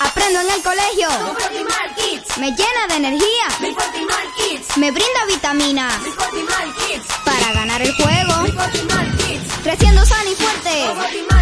Aprendo 0.00 0.40
en 0.40 0.50
el 0.50 0.62
colegio. 0.62 1.08
Me 2.38 2.50
llena 2.50 2.86
de 2.88 2.96
energía. 2.96 3.74
Me 4.76 4.90
brinda 4.90 5.26
vitaminas. 5.28 5.94
Para 7.24 7.52
ganar 7.52 7.82
el 7.82 7.92
juego. 7.94 8.34
Creciendo 9.62 10.04
sano 10.06 10.30
y 10.30 10.34
fuerte. 10.34 11.41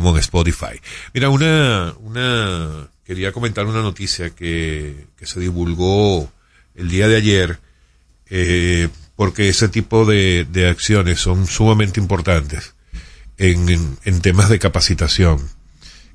como 0.00 0.10
en 0.10 0.16
Spotify. 0.20 0.80
Mira, 1.12 1.28
una, 1.28 1.94
una, 2.00 2.88
quería 3.04 3.30
comentar 3.30 3.66
una 3.66 3.82
noticia 3.82 4.30
que, 4.30 5.06
que 5.18 5.26
se 5.26 5.38
divulgó 5.38 6.32
el 6.74 6.88
día 6.88 7.08
de 7.08 7.16
ayer, 7.16 7.58
eh, 8.30 8.88
porque 9.16 9.50
ese 9.50 9.68
tipo 9.68 10.06
de, 10.06 10.46
de 10.50 10.70
acciones 10.70 11.20
son 11.20 11.46
sumamente 11.46 12.00
importantes 12.00 12.74
en, 13.36 13.68
en, 13.68 13.98
en 14.04 14.22
temas 14.22 14.48
de 14.48 14.58
capacitación 14.58 15.46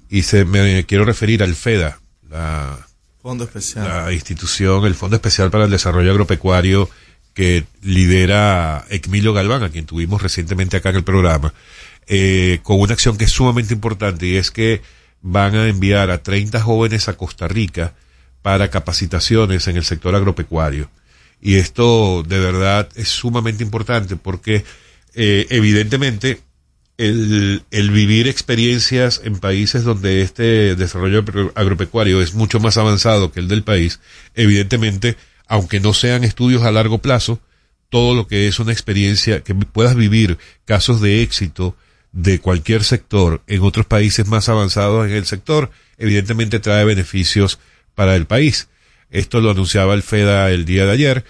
y 0.09 0.23
se 0.23 0.43
me 0.43 0.83
quiero 0.85 1.05
referir 1.05 1.43
al 1.43 1.53
FEDA, 1.53 1.99
la, 2.31 2.87
Fondo 3.21 3.43
especial. 3.43 3.87
la 3.87 4.11
institución, 4.11 4.85
el 4.85 4.95
Fondo 4.95 5.17
Especial 5.17 5.51
para 5.51 5.65
el 5.65 5.71
Desarrollo 5.71 6.09
Agropecuario 6.09 6.89
que 7.35 7.65
lidera 7.83 8.85
Emilio 8.89 9.33
Galván, 9.33 9.61
a 9.61 9.69
quien 9.69 9.85
tuvimos 9.85 10.23
recientemente 10.23 10.77
acá 10.77 10.89
en 10.89 10.95
el 10.95 11.03
programa, 11.03 11.53
eh, 12.07 12.59
con 12.63 12.79
una 12.79 12.93
acción 12.93 13.17
que 13.17 13.25
es 13.25 13.31
sumamente 13.31 13.73
importante 13.73 14.25
y 14.27 14.35
es 14.37 14.51
que 14.51 14.81
van 15.21 15.55
a 15.55 15.67
enviar 15.67 16.09
a 16.11 16.23
30 16.23 16.61
jóvenes 16.61 17.07
a 17.09 17.17
Costa 17.17 17.47
Rica 17.47 17.93
para 18.41 18.69
capacitaciones 18.69 19.67
en 19.67 19.77
el 19.77 19.83
sector 19.83 20.15
agropecuario. 20.15 20.89
Y 21.41 21.55
esto 21.55 22.23
de 22.27 22.39
verdad 22.39 22.89
es 22.95 23.09
sumamente 23.09 23.63
importante 23.63 24.15
porque 24.15 24.63
eh, 25.15 25.45
evidentemente 25.49 26.41
el, 26.97 27.63
el 27.71 27.91
vivir 27.91 28.27
experiencias 28.27 29.21
en 29.23 29.37
países 29.37 29.83
donde 29.83 30.21
este 30.21 30.75
desarrollo 30.75 31.19
agro- 31.19 31.51
agropecuario 31.55 32.21
es 32.21 32.33
mucho 32.33 32.59
más 32.59 32.77
avanzado 32.77 33.31
que 33.31 33.39
el 33.39 33.47
del 33.47 33.63
país, 33.63 33.99
evidentemente, 34.33 35.15
aunque 35.47 35.79
no 35.79 35.93
sean 35.93 36.23
estudios 36.23 36.63
a 36.63 36.71
largo 36.71 36.97
plazo, 36.99 37.39
todo 37.89 38.15
lo 38.15 38.27
que 38.27 38.47
es 38.47 38.59
una 38.59 38.71
experiencia 38.71 39.43
que 39.43 39.53
puedas 39.55 39.95
vivir 39.95 40.37
casos 40.65 40.99
de 41.01 41.21
éxito 41.21 41.75
de 42.17 42.39
cualquier 42.39 42.83
sector 42.83 43.43
en 43.45 43.61
otros 43.61 43.85
países 43.85 44.25
más 44.25 44.49
avanzados 44.49 45.05
en 45.05 45.13
el 45.13 45.27
sector, 45.27 45.69
evidentemente 45.99 46.59
trae 46.59 46.83
beneficios 46.83 47.59
para 47.93 48.15
el 48.15 48.25
país. 48.25 48.69
Esto 49.11 49.39
lo 49.39 49.51
anunciaba 49.51 49.93
el 49.93 50.01
FEDA 50.01 50.49
el 50.49 50.65
día 50.65 50.87
de 50.87 50.91
ayer, 50.91 51.25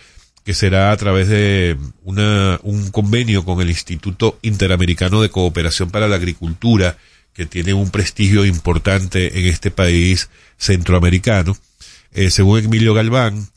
que 0.46 0.54
será 0.54 0.94
a 0.94 0.98
través 0.98 1.28
de 1.28 1.76
una, 2.06 2.62
un 2.64 2.90
convenio 2.92 3.44
con 3.44 3.60
el 3.60 3.70
Instituto 3.70 4.40
Interamericano 4.44 5.22
de 5.22 5.30
Cooperación 5.30 5.90
para 5.92 6.08
la 6.08 6.16
Agricultura, 6.16 6.98
que 7.34 7.46
tiene 7.46 7.74
un 7.74 7.92
prestigio 7.92 8.46
importante 8.46 9.40
en 9.40 9.48
este 9.48 9.72
país 9.72 10.30
centroamericano. 10.58 11.58
Eh, 12.14 12.32
según 12.32 12.60
Emilio 12.60 12.94
Galván, 12.94 13.50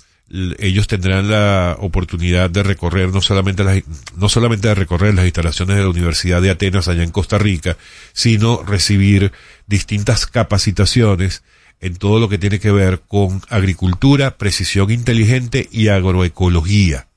ellos 0.58 0.86
tendrán 0.86 1.28
la 1.28 1.76
oportunidad 1.80 2.50
de 2.50 2.62
recorrer 2.62 3.10
no 3.10 3.20
solamente 3.20 3.64
las, 3.64 3.82
no 4.16 4.28
solamente 4.28 4.68
de 4.68 4.74
recorrer 4.76 5.14
las 5.14 5.24
instalaciones 5.24 5.76
de 5.76 5.82
la 5.82 5.88
Universidad 5.88 6.40
de 6.40 6.50
Atenas 6.50 6.86
allá 6.86 7.02
en 7.02 7.10
Costa 7.10 7.38
Rica, 7.38 7.76
sino 8.12 8.62
recibir 8.62 9.32
distintas 9.66 10.26
capacitaciones 10.26 11.42
en 11.80 11.96
todo 11.96 12.20
lo 12.20 12.28
que 12.28 12.38
tiene 12.38 12.60
que 12.60 12.70
ver 12.70 13.00
con 13.08 13.42
agricultura, 13.48 14.36
precisión 14.36 14.90
inteligente 14.90 15.68
y 15.72 15.88
agroecología. 15.88 17.08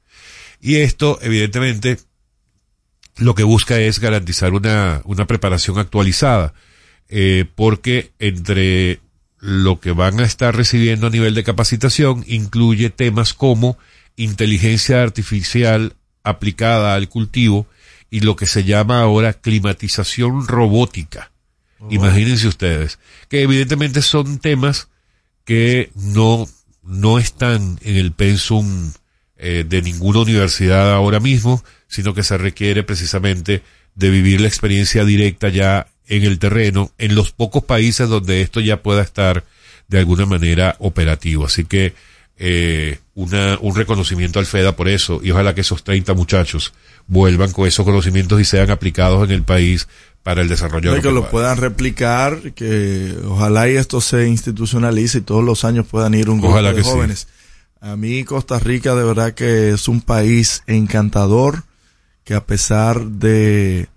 Y 0.60 0.78
esto, 0.78 1.20
evidentemente, 1.22 1.98
lo 3.18 3.36
que 3.36 3.44
busca 3.44 3.80
es 3.80 4.00
garantizar 4.00 4.54
una, 4.54 5.02
una 5.04 5.28
preparación 5.28 5.78
actualizada, 5.78 6.54
eh, 7.10 7.46
porque 7.54 8.12
entre 8.18 9.02
lo 9.44 9.82
que 9.82 9.92
van 9.92 10.22
a 10.22 10.24
estar 10.24 10.56
recibiendo 10.56 11.08
a 11.08 11.10
nivel 11.10 11.36
de 11.36 11.44
capacitación 11.44 12.24
incluye 12.28 12.90
temas 12.90 13.34
como 13.34 13.78
inteligencia 14.16 15.04
artificial 15.04 15.98
aplicada 16.24 16.96
al 16.96 17.10
cultivo 17.10 17.68
y 18.10 18.22
lo 18.22 18.38
que 18.38 18.46
se 18.46 18.64
llama 18.64 19.02
ahora 19.02 19.34
climatización 19.34 20.48
robótica. 20.48 21.32
Imagínense 21.90 22.48
ustedes, 22.48 23.00
que 23.28 23.42
evidentemente 23.42 24.02
son 24.02 24.40
temas 24.40 24.88
que 25.44 25.92
no, 25.94 26.48
no 26.82 27.20
están 27.20 27.80
en 27.82 27.98
el 27.98 28.14
pensum 28.14 28.94
eh, 29.36 29.66
de 29.68 29.82
ninguna 29.82 30.20
universidad 30.20 30.94
ahora 30.94 31.20
mismo, 31.20 31.62
sino 31.90 32.14
que 32.14 32.24
se 32.24 32.38
requiere 32.38 32.84
precisamente 32.84 33.62
de 33.94 34.10
vivir 34.10 34.40
la 34.40 34.48
experiencia 34.48 35.04
directa 35.04 35.50
ya 35.50 35.88
en 36.08 36.24
el 36.24 36.40
terreno, 36.40 36.92
en 36.98 37.16
los 37.16 37.32
pocos 37.32 37.64
países 37.64 38.10
donde 38.10 38.42
esto 38.42 38.60
ya 38.60 38.82
pueda 38.82 39.02
estar 39.02 39.44
de 39.88 40.00
alguna 40.00 40.26
manera 40.26 40.76
operativo. 40.80 41.46
Así 41.46 41.66
que 41.66 41.94
eh, 42.38 43.00
una, 43.16 43.58
un 43.62 43.76
reconocimiento 43.76 44.40
al 44.40 44.46
FEDA 44.46 44.76
por 44.76 44.90
eso 44.90 45.22
y 45.24 45.32
ojalá 45.32 45.54
que 45.54 45.62
esos 45.62 45.84
30 45.84 46.14
muchachos 46.14 46.74
vuelvan 47.08 47.52
con 47.52 47.68
esos 47.68 47.86
conocimientos 47.86 48.42
y 48.42 48.46
sean 48.46 48.72
aplicados 48.72 49.30
en 49.30 49.36
el 49.36 49.44
país 49.44 49.88
para 50.24 50.42
el 50.42 50.50
desarrollo. 50.50 50.98
Y 50.98 51.02
que 51.02 51.12
lo 51.12 51.30
puedan 51.30 51.58
replicar, 51.58 52.54
que 52.54 53.14
ojalá 53.26 53.70
y 53.70 53.76
esto 53.76 54.02
se 54.02 54.28
institucionalice 54.28 55.20
y 55.20 55.22
todos 55.22 55.44
los 55.44 55.66
años 55.66 55.86
puedan 55.86 56.14
ir 56.14 56.30
un 56.30 56.40
grupo 56.40 56.54
Ojalá 56.54 56.70
de 56.70 56.78
que 56.78 56.84
sí. 56.84 56.90
jóvenes. 56.90 57.28
A 57.82 57.98
mí 57.98 58.24
Costa 58.24 58.58
Rica 58.60 58.96
de 58.96 59.04
verdad 59.04 59.34
que 59.34 59.72
es 59.72 59.88
un 59.90 60.02
país 60.02 60.64
encantador 60.68 61.64
que 62.24 62.34
a 62.34 62.46
pesar 62.46 63.06
de 63.06 63.90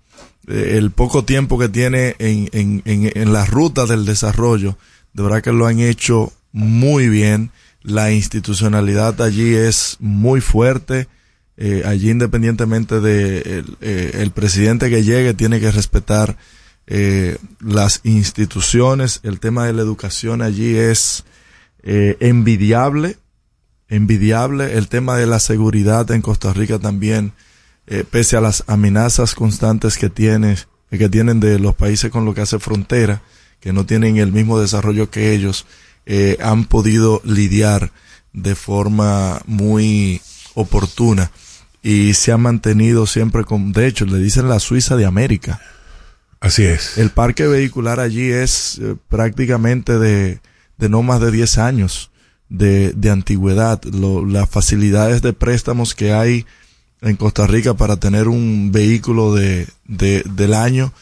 el 0.47 0.91
poco 0.91 1.23
tiempo 1.23 1.59
que 1.59 1.69
tiene 1.69 2.15
en, 2.19 2.49
en, 2.53 2.81
en, 2.85 3.11
en 3.13 3.33
la 3.33 3.45
ruta 3.45 3.85
del 3.85 4.05
desarrollo, 4.05 4.77
de 5.13 5.23
verdad 5.23 5.43
que 5.43 5.51
lo 5.51 5.67
han 5.67 5.79
hecho 5.79 6.33
muy 6.51 7.09
bien. 7.09 7.51
La 7.81 8.11
institucionalidad 8.11 9.21
allí 9.21 9.53
es 9.53 9.97
muy 9.99 10.41
fuerte. 10.41 11.07
Eh, 11.59 11.81
allí 11.85 12.11
independientemente 12.11 12.99
de 12.99 13.39
el, 13.39 13.77
eh, 13.81 14.11
el 14.21 14.29
presidente 14.29 14.91
que 14.91 15.03
llegue 15.03 15.33
tiene 15.33 15.59
que 15.59 15.71
respetar 15.71 16.37
eh, 16.85 17.37
las 17.59 18.01
instituciones. 18.03 19.21
El 19.23 19.39
tema 19.39 19.65
de 19.65 19.73
la 19.73 19.81
educación 19.81 20.43
allí 20.43 20.75
es 20.75 21.23
eh, 21.81 22.15
envidiable, 22.19 23.17
envidiable. 23.87 24.77
El 24.77 24.87
tema 24.87 25.17
de 25.17 25.25
la 25.25 25.39
seguridad 25.39 26.11
en 26.11 26.21
Costa 26.21 26.53
Rica 26.53 26.77
también, 26.77 27.33
eh, 27.87 28.03
pese 28.09 28.37
a 28.37 28.41
las 28.41 28.63
amenazas 28.67 29.33
constantes 29.35 29.97
que 29.97 30.09
tiene, 30.09 30.57
que 30.89 31.09
tienen 31.09 31.39
de 31.39 31.59
los 31.59 31.75
países 31.75 32.11
con 32.11 32.25
los 32.25 32.35
que 32.35 32.41
hace 32.41 32.59
frontera, 32.59 33.21
que 33.59 33.73
no 33.73 33.85
tienen 33.85 34.17
el 34.17 34.31
mismo 34.31 34.59
desarrollo 34.59 35.09
que 35.09 35.33
ellos, 35.33 35.65
eh, 36.05 36.37
han 36.41 36.65
podido 36.65 37.21
lidiar 37.25 37.91
de 38.33 38.55
forma 38.55 39.41
muy 39.45 40.21
oportuna 40.53 41.31
y 41.81 42.13
se 42.13 42.31
ha 42.31 42.37
mantenido 42.37 43.07
siempre 43.07 43.43
con, 43.45 43.71
de 43.71 43.87
hecho, 43.87 44.05
le 44.05 44.17
dicen 44.19 44.47
la 44.49 44.59
Suiza 44.59 44.95
de 44.95 45.05
América. 45.05 45.61
Así 46.39 46.63
es. 46.65 46.97
El 46.97 47.09
parque 47.09 47.47
vehicular 47.47 47.99
allí 47.99 48.29
es 48.29 48.77
eh, 48.79 48.95
prácticamente 49.09 49.97
de, 49.97 50.39
de 50.77 50.89
no 50.89 51.01
más 51.01 51.19
de 51.19 51.31
10 51.31 51.57
años 51.57 52.11
de, 52.49 52.93
de 52.93 53.09
antigüedad. 53.09 53.81
Lo- 53.85 54.25
las 54.25 54.49
facilidades 54.49 55.21
de 55.21 55.33
préstamos 55.33 55.95
que 55.95 56.13
hay 56.13 56.45
en 57.07 57.15
Costa 57.15 57.47
Rica 57.47 57.73
para 57.75 57.97
tener 57.97 58.27
un 58.27 58.71
vehículo 58.71 59.33
de, 59.33 59.67
de, 59.85 60.23
del 60.23 60.53
año 60.53 60.93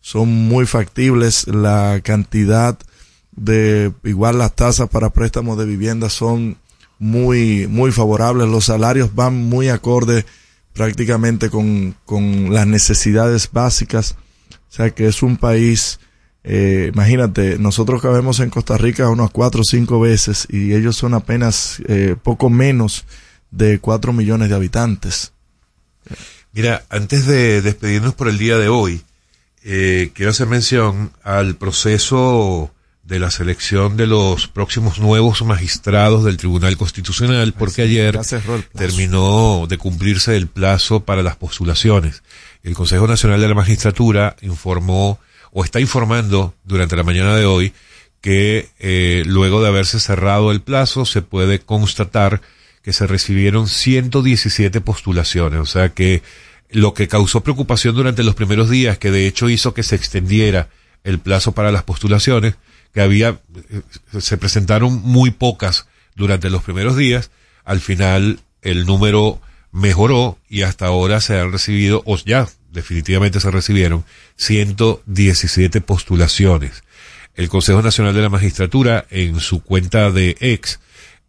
son 0.00 0.28
muy 0.28 0.66
factibles. 0.66 1.46
La 1.46 2.00
cantidad 2.02 2.78
de, 3.32 3.92
igual 4.04 4.38
las 4.38 4.54
tasas 4.54 4.88
para 4.88 5.10
préstamos 5.10 5.58
de 5.58 5.64
vivienda 5.64 6.10
son 6.10 6.58
muy, 6.98 7.66
muy 7.68 7.90
favorables. 7.92 8.48
Los 8.48 8.66
salarios 8.66 9.14
van 9.14 9.34
muy 9.34 9.68
acorde 9.68 10.26
prácticamente 10.72 11.50
con, 11.50 11.94
con 12.04 12.52
las 12.52 12.66
necesidades 12.66 13.48
básicas. 13.50 14.16
O 14.52 14.72
sea 14.76 14.90
que 14.90 15.06
es 15.06 15.22
un 15.22 15.36
país, 15.36 16.00
eh, 16.42 16.90
imagínate, 16.92 17.58
nosotros 17.58 18.02
cabemos 18.02 18.40
en 18.40 18.50
Costa 18.50 18.76
Rica 18.76 19.08
unas 19.08 19.30
cuatro 19.30 19.62
o 19.62 19.64
cinco 19.64 20.00
veces 20.00 20.46
y 20.50 20.74
ellos 20.74 20.96
son 20.96 21.14
apenas 21.14 21.80
eh, 21.86 22.16
poco 22.22 22.50
menos 22.50 23.04
de 23.50 23.78
cuatro 23.78 24.12
millones 24.12 24.48
de 24.48 24.56
habitantes. 24.56 25.33
Mira, 26.52 26.84
antes 26.88 27.26
de 27.26 27.62
despedirnos 27.62 28.14
por 28.14 28.28
el 28.28 28.38
día 28.38 28.58
de 28.58 28.68
hoy, 28.68 29.02
eh, 29.64 30.10
quiero 30.14 30.30
hacer 30.30 30.46
mención 30.46 31.12
al 31.22 31.56
proceso 31.56 32.70
de 33.02 33.18
la 33.18 33.30
selección 33.30 33.96
de 33.96 34.06
los 34.06 34.48
próximos 34.48 34.98
nuevos 34.98 35.42
magistrados 35.42 36.24
del 36.24 36.36
Tribunal 36.36 36.76
Constitucional, 36.76 37.52
porque 37.52 37.82
ayer 37.82 38.18
terminó 38.74 39.66
de 39.68 39.78
cumplirse 39.78 40.36
el 40.36 40.46
plazo 40.46 41.00
para 41.00 41.22
las 41.22 41.36
postulaciones. 41.36 42.22
El 42.62 42.74
Consejo 42.74 43.06
Nacional 43.06 43.40
de 43.40 43.48
la 43.48 43.54
Magistratura 43.54 44.36
informó 44.40 45.18
o 45.52 45.64
está 45.64 45.80
informando 45.80 46.54
durante 46.64 46.96
la 46.96 47.02
mañana 47.02 47.36
de 47.36 47.44
hoy 47.44 47.72
que 48.20 48.70
eh, 48.78 49.22
luego 49.26 49.60
de 49.60 49.68
haberse 49.68 50.00
cerrado 50.00 50.50
el 50.50 50.62
plazo 50.62 51.04
se 51.04 51.20
puede 51.20 51.58
constatar 51.58 52.40
que 52.84 52.92
se 52.92 53.06
recibieron 53.06 53.66
117 53.66 54.82
postulaciones, 54.82 55.58
o 55.58 55.66
sea 55.66 55.94
que 55.94 56.22
lo 56.70 56.92
que 56.92 57.08
causó 57.08 57.42
preocupación 57.42 57.94
durante 57.94 58.22
los 58.22 58.34
primeros 58.34 58.68
días, 58.68 58.98
que 58.98 59.10
de 59.10 59.26
hecho 59.26 59.48
hizo 59.48 59.72
que 59.72 59.82
se 59.82 59.96
extendiera 59.96 60.68
el 61.02 61.18
plazo 61.18 61.52
para 61.52 61.72
las 61.72 61.82
postulaciones, 61.82 62.56
que 62.92 63.00
había, 63.00 63.40
eh, 63.70 64.20
se 64.20 64.36
presentaron 64.36 65.00
muy 65.02 65.30
pocas 65.30 65.86
durante 66.14 66.50
los 66.50 66.62
primeros 66.62 66.96
días, 66.96 67.30
al 67.64 67.80
final 67.80 68.40
el 68.60 68.84
número 68.84 69.40
mejoró 69.72 70.38
y 70.48 70.62
hasta 70.62 70.86
ahora 70.86 71.22
se 71.22 71.40
han 71.40 71.52
recibido, 71.52 72.02
o 72.04 72.18
ya 72.18 72.48
definitivamente 72.70 73.40
se 73.40 73.50
recibieron, 73.50 74.04
117 74.36 75.80
postulaciones. 75.80 76.84
El 77.34 77.48
Consejo 77.48 77.80
Nacional 77.80 78.14
de 78.14 78.22
la 78.22 78.28
Magistratura, 78.28 79.06
en 79.10 79.40
su 79.40 79.62
cuenta 79.62 80.10
de 80.10 80.36
ex, 80.40 80.80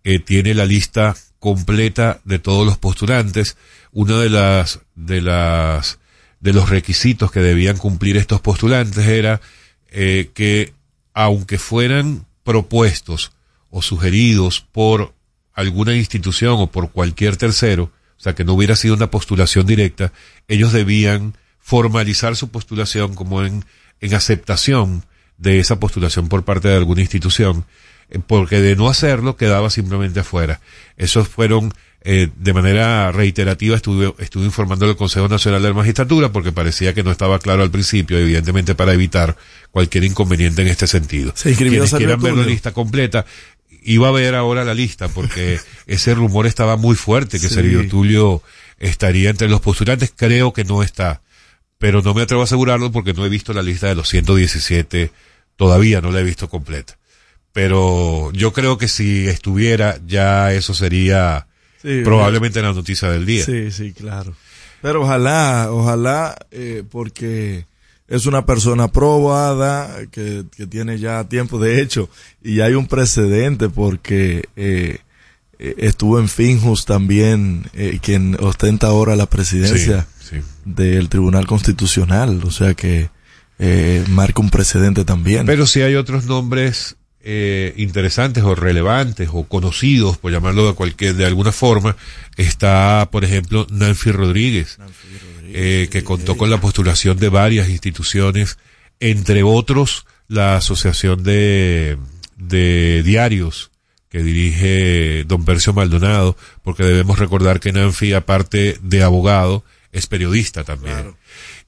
eh, 0.03 0.19
tiene 0.19 0.53
la 0.53 0.65
lista 0.65 1.15
completa 1.45 2.21
de 2.23 2.39
todos 2.39 2.65
los 2.65 2.79
postulantes. 2.79 3.55
Una 3.91 4.19
de 4.19 4.31
las, 4.31 4.79
de 4.95 5.21
las, 5.21 5.99
de 6.39 6.53
los 6.53 6.71
requisitos 6.71 7.31
que 7.31 7.39
debían 7.39 7.77
cumplir 7.77 8.17
estos 8.17 8.41
postulantes 8.41 9.05
era 9.05 9.41
eh, 9.91 10.31
que, 10.33 10.73
aunque 11.13 11.59
fueran 11.59 12.25
propuestos 12.43 13.31
o 13.69 13.83
sugeridos 13.83 14.61
por 14.71 15.13
alguna 15.53 15.93
institución 15.93 16.55
o 16.57 16.71
por 16.71 16.89
cualquier 16.89 17.37
tercero, 17.37 17.91
o 18.17 18.19
sea, 18.19 18.33
que 18.33 18.43
no 18.43 18.53
hubiera 18.53 18.75
sido 18.75 18.95
una 18.95 19.11
postulación 19.11 19.67
directa, 19.67 20.13
ellos 20.47 20.73
debían 20.73 21.35
formalizar 21.59 22.35
su 22.35 22.49
postulación 22.49 23.13
como 23.13 23.43
en, 23.43 23.65
en 24.01 24.15
aceptación 24.15 25.05
de 25.37 25.59
esa 25.59 25.79
postulación 25.79 26.27
por 26.27 26.43
parte 26.43 26.69
de 26.69 26.75
alguna 26.77 27.01
institución, 27.01 27.65
porque 28.27 28.59
de 28.59 28.75
no 28.75 28.89
hacerlo 28.89 29.35
quedaba 29.35 29.69
simplemente 29.69 30.19
afuera. 30.19 30.61
Esos 30.97 31.27
fueron, 31.27 31.73
eh, 32.01 32.29
de 32.35 32.53
manera 32.53 33.11
reiterativa, 33.11 33.75
estuve, 33.75 34.13
estuve 34.19 34.45
informando 34.45 34.85
al 34.85 34.95
Consejo 34.95 35.27
Nacional 35.27 35.61
de 35.61 35.69
la 35.69 35.73
Magistratura 35.75 36.31
porque 36.31 36.51
parecía 36.51 36.93
que 36.93 37.03
no 37.03 37.11
estaba 37.11 37.39
claro 37.39 37.63
al 37.63 37.71
principio, 37.71 38.17
evidentemente 38.17 38.75
para 38.75 38.93
evitar 38.93 39.37
cualquier 39.71 40.03
inconveniente 40.03 40.61
en 40.61 40.67
este 40.67 40.87
sentido. 40.87 41.33
Se 41.35 41.49
inscribió 41.49 41.81
Quienes 41.81 41.95
quieran 41.95 42.21
ver 42.21 42.35
la 42.35 42.45
lista 42.45 42.71
completa, 42.71 43.25
iba 43.83 44.07
a 44.07 44.11
ver 44.11 44.35
ahora 44.35 44.63
la 44.65 44.73
lista 44.73 45.07
porque 45.07 45.59
ese 45.87 46.15
rumor 46.15 46.47
estaba 46.47 46.77
muy 46.77 46.95
fuerte 46.95 47.39
que 47.39 47.47
Sí. 47.47 47.55
Sergio 47.55 47.87
Tulio 47.87 48.41
estaría 48.79 49.29
entre 49.29 49.47
los 49.47 49.61
postulantes, 49.61 50.13
creo 50.15 50.53
que 50.53 50.63
no 50.63 50.83
está, 50.83 51.21
pero 51.77 52.01
no 52.01 52.13
me 52.13 52.23
atrevo 52.23 52.41
a 52.41 52.45
asegurarlo 52.45 52.91
porque 52.91 53.13
no 53.13 53.25
he 53.25 53.29
visto 53.29 53.53
la 53.53 53.61
lista 53.61 53.87
de 53.87 53.95
los 53.95 54.09
117, 54.09 55.11
todavía 55.55 56.01
no 56.01 56.11
la 56.11 56.19
he 56.19 56.23
visto 56.23 56.49
completa. 56.49 56.97
Pero 57.55 58.33
yo 58.33 58.51
creo 58.51 58.77
que 58.77 58.89
si 58.89 59.27
estuviera 59.27 59.97
ya 60.05 60.51
eso 60.51 60.73
sería 60.73 61.47
Sí, 61.81 62.01
probablemente 62.03 62.61
la 62.61 62.73
noticia 62.73 63.09
del 63.09 63.25
día. 63.25 63.45
Sí, 63.45 63.71
sí, 63.71 63.93
claro. 63.93 64.35
Pero 64.81 65.03
ojalá, 65.03 65.69
ojalá, 65.71 66.35
eh, 66.51 66.83
porque 66.91 67.65
es 68.09 68.25
una 68.25 68.45
persona 68.45 68.89
probada 68.91 69.95
que, 70.11 70.43
que 70.53 70.67
tiene 70.67 70.99
ya 70.99 71.23
tiempo, 71.29 71.57
de 71.57 71.81
hecho, 71.81 72.09
y 72.43 72.59
hay 72.59 72.73
un 72.73 72.87
precedente 72.87 73.69
porque 73.69 74.43
eh, 74.57 74.97
eh, 75.57 75.75
estuvo 75.77 76.19
en 76.19 76.27
Finjus 76.27 76.83
también, 76.83 77.63
eh, 77.73 77.99
quien 78.01 78.35
ostenta 78.41 78.87
ahora 78.87 79.15
la 79.15 79.27
presidencia 79.29 80.05
Sí, 80.19 80.41
sí. 80.41 80.41
del 80.65 81.07
Tribunal 81.07 81.47
Constitucional, 81.47 82.41
o 82.43 82.51
sea 82.51 82.73
que 82.73 83.09
eh, 83.59 84.03
marca 84.09 84.41
un 84.41 84.49
precedente 84.49 85.05
también. 85.05 85.45
Pero 85.45 85.65
si 85.65 85.81
hay 85.83 85.95
otros 85.95 86.25
nombres 86.25 86.97
eh, 87.27 87.73
interesantes 87.77 88.43
o 88.43 88.53
relevantes 88.53 89.29
o 89.33 89.45
conocidos, 89.45 90.17
por 90.19 90.31
llamarlo 90.31 90.67
de 90.67 90.75
cualquier, 90.75 91.15
de 91.15 91.25
alguna 91.25 91.51
forma, 91.51 91.97
está, 92.37 93.09
por 93.11 93.23
ejemplo, 93.23 93.65
Nancy 93.71 94.11
Rodríguez, 94.11 94.77
eh, 95.47 95.87
que 95.91 96.03
contó 96.03 96.37
con 96.37 96.51
la 96.51 96.61
postulación 96.61 97.17
de 97.17 97.29
varias 97.29 97.67
instituciones, 97.69 98.59
entre 98.99 99.41
otros 99.41 100.05
la 100.27 100.57
Asociación 100.57 101.23
de, 101.23 101.97
de 102.37 103.01
Diarios 103.03 103.71
que 104.09 104.23
dirige 104.23 105.23
don 105.25 105.43
Percio 105.43 105.73
Maldonado, 105.73 106.37
porque 106.63 106.83
debemos 106.83 107.19
recordar 107.19 107.59
que 107.59 107.73
Nancy, 107.73 108.13
aparte 108.13 108.77
de 108.81 109.03
abogado, 109.03 109.65
es 109.91 110.07
periodista 110.07 110.63
también. 110.63 111.15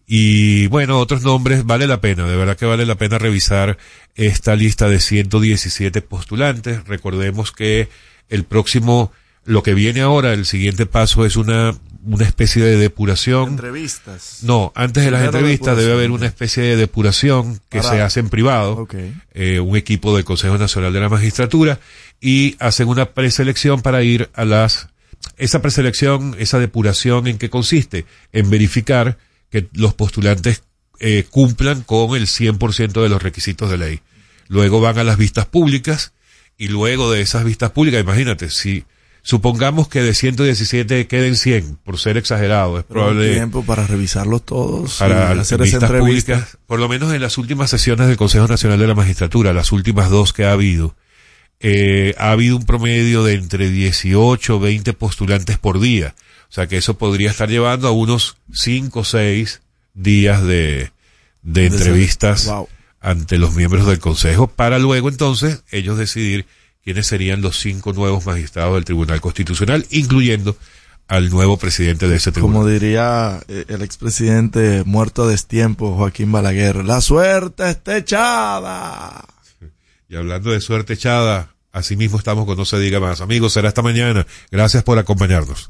Y 0.10 0.68
bueno, 0.68 1.00
otros 1.00 1.24
nombres, 1.24 1.66
vale 1.66 1.86
la 1.86 2.00
pena, 2.00 2.26
de 2.26 2.38
verdad 2.38 2.56
que 2.56 2.66
vale 2.66 2.86
la 2.86 2.96
pena 2.96 3.18
revisar 3.18 3.78
esta 4.16 4.56
lista 4.56 4.88
de 4.88 5.02
117 5.02 6.02
postulantes. 6.02 6.88
Recordemos 6.88 7.52
que 7.52 7.90
el 8.30 8.46
próximo, 8.46 9.12
lo 9.44 9.64
que 9.64 9.74
viene 9.74 10.00
ahora, 10.00 10.32
el 10.32 10.46
siguiente 10.46 10.86
paso 10.86 11.26
es 11.26 11.36
una, 11.36 11.76
una 12.06 12.24
especie 12.24 12.64
de 12.64 12.78
depuración. 12.78 13.50
Entrevistas. 13.50 14.40
No, 14.44 14.72
antes 14.76 15.04
de 15.04 15.12
las 15.12 15.26
entrevistas 15.26 15.76
debe 15.76 15.92
haber 15.92 16.12
una 16.12 16.26
especie 16.26 16.64
de 16.64 16.78
depuración 16.78 17.60
que 17.68 17.84
se 17.84 18.02
hace 18.02 18.22
en 18.22 18.30
privado, 18.30 18.88
eh, 19.34 19.60
un 19.60 19.76
equipo 19.76 20.16
del 20.16 20.24
Consejo 20.24 20.58
Nacional 20.58 20.94
de 20.94 21.02
la 21.02 21.10
Magistratura, 21.10 21.80
y 22.22 22.56
hacen 22.60 22.88
una 22.88 23.08
preselección 23.08 23.82
para 23.82 24.04
ir 24.04 24.30
a 24.34 24.46
las 24.46 24.88
esa 25.38 25.62
preselección, 25.62 26.36
esa 26.40 26.60
depuración, 26.60 27.28
¿en 27.28 27.38
qué 27.38 27.50
consiste? 27.50 28.06
En 28.32 28.50
verificar 28.50 29.18
que 29.49 29.68
los 29.74 29.94
postulantes 29.94 30.64
eh, 30.99 31.26
cumplan 31.30 31.84
con 31.84 32.15
el 32.15 32.28
100% 32.28 33.02
de 33.02 33.10
los 33.10 33.22
requisitos 33.22 33.69
de 33.69 33.78
ley. 33.78 34.02
Luego 34.48 34.82
van 34.82 34.98
a 34.98 35.03
las 35.03 35.18
vistas 35.18 35.45
públicas 35.45 36.14
y 36.57 36.69
luego 36.69 37.11
de 37.11 37.22
esas 37.22 37.44
vistas 37.44 37.72
públicas, 37.72 38.02
imagínate, 38.02 38.49
si 38.49 38.86
supongamos 39.22 39.90
que 39.90 40.02
de 40.02 40.14
117 40.14 41.06
queden 41.07 41.36
100, 41.36 41.80
por 41.84 41.99
ser 41.99 42.18
exagerado, 42.18 42.80
es 42.80 42.86
probable... 42.86 43.34
tiempo 43.34 43.64
para 43.64 43.86
revisarlos 43.86 44.44
todos, 44.45 44.98
para 44.98 45.32
hacer 45.32 45.61
vistas 45.61 45.91
públicas, 45.91 46.57
por 46.65 46.80
lo 46.80 46.88
menos 46.88 47.14
en 47.14 47.22
las 47.22 47.38
últimas 47.38 47.69
sesiones 47.69 48.07
del 48.07 48.18
Consejo 48.18 48.48
Nacional 48.48 48.80
de 48.80 48.88
la 48.88 48.95
Magistratura, 48.95 49.53
las 49.53 49.72
últimas 49.72 50.10
dos 50.10 50.34
que 50.34 50.45
ha 50.45 50.53
habido, 50.53 50.95
eh, 51.60 52.15
ha 52.18 52.32
habido 52.32 52.56
un 52.56 52.65
promedio 52.65 53.24
de 53.24 53.34
entre 53.34 53.69
18 53.69 54.56
o 54.56 54.60
20 54.60 54.94
postulantes 54.94 55.57
por 55.57 55.80
día. 55.80 56.15
O 56.49 56.53
sea 56.53 56.68
que 56.68 56.78
eso 56.78 56.98
podría 56.98 57.30
estar 57.30 57.49
llevando 57.49 57.88
a 57.88 57.91
unos 57.91 58.38
5 58.53 58.99
o 58.99 59.03
6 59.03 59.61
días 59.94 60.44
de, 60.44 60.91
de 61.41 61.65
entrevistas 61.65 62.52
ante 62.99 63.38
los 63.38 63.56
miembros 63.56 63.86
del 63.88 63.99
Consejo 63.99 64.48
para 64.48 64.80
luego 64.80 65.10
entonces 65.10 65.64
ellos 65.72 65.98
decidir 65.98 66.45
quiénes 66.84 67.07
serían 67.07 67.41
los 67.41 67.60
cinco 67.60 67.91
nuevos 67.91 68.26
magistrados 68.26 68.76
del 68.76 68.86
Tribunal 68.86 69.19
Constitucional, 69.19 69.86
incluyendo 69.90 70.56
al 71.10 71.30
nuevo 71.30 71.57
presidente 71.57 72.07
de 72.07 72.15
ese 72.15 72.32
tribunal. 72.32 72.60
Como 72.60 72.68
diría 72.68 73.41
eh, 73.49 73.65
el 73.68 73.82
expresidente 73.82 74.84
muerto 74.86 75.24
a 75.24 75.28
destiempo, 75.28 75.95
Joaquín 75.95 76.32
Balaguer, 76.32 76.86
la 76.86 77.02
suerte 77.02 77.69
está 77.69 77.98
echada. 77.98 79.26
Y 80.07 80.15
hablando 80.15 80.52
de 80.52 80.61
suerte 80.61 80.94
echada, 80.94 81.53
así 81.74 81.98
mismo 81.98 82.18
estamos 82.18 82.45
con 82.45 82.57
No 82.57 82.64
se 82.64 82.80
diga 82.80 83.02
más. 83.02 83.19
Amigos, 83.19 83.52
será 83.52 83.68
esta 83.68 83.82
mañana. 83.82 84.26
Gracias 84.49 84.84
por 84.84 84.98
acompañarnos. 84.98 85.69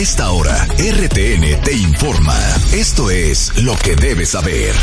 Esta 0.00 0.30
hora, 0.30 0.66
RTN 0.78 1.62
te 1.62 1.74
informa. 1.74 2.34
Esto 2.72 3.10
es 3.10 3.62
lo 3.62 3.76
que 3.76 3.96
debes 3.96 4.30
saber. 4.30 4.74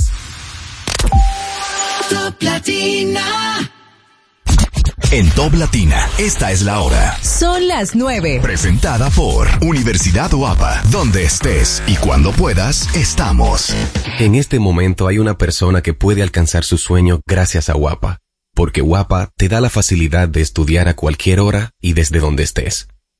Top 2.08 2.42
Latina. 2.42 3.70
En 5.12 5.28
Top 5.30 5.54
Latina, 5.54 5.96
esta 6.18 6.52
es 6.52 6.62
la 6.62 6.80
hora. 6.80 7.18
Son 7.20 7.66
las 7.66 7.96
9. 7.96 8.38
Presentada 8.42 9.10
por 9.10 9.48
Universidad 9.60 10.30
Guapa, 10.30 10.82
donde 10.90 11.24
estés 11.24 11.82
y 11.88 11.96
cuando 11.96 12.30
puedas, 12.30 12.94
estamos. 12.94 13.74
En 14.20 14.36
este 14.36 14.60
momento 14.60 15.08
hay 15.08 15.18
una 15.18 15.36
persona 15.36 15.82
que 15.82 15.94
puede 15.94 16.22
alcanzar 16.22 16.62
su 16.62 16.78
sueño 16.78 17.20
gracias 17.26 17.70
a 17.70 17.74
Guapa, 17.74 18.18
porque 18.54 18.82
Guapa 18.82 19.30
te 19.36 19.48
da 19.48 19.60
la 19.60 19.70
facilidad 19.70 20.28
de 20.28 20.42
estudiar 20.42 20.86
a 20.86 20.94
cualquier 20.94 21.40
hora 21.40 21.72
y 21.80 21.94
desde 21.94 22.20
donde 22.20 22.44
estés. 22.44 22.86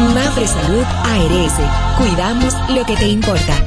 Mafre 0.00 0.46
Salud 0.46 0.84
ARS, 1.04 1.54
cuidamos 1.96 2.54
lo 2.68 2.84
que 2.84 2.96
te 2.96 3.08
importa. 3.08 3.64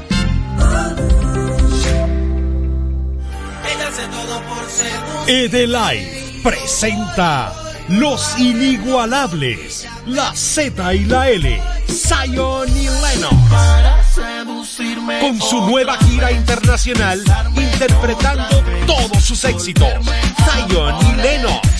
Edelife 5.25 6.41
presenta 6.43 7.51
Los 7.89 8.37
Inigualables, 8.37 9.87
la 10.05 10.35
Z 10.35 10.93
y 10.93 11.05
la 11.05 11.29
L, 11.29 11.61
Zion 11.87 12.69
y 12.77 12.87
Lennox. 12.87 13.35
Con 15.21 15.41
su 15.41 15.61
nueva 15.65 15.97
gira 15.97 16.31
internacional, 16.31 17.23
interpretando 17.55 18.63
todos 18.85 19.23
sus 19.23 19.43
éxitos, 19.45 19.89
Zion 20.45 20.95
y 21.07 21.21
Lennox. 21.21 21.78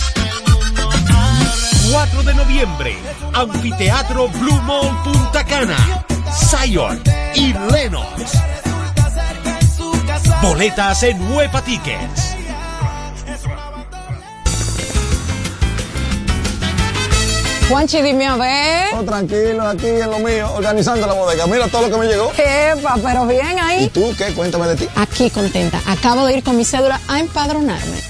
4 1.90 2.22
de 2.22 2.34
noviembre, 2.34 2.96
Anfiteatro 3.32 4.28
Blue 4.28 4.60
Mall 4.62 4.96
Punta 5.02 5.44
Cana, 5.44 6.04
Zion 6.32 7.02
y 7.34 7.52
Lennox. 7.52 8.32
Boletas 10.40 11.02
en 11.02 11.32
Huepa 11.32 11.60
Tickets. 11.62 12.36
Juanchi, 17.68 18.02
dime 18.02 18.26
a 18.26 18.36
ver. 18.36 18.94
Oh, 18.96 19.02
tranquilo, 19.02 19.66
aquí 19.66 19.86
en 19.86 20.10
lo 20.10 20.18
mío, 20.20 20.52
organizando 20.54 21.06
la 21.06 21.12
bodega. 21.12 21.46
Mira 21.46 21.66
todo 21.68 21.82
lo 21.82 21.90
que 21.90 21.96
me 21.96 22.06
llegó. 22.06 22.32
Epa, 22.36 22.96
pero 23.02 23.26
bien 23.26 23.58
ahí. 23.58 23.84
¿Y 23.84 23.88
tú 23.88 24.14
qué? 24.16 24.32
Cuéntame 24.32 24.68
de 24.68 24.76
ti. 24.76 24.88
Aquí 24.94 25.28
contenta. 25.30 25.80
Acabo 25.86 26.26
de 26.26 26.38
ir 26.38 26.44
con 26.44 26.56
mi 26.56 26.64
cédula 26.64 27.00
a 27.08 27.18
empadronarme. 27.18 28.09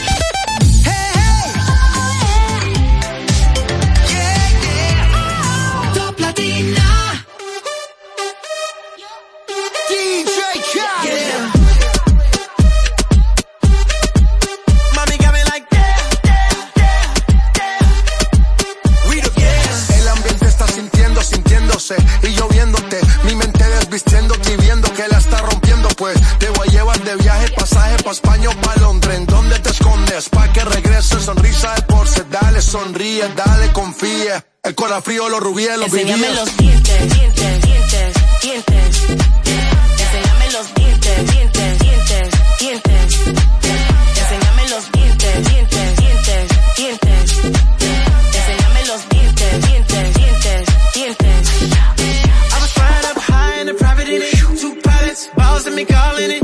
pa' 28.11 28.35
España 28.35 28.49
o 28.49 28.61
pa' 28.61 28.75
Londres. 28.81 29.17
¿En 29.17 29.25
dónde 29.25 29.59
te 29.59 29.69
escondes? 29.69 30.29
Pa' 30.29 30.51
que 30.51 30.63
regrese, 30.65 31.19
sonrisa 31.19 31.73
de 31.75 31.81
porce. 31.83 32.23
Dale, 32.29 32.61
sonríe, 32.61 33.27
dale, 33.35 33.71
confía. 33.71 34.45
El 34.63 34.75
corazón 34.75 35.03
frío, 35.03 35.29
los 35.29 35.39
rubíes, 35.39 35.77
los 35.77 35.91
vivíes. 35.91 36.09
Enséñame 36.09 36.35
los 36.35 36.57
dientes, 36.57 37.13
dientes, 37.13 37.61
dientes, 37.61 38.13
dientes. 38.41 39.01
Enséñame 40.03 40.51
los 40.51 40.73
dientes, 40.73 41.31
dientes, 41.31 41.79
dientes, 41.79 42.29
dientes. 42.59 43.17
Enséñame 44.21 44.69
los 44.69 44.91
dientes, 44.91 45.49
dientes, 45.49 45.97
dientes, 45.97 46.49
dientes. 46.77 47.37
Enséñame 48.37 48.85
los 48.91 49.09
dientes, 49.09 49.67
dientes, 49.67 50.13
dientes, 50.15 50.67
dientes. 50.93 51.49
I 52.53 52.59
was 52.61 52.71
fried 52.73 53.05
up 53.11 53.17
high 53.17 53.61
in 53.61 53.69
a 53.69 53.73
private 53.73 54.07
in 54.09 54.21
inn, 54.21 54.57
two 54.59 54.75
pilots, 54.83 55.29
balls 55.35 55.65
and 55.65 55.75
me 55.75 55.85
calling 55.85 56.31
it. 56.31 56.40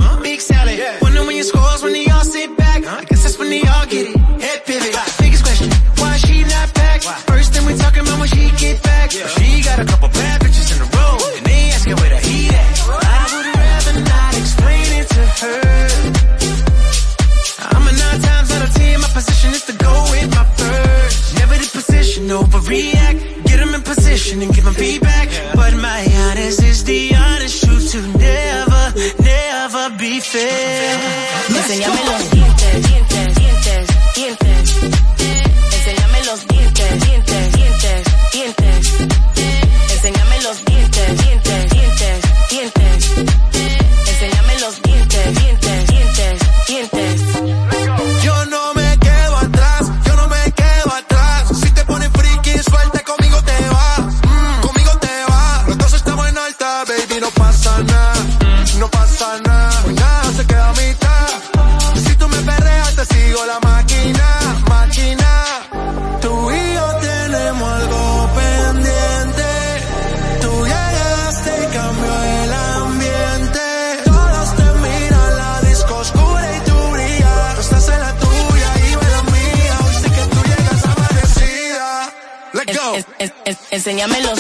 react, 22.68 23.19
get 23.45 23.57
them 23.57 23.73
in 23.73 23.81
position 23.81 24.41
and 24.41 24.53
give 24.53 24.65
them 24.65 24.73
feedback. 24.73 25.30
But 25.56 25.73
my 25.76 26.02
honest 26.27 26.64
is 26.64 26.84
the 26.84 27.15
honest 27.15 27.64
truth 27.64 27.91
to 27.91 28.02
never, 28.18 28.94
never 29.23 29.98
be 29.98 30.19
fair. 30.19 30.98
Enséñamelo 83.98 84.36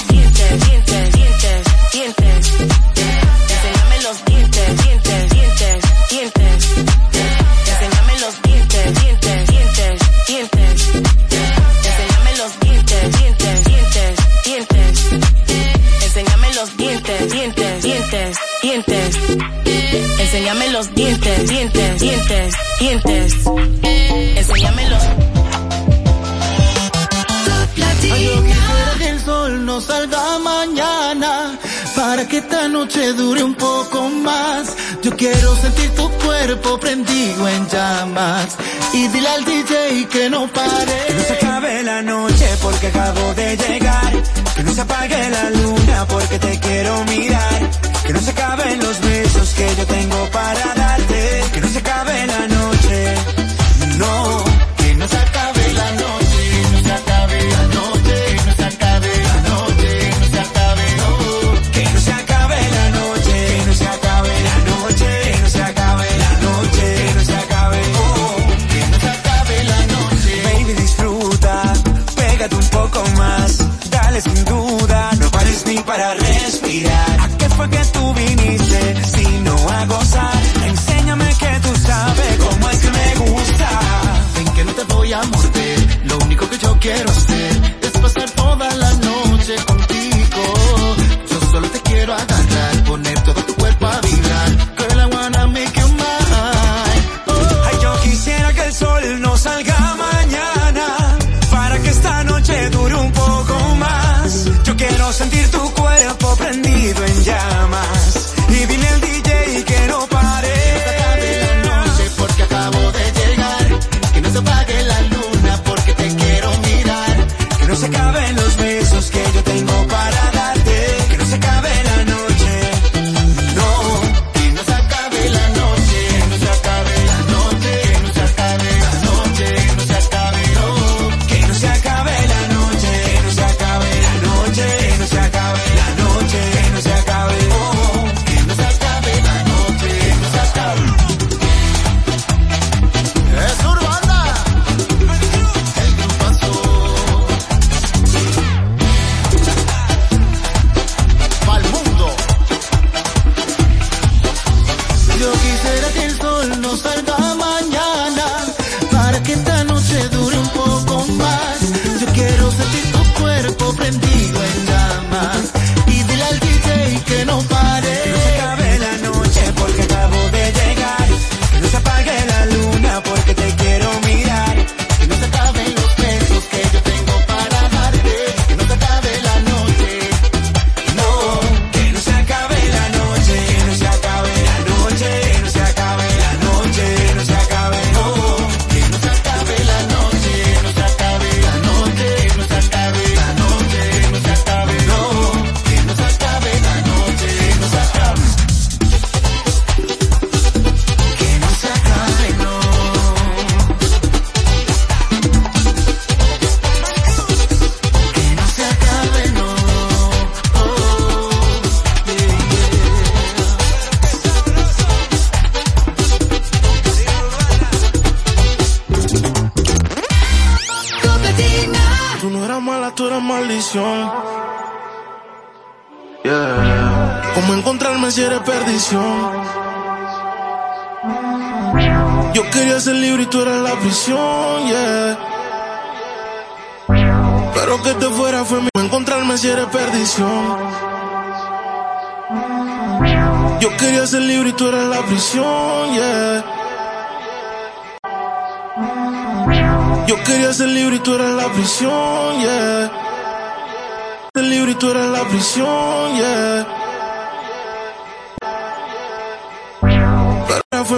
Que 32.29 32.39
esta 32.39 32.67
noche 32.67 33.13
dure 33.13 33.41
un 33.41 33.55
poco 33.55 34.09
más. 34.09 34.75
Yo 35.01 35.15
quiero 35.15 35.55
sentir 35.55 35.89
tu 35.91 36.09
cuerpo 36.25 36.77
prendido 36.77 37.47
en 37.47 37.69
llamas. 37.69 38.57
Y 38.91 39.07
dile 39.07 39.29
al 39.29 39.45
DJ 39.45 40.07
que 40.11 40.29
no 40.29 40.45
pare. 40.47 41.05
Que 41.07 41.13
no 41.13 41.23
se 41.23 41.33
acabe 41.33 41.83
la 41.83 42.01
noche 42.01 42.47
porque 42.61 42.87
acabo 42.87 43.33
de 43.33 43.55
llegar. 43.55 44.11
Que 44.55 44.63
no 44.63 44.73
se 44.73 44.81
apague 44.81 45.29
la 45.29 45.49
luna 45.51 46.05
porque 46.09 46.37
te 46.37 46.59
quiero 46.59 47.05
mirar. 47.05 47.69
Que 48.05 48.11
no 48.11 48.19
se 48.19 48.31
acaben 48.31 48.79
los 48.79 48.99
besos 48.99 49.53
que 49.53 49.75
yo 49.77 49.85
tengo 49.85 50.29
para 50.31 50.73
darte 50.75 51.16